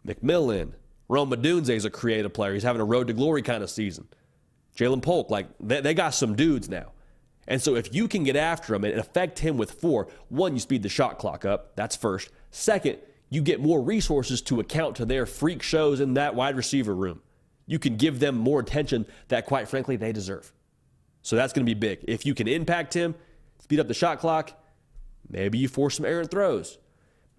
McMillan, 0.06 0.72
Rome 1.08 1.30
Odunze 1.30 1.70
is 1.70 1.84
a 1.84 1.90
creative 1.90 2.32
player. 2.32 2.54
He's 2.54 2.62
having 2.62 2.80
a 2.80 2.84
road 2.84 3.08
to 3.08 3.12
glory 3.12 3.42
kind 3.42 3.62
of 3.62 3.70
season. 3.70 4.08
Ja'Lynn 4.76 5.02
Polk, 5.02 5.30
like 5.30 5.46
they, 5.60 5.80
they 5.80 5.94
got 5.94 6.14
some 6.14 6.34
dudes 6.34 6.68
now. 6.68 6.92
And 7.46 7.60
so 7.60 7.76
if 7.76 7.94
you 7.94 8.08
can 8.08 8.24
get 8.24 8.36
after 8.36 8.74
him 8.74 8.84
and 8.84 8.98
affect 8.98 9.38
him 9.38 9.58
with 9.58 9.72
four, 9.72 10.08
one, 10.28 10.54
you 10.54 10.60
speed 10.60 10.82
the 10.82 10.88
shot 10.88 11.18
clock 11.18 11.44
up. 11.44 11.76
That's 11.76 11.94
first. 11.94 12.30
Second, 12.50 12.98
you 13.28 13.42
get 13.42 13.60
more 13.60 13.82
resources 13.82 14.40
to 14.42 14.60
account 14.60 14.96
to 14.96 15.04
their 15.04 15.26
freak 15.26 15.62
shows 15.62 16.00
in 16.00 16.14
that 16.14 16.34
wide 16.34 16.56
receiver 16.56 16.94
room. 16.94 17.20
You 17.66 17.78
can 17.78 17.96
give 17.96 18.18
them 18.18 18.36
more 18.36 18.60
attention 18.60 19.06
that, 19.28 19.46
quite 19.46 19.68
frankly, 19.68 19.96
they 19.96 20.12
deserve. 20.12 20.52
So 21.24 21.36
that's 21.36 21.54
going 21.54 21.66
to 21.66 21.74
be 21.74 21.78
big. 21.78 22.04
If 22.06 22.26
you 22.26 22.34
can 22.34 22.46
impact 22.46 22.92
him, 22.92 23.14
speed 23.58 23.80
up 23.80 23.88
the 23.88 23.94
shot 23.94 24.18
clock, 24.18 24.52
maybe 25.28 25.56
you 25.56 25.68
force 25.68 25.96
some 25.96 26.04
errant 26.04 26.30
throws. 26.30 26.76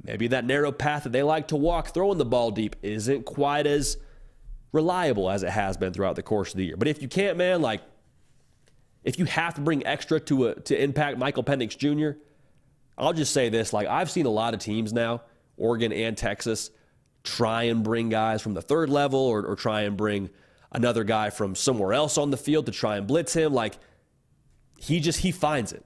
Maybe 0.03 0.27
that 0.29 0.43
narrow 0.43 0.71
path 0.71 1.03
that 1.03 1.11
they 1.11 1.21
like 1.21 1.49
to 1.49 1.55
walk 1.55 1.93
throwing 1.93 2.17
the 2.17 2.25
ball 2.25 2.49
deep 2.49 2.75
isn't 2.81 3.25
quite 3.25 3.67
as 3.67 3.97
reliable 4.71 5.29
as 5.29 5.43
it 5.43 5.51
has 5.51 5.77
been 5.77 5.93
throughout 5.93 6.15
the 6.15 6.23
course 6.23 6.51
of 6.51 6.57
the 6.57 6.65
year. 6.65 6.77
But 6.77 6.87
if 6.87 6.99
you 7.03 7.07
can't, 7.07 7.37
man, 7.37 7.61
like 7.61 7.81
if 9.03 9.19
you 9.19 9.25
have 9.25 9.53
to 9.53 9.61
bring 9.61 9.85
extra 9.85 10.19
to 10.21 10.47
a, 10.47 10.55
to 10.61 10.83
impact 10.83 11.19
Michael 11.19 11.43
Penix 11.43 11.77
Jr., 11.77 12.19
I'll 12.97 13.13
just 13.13 13.33
say 13.33 13.49
this: 13.49 13.71
like 13.71 13.87
I've 13.87 14.09
seen 14.09 14.25
a 14.25 14.31
lot 14.31 14.55
of 14.55 14.59
teams 14.59 14.93
now, 14.93 15.21
Oregon 15.57 15.93
and 15.93 16.17
Texas, 16.17 16.71
try 17.23 17.63
and 17.63 17.83
bring 17.83 18.09
guys 18.09 18.41
from 18.41 18.55
the 18.55 18.63
third 18.63 18.89
level 18.89 19.19
or, 19.19 19.45
or 19.45 19.55
try 19.55 19.81
and 19.81 19.95
bring 19.95 20.31
another 20.71 21.03
guy 21.03 21.29
from 21.29 21.55
somewhere 21.55 21.93
else 21.93 22.17
on 22.17 22.31
the 22.31 22.37
field 22.37 22.65
to 22.67 22.71
try 22.71 22.97
and 22.97 23.07
blitz 23.07 23.33
him. 23.33 23.53
Like 23.53 23.77
he 24.77 24.99
just 24.99 25.19
he 25.19 25.31
finds 25.31 25.71
it. 25.71 25.85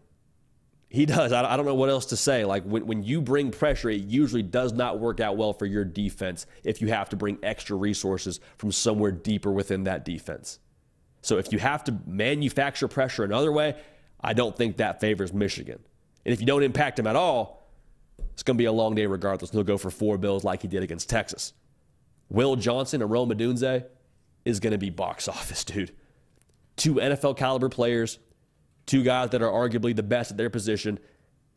He 0.89 1.05
does. 1.05 1.31
I, 1.31 1.55
don't 1.55 1.67
know 1.67 1.75
what 1.75 1.89
else 1.89 2.07
to 2.07 2.17
say. 2.17 2.45
Like 2.45 2.63
when, 2.63 2.87
when 2.87 3.03
you 3.03 3.21
bring 3.21 3.51
pressure, 3.51 3.91
it 3.91 4.01
usually 4.01 4.41
does 4.41 4.73
not 4.73 4.99
work 4.99 5.19
out 5.19 5.37
well 5.37 5.53
for 5.53 5.67
your 5.67 5.85
defense 5.85 6.47
if 6.63 6.81
you 6.81 6.87
have 6.87 7.09
to 7.09 7.15
bring 7.15 7.37
extra 7.43 7.75
resources 7.75 8.39
from 8.57 8.71
somewhere 8.71 9.11
deeper 9.11 9.51
within 9.51 9.83
that 9.83 10.03
defense. 10.03 10.57
So 11.21 11.37
if 11.37 11.51
you 11.51 11.59
have 11.59 11.83
to 11.83 11.97
manufacture 12.07 12.87
pressure 12.87 13.23
another 13.23 13.51
way, 13.51 13.75
I 14.19 14.33
don't 14.33 14.57
think 14.57 14.77
that 14.77 14.99
favors 14.99 15.31
Michigan. 15.31 15.79
And 16.25 16.33
if 16.33 16.39
you 16.39 16.47
don't 16.47 16.63
impact 16.63 16.97
him 16.97 17.05
at 17.05 17.15
all, 17.15 17.69
it's 18.33 18.41
going 18.41 18.57
to 18.57 18.61
be 18.61 18.65
a 18.65 18.71
long 18.71 18.95
day 18.95 19.05
regardless. 19.05 19.51
He'll 19.51 19.63
go 19.63 19.77
for 19.77 19.91
four 19.91 20.17
bills 20.17 20.43
like 20.43 20.63
he 20.63 20.67
did 20.67 20.81
against 20.81 21.07
Texas. 21.07 21.53
Will 22.29 22.55
Johnson 22.55 23.01
and 23.01 23.11
Rome 23.11 23.29
Odunze 23.29 23.85
is 24.45 24.59
going 24.59 24.71
to 24.71 24.77
be 24.77 24.89
box 24.89 25.27
office, 25.27 25.63
dude. 25.63 25.91
Two 26.75 26.95
NFL 26.95 27.37
caliber 27.37 27.69
players, 27.69 28.19
two 28.85 29.03
guys 29.03 29.31
that 29.31 29.41
are 29.41 29.51
arguably 29.51 29.95
the 29.95 30.03
best 30.03 30.31
at 30.31 30.37
their 30.37 30.49
position. 30.49 30.99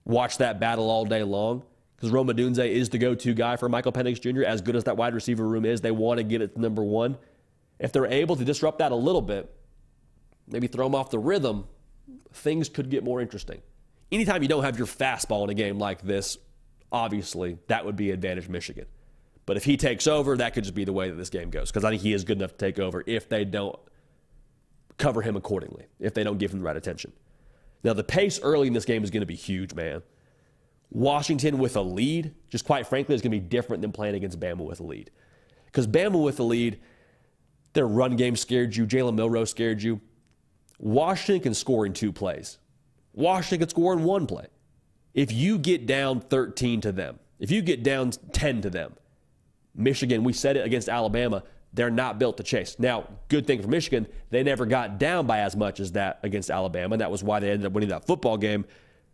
Watch 0.05 0.39
that 0.39 0.59
battle 0.59 0.91
all 0.91 1.05
day 1.05 1.23
long 1.23 1.63
because 1.97 2.11
Rome 2.11 2.27
Odunze 2.27 2.69
is 2.69 2.89
the 2.89 2.99
go 2.99 3.15
to 3.15 3.33
guy 3.33 3.57
for 3.57 3.69
Michael 3.69 3.93
Penix 3.93 4.21
Jr. 4.21 4.43
As 4.43 4.61
good 4.61 4.75
as 4.75 4.85
that 4.85 4.97
wide 4.97 5.15
receiver 5.15 5.47
room 5.47 5.65
is, 5.65 5.81
they 5.81 5.93
want 5.93 6.19
to 6.19 6.25
get 6.25 6.43
it 6.43 6.55
to 6.55 6.61
number 6.61 6.83
one. 6.83 7.17
If 7.79 7.93
they're 7.93 8.07
able 8.07 8.35
to 8.35 8.45
disrupt 8.45 8.81
that 8.81 8.91
a 8.91 8.97
little 8.97 9.23
bit, 9.23 9.55
maybe 10.49 10.67
throw 10.67 10.87
them 10.87 10.97
off 10.97 11.11
the 11.11 11.21
rhythm, 11.21 11.67
things 12.33 12.69
could 12.69 12.91
get 12.91 13.05
more 13.05 13.21
interesting. 13.21 13.63
Anytime 14.11 14.43
you 14.43 14.49
don't 14.49 14.65
have 14.65 14.77
your 14.77 14.89
fastball 14.89 15.45
in 15.45 15.51
a 15.51 15.55
game 15.55 15.79
like 15.79 16.03
this, 16.03 16.39
obviously 16.91 17.59
that 17.69 17.85
would 17.85 17.97
be 17.97 18.11
advantage 18.11 18.49
Michigan. 18.49 18.87
But 19.45 19.57
if 19.57 19.65
he 19.65 19.77
takes 19.77 20.07
over, 20.07 20.37
that 20.37 20.55
could 20.55 20.65
just 20.65 20.75
be 20.75 20.85
the 20.85 20.93
way 20.93 21.09
that 21.09 21.17
this 21.17 21.31
game 21.31 21.51
goes 21.51 21.71
because 21.71 21.85
I 21.85 21.91
think 21.91 22.03
he 22.03 22.13
is 22.13 22.25
good 22.25 22.39
enough 22.39 22.53
to 22.53 22.57
take 22.59 22.79
over 22.79 23.03
if 23.07 23.29
they 23.29 23.45
don't 23.45 23.79
cover 24.99 25.23
him 25.23 25.37
accordingly, 25.37 25.87
if 25.99 26.15
they 26.15 26.23
don't 26.23 26.39
give 26.39 26.53
him 26.53 26.61
the 26.61 26.65
right 26.65 26.77
attention. 26.77 27.13
Now, 27.83 27.93
the 27.93 28.05
pace 28.05 28.39
early 28.43 28.69
in 28.69 28.73
this 28.73 28.85
game 28.85 29.03
is 29.03 29.11
going 29.11 29.23
to 29.23 29.27
be 29.27 29.35
huge, 29.35 29.75
man. 29.75 30.03
Washington 30.91 31.59
with 31.59 31.75
a 31.75 31.81
lead, 31.81 32.35
just 32.49 32.65
quite 32.65 32.87
frankly, 32.87 33.15
is 33.15 33.23
going 33.23 33.33
to 33.33 33.41
be 33.41 33.45
different 33.45 33.83
than 33.83 33.93
playing 33.93 34.15
against 34.15 34.39
Bama 34.39 34.59
with 34.59 34.79
a 34.79 34.85
lead. 34.85 35.11
Because 35.67 35.87
Bama 35.87 36.23
with 36.23 36.39
a 36.39 36.43
lead, 36.43 36.79
their 37.73 37.89
run 37.89 38.15
game 38.17 38.37
scared 38.37 38.77
you. 38.77 38.87
Jalen 38.87 39.15
Milroe 39.15 39.47
scared 39.47 39.83
you. 39.83 40.01
Washington 40.79 41.43
can 41.43 41.55
score 41.55 41.87
in 41.87 41.95
two 41.95 42.13
plays. 42.13 42.59
Washington 43.15 43.61
can 43.61 43.69
score 43.71 43.93
in 43.95 44.05
one 44.05 44.27
play. 44.27 44.47
If 45.15 45.33
you 45.33 45.59
get 45.59 45.87
down 45.87 46.21
13 46.21 46.83
to 46.83 46.93
them, 46.93 47.19
if 47.39 47.51
you 47.51 47.63
get 47.63 47.83
down 47.83 48.11
10 48.11 48.63
to 48.63 48.71
them, 48.71 48.95
Michigan, 49.75 50.25
we 50.25 50.33
said 50.33 50.57
it 50.57 50.67
against 50.67 50.89
Alabama, 50.89 51.43
they're 51.73 51.91
not 51.91 52.19
built 52.19 52.37
to 52.37 52.43
chase. 52.43 52.77
Now, 52.79 53.09
good 53.29 53.47
thing 53.47 53.63
for 53.63 53.69
Michigan, 53.69 54.07
they 54.31 54.43
never 54.43 54.67
got 54.67 54.99
down 54.99 55.27
by 55.27 55.41
as 55.41 55.57
much 55.57 55.81
as 55.81 55.93
that 55.93 56.21
against 56.23 56.51
Alabama, 56.51 56.95
and 56.95 57.01
that 57.01 57.11
was 57.11 57.25
why 57.25 57.41
they 57.41 57.51
ended 57.51 57.67
up 57.67 57.73
winning 57.73 57.91
that 57.91 58.07
football 58.07 58.37
game. 58.37 58.65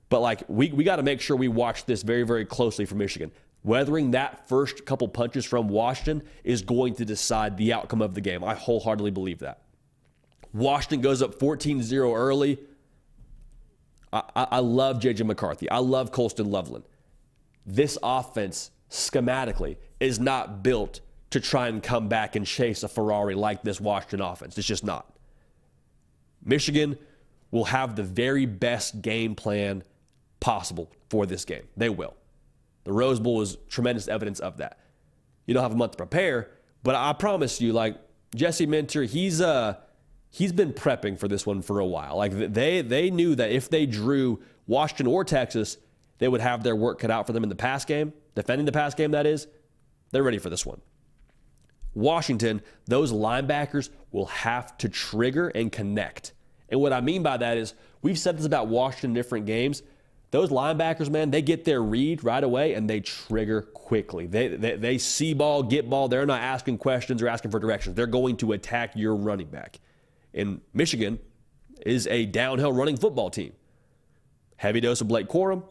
But 0.09 0.20
like 0.20 0.42
we, 0.48 0.72
we 0.72 0.84
got 0.84 0.96
to 0.96 1.02
make 1.02 1.20
sure 1.20 1.36
we 1.36 1.48
watch 1.48 1.84
this 1.84 2.02
very, 2.02 2.24
very 2.24 2.44
closely 2.44 2.84
for 2.84 2.94
Michigan. 2.94 3.30
Weathering 3.62 4.12
that 4.12 4.48
first 4.48 4.86
couple 4.86 5.09
punches 5.09 5.44
from 5.44 5.68
Washington 5.68 6.26
is 6.44 6.62
going 6.62 6.94
to 6.96 7.04
decide 7.04 7.56
the 7.56 7.72
outcome 7.72 8.00
of 8.00 8.14
the 8.14 8.20
game. 8.20 8.42
I 8.42 8.54
wholeheartedly 8.54 9.11
believe 9.11 9.40
that. 9.40 9.62
Washington 10.52 11.00
goes 11.00 11.22
up 11.22 11.38
14 11.38 11.82
0 11.82 12.14
early. 12.14 12.59
I, 14.12 14.22
I, 14.34 14.46
I 14.52 14.59
love 14.61 15.00
JJ 15.00 15.26
McCarthy. 15.26 15.70
I 15.70 15.78
love 15.78 16.12
Colston 16.12 16.50
Loveland. 16.50 16.84
This 17.66 17.98
offense, 18.02 18.70
schematically, 18.91 19.76
is 20.01 20.18
not 20.18 20.62
built 20.62 21.01
to 21.30 21.41
try 21.41 21.68
and 21.68 21.82
come 21.82 22.09
back 22.09 22.36
and 22.36 22.47
chase 22.47 22.82
a 22.82 22.89
Ferrari 22.89 23.34
like 23.34 23.62
this 23.62 23.80
Washington 23.80 24.20
offense. 24.20 24.57
It's 24.57 24.66
just 24.66 24.84
not. 24.84 25.12
Michigan 26.45 26.99
will 27.51 27.64
have 27.64 27.97
the 27.97 28.03
very 28.03 28.47
best 28.47 29.03
game 29.03 29.34
plan 29.34 29.82
possible 30.41 30.91
for 31.11 31.26
this 31.26 31.45
game. 31.45 31.64
They 31.76 31.89
will. 31.89 32.14
The 32.84 32.93
Rose 32.93 33.20
Bowl 33.20 33.43
is 33.43 33.57
tremendous 33.68 34.09
evidence 34.09 34.41
of 34.41 34.59
that. 34.59 34.78
You 35.47 35.55
don't 35.55 35.62
have 35.62 35.72
a 35.72 35.76
month 35.76 35.93
to 35.93 35.97
prepare, 35.99 36.51
but 36.82 36.95
I 36.95 37.12
promise 37.12 37.61
you, 37.61 37.72
like 37.72 37.97
Jesse 38.34 38.66
Minter, 38.66 39.03
he's 39.05 39.41
uh 39.41 39.76
he's 40.30 40.53
been 40.53 40.72
prepping 40.72 41.18
for 41.18 41.28
this 41.28 41.47
one 41.47 41.62
for 41.62 41.80
a 41.80 41.86
while. 41.86 42.16
Like 42.16 42.32
they 42.32 42.82
they 42.82 43.11
knew 43.11 43.34
that 43.34 43.51
if 43.51 43.68
they 43.68 43.86
drew 43.86 44.41
Washington 44.66 45.07
or 45.07 45.24
Texas, 45.24 45.78
they 46.18 46.28
would 46.28 46.41
have 46.41 46.62
their 46.62 46.76
work 46.76 46.99
cut 46.99 47.11
out 47.11 47.26
for 47.26 47.32
them 47.32 47.43
in 47.43 47.49
the 47.49 47.57
pass 47.57 47.84
game, 47.84 48.12
defending 48.39 48.66
the 48.66 48.72
pass 48.72 48.95
game. 48.95 49.11
That 49.11 49.26
is, 49.26 49.47
they're 50.11 50.22
ready 50.22 50.39
for 50.39 50.51
this 50.51 50.64
one. 50.64 50.80
Washington, 51.95 52.62
those 52.86 53.12
linebackers 53.12 53.91
will 54.12 54.26
have 54.26 54.76
to 54.78 54.89
trigger 54.89 55.49
and 55.49 55.72
connect. 55.72 56.32
And 56.68 56.80
what 56.80 56.93
I 56.93 57.01
mean 57.01 57.22
by 57.22 57.36
that 57.39 57.57
is, 57.57 57.74
we've 58.03 58.18
said 58.18 58.39
this 58.39 58.47
about 58.47 58.68
Washington 58.68 59.11
in 59.11 59.14
different 59.14 59.47
games 59.47 59.82
those 60.30 60.51
linebackers, 60.51 61.09
man, 61.09 61.30
they 61.30 61.41
get 61.41 61.64
their 61.64 61.82
read 61.82 62.22
right 62.22 62.45
away 62.45 62.74
and 62.74 62.89
they 62.89 63.01
trigger 63.01 63.62
quickly. 63.62 64.26
They, 64.26 64.49
they, 64.49 64.76
they 64.76 64.99
see 64.99 65.32
ball, 65.32 65.62
get 65.62 65.89
ball. 65.89 66.09
They're 66.09 66.26
not 66.26 66.43
asking 66.43 66.78
questions 66.78 67.22
or 67.22 67.28
asking 67.28 67.51
for 67.51 67.59
directions. 67.59 67.97
They're 67.97 68.07
going 68.07 68.36
to 68.39 68.53
attack 68.53 68.93
your 68.95 69.16
running 69.16 69.49
back. 69.49 69.80
And 70.34 70.61
Michigan 70.74 71.18
is 71.86 72.07
a 72.09 72.26
downhill 72.26 72.72
running 72.72 72.99
football 72.99 73.30
team. 73.30 73.55
Heavy 74.57 74.80
dose 74.80 75.01
of 75.01 75.09
Blake 75.09 75.28
Corum, 75.28 75.62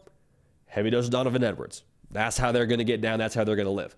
heavy 0.66 0.90
dose 0.90 1.04
of 1.04 1.12
Donovan 1.12 1.44
Edwards. 1.44 1.84
That's 2.10 2.38
how 2.38 2.52
they're 2.52 2.66
going 2.66 2.78
to 2.78 2.84
get 2.84 3.00
down. 3.00 3.18
That's 3.18 3.34
how 3.34 3.44
they're 3.44 3.56
going 3.56 3.66
to 3.66 3.72
live. 3.72 3.94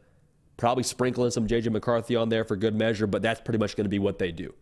Probably 0.57 0.83
sprinkling 0.83 1.31
some 1.31 1.47
JJ 1.47 1.73
McCarthy 1.73 2.17
on 2.17 2.29
there 2.29 2.45
for 2.45 2.57
good 2.57 2.75
measure, 2.75 3.07
but 3.07 3.23
that's 3.23 3.41
pretty 3.41 3.59
much 3.59 3.77
going 3.77 3.85
to 3.85 3.91
be 3.91 3.99
what 3.99 4.19
they 4.19 4.33
do. 4.33 4.55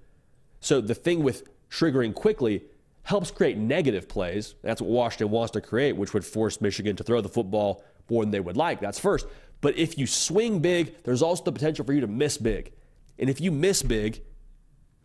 So 0.61 0.81
the 0.81 0.95
thing 0.95 1.23
with 1.23 1.49
triggering 1.71 2.15
quickly 2.15 2.65
helps 3.03 3.31
create 3.31 3.57
negative 3.57 4.09
plays. 4.09 4.55
That's 4.63 4.81
what 4.81 4.91
Washington 4.91 5.31
wants 5.31 5.53
to 5.53 5.61
create, 5.61 5.97
which 5.97 6.13
would 6.13 6.25
force 6.25 6.61
Michigan 6.61 6.95
to 6.97 7.03
throw 7.03 7.21
the 7.21 7.29
football 7.29 7.83
more 8.11 8.23
than 8.23 8.31
they 8.31 8.41
would 8.41 8.57
like. 8.57 8.81
That's 8.81 8.99
first. 8.99 9.27
But 9.61 9.77
if 9.77 9.99
you 9.99 10.07
swing 10.07 10.61
big, 10.61 11.03
there's 11.05 11.23
also 11.23 11.45
the 11.45 11.53
potential 11.53 11.85
for 11.85 11.93
you 11.93 12.01
to 12.03 12.07
miss 12.07 12.37
big. 12.37 12.73
And 13.19 13.29
if 13.29 13.41
you 13.41 13.51
miss 13.51 13.83
big, 13.83 14.23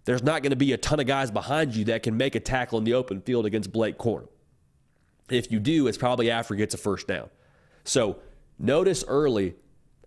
there's 0.06 0.22
not 0.22 0.44
going 0.44 0.52
to 0.52 0.58
be 0.58 0.74
a 0.74 0.78
ton 0.78 1.00
of 1.00 1.08
guys 1.08 1.32
behind 1.32 1.76
you 1.76 1.86
that 1.86 2.04
can 2.04 2.18
make 2.18 2.36
a 2.36 2.40
tackle 2.40 2.78
in 2.78 2.84
the 2.84 2.94
open 2.94 3.22
field 3.22 3.46
against 3.46 3.72
Blake 3.72 3.98
Corum. 3.98 4.28
If 5.30 5.52
you 5.52 5.60
do, 5.60 5.88
it's 5.88 5.98
probably 5.98 6.30
after 6.30 6.54
he 6.54 6.58
gets 6.58 6.74
a 6.74 6.78
first 6.78 7.08
down. 7.08 7.30
So 7.86 8.18
notice 8.64 9.04
early 9.08 9.56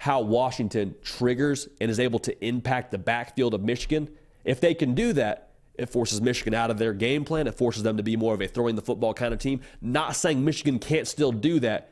how 0.01 0.21
Washington 0.21 0.95
triggers 1.03 1.69
and 1.81 1.91
is 1.91 2.01
able 2.01 2.19
to 2.21 2.45
impact 2.45 2.91
the 2.91 2.99
backfield 2.99 3.55
of 3.55 3.63
Michigan. 3.63 4.09
If 4.45 4.61
they 4.61 4.75
can 4.75 4.95
do 4.95 5.13
that, 5.13 5.51
it 5.75 5.87
forces 5.87 6.21
Michigan 6.21 6.55
out 6.55 6.71
of 6.71 6.79
their 6.79 6.93
game 6.93 7.25
plan. 7.25 7.47
It 7.47 7.55
forces 7.55 7.83
them 7.83 7.97
to 7.99 8.03
be 8.03 8.17
more 8.17 8.35
of 8.35 8.41
a 8.41 8.47
throwing 8.47 8.77
the 8.77 8.83
football 8.83 9.15
kind 9.15 9.33
of 9.33 9.41
team. 9.41 9.61
Not 9.81 10.17
saying 10.17 10.45
Michigan 10.45 10.79
can't 10.79 11.07
still 11.07 11.33
do 11.33 11.61
that, 11.61 11.91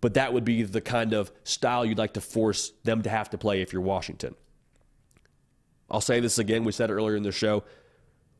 but 0.00 0.14
that 0.14 0.32
would 0.32 0.44
be 0.44 0.62
the 0.62 0.80
kind 0.80 1.12
of 1.12 1.32
style 1.42 1.84
you'd 1.84 1.98
like 1.98 2.14
to 2.14 2.20
force 2.20 2.72
them 2.84 3.02
to 3.02 3.10
have 3.10 3.30
to 3.30 3.38
play 3.38 3.60
if 3.60 3.72
you're 3.72 3.82
Washington. 3.82 4.34
I'll 5.90 6.00
say 6.00 6.20
this 6.20 6.38
again. 6.38 6.64
We 6.64 6.72
said 6.72 6.90
it 6.90 6.94
earlier 6.94 7.16
in 7.16 7.22
the 7.22 7.32
show. 7.32 7.64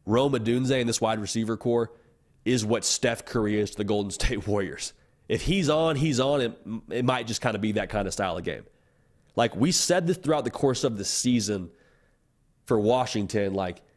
Rome 0.06 0.32
Odunze 0.32 0.78
and 0.78 0.88
this 0.88 1.00
wide 1.00 1.18
receiver 1.18 1.56
core 1.56 1.92
is 2.44 2.64
what 2.64 2.84
Steph 2.84 3.24
Curry 3.24 3.58
is 3.58 3.70
to 3.72 3.78
the 3.78 3.84
Golden 3.84 4.10
State 4.10 4.46
Warriors. 4.46 4.92
If 5.28 5.42
he's 5.42 5.68
on, 5.68 5.96
he's 5.96 6.20
on. 6.20 6.40
It, 6.40 6.58
it 6.90 7.04
might 7.04 7.26
just 7.26 7.40
kind 7.40 7.54
of 7.54 7.60
be 7.60 7.72
that 7.72 7.88
kind 7.88 8.06
of 8.06 8.12
style 8.12 8.36
of 8.36 8.44
game. 8.44 8.64
Like 9.36 9.56
we 9.56 9.72
said 9.72 10.06
this 10.06 10.16
throughout 10.16 10.44
the 10.44 10.50
course 10.50 10.84
of 10.84 10.96
the 10.98 11.04
season 11.04 11.70
for 12.66 12.78
Washington, 12.78 13.54
like– 13.54 13.80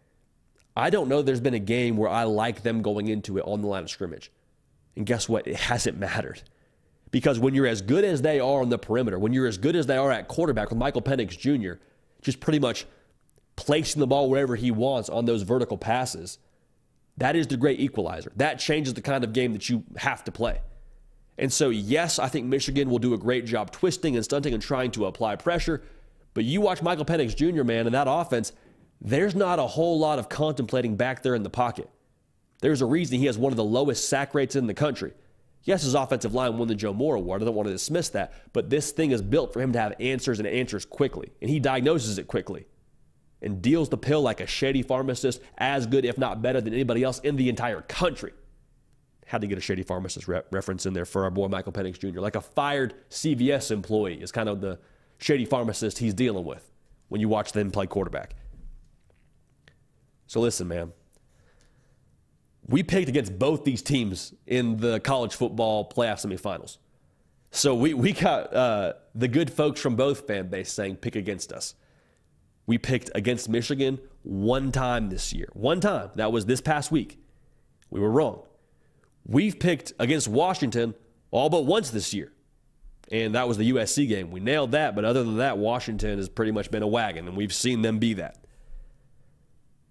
I 0.77 0.91
don't 0.91 1.09
know 1.09 1.23
there's 1.23 1.41
been 1.41 1.55
a 1.55 1.59
game 1.59 1.97
where 1.97 2.09
I 2.09 2.25
like 2.25 2.61
them 2.61 2.83
going 2.83 3.07
into 3.07 3.39
it 3.39 3.43
on 3.47 3.61
the 3.61 3.67
line 3.67 3.81
of 3.81 3.89
scrimmage. 3.89 4.31
And 4.95 5.07
guess 5.07 5.27
what? 5.27 5.47
It 5.47 5.55
hasn't 5.55 5.97
mattered. 5.97 6.43
Because 7.09 7.39
when 7.39 7.55
you're 7.55 7.65
as 7.65 7.81
good 7.81 8.03
as 8.03 8.21
they 8.21 8.39
are 8.39 8.61
on 8.61 8.69
the 8.69 8.77
perimeter, 8.77 9.17
when 9.17 9.33
you're 9.33 9.47
as 9.47 9.57
good 9.57 9.75
as 9.75 9.87
they 9.87 9.97
are 9.97 10.11
at 10.11 10.27
quarterback 10.27 10.69
with 10.69 10.77
Michael 10.77 11.01
Penix 11.01 11.29
Jr., 11.37 11.81
just 12.21 12.39
pretty 12.39 12.59
much 12.59 12.85
placing 13.55 13.99
the 13.99 14.05
ball 14.05 14.29
wherever 14.29 14.55
he 14.55 14.69
wants 14.69 15.09
on 15.09 15.25
those 15.25 15.41
vertical 15.41 15.79
passes, 15.79 16.37
that 17.17 17.35
is 17.35 17.47
the 17.47 17.57
great 17.57 17.79
equalizer. 17.79 18.31
That 18.35 18.59
changes 18.59 18.93
the 18.93 19.01
kind 19.01 19.23
of 19.23 19.33
game 19.33 19.53
that 19.53 19.67
you 19.69 19.83
have 19.95 20.23
to 20.25 20.31
play. 20.31 20.61
And 21.37 21.53
so, 21.53 21.69
yes, 21.69 22.17
I 22.19 22.27
think 22.27 22.47
Michigan 22.47 22.89
will 22.89 22.99
do 22.99 23.13
a 23.13 23.17
great 23.17 23.45
job 23.45 23.71
twisting 23.71 24.15
and 24.15 24.25
stunting 24.25 24.53
and 24.53 24.63
trying 24.63 24.91
to 24.91 25.05
apply 25.05 25.35
pressure. 25.35 25.83
But 26.33 26.45
you 26.45 26.61
watch 26.61 26.81
Michael 26.81 27.05
Penix 27.05 27.35
Jr., 27.35 27.63
man, 27.63 27.85
and 27.85 27.93
that 27.93 28.07
offense, 28.09 28.53
there's 29.01 29.35
not 29.35 29.59
a 29.59 29.67
whole 29.67 29.99
lot 29.99 30.19
of 30.19 30.29
contemplating 30.29 30.95
back 30.95 31.21
there 31.21 31.35
in 31.35 31.43
the 31.43 31.49
pocket. 31.49 31.89
There's 32.61 32.81
a 32.81 32.85
reason 32.85 33.19
he 33.19 33.27
has 33.27 33.37
one 33.37 33.53
of 33.53 33.57
the 33.57 33.63
lowest 33.63 34.09
sack 34.09 34.33
rates 34.33 34.55
in 34.55 34.65
the 34.65 34.73
country. 34.73 35.13
Yes, 35.63 35.83
his 35.83 35.93
offensive 35.93 36.33
line 36.33 36.57
won 36.57 36.67
the 36.67 36.75
Joe 36.75 36.93
Moore 36.93 37.15
Award. 37.15 37.41
I 37.41 37.45
don't 37.45 37.53
want 37.53 37.67
to 37.67 37.73
dismiss 37.73 38.09
that, 38.09 38.33
but 38.53 38.69
this 38.69 38.91
thing 38.91 39.11
is 39.11 39.21
built 39.21 39.53
for 39.53 39.61
him 39.61 39.73
to 39.73 39.79
have 39.79 39.93
answers 39.99 40.39
and 40.39 40.47
answers 40.47 40.85
quickly, 40.85 41.29
and 41.41 41.49
he 41.49 41.59
diagnoses 41.59 42.17
it 42.17 42.27
quickly 42.27 42.65
and 43.41 43.61
deals 43.61 43.89
the 43.89 43.97
pill 43.97 44.21
like 44.21 44.41
a 44.41 44.47
shady 44.47 44.81
pharmacist, 44.81 45.41
as 45.57 45.85
good, 45.85 46.05
if 46.05 46.17
not 46.17 46.41
better, 46.41 46.61
than 46.61 46.73
anybody 46.73 47.03
else 47.03 47.19
in 47.19 47.35
the 47.35 47.49
entire 47.49 47.81
country. 47.81 48.33
Had 49.27 49.41
to 49.41 49.47
get 49.47 49.57
a 49.57 49.61
shady 49.61 49.83
pharmacist 49.83 50.27
re- 50.27 50.41
reference 50.51 50.85
in 50.85 50.93
there 50.93 51.05
for 51.05 51.23
our 51.23 51.29
boy 51.29 51.47
Michael 51.47 51.71
Penix 51.71 51.99
Jr. 51.99 52.19
Like 52.19 52.35
a 52.35 52.41
fired 52.41 52.95
CVS 53.09 53.71
employee 53.71 54.21
is 54.21 54.31
kind 54.31 54.49
of 54.49 54.61
the 54.61 54.79
shady 55.17 55.45
pharmacist 55.45 55.99
he's 55.99 56.13
dealing 56.13 56.45
with 56.45 56.71
when 57.09 57.21
you 57.21 57.29
watch 57.29 57.51
them 57.51 57.71
play 57.71 57.87
quarterback. 57.87 58.35
So 60.27 60.39
listen, 60.39 60.67
man. 60.67 60.93
We 62.67 62.83
picked 62.83 63.07
against 63.07 63.37
both 63.39 63.63
these 63.63 63.81
teams 63.81 64.33
in 64.45 64.77
the 64.77 64.99
college 64.99 65.35
football 65.35 65.89
playoff 65.89 66.25
semifinals. 66.25 66.77
So 67.51 67.75
we, 67.75 67.93
we 67.93 68.11
got 68.11 68.53
uh, 68.53 68.93
the 69.15 69.27
good 69.27 69.51
folks 69.51 69.79
from 69.79 69.95
both 69.95 70.27
fan 70.27 70.49
base 70.49 70.71
saying 70.71 70.97
pick 70.97 71.15
against 71.15 71.53
us. 71.53 71.75
We 72.65 72.77
picked 72.77 73.09
against 73.15 73.47
Michigan 73.47 73.99
one 74.23 74.73
time 74.73 75.09
this 75.09 75.31
year. 75.33 75.47
One 75.53 75.79
time. 75.79 76.11
That 76.15 76.33
was 76.33 76.45
this 76.45 76.59
past 76.59 76.91
week. 76.91 77.19
We 77.89 78.01
were 78.01 78.11
wrong. 78.11 78.43
We've 79.27 79.59
picked 79.59 79.93
against 79.99 80.27
Washington 80.27 80.95
all 81.31 81.49
but 81.49 81.65
once 81.65 81.89
this 81.89 82.13
year. 82.13 82.31
And 83.11 83.35
that 83.35 83.47
was 83.47 83.57
the 83.57 83.71
USC 83.71 84.07
game. 84.07 84.31
We 84.31 84.39
nailed 84.39 84.71
that, 84.71 84.95
but 84.95 85.05
other 85.05 85.23
than 85.23 85.37
that, 85.37 85.57
Washington 85.57 86.17
has 86.17 86.27
pretty 86.27 86.51
much 86.51 86.71
been 86.71 86.83
a 86.83 86.87
wagon, 86.87 87.27
and 87.27 87.37
we've 87.37 87.53
seen 87.53 87.81
them 87.81 87.99
be 87.99 88.13
that. 88.15 88.43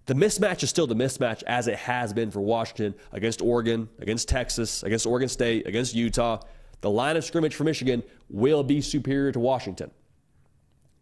The 0.05 0.13
mismatch 0.13 0.63
is 0.63 0.69
still 0.69 0.87
the 0.87 0.95
mismatch 0.95 1.43
as 1.43 1.67
it 1.67 1.77
has 1.77 2.13
been 2.13 2.31
for 2.31 2.41
Washington 2.41 2.95
against 3.11 3.41
Oregon, 3.41 3.89
against 3.99 4.29
Texas, 4.29 4.83
against 4.83 5.05
Oregon 5.05 5.29
State, 5.29 5.67
against 5.67 5.95
Utah. 5.95 6.39
The 6.81 6.89
line 6.89 7.17
of 7.17 7.25
scrimmage 7.25 7.55
for 7.55 7.63
Michigan 7.63 8.03
will 8.29 8.63
be 8.63 8.81
superior 8.81 9.31
to 9.31 9.39
Washington. 9.39 9.91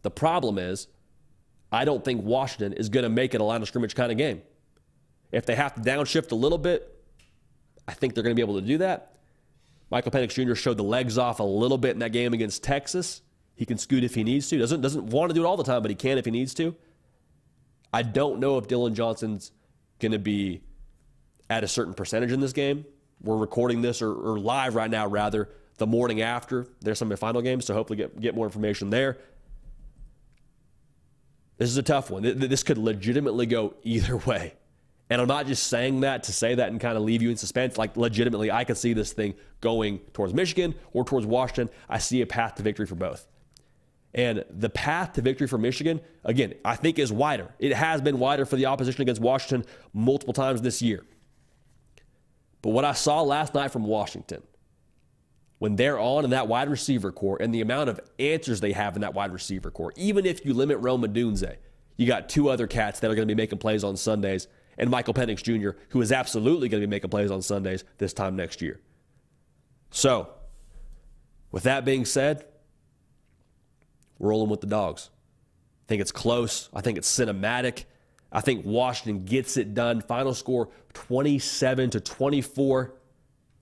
The 0.01 0.11
problem 0.11 0.57
is, 0.57 0.87
I 1.71 1.85
don't 1.85 2.03
think 2.03 2.23
Washington 2.23 2.73
is 2.73 2.89
going 2.89 3.03
to 3.03 3.09
make 3.09 3.33
it 3.33 3.41
a 3.41 3.43
line 3.43 3.61
of 3.61 3.67
scrimmage 3.67 3.93
kind 3.93 4.11
of 4.11 4.17
game. 4.17 4.41
If 5.31 5.45
they 5.45 5.55
have 5.55 5.75
to 5.75 5.81
downshift 5.81 6.31
a 6.31 6.35
little 6.35 6.57
bit, 6.57 6.94
I 7.87 7.93
think 7.93 8.13
they're 8.13 8.23
going 8.23 8.35
to 8.35 8.39
be 8.39 8.41
able 8.41 8.59
to 8.59 8.65
do 8.65 8.79
that. 8.79 9.15
Michael 9.91 10.11
Penix 10.11 10.33
Jr. 10.33 10.55
showed 10.55 10.77
the 10.77 10.83
legs 10.83 11.17
off 11.17 11.39
a 11.39 11.43
little 11.43 11.77
bit 11.77 11.91
in 11.91 11.99
that 11.99 12.11
game 12.11 12.33
against 12.33 12.63
Texas. 12.63 13.21
He 13.55 13.65
can 13.65 13.77
scoot 13.77 14.03
if 14.03 14.15
he 14.15 14.23
needs 14.23 14.49
to. 14.49 14.57
Doesn't 14.57 14.81
doesn't 14.81 15.05
want 15.07 15.29
to 15.29 15.33
do 15.33 15.43
it 15.43 15.47
all 15.47 15.57
the 15.57 15.63
time, 15.63 15.81
but 15.81 15.89
he 15.89 15.95
can 15.95 16.17
if 16.17 16.25
he 16.25 16.31
needs 16.31 16.53
to. 16.55 16.75
I 17.93 18.01
don't 18.01 18.39
know 18.39 18.57
if 18.57 18.67
Dillon 18.67 18.95
Johnson's 18.95 19.51
going 19.99 20.11
to 20.11 20.19
be 20.19 20.61
at 21.49 21.63
a 21.63 21.67
certain 21.67 21.93
percentage 21.93 22.31
in 22.31 22.39
this 22.39 22.51
game. 22.51 22.85
We're 23.21 23.37
recording 23.37 23.81
this 23.81 24.01
or, 24.01 24.11
or, 24.11 24.37
live 24.37 24.75
right 24.75 24.89
now, 24.89 25.07
rather, 25.07 25.49
the 25.77 25.87
morning 25.87 26.21
after 26.21 26.67
there's 26.81 26.99
their 26.99 27.07
semifinal 27.07 27.41
games. 27.43 27.65
So 27.65 27.73
hopefully 27.73 27.97
get, 27.97 28.19
get 28.19 28.35
more 28.35 28.45
information 28.45 28.89
there. 28.89 29.17
This 31.57 31.69
is 31.69 31.77
a 31.77 31.83
tough 31.83 32.09
one. 32.09 32.23
This 32.23 32.63
could 32.63 32.77
legitimately 32.77 33.45
go 33.45 33.75
either 33.83 34.17
way. 34.25 34.53
And 35.09 35.21
I'm 35.21 35.27
not 35.27 35.45
just 35.45 35.67
saying 35.67 35.99
that 36.01 36.23
to 36.23 36.33
say 36.33 36.55
that 36.55 36.69
and 36.69 36.79
kind 36.79 36.97
of 36.97 37.03
leave 37.03 37.21
you 37.21 37.29
in 37.29 37.37
suspense. 37.37 37.77
Like, 37.77 37.95
legitimately, 37.95 38.51
I 38.51 38.63
could 38.63 38.77
see 38.77 38.93
this 38.93 39.13
thing 39.13 39.35
going 39.61 39.99
towards 40.13 40.33
Michigan 40.33 40.73
or 40.93 41.05
towards 41.05 41.27
Washington. 41.27 41.69
I 41.87 41.99
see 41.99 42.21
a 42.21 42.25
path 42.25 42.55
to 42.55 42.63
victory 42.63 42.87
for 42.87 42.95
both. 42.95 43.27
And 44.15 44.45
the 44.49 44.69
path 44.69 45.13
to 45.13 45.21
victory 45.21 45.45
for 45.45 45.57
Michigan, 45.57 45.99
again, 46.23 46.53
I 46.63 46.75
think 46.75 46.97
is 46.97 47.11
wider. 47.11 47.53
It 47.59 47.73
has 47.73 48.01
been 48.01 48.17
wider 48.17 48.45
for 48.45 48.55
the 48.55 48.65
opposition 48.65 49.01
against 49.01 49.21
Washington 49.21 49.69
multiple 49.93 50.33
times 50.33 50.61
this 50.61 50.81
year. 50.81 51.03
But 52.61 52.69
what 52.69 52.85
I 52.85 52.93
saw 52.93 53.21
last 53.21 53.53
night 53.53 53.71
from 53.71 53.83
Washington, 53.83 54.41
when 55.59 55.75
they're 55.75 55.99
on 55.99 56.23
in 56.23 56.31
that 56.31 56.47
wide 56.47 56.69
receiver 56.69 57.11
core 57.11 57.37
and 57.39 57.53
the 57.53 57.61
amount 57.61 57.89
of 57.89 57.99
answers 58.17 58.61
they 58.61 58.71
have 58.71 58.95
in 58.95 59.01
that 59.01 59.13
wide 59.13 59.33
receiver 59.33 59.69
core, 59.69 59.93
even 59.97 60.25
if 60.25 60.45
you 60.45 60.53
limit 60.53 60.79
Rome 60.79 61.03
Odunze, 61.03 61.57
you 61.97 62.07
got 62.07 62.29
two 62.29 62.49
other 62.49 62.67
cats 62.67 63.01
that 63.01 63.11
are 63.11 63.15
going 63.15 63.27
to 63.27 63.35
be 63.35 63.39
making 63.39 63.59
plays 63.59 63.83
on 63.83 63.97
Sundays, 63.97 64.47
and 64.77 64.89
Michael 64.89 65.13
Penix 65.13 65.41
Jr., 65.41 65.77
who 65.89 66.01
is 66.01 66.11
absolutely 66.11 66.69
going 66.69 66.81
to 66.81 66.87
be 66.87 66.91
making 66.91 67.09
plays 67.09 67.31
on 67.31 67.41
Sundays 67.41 67.83
this 67.97 68.13
time 68.13 68.35
next 68.35 68.61
year. 68.61 68.79
So, 69.91 70.29
with 71.51 71.63
that 71.63 71.85
being 71.85 72.05
said, 72.05 72.45
we're 74.19 74.29
rolling 74.29 74.49
with 74.49 74.61
the 74.61 74.67
dogs. 74.67 75.09
I 75.85 75.87
think 75.87 76.01
it's 76.01 76.11
close. 76.11 76.69
I 76.73 76.81
think 76.81 76.97
it's 76.97 77.09
cinematic. 77.09 77.85
I 78.31 78.41
think 78.41 78.65
Washington 78.65 79.23
gets 79.23 79.55
it 79.55 79.73
done. 79.73 80.01
Final 80.01 80.33
score 80.33 80.69
27 80.93 81.91
to 81.91 82.01
24. 82.01 82.93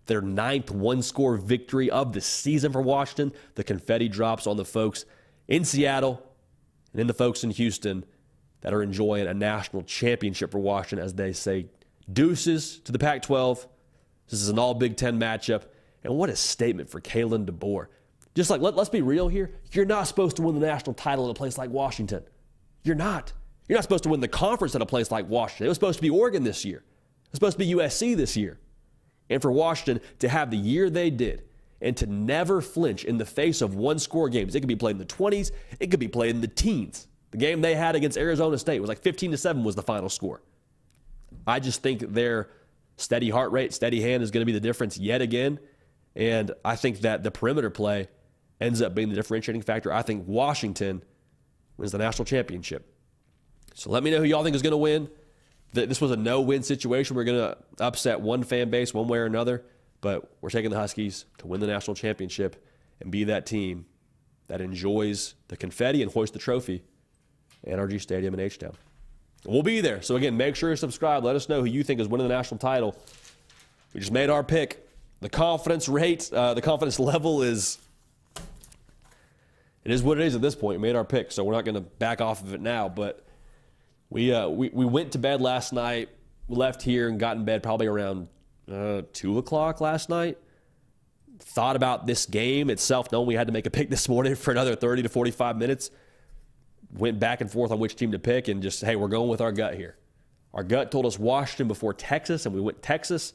Their 0.05 0.21
ninth 0.21 0.71
one 0.71 1.01
score 1.01 1.37
victory 1.37 1.89
of 1.89 2.13
the 2.13 2.21
season 2.21 2.71
for 2.71 2.81
Washington. 2.81 3.31
The 3.55 3.63
confetti 3.63 4.09
drops 4.09 4.47
on 4.47 4.57
the 4.57 4.65
folks 4.65 5.05
in 5.47 5.63
Seattle 5.63 6.21
and 6.91 7.01
in 7.01 7.07
the 7.07 7.13
folks 7.13 7.43
in 7.43 7.51
Houston 7.51 8.05
that 8.63 8.73
are 8.73 8.81
enjoying 8.81 9.27
a 9.27 9.33
national 9.33 9.83
championship 9.83 10.51
for 10.51 10.59
Washington 10.59 11.05
as 11.05 11.13
they 11.13 11.33
say 11.33 11.67
deuces 12.11 12.79
to 12.79 12.91
the 12.91 12.99
Pac 12.99 13.21
12. 13.21 13.67
This 14.29 14.41
is 14.41 14.49
an 14.49 14.57
all 14.57 14.73
Big 14.73 14.97
Ten 14.97 15.19
matchup. 15.19 15.63
And 16.03 16.15
what 16.15 16.29
a 16.29 16.35
statement 16.35 16.89
for 16.89 16.99
Kalen 16.99 17.45
DeBoer. 17.45 17.87
Just 18.35 18.49
like, 18.49 18.61
let, 18.61 18.75
let's 18.75 18.89
be 18.89 19.01
real 19.01 19.27
here. 19.27 19.51
You're 19.71 19.85
not 19.85 20.07
supposed 20.07 20.37
to 20.37 20.41
win 20.41 20.59
the 20.59 20.65
national 20.65 20.95
title 20.95 21.25
at 21.25 21.31
a 21.31 21.33
place 21.33 21.57
like 21.57 21.69
Washington. 21.69 22.23
You're 22.83 22.95
not. 22.95 23.31
You're 23.67 23.77
not 23.77 23.83
supposed 23.83 24.03
to 24.03 24.09
win 24.09 24.21
the 24.21 24.27
conference 24.27 24.75
at 24.75 24.81
a 24.81 24.85
place 24.85 25.11
like 25.11 25.29
Washington. 25.29 25.67
It 25.67 25.69
was 25.69 25.77
supposed 25.77 25.99
to 25.99 26.01
be 26.01 26.09
Oregon 26.09 26.43
this 26.43 26.65
year. 26.65 26.79
It 26.79 27.31
was 27.31 27.37
supposed 27.37 27.59
to 27.59 27.65
be 27.65 27.73
USC 27.73 28.15
this 28.15 28.35
year. 28.35 28.59
And 29.29 29.41
for 29.41 29.51
Washington 29.51 30.03
to 30.19 30.29
have 30.29 30.51
the 30.51 30.57
year 30.57 30.89
they 30.89 31.09
did 31.09 31.43
and 31.81 31.95
to 31.97 32.05
never 32.05 32.61
flinch 32.61 33.03
in 33.03 33.17
the 33.17 33.25
face 33.25 33.61
of 33.61 33.75
one 33.75 33.99
score 33.99 34.29
games. 34.29 34.55
It 34.55 34.61
could 34.61 34.67
be 34.67 34.75
played 34.75 34.95
in 34.95 34.99
the 34.99 35.05
20s, 35.05 35.51
it 35.79 35.91
could 35.91 35.99
be 35.99 36.07
played 36.07 36.35
in 36.35 36.41
the 36.41 36.47
teens. 36.47 37.07
The 37.33 37.39
game 37.39 37.61
they 37.61 37.73
had 37.73 37.95
against 37.95 38.15
Arizona 38.15 38.59
State 38.59 38.79
was 38.79 38.87
like 38.87 38.99
15 38.99 39.31
to 39.31 39.37
7 39.37 39.63
was 39.63 39.73
the 39.73 39.81
final 39.81 40.07
score. 40.07 40.43
I 41.47 41.59
just 41.59 41.81
think 41.81 42.13
their 42.13 42.51
steady 42.95 43.31
heart 43.31 43.51
rate, 43.51 43.73
steady 43.73 44.01
hand 44.01 44.21
is 44.21 44.29
going 44.29 44.43
to 44.43 44.45
be 44.45 44.51
the 44.51 44.59
difference 44.59 44.99
yet 44.99 45.19
again. 45.19 45.59
And 46.15 46.51
I 46.63 46.75
think 46.75 46.99
that 46.99 47.23
the 47.23 47.31
perimeter 47.31 47.71
play 47.71 48.07
ends 48.61 48.83
up 48.83 48.93
being 48.93 49.09
the 49.09 49.15
differentiating 49.15 49.63
factor. 49.63 49.91
I 49.91 50.03
think 50.03 50.27
Washington 50.27 51.03
wins 51.75 51.91
the 51.91 51.97
national 51.97 52.25
championship. 52.25 52.93
So 53.73 53.89
let 53.89 54.03
me 54.03 54.11
know 54.11 54.19
who 54.19 54.25
y'all 54.25 54.43
think 54.43 54.55
is 54.55 54.61
going 54.61 54.69
to 54.69 54.77
win. 54.77 55.09
This 55.71 55.99
was 55.99 56.11
a 56.11 56.15
no 56.15 56.39
win 56.39 56.61
situation. 56.61 57.15
We're 57.15 57.23
going 57.23 57.39
to 57.39 57.57
upset 57.79 58.21
one 58.21 58.43
fan 58.43 58.69
base 58.69 58.93
one 58.93 59.07
way 59.07 59.17
or 59.17 59.25
another. 59.25 59.65
But 60.01 60.31
we're 60.39 60.51
taking 60.51 60.69
the 60.69 60.77
Huskies 60.77 61.25
to 61.39 61.47
win 61.47 61.61
the 61.61 61.67
national 61.67 61.95
championship 61.95 62.63
and 63.01 63.09
be 63.09 63.23
that 63.23 63.47
team 63.47 63.87
that 64.49 64.61
enjoys 64.61 65.33
the 65.47 65.57
confetti 65.57 66.03
and 66.03 66.11
hoist 66.11 66.33
the 66.33 66.39
trophy 66.39 66.83
NRG 67.67 68.01
Stadium 68.01 68.33
in 68.33 68.39
H 68.39 68.59
Town. 68.59 68.73
We'll 69.45 69.63
be 69.63 69.81
there. 69.81 70.01
So, 70.01 70.15
again, 70.15 70.37
make 70.37 70.55
sure 70.55 70.69
you 70.69 70.75
subscribe. 70.75 71.23
Let 71.23 71.35
us 71.35 71.49
know 71.49 71.59
who 71.59 71.67
you 71.67 71.83
think 71.83 71.99
is 71.99 72.07
winning 72.07 72.27
the 72.27 72.33
national 72.33 72.59
title. 72.59 72.95
We 73.93 73.99
just 73.99 74.11
made 74.11 74.29
our 74.29 74.43
pick. 74.43 74.87
The 75.19 75.29
confidence 75.29 75.87
rate, 75.87 76.31
uh, 76.33 76.53
the 76.53 76.61
confidence 76.61 76.99
level 76.99 77.41
is. 77.41 77.77
It 79.83 79.91
is 79.91 80.01
what 80.01 80.17
it 80.17 80.25
is 80.25 80.35
at 80.35 80.41
this 80.41 80.55
point. 80.55 80.79
We 80.79 80.87
made 80.87 80.95
our 80.95 81.03
pick, 81.03 81.31
so 81.31 81.43
we're 81.43 81.53
not 81.53 81.65
going 81.65 81.75
to 81.75 81.81
back 81.81 82.21
off 82.21 82.41
of 82.41 82.53
it 82.53 82.61
now. 82.61 82.87
But 82.87 83.25
we, 84.09 84.33
uh, 84.33 84.47
we, 84.47 84.69
we 84.69 84.85
went 84.85 85.11
to 85.11 85.17
bed 85.17 85.41
last 85.41 85.73
night, 85.73 86.07
left 86.47 86.81
here, 86.81 87.09
and 87.09 87.19
got 87.19 87.35
in 87.35 87.43
bed 87.43 87.63
probably 87.63 87.87
around 87.87 88.29
uh, 88.71 89.01
two 89.11 89.37
o'clock 89.39 89.81
last 89.81 90.07
night. 90.09 90.37
Thought 91.39 91.75
about 91.75 92.07
this 92.07 92.25
game 92.25 92.69
itself, 92.69 93.11
knowing 93.11 93.27
we 93.27 93.35
had 93.35 93.47
to 93.47 93.53
make 93.53 93.65
a 93.65 93.69
pick 93.69 93.89
this 93.89 94.07
morning 94.07 94.35
for 94.35 94.51
another 94.51 94.75
30 94.75 95.03
to 95.03 95.09
45 95.09 95.57
minutes. 95.57 95.89
Went 96.95 97.19
back 97.19 97.41
and 97.41 97.51
forth 97.51 97.71
on 97.71 97.79
which 97.79 97.95
team 97.95 98.11
to 98.11 98.19
pick, 98.19 98.47
and 98.47 98.61
just, 98.61 98.81
hey, 98.81 98.95
we're 98.95 99.07
going 99.07 99.29
with 99.29 99.41
our 99.41 99.51
gut 99.51 99.75
here. 99.75 99.97
Our 100.53 100.63
gut 100.63 100.91
told 100.91 101.05
us 101.05 101.17
Washington 101.17 101.67
before 101.67 101.93
Texas, 101.93 102.45
and 102.45 102.53
we 102.53 102.61
went 102.61 102.83
Texas. 102.83 103.33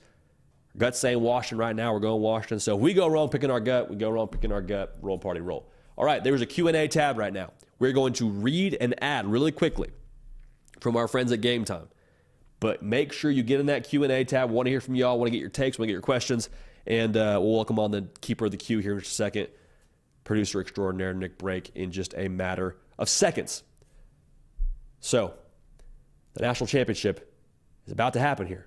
Our 0.74 0.78
gut 0.78 0.96
saying 0.96 1.20
Washington 1.20 1.58
right 1.58 1.74
now, 1.74 1.92
we're 1.92 2.00
going 2.00 2.22
Washington. 2.22 2.60
So 2.60 2.76
if 2.76 2.80
we 2.80 2.94
go 2.94 3.08
wrong 3.08 3.28
picking 3.28 3.50
our 3.50 3.60
gut, 3.60 3.90
we 3.90 3.96
go 3.96 4.10
wrong 4.10 4.28
picking 4.28 4.52
our 4.52 4.62
gut, 4.62 4.96
roll 5.02 5.18
party 5.18 5.40
roll. 5.40 5.68
All 5.96 6.04
right, 6.04 6.22
there's 6.22 6.40
a 6.40 6.46
Q&A 6.46 6.86
tab 6.86 7.18
right 7.18 7.32
now. 7.32 7.52
We're 7.80 7.92
going 7.92 8.12
to 8.14 8.28
read 8.28 8.76
and 8.80 8.94
add 9.02 9.26
really 9.26 9.50
quickly 9.50 9.90
from 10.80 10.96
our 10.96 11.08
friends 11.08 11.32
at 11.32 11.40
Game 11.40 11.64
Time. 11.64 11.88
But 12.60 12.82
make 12.82 13.12
sure 13.12 13.30
you 13.30 13.42
get 13.42 13.58
in 13.58 13.66
that 13.66 13.88
Q&A 13.88 14.24
tab. 14.24 14.50
Want 14.50 14.66
to 14.66 14.70
hear 14.70 14.80
from 14.80 14.94
y'all. 14.94 15.18
Want 15.18 15.26
to 15.26 15.30
get 15.32 15.40
your 15.40 15.50
takes. 15.50 15.78
Want 15.78 15.86
to 15.86 15.88
get 15.88 15.94
your 15.94 16.02
questions. 16.02 16.48
And 16.86 17.16
uh, 17.16 17.38
we'll 17.42 17.54
welcome 17.54 17.78
on 17.78 17.90
the 17.90 18.08
keeper 18.20 18.46
of 18.46 18.52
the 18.52 18.56
queue 18.56 18.78
here 18.78 18.94
in 18.94 19.00
just 19.00 19.12
a 19.12 19.14
second, 19.14 19.48
producer 20.24 20.60
extraordinaire 20.60 21.14
Nick 21.14 21.38
Brake, 21.38 21.70
in 21.74 21.90
just 21.90 22.14
a 22.16 22.28
matter 22.28 22.76
of 22.98 23.08
seconds. 23.08 23.62
So, 25.00 25.34
the 26.34 26.42
national 26.42 26.66
championship 26.66 27.32
is 27.86 27.92
about 27.92 28.12
to 28.14 28.20
happen 28.20 28.46
here. 28.46 28.66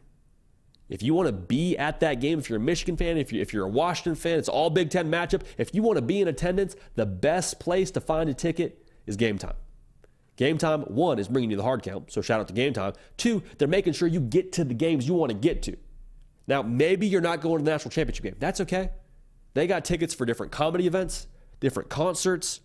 If 0.90 1.02
you 1.02 1.14
want 1.14 1.28
to 1.28 1.34
be 1.34 1.78
at 1.78 2.02
that 2.02 2.20
game, 2.20 2.38
if 2.38 2.50
you're 2.50 2.58
a 2.58 2.62
Michigan 2.62 2.98
fan, 2.98 3.18
if, 3.18 3.32
you, 3.32 3.42
if 3.42 3.54
you're 3.54 3.66
a 3.66 3.70
Washington 3.70 4.16
fan, 4.16 4.38
it's 4.38 4.50
all 4.50 4.70
Big 4.70 4.90
Ten 4.90 5.10
matchup. 5.10 5.44
If 5.58 5.74
you 5.74 5.84
want 5.84 5.98
to 5.98 6.02
be 6.02 6.22
in 6.22 6.28
attendance, 6.28 6.76
the 6.96 7.06
best 7.06 7.62
place 7.62 7.92
to 7.92 8.02
find 8.02 8.30
a 8.30 8.34
ticket 8.34 8.90
is 9.06 9.16
game 9.16 9.38
time. 9.38 9.56
Game 10.36 10.58
time, 10.58 10.82
one, 10.82 11.18
is 11.18 11.30
bringing 11.30 11.52
you 11.52 11.56
the 11.56 11.64
hard 11.64 11.84
count, 11.84 12.12
so 12.12 12.22
shout 12.22 12.42
out 12.42 12.48
to 12.50 12.54
game 12.54 12.74
time. 12.74 12.94
Two, 13.16 13.42
they're 13.58 13.68
making 13.68 13.94
sure 13.94 14.08
you 14.08 14.20
get 14.20 14.52
to 14.54 14.64
the 14.64 14.74
games 14.74 15.08
you 15.08 15.14
want 15.14 15.30
to 15.30 15.38
get 15.38 15.64
to. 15.64 15.78
Now, 16.48 16.62
maybe 16.62 17.08
you're 17.08 17.22
not 17.22 17.40
going 17.40 17.60
to 17.60 17.64
the 17.64 17.72
national 17.72 17.92
championship 17.92 18.24
game. 18.24 18.36
That's 18.40 18.60
okay. 18.62 18.90
They 19.54 19.68
got 19.68 19.86
tickets 19.86 20.14
for 20.14 20.26
different 20.26 20.52
comedy 20.52 20.88
events, 20.88 21.28
different 21.60 21.90
concerts, 21.90 22.60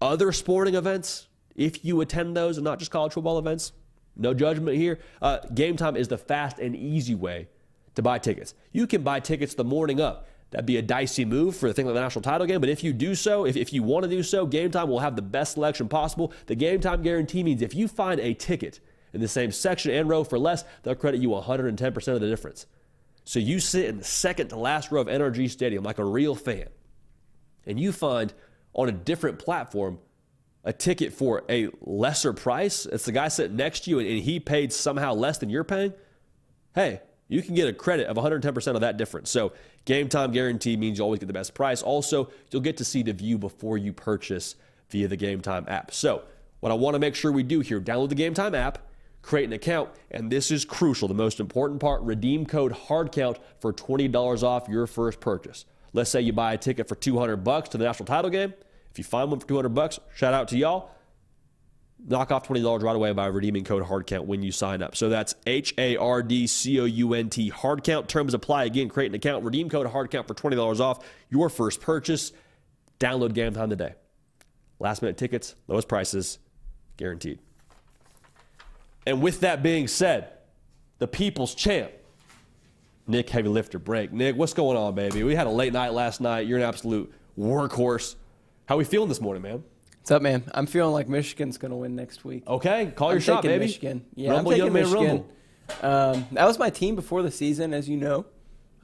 other 0.00 0.32
sporting 0.32 0.74
events. 0.74 1.28
If 1.56 1.84
you 1.84 2.00
attend 2.00 2.36
those 2.36 2.56
and 2.56 2.64
not 2.64 2.78
just 2.78 2.90
college 2.90 3.12
football 3.12 3.38
events, 3.38 3.72
no 4.16 4.34
judgment 4.34 4.76
here. 4.76 4.98
Uh, 5.20 5.38
game 5.54 5.76
time 5.76 5.96
is 5.96 6.08
the 6.08 6.18
fast 6.18 6.58
and 6.58 6.74
easy 6.76 7.14
way 7.14 7.48
to 7.94 8.02
buy 8.02 8.18
tickets. 8.18 8.54
You 8.72 8.86
can 8.86 9.02
buy 9.02 9.20
tickets 9.20 9.54
the 9.54 9.64
morning 9.64 10.00
up. 10.00 10.28
That'd 10.50 10.66
be 10.66 10.78
a 10.78 10.82
dicey 10.82 11.24
move 11.24 11.56
for 11.56 11.68
a 11.68 11.72
thing 11.72 11.86
like 11.86 11.94
the 11.94 12.00
national 12.00 12.22
title 12.22 12.46
game. 12.46 12.60
But 12.60 12.70
if 12.70 12.82
you 12.82 12.92
do 12.92 13.14
so, 13.14 13.46
if, 13.46 13.56
if 13.56 13.72
you 13.72 13.82
want 13.82 14.02
to 14.04 14.10
do 14.10 14.22
so, 14.22 14.46
Game 14.46 14.70
Time 14.70 14.88
will 14.88 14.98
have 14.98 15.14
the 15.14 15.22
best 15.22 15.52
selection 15.52 15.88
possible. 15.88 16.32
The 16.46 16.56
Game 16.56 16.80
Time 16.80 17.02
guarantee 17.02 17.44
means 17.44 17.62
if 17.62 17.74
you 17.74 17.86
find 17.86 18.20
a 18.20 18.34
ticket 18.34 18.80
in 19.12 19.20
the 19.20 19.28
same 19.28 19.52
section 19.52 19.92
and 19.92 20.08
row 20.08 20.24
for 20.24 20.38
less, 20.38 20.64
they'll 20.82 20.96
credit 20.96 21.20
you 21.20 21.30
110% 21.30 22.08
of 22.08 22.20
the 22.20 22.28
difference. 22.28 22.66
So 23.24 23.38
you 23.38 23.60
sit 23.60 23.84
in 23.84 23.98
the 23.98 24.04
second 24.04 24.48
to 24.48 24.56
last 24.56 24.90
row 24.90 25.00
of 25.00 25.06
NRG 25.06 25.50
Stadium 25.50 25.84
like 25.84 25.98
a 25.98 26.04
real 26.04 26.34
fan, 26.34 26.68
and 27.64 27.78
you 27.78 27.92
find 27.92 28.32
on 28.74 28.88
a 28.88 28.92
different 28.92 29.38
platform 29.38 29.98
a 30.64 30.72
ticket 30.72 31.12
for 31.12 31.42
a 31.48 31.68
lesser 31.80 32.32
price. 32.32 32.86
It's 32.86 33.04
the 33.04 33.12
guy 33.12 33.28
sitting 33.28 33.56
next 33.56 33.84
to 33.84 33.90
you, 33.90 33.98
and, 33.98 34.08
and 34.08 34.18
he 34.18 34.40
paid 34.40 34.72
somehow 34.72 35.14
less 35.14 35.38
than 35.38 35.48
you're 35.48 35.64
paying. 35.64 35.92
Hey, 36.74 37.00
you 37.28 37.42
can 37.42 37.54
get 37.54 37.68
a 37.68 37.72
credit 37.72 38.08
of 38.08 38.16
110% 38.16 38.74
of 38.74 38.80
that 38.80 38.96
difference. 38.96 39.30
So, 39.30 39.52
game 39.84 40.08
time 40.08 40.32
guarantee 40.32 40.76
means 40.76 40.98
you 40.98 41.04
always 41.04 41.20
get 41.20 41.26
the 41.26 41.32
best 41.32 41.54
price. 41.54 41.82
Also, 41.82 42.30
you'll 42.50 42.62
get 42.62 42.76
to 42.78 42.84
see 42.84 43.02
the 43.02 43.12
view 43.12 43.38
before 43.38 43.78
you 43.78 43.92
purchase 43.92 44.56
via 44.90 45.08
the 45.08 45.16
Game 45.16 45.40
Time 45.40 45.64
app. 45.68 45.92
So, 45.92 46.22
what 46.60 46.72
I 46.72 46.74
want 46.74 46.94
to 46.94 46.98
make 46.98 47.14
sure 47.14 47.32
we 47.32 47.42
do 47.42 47.60
here, 47.60 47.80
download 47.80 48.10
the 48.10 48.14
Game 48.14 48.34
Time 48.34 48.54
app, 48.54 48.78
create 49.22 49.44
an 49.44 49.52
account, 49.52 49.90
and 50.10 50.30
this 50.30 50.50
is 50.50 50.64
crucial, 50.64 51.08
the 51.08 51.14
most 51.14 51.40
important 51.40 51.80
part, 51.80 52.02
redeem 52.02 52.44
code 52.44 52.72
HARDCOUNT 52.72 53.38
for 53.60 53.72
$20 53.72 54.42
off 54.42 54.68
your 54.68 54.86
first 54.86 55.20
purchase. 55.20 55.64
Let's 55.92 56.10
say 56.10 56.20
you 56.20 56.32
buy 56.32 56.54
a 56.54 56.58
ticket 56.58 56.88
for 56.88 56.94
200 56.94 57.38
bucks 57.38 57.70
to 57.70 57.78
the 57.78 57.84
national 57.84 58.06
title 58.06 58.30
game. 58.30 58.54
If 58.90 58.98
you 58.98 59.04
find 59.04 59.30
one 59.30 59.40
for 59.40 59.46
200 59.46 59.70
bucks, 59.70 59.98
shout 60.14 60.34
out 60.34 60.48
to 60.48 60.56
y'all 60.56 60.90
knock 62.08 62.30
off 62.30 62.46
$20 62.46 62.82
right 62.82 62.96
away 62.96 63.12
by 63.12 63.26
redeeming 63.26 63.64
code 63.64 63.84
HARDCOUNT 63.84 64.24
when 64.24 64.42
you 64.42 64.52
sign 64.52 64.82
up. 64.82 64.96
So 64.96 65.08
that's 65.08 65.34
H 65.46 65.74
A 65.78 65.96
R 65.96 66.22
D 66.22 66.46
C 66.46 66.80
O 66.80 66.84
U 66.84 67.14
N 67.14 67.30
T 67.30 67.50
HARDCOUNT. 67.50 68.08
Terms 68.08 68.34
apply. 68.34 68.64
Again, 68.64 68.88
create 68.88 69.10
an 69.10 69.14
account, 69.14 69.44
redeem 69.44 69.68
code 69.68 69.86
HARDCOUNT 69.86 70.26
for 70.26 70.34
$20 70.34 70.80
off 70.80 71.04
your 71.28 71.48
first 71.48 71.80
purchase. 71.80 72.32
Download 72.98 73.32
Game 73.32 73.54
Time 73.54 73.70
today. 73.70 73.94
Last 74.78 75.02
minute 75.02 75.16
tickets, 75.16 75.54
lowest 75.68 75.88
prices, 75.88 76.38
guaranteed. 76.96 77.38
And 79.06 79.22
with 79.22 79.40
that 79.40 79.62
being 79.62 79.88
said, 79.88 80.32
the 80.98 81.06
people's 81.06 81.54
champ, 81.54 81.90
Nick 83.10 83.28
Heavy 83.28 83.48
Lifter 83.48 83.78
Break. 83.78 84.12
Nick, 84.12 84.36
what's 84.36 84.54
going 84.54 84.76
on, 84.76 84.94
baby? 84.94 85.24
We 85.24 85.34
had 85.34 85.46
a 85.46 85.50
late 85.50 85.72
night 85.72 85.92
last 85.92 86.20
night. 86.20 86.46
You're 86.46 86.58
an 86.58 86.64
absolute 86.64 87.12
workhorse. 87.38 88.14
How 88.66 88.76
are 88.76 88.78
we 88.78 88.84
feeling 88.84 89.08
this 89.08 89.20
morning, 89.20 89.42
man? 89.42 89.64
What's 89.98 90.12
up, 90.12 90.22
man? 90.22 90.44
I'm 90.54 90.66
feeling 90.66 90.92
like 90.92 91.08
Michigan's 91.08 91.58
going 91.58 91.72
to 91.72 91.76
win 91.76 91.96
next 91.96 92.24
week. 92.24 92.46
Okay, 92.46 92.92
call 92.94 93.08
your 93.08 93.16
I'm 93.16 93.20
shot, 93.22 93.42
baby. 93.42 93.64
Michigan. 93.64 94.04
Yeah, 94.14 94.30
Rumble, 94.30 94.52
I'm 94.52 94.58
taking 94.58 94.72
Michigan. 94.72 95.24
Um, 95.82 96.26
that 96.32 96.46
was 96.46 96.58
my 96.58 96.70
team 96.70 96.94
before 96.94 97.22
the 97.22 97.30
season, 97.30 97.74
as 97.74 97.88
you 97.88 97.96
know. 97.96 98.26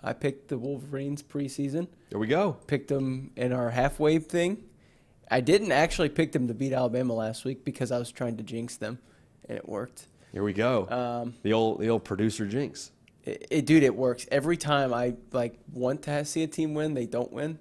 I 0.03 0.12
picked 0.12 0.49
the 0.49 0.59
Wolverines 0.59 1.22
preseason. 1.22 1.89
There 2.11 2.18
we 2.18 2.27
go. 2.27 2.59
Picked 2.66 2.89
them 2.89 3.30
in 3.37 3.53
our 3.53 3.71
halfway 3.71 4.18
thing. 4.18 4.64
I 5.30 5.41
didn't 5.41 5.72
actually 5.72 6.09
pick 6.11 6.33
them 6.33 6.49
to 6.49 6.55
beat 6.55 6.72
Alabama 6.72 7.14
last 7.14 7.45
week 7.45 7.64
because 7.64 7.91
I 7.91 7.99
was 7.99 8.13
trying 8.13 8.37
to 8.37 8.42
jinx 8.42 8.76
them, 8.76 8.99
and 9.49 9.57
it 9.57 9.68
worked. 9.68 10.07
Here 10.33 10.42
we 10.42 10.53
go. 10.53 10.88
Um, 10.88 11.34
the 11.42 11.53
old 11.53 11.80
the 11.80 11.88
old 11.88 12.05
producer 12.05 12.46
jinx. 12.46 12.91
It, 13.27 13.47
it, 13.51 13.67
dude, 13.67 13.83
it 13.83 13.95
works 13.95 14.27
every 14.31 14.57
time. 14.57 14.95
I 14.95 15.17
like 15.33 15.59
want 15.71 16.03
to 16.03 16.25
see 16.25 16.43
a 16.43 16.47
team 16.47 16.73
win, 16.73 16.95
they 16.95 17.07
don't 17.07 17.33
win. 17.33 17.59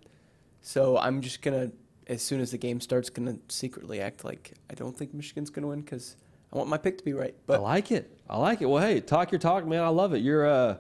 So 0.62 0.98
I'm 0.98 1.22
just 1.22 1.42
gonna 1.42 1.72
as 2.08 2.22
soon 2.22 2.40
as 2.40 2.52
the 2.52 2.58
game 2.58 2.80
starts, 2.80 3.10
going 3.10 3.28
to 3.28 3.40
secretly 3.54 4.02
act 4.02 4.24
like 4.24 4.54
I 4.70 4.74
don't 4.74 4.98
think 4.98 5.14
Michigan's 5.14 5.50
going 5.50 5.64
to 5.64 5.70
win 5.70 5.82
because 5.82 6.16
I 6.54 6.58
want 6.58 6.70
my 6.70 6.78
pick 6.78 6.98
to 7.00 7.04
be 7.04 7.14
right. 7.14 7.36
But 7.46 7.60
I 7.60 7.64
like 7.64 7.92
it. 7.92 8.18
I 8.30 8.38
like 8.38 8.62
it. 8.62 8.66
Well, 8.66 8.82
hey, 8.82 9.02
talk 9.02 9.32
your 9.32 9.40
talk, 9.40 9.66
man. 9.66 9.84
I 9.84 9.90
love 9.90 10.14
it. 10.14 10.20
You're 10.20 10.48
uh, 10.48 10.78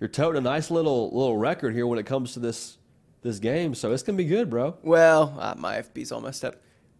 you're 0.00 0.08
toting 0.08 0.38
a 0.38 0.42
nice 0.42 0.70
little 0.70 1.10
little 1.16 1.36
record 1.36 1.74
here 1.74 1.86
when 1.86 1.98
it 1.98 2.06
comes 2.06 2.34
to 2.34 2.40
this 2.40 2.78
this 3.22 3.38
game, 3.38 3.74
so 3.74 3.92
it's 3.92 4.02
gonna 4.02 4.16
be 4.16 4.24
good, 4.24 4.50
bro. 4.50 4.76
Well, 4.82 5.36
uh, 5.38 5.54
my 5.56 5.78
FB's 5.78 6.12
all 6.12 6.20
messed 6.20 6.44
up. 6.44 6.56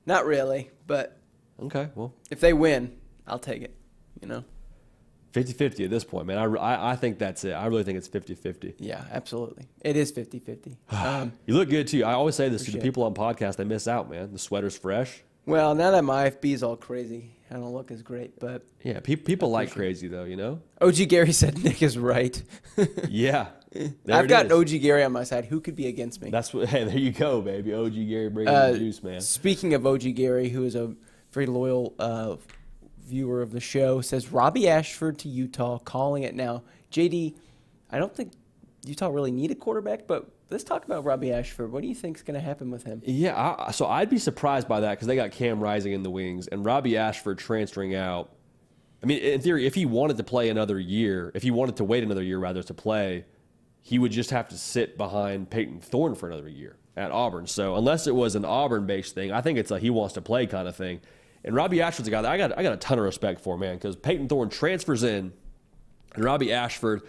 Not 0.06 0.26
really, 0.26 0.70
but 0.86 1.18
okay. 1.62 1.88
Well, 1.94 2.14
if 2.30 2.40
they 2.40 2.52
win, 2.52 2.96
I'll 3.26 3.38
take 3.38 3.62
it. 3.62 3.74
You 4.20 4.28
know. 4.28 4.44
50-50 5.36 5.84
at 5.84 5.90
this 5.90 6.04
point, 6.04 6.26
man. 6.26 6.38
I, 6.38 6.44
I, 6.44 6.92
I, 6.92 6.96
think 6.96 7.18
that's 7.18 7.44
it. 7.44 7.52
I 7.52 7.66
really 7.66 7.84
think 7.84 7.98
it's 7.98 8.08
50-50. 8.08 8.74
Yeah, 8.78 9.04
absolutely. 9.10 9.66
It 9.82 9.96
is 9.96 10.10
50-50. 10.12 10.76
Um, 10.90 11.32
you 11.46 11.54
look 11.54 11.68
good, 11.68 11.88
too. 11.88 12.04
I 12.04 12.12
always 12.12 12.34
say 12.34 12.48
this 12.48 12.64
to 12.64 12.70
the 12.70 12.78
people 12.78 13.02
on 13.02 13.14
podcasts. 13.14 13.56
They 13.56 13.64
miss 13.64 13.86
out, 13.86 14.10
man. 14.10 14.32
The 14.32 14.38
sweater's 14.38 14.78
fresh. 14.78 15.22
Well, 15.44 15.74
now 15.74 15.90
that 15.90 16.02
my 16.02 16.30
FB 16.30 16.54
is 16.54 16.62
all 16.62 16.76
crazy, 16.76 17.36
I 17.50 17.54
don't 17.54 17.72
look 17.72 17.90
as 17.90 18.02
great, 18.02 18.40
but... 18.40 18.66
Yeah, 18.82 19.00
pe- 19.00 19.16
people 19.16 19.50
like 19.50 19.70
crazy, 19.70 20.08
though, 20.08 20.24
you 20.24 20.36
know? 20.36 20.60
OG 20.80 21.08
Gary 21.08 21.32
said 21.34 21.62
Nick 21.62 21.82
is 21.82 21.98
right. 21.98 22.42
yeah. 23.08 23.48
I've 24.10 24.28
got 24.28 24.50
OG 24.50 24.68
Gary 24.80 25.04
on 25.04 25.12
my 25.12 25.24
side. 25.24 25.44
Who 25.44 25.60
could 25.60 25.76
be 25.76 25.86
against 25.86 26.22
me? 26.22 26.30
That's 26.30 26.54
what. 26.54 26.68
Hey, 26.76 26.84
there 26.84 26.96
you 26.96 27.12
go, 27.12 27.42
baby. 27.42 27.74
OG 27.74 27.92
Gary 27.92 28.30
bringing 28.30 28.54
uh, 28.54 28.72
the 28.72 28.78
juice, 28.78 29.02
man. 29.02 29.20
Speaking 29.20 29.74
of 29.74 29.86
OG 29.86 30.14
Gary, 30.14 30.48
who 30.48 30.64
is 30.64 30.74
a 30.74 30.94
very 31.32 31.46
loyal 31.46 31.94
uh, 31.98 32.36
viewer 33.06 33.42
of 33.42 33.52
the 33.52 33.60
show 33.60 34.00
says 34.00 34.32
Robby 34.32 34.68
Ashford 34.68 35.18
to 35.20 35.28
Utah, 35.28 35.78
calling 35.78 36.22
it 36.24 36.34
now. 36.34 36.62
JD, 36.92 37.34
I 37.90 37.98
don't 37.98 38.14
think 38.14 38.32
Utah 38.84 39.08
really 39.08 39.30
need 39.30 39.50
a 39.50 39.54
quarterback, 39.54 40.06
but 40.06 40.28
let's 40.50 40.64
talk 40.64 40.84
about 40.84 41.04
Robby 41.04 41.32
Ashford. 41.32 41.72
What 41.72 41.82
do 41.82 41.88
you 41.88 41.94
think 41.94 42.16
is 42.16 42.22
going 42.22 42.38
to 42.38 42.44
happen 42.44 42.70
with 42.70 42.84
him? 42.84 43.02
Yeah, 43.04 43.56
I, 43.58 43.70
so 43.72 43.86
I'd 43.86 44.10
be 44.10 44.18
surprised 44.18 44.68
by 44.68 44.80
that 44.80 44.90
because 44.92 45.06
they 45.06 45.16
got 45.16 45.32
Cam 45.32 45.60
Rising 45.60 45.92
in 45.92 46.02
the 46.02 46.10
wings 46.10 46.46
and 46.48 46.64
Robby 46.64 46.96
Ashford 46.96 47.38
transferring 47.38 47.94
out. 47.94 48.30
I 49.02 49.06
mean, 49.06 49.18
in 49.18 49.40
theory, 49.40 49.66
if 49.66 49.74
he 49.74 49.86
wanted 49.86 50.16
to 50.16 50.24
play 50.24 50.48
another 50.48 50.78
year, 50.78 51.30
if 51.34 51.42
he 51.42 51.50
wanted 51.50 51.76
to 51.76 51.84
wait 51.84 52.02
another 52.02 52.22
year 52.22 52.38
rather 52.38 52.62
to 52.62 52.74
play, 52.74 53.24
he 53.82 53.98
would 53.98 54.10
just 54.10 54.30
have 54.30 54.48
to 54.48 54.58
sit 54.58 54.96
behind 54.96 55.50
Payton 55.50 55.80
Thorne 55.80 56.14
for 56.14 56.28
another 56.28 56.48
year 56.48 56.76
at 56.96 57.12
Auburn. 57.12 57.46
So 57.46 57.76
unless 57.76 58.06
it 58.06 58.14
was 58.14 58.34
an 58.34 58.44
Auburn-based 58.44 59.14
thing, 59.14 59.32
I 59.32 59.42
think 59.42 59.58
it's 59.58 59.70
a 59.70 59.78
he 59.78 59.90
wants 59.90 60.14
to 60.14 60.22
play 60.22 60.46
kind 60.46 60.66
of 60.66 60.74
thing. 60.74 61.00
And 61.46 61.54
Robby 61.54 61.80
Ashford's 61.80 62.08
a 62.08 62.10
guy 62.10 62.22
that 62.22 62.30
I 62.30 62.36
got 62.36 62.58
I 62.58 62.62
got 62.62 62.72
a 62.72 62.76
ton 62.76 62.98
of 62.98 63.04
respect 63.04 63.40
for, 63.40 63.56
man, 63.56 63.76
because 63.76 63.94
Payton 63.96 64.28
Thorne 64.28 64.50
transfers 64.50 65.04
in, 65.04 65.32
and 66.14 66.24
Robby 66.24 66.52
Ashford 66.52 67.02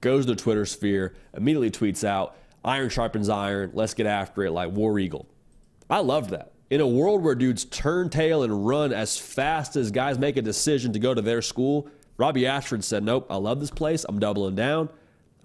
goes 0.00 0.26
to 0.26 0.32
the 0.34 0.36
Twitter 0.36 0.66
sphere, 0.66 1.14
immediately 1.32 1.70
tweets 1.70 2.02
out, 2.02 2.36
"Iron 2.64 2.90
sharpens 2.90 3.28
iron. 3.28 3.70
Let's 3.72 3.94
get 3.94 4.06
after 4.06 4.42
it 4.42 4.50
like 4.50 4.72
War 4.72 4.98
Eagle." 4.98 5.26
I 5.88 6.00
loved 6.00 6.30
that. 6.30 6.52
In 6.70 6.80
a 6.80 6.88
world 6.88 7.22
where 7.22 7.36
dudes 7.36 7.64
turn 7.64 8.10
tail 8.10 8.42
and 8.42 8.66
run 8.66 8.92
as 8.92 9.16
fast 9.16 9.76
as 9.76 9.92
guys 9.92 10.18
make 10.18 10.36
a 10.36 10.42
decision 10.42 10.92
to 10.94 10.98
go 10.98 11.14
to 11.14 11.22
their 11.22 11.40
school, 11.40 11.86
Robby 12.16 12.46
Ashford 12.46 12.82
said, 12.82 13.04
"Nope, 13.04 13.26
I 13.30 13.36
love 13.36 13.60
this 13.60 13.70
place. 13.70 14.04
I'm 14.08 14.18
doubling 14.18 14.56
down. 14.56 14.88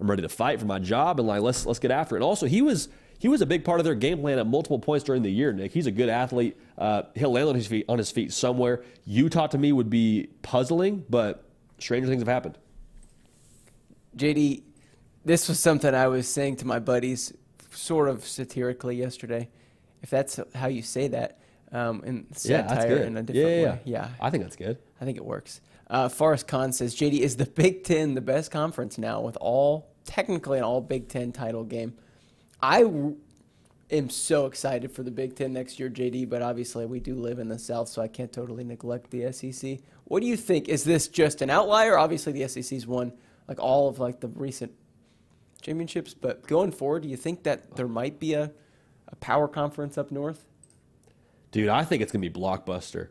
I'm 0.00 0.10
ready 0.10 0.22
to 0.22 0.28
fight 0.28 0.58
for 0.58 0.66
my 0.66 0.80
job, 0.80 1.20
and 1.20 1.28
like 1.28 1.42
let's 1.42 1.66
let's 1.66 1.78
get 1.78 1.92
after 1.92 2.16
it." 2.16 2.18
And 2.18 2.24
also, 2.24 2.46
he 2.46 2.62
was 2.62 2.88
he 3.20 3.28
was 3.28 3.40
a 3.42 3.46
big 3.46 3.64
part 3.64 3.78
of 3.80 3.84
their 3.84 3.94
game 3.94 4.18
plan 4.20 4.38
at 4.38 4.46
multiple 4.46 4.78
points 4.78 5.04
during 5.04 5.22
the 5.22 5.30
year. 5.30 5.52
Nick, 5.52 5.72
he's 5.72 5.86
a 5.86 5.90
good 5.92 6.08
athlete. 6.08 6.56
Uh, 6.76 7.02
he'll 7.14 7.30
land 7.30 7.48
on 7.48 7.54
his 7.54 7.66
feet 7.68 7.84
on 7.88 7.98
his 7.98 8.10
feet 8.10 8.32
somewhere. 8.32 8.82
Utah 9.04 9.46
to 9.46 9.58
me 9.58 9.70
would 9.72 9.90
be 9.90 10.28
puzzling, 10.42 11.04
but 11.08 11.44
stranger 11.78 12.08
things 12.08 12.22
have 12.22 12.28
happened. 12.28 12.56
JD, 14.16 14.62
this 15.24 15.48
was 15.48 15.60
something 15.60 15.94
I 15.94 16.08
was 16.08 16.26
saying 16.28 16.56
to 16.56 16.66
my 16.66 16.78
buddies, 16.78 17.32
sort 17.70 18.08
of 18.08 18.26
satirically 18.26 18.96
yesterday, 18.96 19.48
if 20.02 20.10
that's 20.10 20.40
how 20.54 20.68
you 20.68 20.82
say 20.82 21.08
that. 21.08 21.36
Um, 21.72 22.02
in 22.04 22.26
Yeah, 22.42 22.62
that's 22.62 22.72
satire 22.72 22.88
good. 22.98 23.06
in 23.06 23.16
a 23.16 23.20
Yeah, 23.20 23.22
different 23.26 23.36
yeah, 23.36 23.44
way. 23.44 23.62
yeah. 23.62 23.78
Yeah, 23.84 24.08
I 24.20 24.30
think 24.30 24.42
that's 24.42 24.56
good. 24.56 24.78
I 25.00 25.04
think 25.04 25.16
it 25.18 25.24
works. 25.24 25.60
Uh, 25.88 26.08
Forrest 26.08 26.48
Kahn 26.48 26.72
says, 26.72 26.96
JD, 26.96 27.20
is 27.20 27.36
the 27.36 27.46
Big 27.46 27.84
Ten 27.84 28.14
the 28.14 28.20
best 28.20 28.50
conference 28.50 28.98
now 28.98 29.20
with 29.20 29.36
all, 29.40 29.88
technically 30.04 30.58
an 30.58 30.64
all 30.64 30.80
Big 30.80 31.08
Ten 31.08 31.30
title 31.30 31.62
game? 31.64 31.94
I 32.62 32.84
am 33.90 34.10
so 34.10 34.46
excited 34.46 34.92
for 34.92 35.02
the 35.02 35.10
Big 35.10 35.34
Ten 35.34 35.52
next 35.52 35.78
year, 35.78 35.88
JD, 35.88 36.28
but 36.28 36.42
obviously 36.42 36.86
we 36.86 37.00
do 37.00 37.14
live 37.14 37.38
in 37.38 37.48
the 37.48 37.58
South, 37.58 37.88
so 37.88 38.02
I 38.02 38.08
can't 38.08 38.32
totally 38.32 38.64
neglect 38.64 39.10
the 39.10 39.32
SEC. 39.32 39.78
What 40.04 40.20
do 40.20 40.26
you 40.26 40.36
think? 40.36 40.68
Is 40.68 40.84
this 40.84 41.08
just 41.08 41.42
an 41.42 41.50
outlier? 41.50 41.96
Obviously 41.96 42.32
the 42.32 42.46
SEC's 42.48 42.86
won 42.86 43.12
like 43.48 43.58
all 43.58 43.88
of 43.88 43.98
like 43.98 44.20
the 44.20 44.28
recent 44.28 44.72
championships, 45.60 46.14
but 46.14 46.46
going 46.46 46.72
forward, 46.72 47.02
do 47.02 47.08
you 47.08 47.16
think 47.16 47.42
that 47.44 47.76
there 47.76 47.88
might 47.88 48.18
be 48.18 48.34
a, 48.34 48.50
a 49.08 49.16
power 49.16 49.48
conference 49.48 49.98
up 49.98 50.10
north? 50.10 50.44
Dude, 51.52 51.68
I 51.68 51.84
think 51.84 52.02
it's 52.02 52.12
to 52.12 52.18
be 52.18 52.30
blockbuster. 52.30 53.08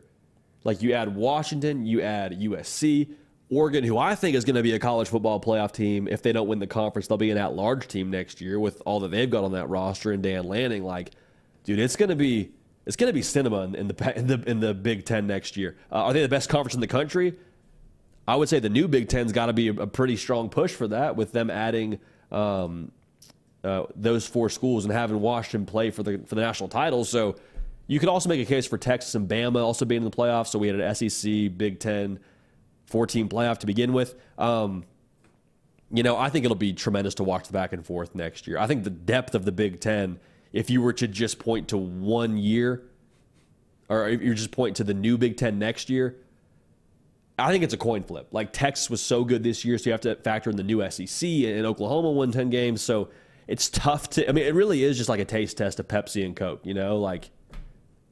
Like 0.64 0.82
you 0.82 0.92
add 0.92 1.14
Washington, 1.14 1.86
you 1.86 2.02
add 2.02 2.38
USC, 2.40 3.14
Oregon, 3.50 3.82
who 3.82 3.98
I 3.98 4.14
think 4.14 4.36
is 4.36 4.44
going 4.44 4.56
to 4.56 4.62
be 4.62 4.72
a 4.72 4.78
college 4.78 5.08
football 5.08 5.40
playoff 5.40 5.72
team. 5.72 6.06
If 6.06 6.22
they 6.22 6.32
don't 6.32 6.46
win 6.46 6.60
the 6.60 6.68
conference, 6.68 7.08
they'll 7.08 7.18
be 7.18 7.32
an 7.32 7.38
at-large 7.38 7.88
team 7.88 8.08
next 8.08 8.40
year 8.40 8.60
with 8.60 8.80
all 8.86 9.00
that 9.00 9.10
they've 9.10 9.28
got 9.28 9.42
on 9.42 9.52
that 9.52 9.68
roster 9.68 10.12
and 10.12 10.22
Dan 10.22 10.44
Lanning. 10.44 10.84
Like, 10.84 11.10
dude, 11.64 11.80
it's 11.80 11.96
going 11.96 12.10
to 12.10 12.16
be 12.16 12.52
it's 12.86 12.96
going 12.96 13.08
to 13.08 13.14
be 13.14 13.22
cinema 13.22 13.62
in, 13.62 13.74
in 13.74 13.88
the 13.88 14.18
in 14.18 14.26
the 14.28 14.42
in 14.48 14.60
the 14.60 14.72
Big 14.72 15.04
Ten 15.04 15.26
next 15.26 15.56
year. 15.56 15.76
Uh, 15.90 15.96
are 15.96 16.12
they 16.12 16.22
the 16.22 16.28
best 16.28 16.48
conference 16.48 16.74
in 16.74 16.80
the 16.80 16.86
country? 16.86 17.34
I 18.28 18.36
would 18.36 18.48
say 18.48 18.60
the 18.60 18.68
new 18.68 18.86
Big 18.86 19.08
Ten's 19.08 19.32
got 19.32 19.46
to 19.46 19.52
be 19.52 19.68
a, 19.68 19.72
a 19.72 19.86
pretty 19.88 20.16
strong 20.16 20.48
push 20.48 20.72
for 20.72 20.86
that, 20.88 21.16
with 21.16 21.32
them 21.32 21.50
adding 21.50 21.98
um, 22.30 22.92
uh, 23.64 23.84
those 23.96 24.26
four 24.26 24.48
schools 24.48 24.84
and 24.84 24.94
having 24.94 25.20
Washington 25.20 25.66
play 25.66 25.90
for 25.90 26.04
the 26.04 26.18
for 26.24 26.36
the 26.36 26.40
national 26.40 26.68
title. 26.68 27.04
So 27.04 27.34
you 27.88 27.98
could 27.98 28.08
also 28.08 28.28
make 28.28 28.40
a 28.40 28.44
case 28.44 28.68
for 28.68 28.78
Texas 28.78 29.16
and 29.16 29.28
Bama 29.28 29.60
also 29.60 29.84
being 29.84 30.02
in 30.02 30.08
the 30.08 30.16
playoffs. 30.16 30.48
So 30.48 30.60
we 30.60 30.68
had 30.68 30.78
an 30.78 30.94
SEC 30.94 31.58
Big 31.58 31.80
Ten 31.80 32.20
four 32.90 33.06
team 33.06 33.28
playoff 33.28 33.58
to 33.58 33.66
begin 33.66 33.92
with. 33.92 34.14
Um, 34.36 34.84
you 35.92 36.02
know, 36.02 36.16
I 36.16 36.28
think 36.28 36.44
it'll 36.44 36.56
be 36.56 36.72
tremendous 36.72 37.14
to 37.16 37.24
watch 37.24 37.46
the 37.46 37.52
back 37.52 37.72
and 37.72 37.84
forth 37.84 38.14
next 38.14 38.46
year. 38.46 38.58
I 38.58 38.66
think 38.66 38.84
the 38.84 38.90
depth 38.90 39.34
of 39.34 39.44
the 39.44 39.52
Big 39.52 39.80
Ten, 39.80 40.20
if 40.52 40.70
you 40.70 40.82
were 40.82 40.92
to 40.92 41.08
just 41.08 41.38
point 41.38 41.68
to 41.68 41.76
one 41.76 42.36
year, 42.36 42.82
or 43.88 44.08
if 44.08 44.22
you 44.22 44.34
just 44.34 44.52
point 44.52 44.76
to 44.76 44.84
the 44.84 44.94
new 44.94 45.18
Big 45.18 45.36
Ten 45.36 45.58
next 45.58 45.90
year, 45.90 46.16
I 47.40 47.50
think 47.50 47.64
it's 47.64 47.74
a 47.74 47.78
coin 47.78 48.02
flip. 48.02 48.28
Like 48.30 48.52
Texas 48.52 48.90
was 48.90 49.00
so 49.00 49.24
good 49.24 49.42
this 49.42 49.64
year, 49.64 49.78
so 49.78 49.86
you 49.86 49.92
have 49.92 50.00
to 50.02 50.14
factor 50.16 50.50
in 50.50 50.56
the 50.56 50.62
new 50.62 50.88
SEC 50.90 51.28
and 51.28 51.66
Oklahoma 51.66 52.10
won 52.10 52.32
10 52.32 52.50
games. 52.50 52.82
So 52.82 53.08
it's 53.48 53.68
tough 53.68 54.10
to, 54.10 54.28
I 54.28 54.32
mean, 54.32 54.44
it 54.44 54.54
really 54.54 54.84
is 54.84 54.96
just 54.96 55.08
like 55.08 55.20
a 55.20 55.24
taste 55.24 55.56
test 55.56 55.80
of 55.80 55.88
Pepsi 55.88 56.24
and 56.24 56.36
Coke, 56.36 56.60
you 56.64 56.74
know? 56.74 56.98
Like 56.98 57.30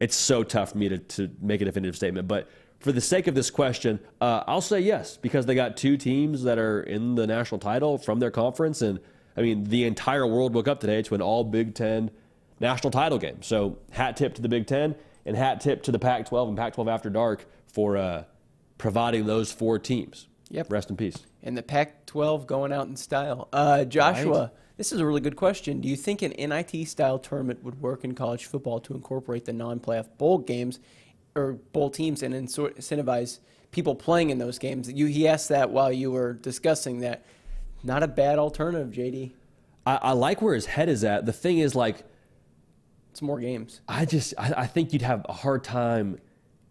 it's 0.01 0.17
so 0.17 0.43
tough 0.43 0.73
for 0.73 0.79
me 0.79 0.89
to, 0.89 0.99
to 0.99 1.31
make 1.41 1.61
a 1.61 1.65
definitive 1.65 1.97
statement. 1.97 2.27
But 2.29 2.49
for 2.79 2.93
the 2.93 3.01
sake 3.01 3.27
of 3.27 3.35
this 3.35 3.51
question, 3.51 3.99
uh, 4.21 4.45
I'll 4.47 4.61
say 4.61 4.81
yes, 4.81 5.17
because 5.17 5.47
they 5.47 5.55
got 5.55 5.77
two 5.77 5.97
teams 5.97 6.45
that 6.45 6.59
are 6.59 6.81
in 6.81 7.15
the 7.17 7.27
national 7.27 7.59
title 7.59 7.99
from 7.99 8.21
their 8.21 8.31
conference. 8.31 8.83
And 8.83 9.01
I 9.37 9.43
mean, 9.43 9.65
the 9.65 9.85
entire 9.85 10.27
world 10.27 10.55
woke 10.55 10.69
up 10.69 10.81
today 10.81 11.03
to 11.03 11.15
an 11.15 11.23
all 11.23 11.45
Big 11.45 11.75
Ten 11.75 12.11
national 12.61 12.91
title 12.91 13.19
game. 13.19 13.43
So 13.43 13.79
hat 13.91 14.17
tip 14.17 14.35
to 14.35 14.43
the 14.43 14.49
Big 14.49 14.67
Ten 14.67 14.95
and 15.27 15.37
hat 15.37 15.61
tip 15.61 15.83
to 15.85 15.93
the 15.93 15.99
Pac 15.99 16.27
12 16.29 16.49
and 16.49 16.57
Pac 16.57 16.75
12 16.75 16.89
After 16.89 17.11
Dark 17.11 17.47
for 17.67 17.97
uh, 17.97 18.25
providing 18.79 19.27
those 19.27 19.53
four 19.53 19.79
teams. 19.79 20.27
Yep. 20.51 20.73
Rest 20.73 20.91
in 20.91 20.97
peace. 20.97 21.19
and 21.43 21.57
the 21.59 21.63
Pac-12 21.63 22.47
going 22.47 22.73
out 22.73 22.87
in 22.87 22.97
style. 22.97 23.49
Uh, 23.53 23.85
Joshua, 23.85 24.51
this 24.79 24.93
is 24.93 25.01
a 25.01 25.05
really 25.05 25.21
good 25.21 25.37
question. 25.37 25.81
Do 25.83 25.89
you 25.89 25.97
think 25.97 26.23
an 26.23 26.33
NIT 26.39 26.89
style 26.89 27.19
tournament 27.19 27.63
would 27.65 27.83
work 27.83 28.03
in 28.03 28.15
college 28.15 28.47
football 28.47 28.81
to 28.81 28.95
incorporate 28.95 29.45
the 29.45 29.53
non-playoff 29.53 30.07
bowl 30.17 30.39
games 30.39 30.79
or 31.39 31.53
bowl 31.73 31.91
teams 31.91 32.23
and 32.23 32.35
incentivize 32.35 33.39
people 33.71 33.95
playing 33.95 34.31
in 34.31 34.39
those 34.39 34.59
games? 34.59 34.91
You, 34.91 35.07
he 35.07 35.27
asked 35.29 35.49
that 35.49 35.71
while 35.71 35.93
you 35.93 36.11
were 36.11 36.35
discussing 36.35 37.01
that. 37.01 37.25
Not 37.83 38.03
a 38.03 38.09
bad 38.09 38.39
alternative, 38.39 38.89
JD. 38.93 39.33
I, 39.87 39.97
I 40.03 40.13
like 40.13 40.43
where 40.43 40.55
his 40.55 40.67
head 40.67 40.89
is 40.89 41.05
at. 41.05 41.27
The 41.27 41.33
thing 41.33 41.59
is, 41.59 41.75
like, 41.75 42.05
It's 43.13 43.23
more 43.23 43.41
games. 43.41 43.81
I 43.89 44.05
just 44.05 44.35
I, 44.37 44.53
I 44.59 44.67
think 44.67 44.93
you'd 44.93 45.03
have 45.03 45.25
a 45.29 45.33
hard 45.33 45.65
time. 45.65 46.19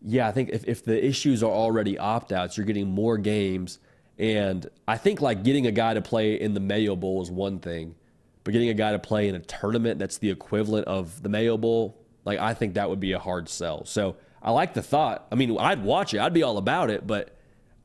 Yeah, 0.02 0.28
I 0.28 0.32
think 0.32 0.50
if, 0.50 0.66
if 0.66 0.84
the 0.84 1.04
issues 1.04 1.42
are 1.44 1.52
already 1.52 1.98
opt 1.98 2.32
outs, 2.32 2.58
you're 2.58 2.66
getting 2.66 2.88
more 2.88 3.18
games. 3.18 3.80
And 4.20 4.68
I 4.88 4.98
think 4.98 5.22
like 5.22 5.44
getting 5.44 5.68
a 5.68 5.72
guy 5.72 5.94
to 5.94 6.02
play 6.02 6.40
in 6.40 6.54
the 6.54 6.60
Mayo 6.60 6.96
Bowl 6.96 7.22
is 7.22 7.32
one 7.32 7.60
thing, 7.60 7.96
but 8.44 8.52
getting 8.52 8.70
a 8.70 8.74
guy 8.74 8.92
to 8.92 9.00
play 9.00 9.28
in 9.28 9.36
a 9.36 9.40
tournament 9.40 10.00
that's 10.00 10.18
the 10.18 10.30
equivalent 10.30 10.88
of 10.88 11.22
the 11.24 11.30
Mayo 11.30 11.58
Bowl, 11.58 11.98
like 12.26 12.40
I 12.40 12.54
think 12.54 12.74
that 12.76 12.90
would 12.90 13.00
be 13.00 13.12
a 13.14 13.20
hard 13.20 13.48
sell. 13.48 13.86
So 13.86 14.16
I 14.42 14.52
like 14.52 14.74
the 14.74 14.82
thought. 14.82 15.28
I 15.32 15.36
mean, 15.36 15.58
I'd 15.58 15.84
watch 15.84 16.14
it, 16.14 16.20
I'd 16.20 16.34
be 16.34 16.44
all 16.44 16.58
about 16.58 16.90
it, 16.90 17.06
but 17.06 17.36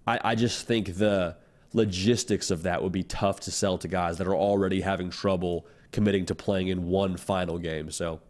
I, 0.06 0.18
I 0.22 0.34
just 0.34 0.66
think 0.66 0.96
the 0.96 1.36
logistics 1.72 2.50
of 2.50 2.64
that 2.64 2.82
would 2.82 2.92
be 2.92 3.02
tough 3.02 3.40
to 3.40 3.50
sell 3.50 3.78
to 3.78 3.88
guys 3.88 4.18
that 4.18 4.26
are 4.26 4.34
already 4.34 4.80
having 4.82 5.10
trouble 5.10 5.66
committing 5.90 6.26
to 6.26 6.34
playing 6.34 6.68
in 6.68 6.86
one 6.86 7.16
final 7.16 7.58
game. 7.58 7.90
So 7.90 8.20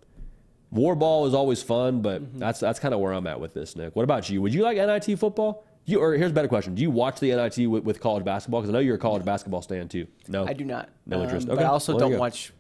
War 0.73 0.95
ball 0.95 1.27
is 1.27 1.35
always 1.35 1.63
fun, 1.63 2.01
but 2.01 2.39
that's 2.39 2.59
that's 2.59 2.79
kind 2.79 2.95
of 2.95 3.01
where 3.01 3.13
I'm 3.13 3.27
at 3.27 3.39
with 3.39 3.53
this, 3.53 3.77
Nick. 3.77 3.95
What 3.95 4.05
about 4.05 4.31
you? 4.31 4.41
Would 4.41 4.55
you 4.55 4.63
like 4.63 4.79
NIT 4.79 5.19
football? 5.19 5.67
You 5.85 6.01
or 6.01 6.15
here's 6.15 6.31
a 6.31 6.35
better 6.35 6.49
question: 6.49 6.75
Do 6.75 6.81
you 6.81 6.91
watch 6.91 7.21
the 7.21 7.31
NIT 7.31 7.69
with, 7.69 7.85
with 7.85 8.01
college 8.01 8.25
basketball? 8.25 8.63
Because 8.63 8.71
I 8.71 8.73
know 8.73 8.79
you're 8.79 8.95
a 8.95 8.99
college 8.99 9.23
basketball 9.23 9.61
stan 9.61 9.89
too. 9.89 10.07
No, 10.29 10.47
I 10.47 10.55
do 10.55 10.65
not. 10.65 10.89
No 11.05 11.23
interest. 11.23 11.47
Um, 11.47 11.53
Okay, 11.53 11.63
But 11.63 11.67
I 11.67 11.71
also 11.71 11.93
well, 11.93 12.09
don't 12.09 12.19
watch 12.19 12.55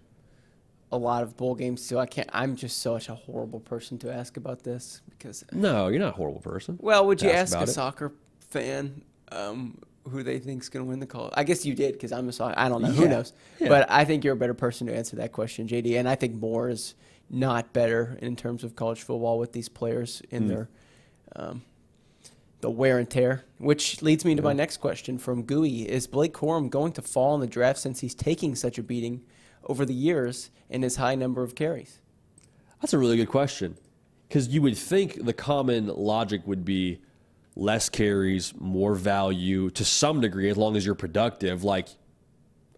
a 0.92 0.96
lot 0.98 1.22
of 1.22 1.36
bowl 1.36 1.54
games, 1.54 1.84
so 1.84 1.98
I 1.98 2.06
can't. 2.06 2.28
I'm 2.32 2.54
just 2.54 2.82
such 2.82 3.08
a 3.08 3.14
horrible 3.14 3.60
person 3.60 3.98
to 3.98 4.12
ask 4.12 4.36
about 4.36 4.62
this 4.62 5.00
because 5.10 5.42
No, 5.50 5.88
you're 5.88 5.98
not 5.98 6.10
a 6.10 6.16
horrible 6.16 6.40
person. 6.40 6.78
Well, 6.80 7.06
would 7.06 7.22
you 7.22 7.30
ask 7.30 7.56
a 7.56 7.62
it. 7.62 7.68
soccer 7.68 8.12
fan 8.50 9.02
um, 9.32 9.78
who 10.08 10.22
they 10.22 10.38
think's 10.38 10.68
going 10.68 10.84
to 10.84 10.88
win 10.88 11.00
the 11.00 11.06
call? 11.06 11.30
I 11.32 11.44
guess 11.44 11.64
you 11.64 11.74
did 11.74 11.94
because 11.94 12.12
I'm 12.12 12.28
a 12.28 12.32
soccer. 12.32 12.54
I 12.58 12.68
don't 12.68 12.82
know. 12.82 12.90
Who 12.90 13.08
knows? 13.08 13.32
yeah. 13.58 13.68
But 13.68 13.90
I 13.90 14.04
think 14.04 14.22
you're 14.22 14.34
a 14.34 14.36
better 14.36 14.54
person 14.54 14.86
to 14.88 14.94
answer 14.94 15.16
that 15.16 15.32
question, 15.32 15.66
JD. 15.66 15.98
And 15.98 16.08
I 16.08 16.14
think 16.14 16.34
Moore 16.34 16.68
is 16.68 16.94
not 17.30 17.72
better 17.72 18.18
in 18.20 18.36
terms 18.36 18.62
of 18.62 18.76
college 18.76 19.00
football 19.02 19.38
with 19.38 19.52
these 19.52 19.70
players 19.70 20.20
in 20.30 20.46
their 20.48 20.68
um, 21.34 21.62
the 22.60 22.70
wear 22.70 22.98
and 22.98 23.08
tear. 23.08 23.44
Which 23.56 24.02
leads 24.02 24.26
me 24.26 24.34
to 24.34 24.42
my 24.42 24.52
next 24.52 24.76
question 24.76 25.16
from 25.16 25.44
Gooey: 25.44 25.88
Is 25.88 26.06
Blake 26.06 26.34
Corum 26.34 26.68
going 26.68 26.92
to 26.92 27.02
fall 27.02 27.34
in 27.34 27.40
the 27.40 27.46
draft 27.46 27.78
since 27.78 28.00
he's 28.00 28.14
taking 28.14 28.54
such 28.54 28.76
a 28.76 28.82
beating 28.82 29.22
over 29.72 29.86
the 29.86 29.94
years 29.94 30.50
in 30.68 30.82
his 30.82 30.96
high 30.96 31.14
number 31.14 31.42
of 31.42 31.54
carries? 31.54 31.98
That's 32.82 32.92
a 32.92 32.98
really 32.98 33.16
good 33.16 33.30
question. 33.30 33.78
Because 34.28 34.48
you 34.48 34.60
would 34.60 34.76
think 34.76 35.24
the 35.24 35.32
common 35.32 35.86
logic 35.86 36.42
would 36.46 36.62
be 36.62 37.00
less 37.56 37.88
carries, 37.88 38.52
more 38.60 38.94
value 38.94 39.70
to 39.70 39.82
some 39.82 40.20
degree, 40.20 40.50
as 40.50 40.58
long 40.58 40.76
as 40.76 40.84
you're 40.84 40.94
productive. 40.94 41.64
Like, 41.64 41.88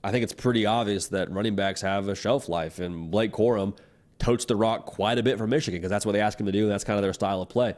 I 0.04 0.12
think 0.12 0.22
it's 0.22 0.32
pretty 0.32 0.66
obvious 0.66 1.08
that 1.08 1.32
running 1.32 1.56
backs 1.56 1.80
have 1.80 2.06
a 2.06 2.14
shelf 2.14 2.48
life, 2.48 2.78
and 2.78 3.10
Blake 3.10 3.32
Corum 3.32 3.76
totes 4.20 4.44
the 4.44 4.54
rock 4.54 4.86
quite 4.86 5.18
a 5.18 5.22
bit 5.24 5.36
for 5.36 5.48
Michigan 5.48 5.80
because 5.80 5.90
that's 5.90 6.06
what 6.06 6.12
they 6.12 6.20
ask 6.20 6.38
him 6.38 6.46
to 6.46 6.52
do, 6.52 6.62
and 6.62 6.70
that's 6.70 6.84
kind 6.84 6.96
of 6.96 7.02
their 7.02 7.12
style 7.12 7.42
of 7.42 7.48
play. 7.48 7.74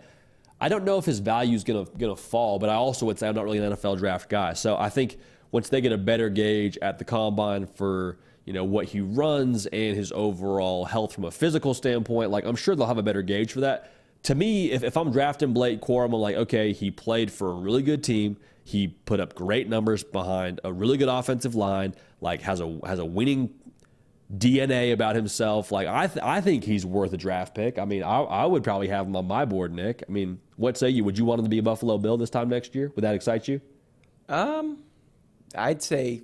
I 0.61 0.69
don't 0.69 0.85
know 0.85 0.99
if 0.99 1.07
his 1.07 1.21
value 1.21 1.57
is 1.57 1.65
gonna 1.65 1.87
gonna 1.97 2.17
fall, 2.17 2.59
but 2.59 2.69
I 2.69 2.75
also 2.75 3.07
would 3.07 3.19
say 3.19 3.29
I'm 3.29 3.35
not 3.35 3.45
really 3.45 3.59
an 3.59 3.73
NFL 3.73 3.97
draft 3.97 4.29
guy. 4.29 4.53
So 4.53 4.77
I 4.77 4.91
think 4.91 5.17
once 5.53 5.71
they 5.71 5.81
get 5.81 5.93
a 5.93 5.99
better 5.99 6.29
gauge 6.29 6.77
at 6.83 6.99
the 6.99 7.05
combine 7.05 7.67
for 7.67 8.19
you 8.47 8.53
know, 8.53 8.65
what 8.65 8.87
he 8.87 9.01
runs 9.01 9.67
and 9.67 9.97
his 9.97 10.13
overall 10.13 10.85
health 10.85 11.13
from 11.13 11.25
a 11.25 11.31
physical 11.31 11.75
standpoint. 11.75 12.31
Like, 12.31 12.45
I'm 12.45 12.57
sure 12.57 12.75
they'll 12.75 12.87
have 12.87 12.97
a 12.97 13.03
better 13.03 13.23
gauge 13.23 13.53
for 13.53 13.61
that. 13.61 13.93
To 14.23 14.35
me, 14.35 14.71
if, 14.71 14.83
if 14.83 14.97
I'm 14.97 15.11
drafting 15.11 15.53
Blake 15.53 15.81
Corum, 15.81 16.07
I'm 16.07 16.13
like, 16.13 16.37
okay, 16.37 16.73
he 16.73 16.91
played 16.91 17.31
for 17.31 17.51
a 17.51 17.55
really 17.55 17.83
good 17.83 18.03
team. 18.03 18.39
He 18.65 18.89
put 18.89 19.21
up 19.21 19.35
great 19.35 19.69
numbers 19.69 20.03
behind 20.05 20.61
a 20.65 20.73
really 20.73 20.97
good 20.97 21.09
offensive 21.09 21.55
line, 21.55 21.95
like 22.21 22.43
has 22.43 22.61
a 22.61 22.81
has 22.85 22.99
a 22.99 23.05
winning 23.05 23.55
DNA 24.35 24.93
about 24.93 25.15
himself. 25.15 25.71
Like 25.71 25.87
I, 25.87 26.09
th- 26.09 26.25
I 26.25 26.41
think 26.41 26.65
he's 26.65 26.85
worth 26.85 27.13
a 27.13 27.17
draft 27.17 27.55
pick. 27.55 27.79
I 27.79 27.85
mean, 27.85 28.03
I, 28.03 28.23
I 28.23 28.45
would 28.45 28.65
probably 28.65 28.89
have 28.89 29.07
him 29.07 29.15
on 29.15 29.27
my 29.27 29.45
board, 29.45 29.73
Nick. 29.73 30.03
I 30.09 30.11
mean, 30.11 30.41
what 30.57 30.77
say 30.77 30.89
you? 30.89 31.05
Would 31.05 31.17
you 31.17 31.25
want 31.25 31.39
him 31.39 31.45
to 31.45 31.51
be 31.51 31.59
a 31.59 31.63
Buffalo 31.63 31.97
Bill 31.99 32.17
this 32.17 32.31
time 32.31 32.49
next 32.49 32.75
year? 32.75 32.91
Would 32.97 33.05
that 33.05 33.15
excite 33.15 33.47
you? 33.47 33.61
Um, 34.29 34.79
I'd 35.55 35.83
say 35.83 36.23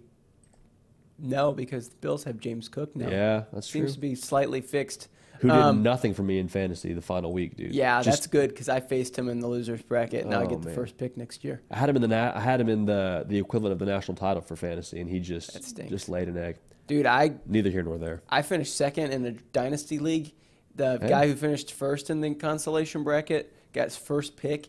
no 1.23 1.53
because 1.53 1.89
the 1.89 1.97
Bills 1.97 2.25
have 2.25 2.39
James 2.39 2.69
Cook 2.69 2.95
now. 2.97 3.09
Yeah, 3.09 3.45
that's 3.53 3.71
Seems 3.71 3.91
true. 3.91 3.95
to 3.95 4.01
be 4.01 4.15
slightly 4.15 4.61
fixed. 4.61 5.09
Who 5.41 5.49
did 5.49 5.57
Um, 5.57 5.83
nothing 5.83 6.15
for 6.15 6.23
me 6.23 6.39
in 6.39 6.47
fantasy 6.47 6.93
the 6.93 7.03
final 7.03 7.33
week, 7.33 7.57
dude? 7.57 7.75
Yeah, 7.75 8.01
Just- 8.01 8.19
that's 8.19 8.27
good 8.29 8.51
because 8.51 8.69
I 8.69 8.79
faced 8.81 9.19
him 9.19 9.29
in 9.29 9.41
the 9.41 9.49
losers 9.49 9.83
bracket. 9.83 10.27
I 10.27 10.45
Oh, 10.45 10.47
get 10.47 10.61
the 10.63 10.67
man. 10.69 10.75
first 10.75 10.97
pick 10.99 11.17
next 11.17 11.43
year. 11.43 11.63
I 11.71 11.79
had 11.79 11.89
him 11.89 11.97
in 11.97 12.03
the 12.03 12.09
na- 12.09 12.33
I 12.35 12.41
had 12.41 12.61
him 12.61 12.69
in 12.69 12.85
the 12.85 13.25
the 13.27 13.39
equivalent 13.39 13.73
of 13.73 13.79
the 13.79 13.87
national 13.87 14.17
title 14.17 14.41
for 14.43 14.55
fantasy, 14.57 15.01
and 15.01 15.09
he 15.11 15.19
just 15.19 15.53
just 15.89 16.09
laid 16.09 16.29
an 16.29 16.37
egg. 16.37 16.59
Dude, 16.87 17.07
I 17.07 17.33
Neither 17.47 17.71
here 17.71 17.83
nor 17.83 17.99
there. 17.99 18.23
I 18.29 18.43
finished 18.43 18.77
second 18.77 19.13
in 19.13 19.23
the 19.23 19.33
dynasty 19.53 19.99
league. 19.99 20.33
The 20.77 20.99
Hey. 21.01 21.09
guy 21.09 21.27
who 21.29 21.35
finished 21.35 21.73
first 21.73 22.09
in 22.11 22.21
the 22.21 22.35
consolation 22.35 23.03
bracket 23.05 23.53
got 23.73 23.85
his 23.85 23.97
first 23.97 24.37
pick, 24.37 24.69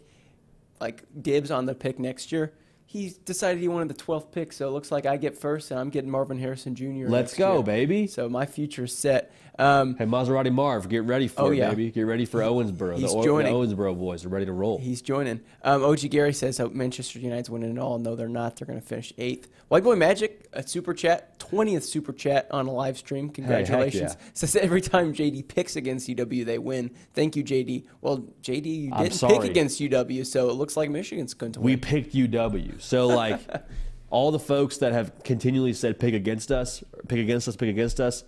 like 0.81 1.03
dibs 1.21 1.49
on 1.51 1.65
the 1.65 1.75
pick 1.75 1.99
next 1.99 2.31
year. 2.31 2.51
He 2.93 3.11
decided 3.25 3.59
he 3.59 3.67
wanted 3.67 3.89
the 3.89 3.99
12th 3.99 4.31
pick, 4.31 4.53
so 4.53 4.67
it 4.67 4.71
looks 4.71 4.91
like 4.91 5.07
I 5.07 5.17
get 5.17 5.35
first, 5.35 5.71
and 5.71 5.79
I'm 5.79 5.89
getting 5.89 6.11
Marvin 6.11 6.37
Harrison 6.37 6.75
Jr. 6.75 7.07
Let's 7.07 7.35
go, 7.35 7.55
year. 7.55 7.63
baby. 7.63 8.05
So 8.05 8.29
my 8.29 8.45
future's 8.45 8.95
set. 8.95 9.33
Um, 9.59 9.95
Hey, 9.97 10.05
Maserati 10.05 10.51
Marv, 10.51 10.89
get 10.89 11.03
ready 11.03 11.27
for 11.27 11.43
Oh, 11.43 11.51
it, 11.51 11.57
yeah. 11.57 11.69
baby. 11.69 11.91
Get 11.91 12.01
ready 12.03 12.25
for 12.25 12.39
Owensboro. 12.39 12.97
He's 12.97 13.13
the, 13.13 13.23
joining. 13.23 13.53
the 13.53 13.75
Owensboro 13.75 13.95
boys 13.97 14.25
are 14.25 14.29
ready 14.29 14.45
to 14.47 14.51
roll. 14.51 14.79
He's 14.79 15.01
joining. 15.01 15.41
Um, 15.63 15.83
OG 15.83 16.09
Gary 16.09 16.33
says 16.33 16.57
that 16.57 16.73
Manchester 16.73 17.19
United's 17.19 17.49
winning 17.51 17.77
it 17.77 17.79
all. 17.79 17.99
No, 17.99 18.15
they're 18.15 18.27
not. 18.27 18.55
They're 18.55 18.65
going 18.65 18.81
to 18.81 18.85
finish 18.85 19.13
eighth. 19.19 19.49
White 19.67 19.83
Boy 19.83 19.95
Magic, 19.95 20.47
a 20.53 20.65
super 20.67 20.93
chat, 20.93 21.37
20th 21.39 21.83
super 21.83 22.13
chat 22.13 22.47
on 22.51 22.65
a 22.67 22.71
live 22.71 22.97
stream. 22.97 23.29
Congratulations. 23.29 24.15
yeah. 24.19 24.25
Says 24.33 24.55
every 24.55 24.81
time 24.81 25.13
JD 25.13 25.47
picks 25.47 25.75
against 25.75 26.07
UW, 26.09 26.45
they 26.45 26.57
win. 26.57 26.89
Thank 27.13 27.35
you, 27.35 27.43
JD. 27.43 27.85
Well, 28.01 28.25
JD, 28.41 28.65
you 28.65 28.91
didn't 28.91 29.19
pick 29.19 29.43
against 29.49 29.79
UW, 29.79 30.25
so 30.25 30.49
it 30.49 30.53
looks 30.53 30.75
like 30.75 30.89
Michigan's 30.89 31.33
going 31.35 31.51
to 31.53 31.59
win. 31.59 31.65
we 31.65 31.77
picked 31.77 32.13
UW. 32.15 32.81
So 32.81 33.07
like 33.07 33.39
all 34.09 34.31
the 34.31 34.39
folks 34.39 34.77
that 34.77 34.93
have 34.93 35.23
continually 35.23 35.73
said 35.73 35.99
pick 35.99 36.13
against 36.13 36.51
us, 36.51 36.83
pick 37.07 37.19
against 37.19 37.47
us, 37.47 37.55
pick 37.55 37.69
against 37.69 37.99
us, 37.99 38.23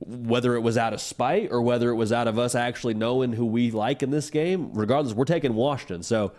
whether 0.00 0.54
it 0.54 0.60
was 0.60 0.78
out 0.78 0.92
of 0.92 1.00
spite 1.00 1.48
or 1.50 1.60
whether 1.62 1.90
it 1.90 1.94
was 1.94 2.12
out 2.12 2.26
of 2.26 2.38
us 2.38 2.54
actually 2.54 2.94
knowing 2.94 3.32
who 3.32 3.44
we 3.44 3.70
like 3.70 4.02
in 4.02 4.10
this 4.10 4.30
game, 4.30 4.72
regardless, 4.72 5.14
we're 5.14 5.24
taking 5.24 5.54
Washington. 5.54 6.02
So 6.02 6.32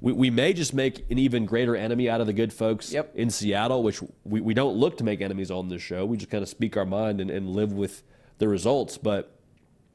we, 0.00 0.12
we 0.12 0.30
may 0.30 0.52
just 0.52 0.72
make 0.72 1.04
an 1.10 1.18
even 1.18 1.44
greater 1.44 1.76
enemy 1.76 2.08
out 2.08 2.20
of 2.20 2.26
the 2.26 2.32
good 2.32 2.52
folks 2.52 2.92
Yep. 2.92 3.12
in 3.14 3.30
Seattle, 3.30 3.82
which 3.82 4.00
we, 4.24 4.40
we 4.40 4.54
don't 4.54 4.76
look 4.76 4.96
to 4.98 5.04
make 5.04 5.20
enemies 5.20 5.50
on 5.50 5.68
this 5.68 5.82
show. 5.82 6.06
We 6.06 6.16
just 6.16 6.30
kind 6.30 6.42
of 6.42 6.48
speak 6.48 6.76
our 6.76 6.86
mind 6.86 7.20
and, 7.20 7.30
and 7.30 7.50
live 7.50 7.72
with 7.72 8.02
the 8.38 8.48
results. 8.48 8.96
But 8.98 9.30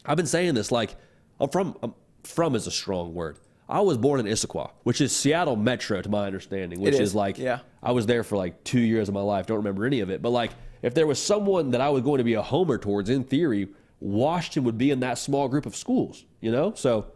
I've 0.06 0.18
been 0.18 0.26
saying 0.28 0.54
this 0.54 0.72
like 0.72 0.96
I'm 1.40 1.50
from 1.50 1.78
I'm, 1.82 1.94
from 2.24 2.56
is 2.56 2.68
a 2.68 2.72
strong 2.72 3.14
word. 3.14 3.38
I 3.68 3.82
was 3.82 3.98
born 3.98 4.20
in 4.20 4.26
Issaquah, 4.26 4.72
which 4.84 5.00
is 5.00 5.16
Seattle 5.16 5.56
Metro 5.56 6.02
to 6.02 6.10
my 6.10 6.26
understanding, 6.26 6.80
which 6.80 6.96
is, 6.96 7.00
is 7.00 7.16
like 7.16 7.38
yeah. 7.38 7.60
I 7.84 7.92
was 7.92 8.08
there 8.08 8.24
for 8.24 8.36
like 8.36 8.64
two 8.64 8.80
years 8.80 9.10
of 9.10 9.14
my 9.14 9.22
life. 9.22 9.46
Don't 9.46 9.58
remember 9.58 9.86
any 9.86 10.00
of 10.00 10.10
it, 10.10 10.22
but 10.22 10.32
like 10.32 10.52
if 10.82 10.94
there 10.94 11.08
was 11.08 11.22
someone 11.22 11.72
that 11.72 11.82
I 11.82 11.90
was 11.90 12.04
going 12.04 12.20
to 12.20 12.24
be 12.24 12.34
a 12.36 12.42
homer 12.42 12.78
towards, 12.78 13.10
in 13.10 13.24
theory, 13.24 13.68
Washington 14.00 14.64
would 14.64 14.78
be 14.78 14.92
in 14.92 15.02
that 15.02 15.18
small 15.18 15.48
group 15.48 15.66
of 15.66 15.76
schools. 15.76 16.26
You 16.42 16.52
know, 16.52 16.74
so 16.74 17.08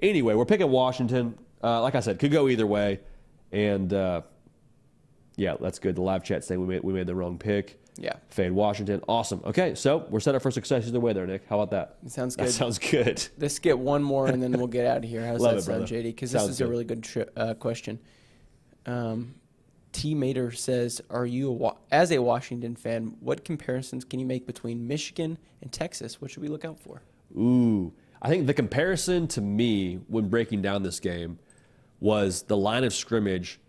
anyway, 0.00 0.34
we're 0.34 0.46
picking 0.46 0.70
Washington. 0.70 1.38
Uh, 1.62 1.80
like 1.82 1.94
I 1.94 2.00
said, 2.00 2.18
could 2.18 2.32
go 2.32 2.48
either 2.48 2.66
way, 2.66 3.00
and 3.52 3.92
uh, 3.92 4.22
yeah, 5.36 5.54
that's 5.60 5.78
good. 5.78 5.94
The 5.96 6.02
live 6.02 6.24
chat 6.24 6.44
saying 6.44 6.60
we 6.60 6.66
made 6.66 6.82
we 6.82 6.92
made 6.92 7.06
the 7.06 7.14
wrong 7.14 7.38
pick. 7.38 7.78
Yeah. 7.98 8.14
Fade 8.30 8.52
Washington. 8.52 9.02
Awesome. 9.06 9.42
Okay, 9.44 9.74
so 9.74 10.06
we're 10.08 10.18
set 10.20 10.34
up 10.34 10.40
for 10.40 10.50
success 10.50 10.88
either 10.88 10.98
way 10.98 11.12
there, 11.12 11.26
Nick. 11.26 11.42
How 11.46 11.60
about 11.60 11.70
that? 11.72 12.10
Sounds 12.10 12.34
That 12.36 12.44
good. 12.44 12.52
sounds 12.52 12.78
good. 12.78 13.28
Let's 13.36 13.58
get 13.58 13.78
one 13.78 14.02
more 14.02 14.28
and 14.28 14.42
then 14.42 14.52
we'll 14.52 14.66
get 14.66 14.86
out 14.86 14.98
of 14.98 15.04
here. 15.04 15.26
How's 15.26 15.40
Love 15.42 15.52
that 15.52 15.58
it, 15.58 15.62
sound, 15.64 15.78
brother. 15.80 15.94
JD? 15.94 16.02
Because 16.04 16.32
this 16.32 16.40
Sounds 16.40 16.52
is 16.54 16.60
a 16.62 16.66
really 16.66 16.84
good 16.84 17.02
tri- 17.02 17.26
uh, 17.36 17.52
question. 17.52 17.98
Um, 18.86 19.34
T 19.92 20.14
Mater 20.14 20.50
says, 20.50 21.00
"Are 21.10 21.26
you 21.26 21.52
a 21.64 21.74
as 21.90 22.10
a 22.10 22.18
Washington 22.18 22.74
fan? 22.76 23.16
What 23.20 23.44
comparisons 23.44 24.04
can 24.04 24.18
you 24.18 24.26
make 24.26 24.46
between 24.46 24.86
Michigan 24.88 25.38
and 25.60 25.70
Texas? 25.70 26.20
What 26.20 26.30
should 26.30 26.42
we 26.42 26.48
look 26.48 26.64
out 26.64 26.80
for?" 26.80 27.02
Ooh. 27.36 27.92
I 28.20 28.28
think 28.28 28.46
the 28.46 28.54
comparison 28.54 29.26
to 29.28 29.40
me 29.40 29.96
when 30.06 30.28
breaking 30.28 30.62
down 30.62 30.82
this 30.82 31.00
game 31.00 31.38
was 32.00 32.42
the 32.42 32.56
line 32.56 32.84
of 32.84 32.94
scrimmage 32.94 33.60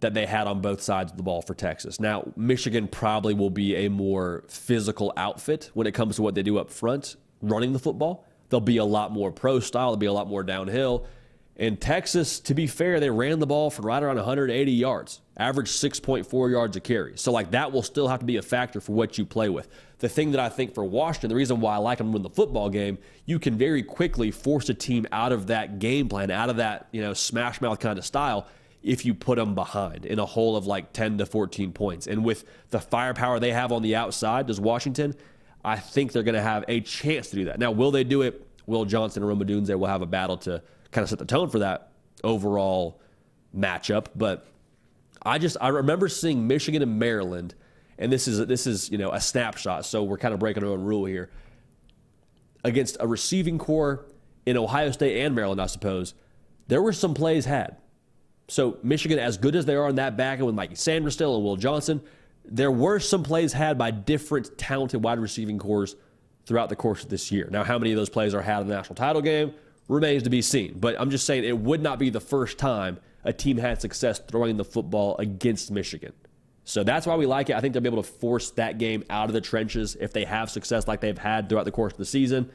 that 0.00 0.14
they 0.14 0.26
had 0.26 0.46
on 0.46 0.60
both 0.60 0.80
sides 0.82 1.12
of 1.12 1.16
the 1.16 1.22
ball 1.22 1.42
for 1.42 1.54
Texas. 1.54 2.00
Now, 2.00 2.32
Michigan 2.36 2.88
probably 2.88 3.34
will 3.34 3.50
be 3.50 3.76
a 3.76 3.88
more 3.88 4.44
physical 4.48 5.12
outfit 5.16 5.70
when 5.74 5.86
it 5.86 5.92
comes 5.92 6.16
to 6.16 6.22
what 6.22 6.34
they 6.34 6.42
do 6.42 6.58
up 6.58 6.70
front, 6.70 7.16
running 7.40 7.72
the 7.72 7.78
football. 7.78 8.24
They'll 8.48 8.60
be 8.60 8.76
a 8.76 8.84
lot 8.84 9.12
more 9.12 9.32
pro 9.32 9.60
style, 9.60 9.90
they'll 9.90 9.96
be 9.96 10.06
a 10.06 10.12
lot 10.12 10.28
more 10.28 10.42
downhill. 10.42 11.06
And 11.56 11.78
Texas, 11.80 12.40
to 12.40 12.54
be 12.54 12.66
fair, 12.66 12.98
they 12.98 13.10
ran 13.10 13.38
the 13.38 13.46
ball 13.46 13.70
for 13.70 13.82
right 13.82 14.02
around 14.02 14.16
180 14.16 14.72
yards, 14.72 15.20
average 15.36 15.68
6.4 15.68 16.50
yards 16.50 16.76
a 16.76 16.80
carry. 16.80 17.16
So, 17.16 17.30
like, 17.30 17.50
that 17.50 17.72
will 17.72 17.82
still 17.82 18.08
have 18.08 18.20
to 18.20 18.24
be 18.24 18.38
a 18.38 18.42
factor 18.42 18.80
for 18.80 18.92
what 18.92 19.18
you 19.18 19.26
play 19.26 19.50
with. 19.50 19.68
The 19.98 20.08
thing 20.08 20.30
that 20.32 20.40
I 20.40 20.48
think 20.48 20.74
for 20.74 20.82
Washington, 20.82 21.28
the 21.28 21.36
reason 21.36 21.60
why 21.60 21.74
I 21.74 21.76
like 21.76 21.98
them 21.98 22.08
to 22.08 22.12
win 22.14 22.22
the 22.22 22.30
football 22.30 22.70
game, 22.70 22.98
you 23.26 23.38
can 23.38 23.56
very 23.58 23.82
quickly 23.82 24.30
force 24.30 24.68
a 24.70 24.74
team 24.74 25.06
out 25.12 25.30
of 25.30 25.48
that 25.48 25.78
game 25.78 26.08
plan, 26.08 26.30
out 26.30 26.48
of 26.48 26.56
that, 26.56 26.88
you 26.90 27.02
know, 27.02 27.12
smash 27.12 27.60
mouth 27.60 27.78
kind 27.78 27.98
of 27.98 28.06
style 28.06 28.46
if 28.82 29.04
you 29.04 29.14
put 29.14 29.36
them 29.36 29.54
behind 29.54 30.06
in 30.06 30.18
a 30.18 30.26
hole 30.26 30.56
of 30.56 30.66
like 30.66 30.92
10 30.92 31.18
to 31.18 31.26
14 31.26 31.72
points. 31.72 32.06
And 32.06 32.24
with 32.24 32.44
the 32.70 32.80
firepower 32.80 33.38
they 33.38 33.52
have 33.52 33.72
on 33.72 33.82
the 33.82 33.94
outside, 33.94 34.46
does 34.46 34.58
Washington, 34.58 35.14
I 35.64 35.76
think 35.76 36.12
they're 36.12 36.24
going 36.24 36.34
to 36.34 36.42
have 36.42 36.64
a 36.66 36.80
chance 36.80 37.30
to 37.30 37.36
do 37.36 37.44
that. 37.44 37.58
Now, 37.58 37.70
will 37.70 37.90
they 37.90 38.04
do 38.04 38.22
it? 38.22 38.44
Will 38.66 38.84
Johnson 38.84 39.22
and 39.22 39.28
Rome 39.28 39.40
Odunze 39.40 39.76
will 39.78 39.86
have 39.86 40.02
a 40.02 40.06
battle 40.06 40.36
to 40.38 40.62
kind 40.92 41.02
of 41.02 41.08
set 41.08 41.18
the 41.18 41.24
tone 41.24 41.48
for 41.48 41.58
that 41.60 41.90
overall 42.22 43.00
matchup. 43.56 44.06
But 44.14 44.46
I 45.22 45.38
just 45.38 45.56
I 45.60 45.68
remember 45.68 46.08
seeing 46.08 46.46
Michigan 46.46 46.82
and 46.82 46.98
Maryland, 46.98 47.54
and 47.98 48.12
this 48.12 48.28
is 48.28 48.46
this 48.46 48.66
is 48.66 48.90
you 48.90 48.98
know 48.98 49.10
a 49.10 49.20
snapshot, 49.20 49.84
so 49.84 50.02
we're 50.02 50.18
kind 50.18 50.34
of 50.34 50.40
breaking 50.40 50.62
our 50.62 50.70
own 50.70 50.84
rule 50.84 51.04
here. 51.04 51.30
Against 52.64 52.96
a 53.00 53.08
receiving 53.08 53.58
core 53.58 54.04
in 54.46 54.56
Ohio 54.56 54.92
State 54.92 55.24
and 55.24 55.34
Maryland, 55.34 55.60
I 55.60 55.66
suppose, 55.66 56.14
there 56.68 56.80
were 56.80 56.92
some 56.92 57.12
plays 57.12 57.44
had. 57.44 57.76
So 58.48 58.78
Michigan, 58.84 59.18
as 59.18 59.36
good 59.36 59.56
as 59.56 59.64
they 59.64 59.74
are 59.74 59.88
in 59.88 59.96
that 59.96 60.16
back 60.16 60.38
end 60.38 60.46
with 60.46 60.54
Mike 60.54 60.72
Sainristil 60.72 61.34
and 61.34 61.44
Will 61.44 61.56
Johnson, 61.56 62.00
there 62.44 62.70
were 62.70 63.00
some 63.00 63.24
plays 63.24 63.52
had 63.52 63.78
by 63.78 63.90
different 63.90 64.56
talented 64.58 65.02
wide 65.02 65.18
receiving 65.18 65.58
cores 65.58 65.96
throughout 66.46 66.68
the 66.68 66.76
course 66.76 67.02
of 67.02 67.08
this 67.08 67.32
year. 67.32 67.48
Now, 67.50 67.64
how 67.64 67.78
many 67.78 67.92
of 67.92 67.96
those 67.96 68.08
plays 68.08 68.34
are 68.34 68.42
had 68.42 68.60
in 68.60 68.68
the 68.68 68.74
national 68.74 68.96
title 68.96 69.22
game 69.22 69.54
remains 69.88 70.22
to 70.24 70.30
be 70.30 70.42
seen. 70.42 70.78
But 70.78 71.00
I'm 71.00 71.10
just 71.10 71.26
saying 71.26 71.44
it 71.44 71.58
would 71.58 71.82
not 71.82 71.98
be 71.98 72.10
the 72.10 72.20
first 72.20 72.58
time 72.58 72.98
a 73.24 73.32
team 73.32 73.58
had 73.58 73.80
success 73.80 74.18
throwing 74.18 74.56
the 74.56 74.64
football 74.64 75.16
against 75.18 75.70
Michigan. 75.70 76.12
So 76.64 76.84
that's 76.84 77.06
why 77.06 77.16
we 77.16 77.26
like 77.26 77.50
it. 77.50 77.56
I 77.56 77.60
think 77.60 77.74
they'll 77.74 77.82
be 77.82 77.88
able 77.88 78.02
to 78.02 78.08
force 78.08 78.50
that 78.52 78.78
game 78.78 79.04
out 79.10 79.28
of 79.28 79.32
the 79.32 79.40
trenches 79.40 79.96
if 80.00 80.12
they 80.12 80.24
have 80.24 80.50
success 80.50 80.86
like 80.86 81.00
they've 81.00 81.18
had 81.18 81.48
throughout 81.48 81.64
the 81.64 81.72
course 81.72 81.92
of 81.92 81.98
the 81.98 82.04
season. 82.04 82.50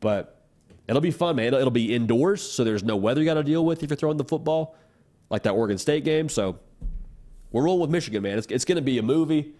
But 0.00 0.42
it'll 0.88 1.02
be 1.02 1.10
fun, 1.10 1.36
man. 1.36 1.52
It'll, 1.52 1.70
be 1.70 1.94
indoors, 1.94 2.42
so 2.42 2.64
there's 2.64 2.82
no 2.82 2.96
weather 2.96 3.20
you 3.20 3.26
got 3.26 3.34
to 3.34 3.44
deal 3.44 3.64
with 3.64 3.82
if 3.82 3.90
you're 3.90 3.96
throwing 3.96 4.16
the 4.16 4.24
football, 4.24 4.76
like 5.28 5.42
that 5.42 5.52
Oregon 5.52 5.78
State 5.78 6.04
game. 6.04 6.28
So 6.28 6.58
we're 7.50 7.64
rolling 7.64 7.82
with 7.82 7.90
Michigan, 7.90 8.22
man. 8.22 8.38
It's, 8.38 8.46
it's 8.48 8.64
going 8.64 8.76
to 8.76 8.82
be 8.82 8.98
a 8.98 9.02
movie. 9.02 9.54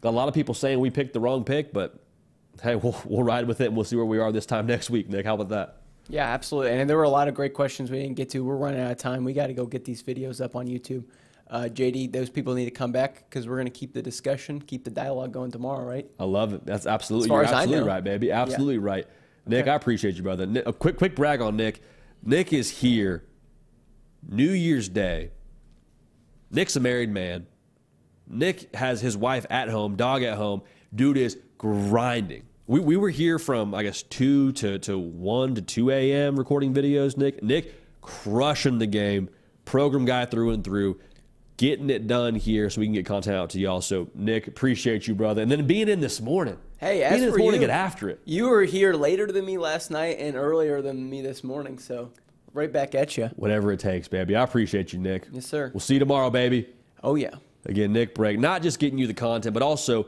Got 0.00 0.10
a 0.10 0.16
lot 0.16 0.28
of 0.28 0.34
people 0.34 0.54
saying 0.54 0.78
we 0.78 0.90
picked 0.90 1.12
the 1.12 1.20
wrong 1.20 1.44
pick, 1.44 1.72
but 1.72 1.96
hey, 2.62 2.74
we'll, 2.76 2.96
we'll 3.04 3.24
ride 3.24 3.46
with 3.46 3.60
it 3.60 3.66
and 3.66 3.76
we'll 3.76 3.84
see 3.84 3.96
where 3.96 4.04
we 4.04 4.18
are 4.18 4.30
this 4.30 4.46
time 4.46 4.66
next 4.66 4.88
week, 4.88 5.08
Nick. 5.08 5.26
How 5.26 5.34
about 5.34 5.48
that? 5.48 5.79
Yeah, 6.10 6.26
absolutely. 6.26 6.72
And 6.72 6.88
there 6.90 6.96
were 6.96 7.04
a 7.04 7.08
lot 7.10 7.28
of 7.28 7.34
great 7.34 7.54
questions 7.54 7.90
we 7.90 8.00
didn't 8.00 8.16
get 8.16 8.28
to. 8.30 8.44
We're 8.44 8.56
running 8.56 8.80
out 8.80 8.90
of 8.90 8.98
time. 8.98 9.24
We 9.24 9.32
got 9.32 9.46
to 9.46 9.54
go 9.54 9.64
get 9.66 9.84
these 9.84 10.02
videos 10.02 10.44
up 10.44 10.56
on 10.56 10.66
YouTube. 10.66 11.04
Uh, 11.48 11.68
JD, 11.72 12.12
those 12.12 12.30
people 12.30 12.54
need 12.54 12.66
to 12.66 12.70
come 12.70 12.92
back 12.92 13.28
because 13.28 13.48
we're 13.48 13.56
going 13.56 13.66
to 13.66 13.72
keep 13.72 13.92
the 13.92 14.02
discussion, 14.02 14.60
keep 14.60 14.84
the 14.84 14.90
dialogue 14.90 15.32
going 15.32 15.50
tomorrow, 15.50 15.84
right? 15.84 16.08
I 16.18 16.24
love 16.24 16.52
it. 16.52 16.64
That's 16.64 16.86
absolutely 16.86 17.28
you're 17.28 17.44
absolutely 17.44 17.88
right, 17.88 18.04
baby. 18.04 18.30
Absolutely 18.30 18.78
right. 18.78 19.06
Nick, 19.46 19.62
Okay. 19.62 19.70
I 19.70 19.74
appreciate 19.74 20.14
you, 20.16 20.22
brother. 20.22 20.46
Nick, 20.46 20.66
a 20.66 20.72
quick 20.72 20.96
quick 20.96 21.16
brag 21.16 21.40
on 21.40 21.56
Nick. 21.56 21.82
Nick 22.22 22.52
is 22.52 22.70
here 22.70 23.24
New 24.28 24.50
Year's 24.50 24.88
Day. 24.88 25.30
Nick's 26.52 26.76
a 26.76 26.80
married 26.80 27.10
man. 27.10 27.46
Nick 28.28 28.74
has 28.76 29.00
his 29.00 29.16
wife 29.16 29.44
at 29.50 29.68
home, 29.68 29.96
dog 29.96 30.22
at 30.22 30.36
home. 30.36 30.62
Dude 30.94 31.16
is 31.16 31.36
grinding. 31.58 32.44
We, 32.70 32.78
we 32.78 32.96
were 32.96 33.10
here 33.10 33.40
from 33.40 33.74
I 33.74 33.82
guess 33.82 34.04
two 34.04 34.52
to, 34.52 34.78
to 34.78 34.96
one 34.96 35.56
to 35.56 35.60
two 35.60 35.90
a.m. 35.90 36.36
recording 36.36 36.72
videos. 36.72 37.16
Nick 37.16 37.42
Nick 37.42 37.74
crushing 38.00 38.78
the 38.78 38.86
game, 38.86 39.28
program 39.64 40.04
guy 40.04 40.24
through 40.24 40.50
and 40.50 40.62
through. 40.62 41.00
getting 41.60 41.90
it 41.90 42.06
done 42.06 42.34
here 42.34 42.70
so 42.70 42.80
we 42.80 42.86
can 42.86 42.94
get 42.94 43.04
content 43.04 43.36
out 43.36 43.50
to 43.50 43.60
y'all. 43.60 43.82
So, 43.82 44.08
Nick, 44.14 44.46
appreciate 44.46 45.06
you, 45.06 45.14
brother. 45.14 45.42
And 45.42 45.50
then 45.50 45.66
being 45.66 45.90
in 45.90 46.00
this 46.00 46.18
morning. 46.18 46.56
Hey, 46.78 47.02
as 47.02 47.10
being 47.10 47.22
in 47.22 47.26
this 47.26 47.34
for 47.34 47.38
morning, 47.40 47.60
you, 47.60 47.66
get 47.66 47.74
after 47.74 48.08
it. 48.08 48.20
You 48.24 48.48
were 48.48 48.62
here 48.62 48.94
later 48.94 49.26
than 49.30 49.44
me 49.44 49.58
last 49.58 49.90
night 49.90 50.16
and 50.18 50.36
earlier 50.36 50.80
than 50.80 51.10
me 51.10 51.20
this 51.20 51.44
morning, 51.44 51.78
so 51.78 52.12
right 52.54 52.72
back 52.72 52.94
at 52.94 53.18
you. 53.18 53.26
Whatever 53.36 53.72
it 53.72 53.80
takes, 53.80 54.08
baby. 54.08 54.34
I 54.34 54.42
appreciate 54.42 54.94
you, 54.94 55.00
Nick. 55.00 55.26
Yes, 55.30 55.44
sir. 55.44 55.70
We'll 55.74 55.80
see 55.80 55.94
you 55.94 56.00
tomorrow, 56.00 56.30
baby. 56.30 56.66
Oh 57.02 57.16
yeah. 57.16 57.34
Again, 57.66 57.92
Nick 57.92 58.14
Break, 58.14 58.38
not 58.38 58.62
just 58.62 58.78
getting 58.78 58.98
you 58.98 59.06
the 59.06 59.12
content, 59.12 59.52
but 59.52 59.62
also 59.62 60.06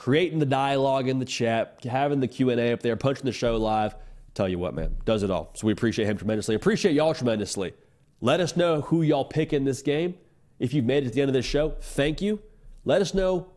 creating 0.00 0.38
the 0.38 0.46
dialogue 0.46 1.08
in 1.08 1.18
the 1.18 1.26
chat, 1.26 1.78
having 1.84 2.20
the 2.20 2.26
Q&A 2.26 2.72
up 2.72 2.80
there, 2.80 2.96
punching 2.96 3.26
the 3.26 3.32
show 3.32 3.58
live. 3.58 3.94
Tell 4.32 4.48
you 4.48 4.58
what, 4.58 4.72
man, 4.72 4.96
does 5.04 5.22
it 5.22 5.30
all. 5.30 5.50
So 5.52 5.66
we 5.66 5.74
appreciate 5.74 6.06
him 6.06 6.16
tremendously. 6.16 6.54
Appreciate 6.54 6.94
y'all 6.94 7.12
tremendously. 7.12 7.74
Let 8.22 8.40
us 8.40 8.56
know 8.56 8.80
who 8.80 9.02
y'all 9.02 9.26
pick 9.26 9.52
in 9.52 9.64
this 9.64 9.82
game. 9.82 10.14
If 10.58 10.72
you've 10.72 10.86
made 10.86 11.04
it 11.04 11.10
to 11.10 11.14
the 11.14 11.20
end 11.20 11.28
of 11.28 11.34
this 11.34 11.44
show, 11.44 11.74
thank 11.82 12.22
you. 12.22 12.40
Let 12.86 13.02
us 13.02 13.12
know 13.12 13.48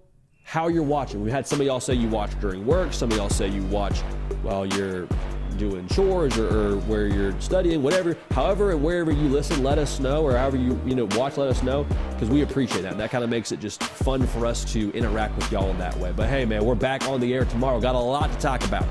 how 0.44 0.68
you're 0.68 0.84
watching. 0.84 1.24
We've 1.24 1.32
had 1.32 1.48
some 1.48 1.61
of 1.61 1.65
y'all 1.65 1.80
say 1.80 1.94
you 1.94 2.10
watch 2.10 2.38
during 2.41 2.65
work. 2.65 2.91
Some 2.91 3.10
of 3.10 3.15
y'all 3.15 3.30
say 3.30 3.48
you 3.48 3.64
watch 3.68 4.02
while 4.41 4.65
you're 4.65 5.07
doing 5.54 5.88
chores 5.88 6.38
or, 6.38 6.48
or, 6.48 6.78
where 6.82 7.08
you're 7.08 7.40
studying, 7.40 7.82
whatever. 7.82 8.18
However 8.32 8.72
and 8.72 8.84
wherever 8.84 9.12
you 9.12 9.30
listen, 9.30 9.64
let 9.64 9.78
us 9.78 10.00
know, 10.00 10.24
or 10.24 10.38
however 10.38 10.58
you 10.58 10.80
you 10.86 10.96
know 10.96 11.08
watch, 11.12 11.38
let 11.38 11.50
us 11.50 11.64
know 11.64 11.86
because 12.12 12.30
we 12.30 12.42
appreciate 12.42 12.82
that. 12.84 12.92
And 12.92 13.00
that 13.00 13.12
kind 13.12 13.24
of 13.24 13.30
makes 13.30 13.52
it 13.52 13.60
just 13.60 13.84
fun 13.84 14.26
for 14.28 14.46
us 14.46 14.72
to 14.74 14.92
interact 14.92 15.36
with 15.36 15.52
y'all 15.52 15.70
in 15.70 15.78
that 15.80 15.96
way. 15.98 16.14
But 16.16 16.30
hey, 16.30 16.46
man, 16.46 16.66
we're 16.66 16.76
back 16.76 17.08
on 17.08 17.20
the 17.20 17.34
air 17.34 17.46
tomorrow. 17.46 17.80
Got 17.80 17.96
a 17.96 18.00
lot 18.00 18.32
to 18.32 18.38
talk 18.40 18.64
about. 18.66 18.86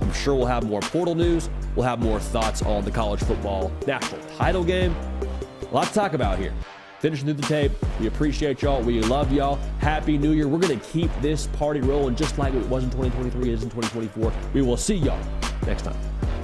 I'm 0.00 0.12
sure 0.12 0.34
we'll 0.34 0.46
have 0.46 0.64
more 0.64 0.80
portal 0.80 1.14
news. 1.14 1.48
We'll 1.76 1.86
have 1.86 2.00
more 2.00 2.20
thoughts 2.20 2.62
on 2.62 2.84
the 2.84 2.90
college 2.90 3.20
football 3.20 3.72
national 3.86 4.20
title 4.36 4.64
game. 4.64 4.94
A 5.70 5.74
lot 5.74 5.86
to 5.86 5.94
talk 5.94 6.12
about 6.12 6.38
here. 6.38 6.52
Finishing 7.00 7.26
through 7.26 7.34
the 7.34 7.42
tape. 7.42 7.72
We 8.00 8.06
appreciate 8.06 8.62
y'all. 8.62 8.82
We 8.82 9.00
love 9.02 9.30
y'all. 9.30 9.56
Happy 9.78 10.16
New 10.16 10.32
Year. 10.32 10.48
We're 10.48 10.58
going 10.58 10.78
to 10.78 10.86
keep 10.86 11.10
this 11.20 11.48
party 11.48 11.80
rolling 11.80 12.16
just 12.16 12.38
like 12.38 12.54
it 12.54 12.66
was 12.68 12.84
in 12.84 12.90
2023, 12.90 13.50
it 13.50 13.52
is 13.52 13.62
in 13.62 13.70
2024. 13.70 14.32
We 14.54 14.62
will 14.62 14.78
see 14.78 14.94
y'all 14.94 15.20
next 15.66 15.82
time. 15.82 16.43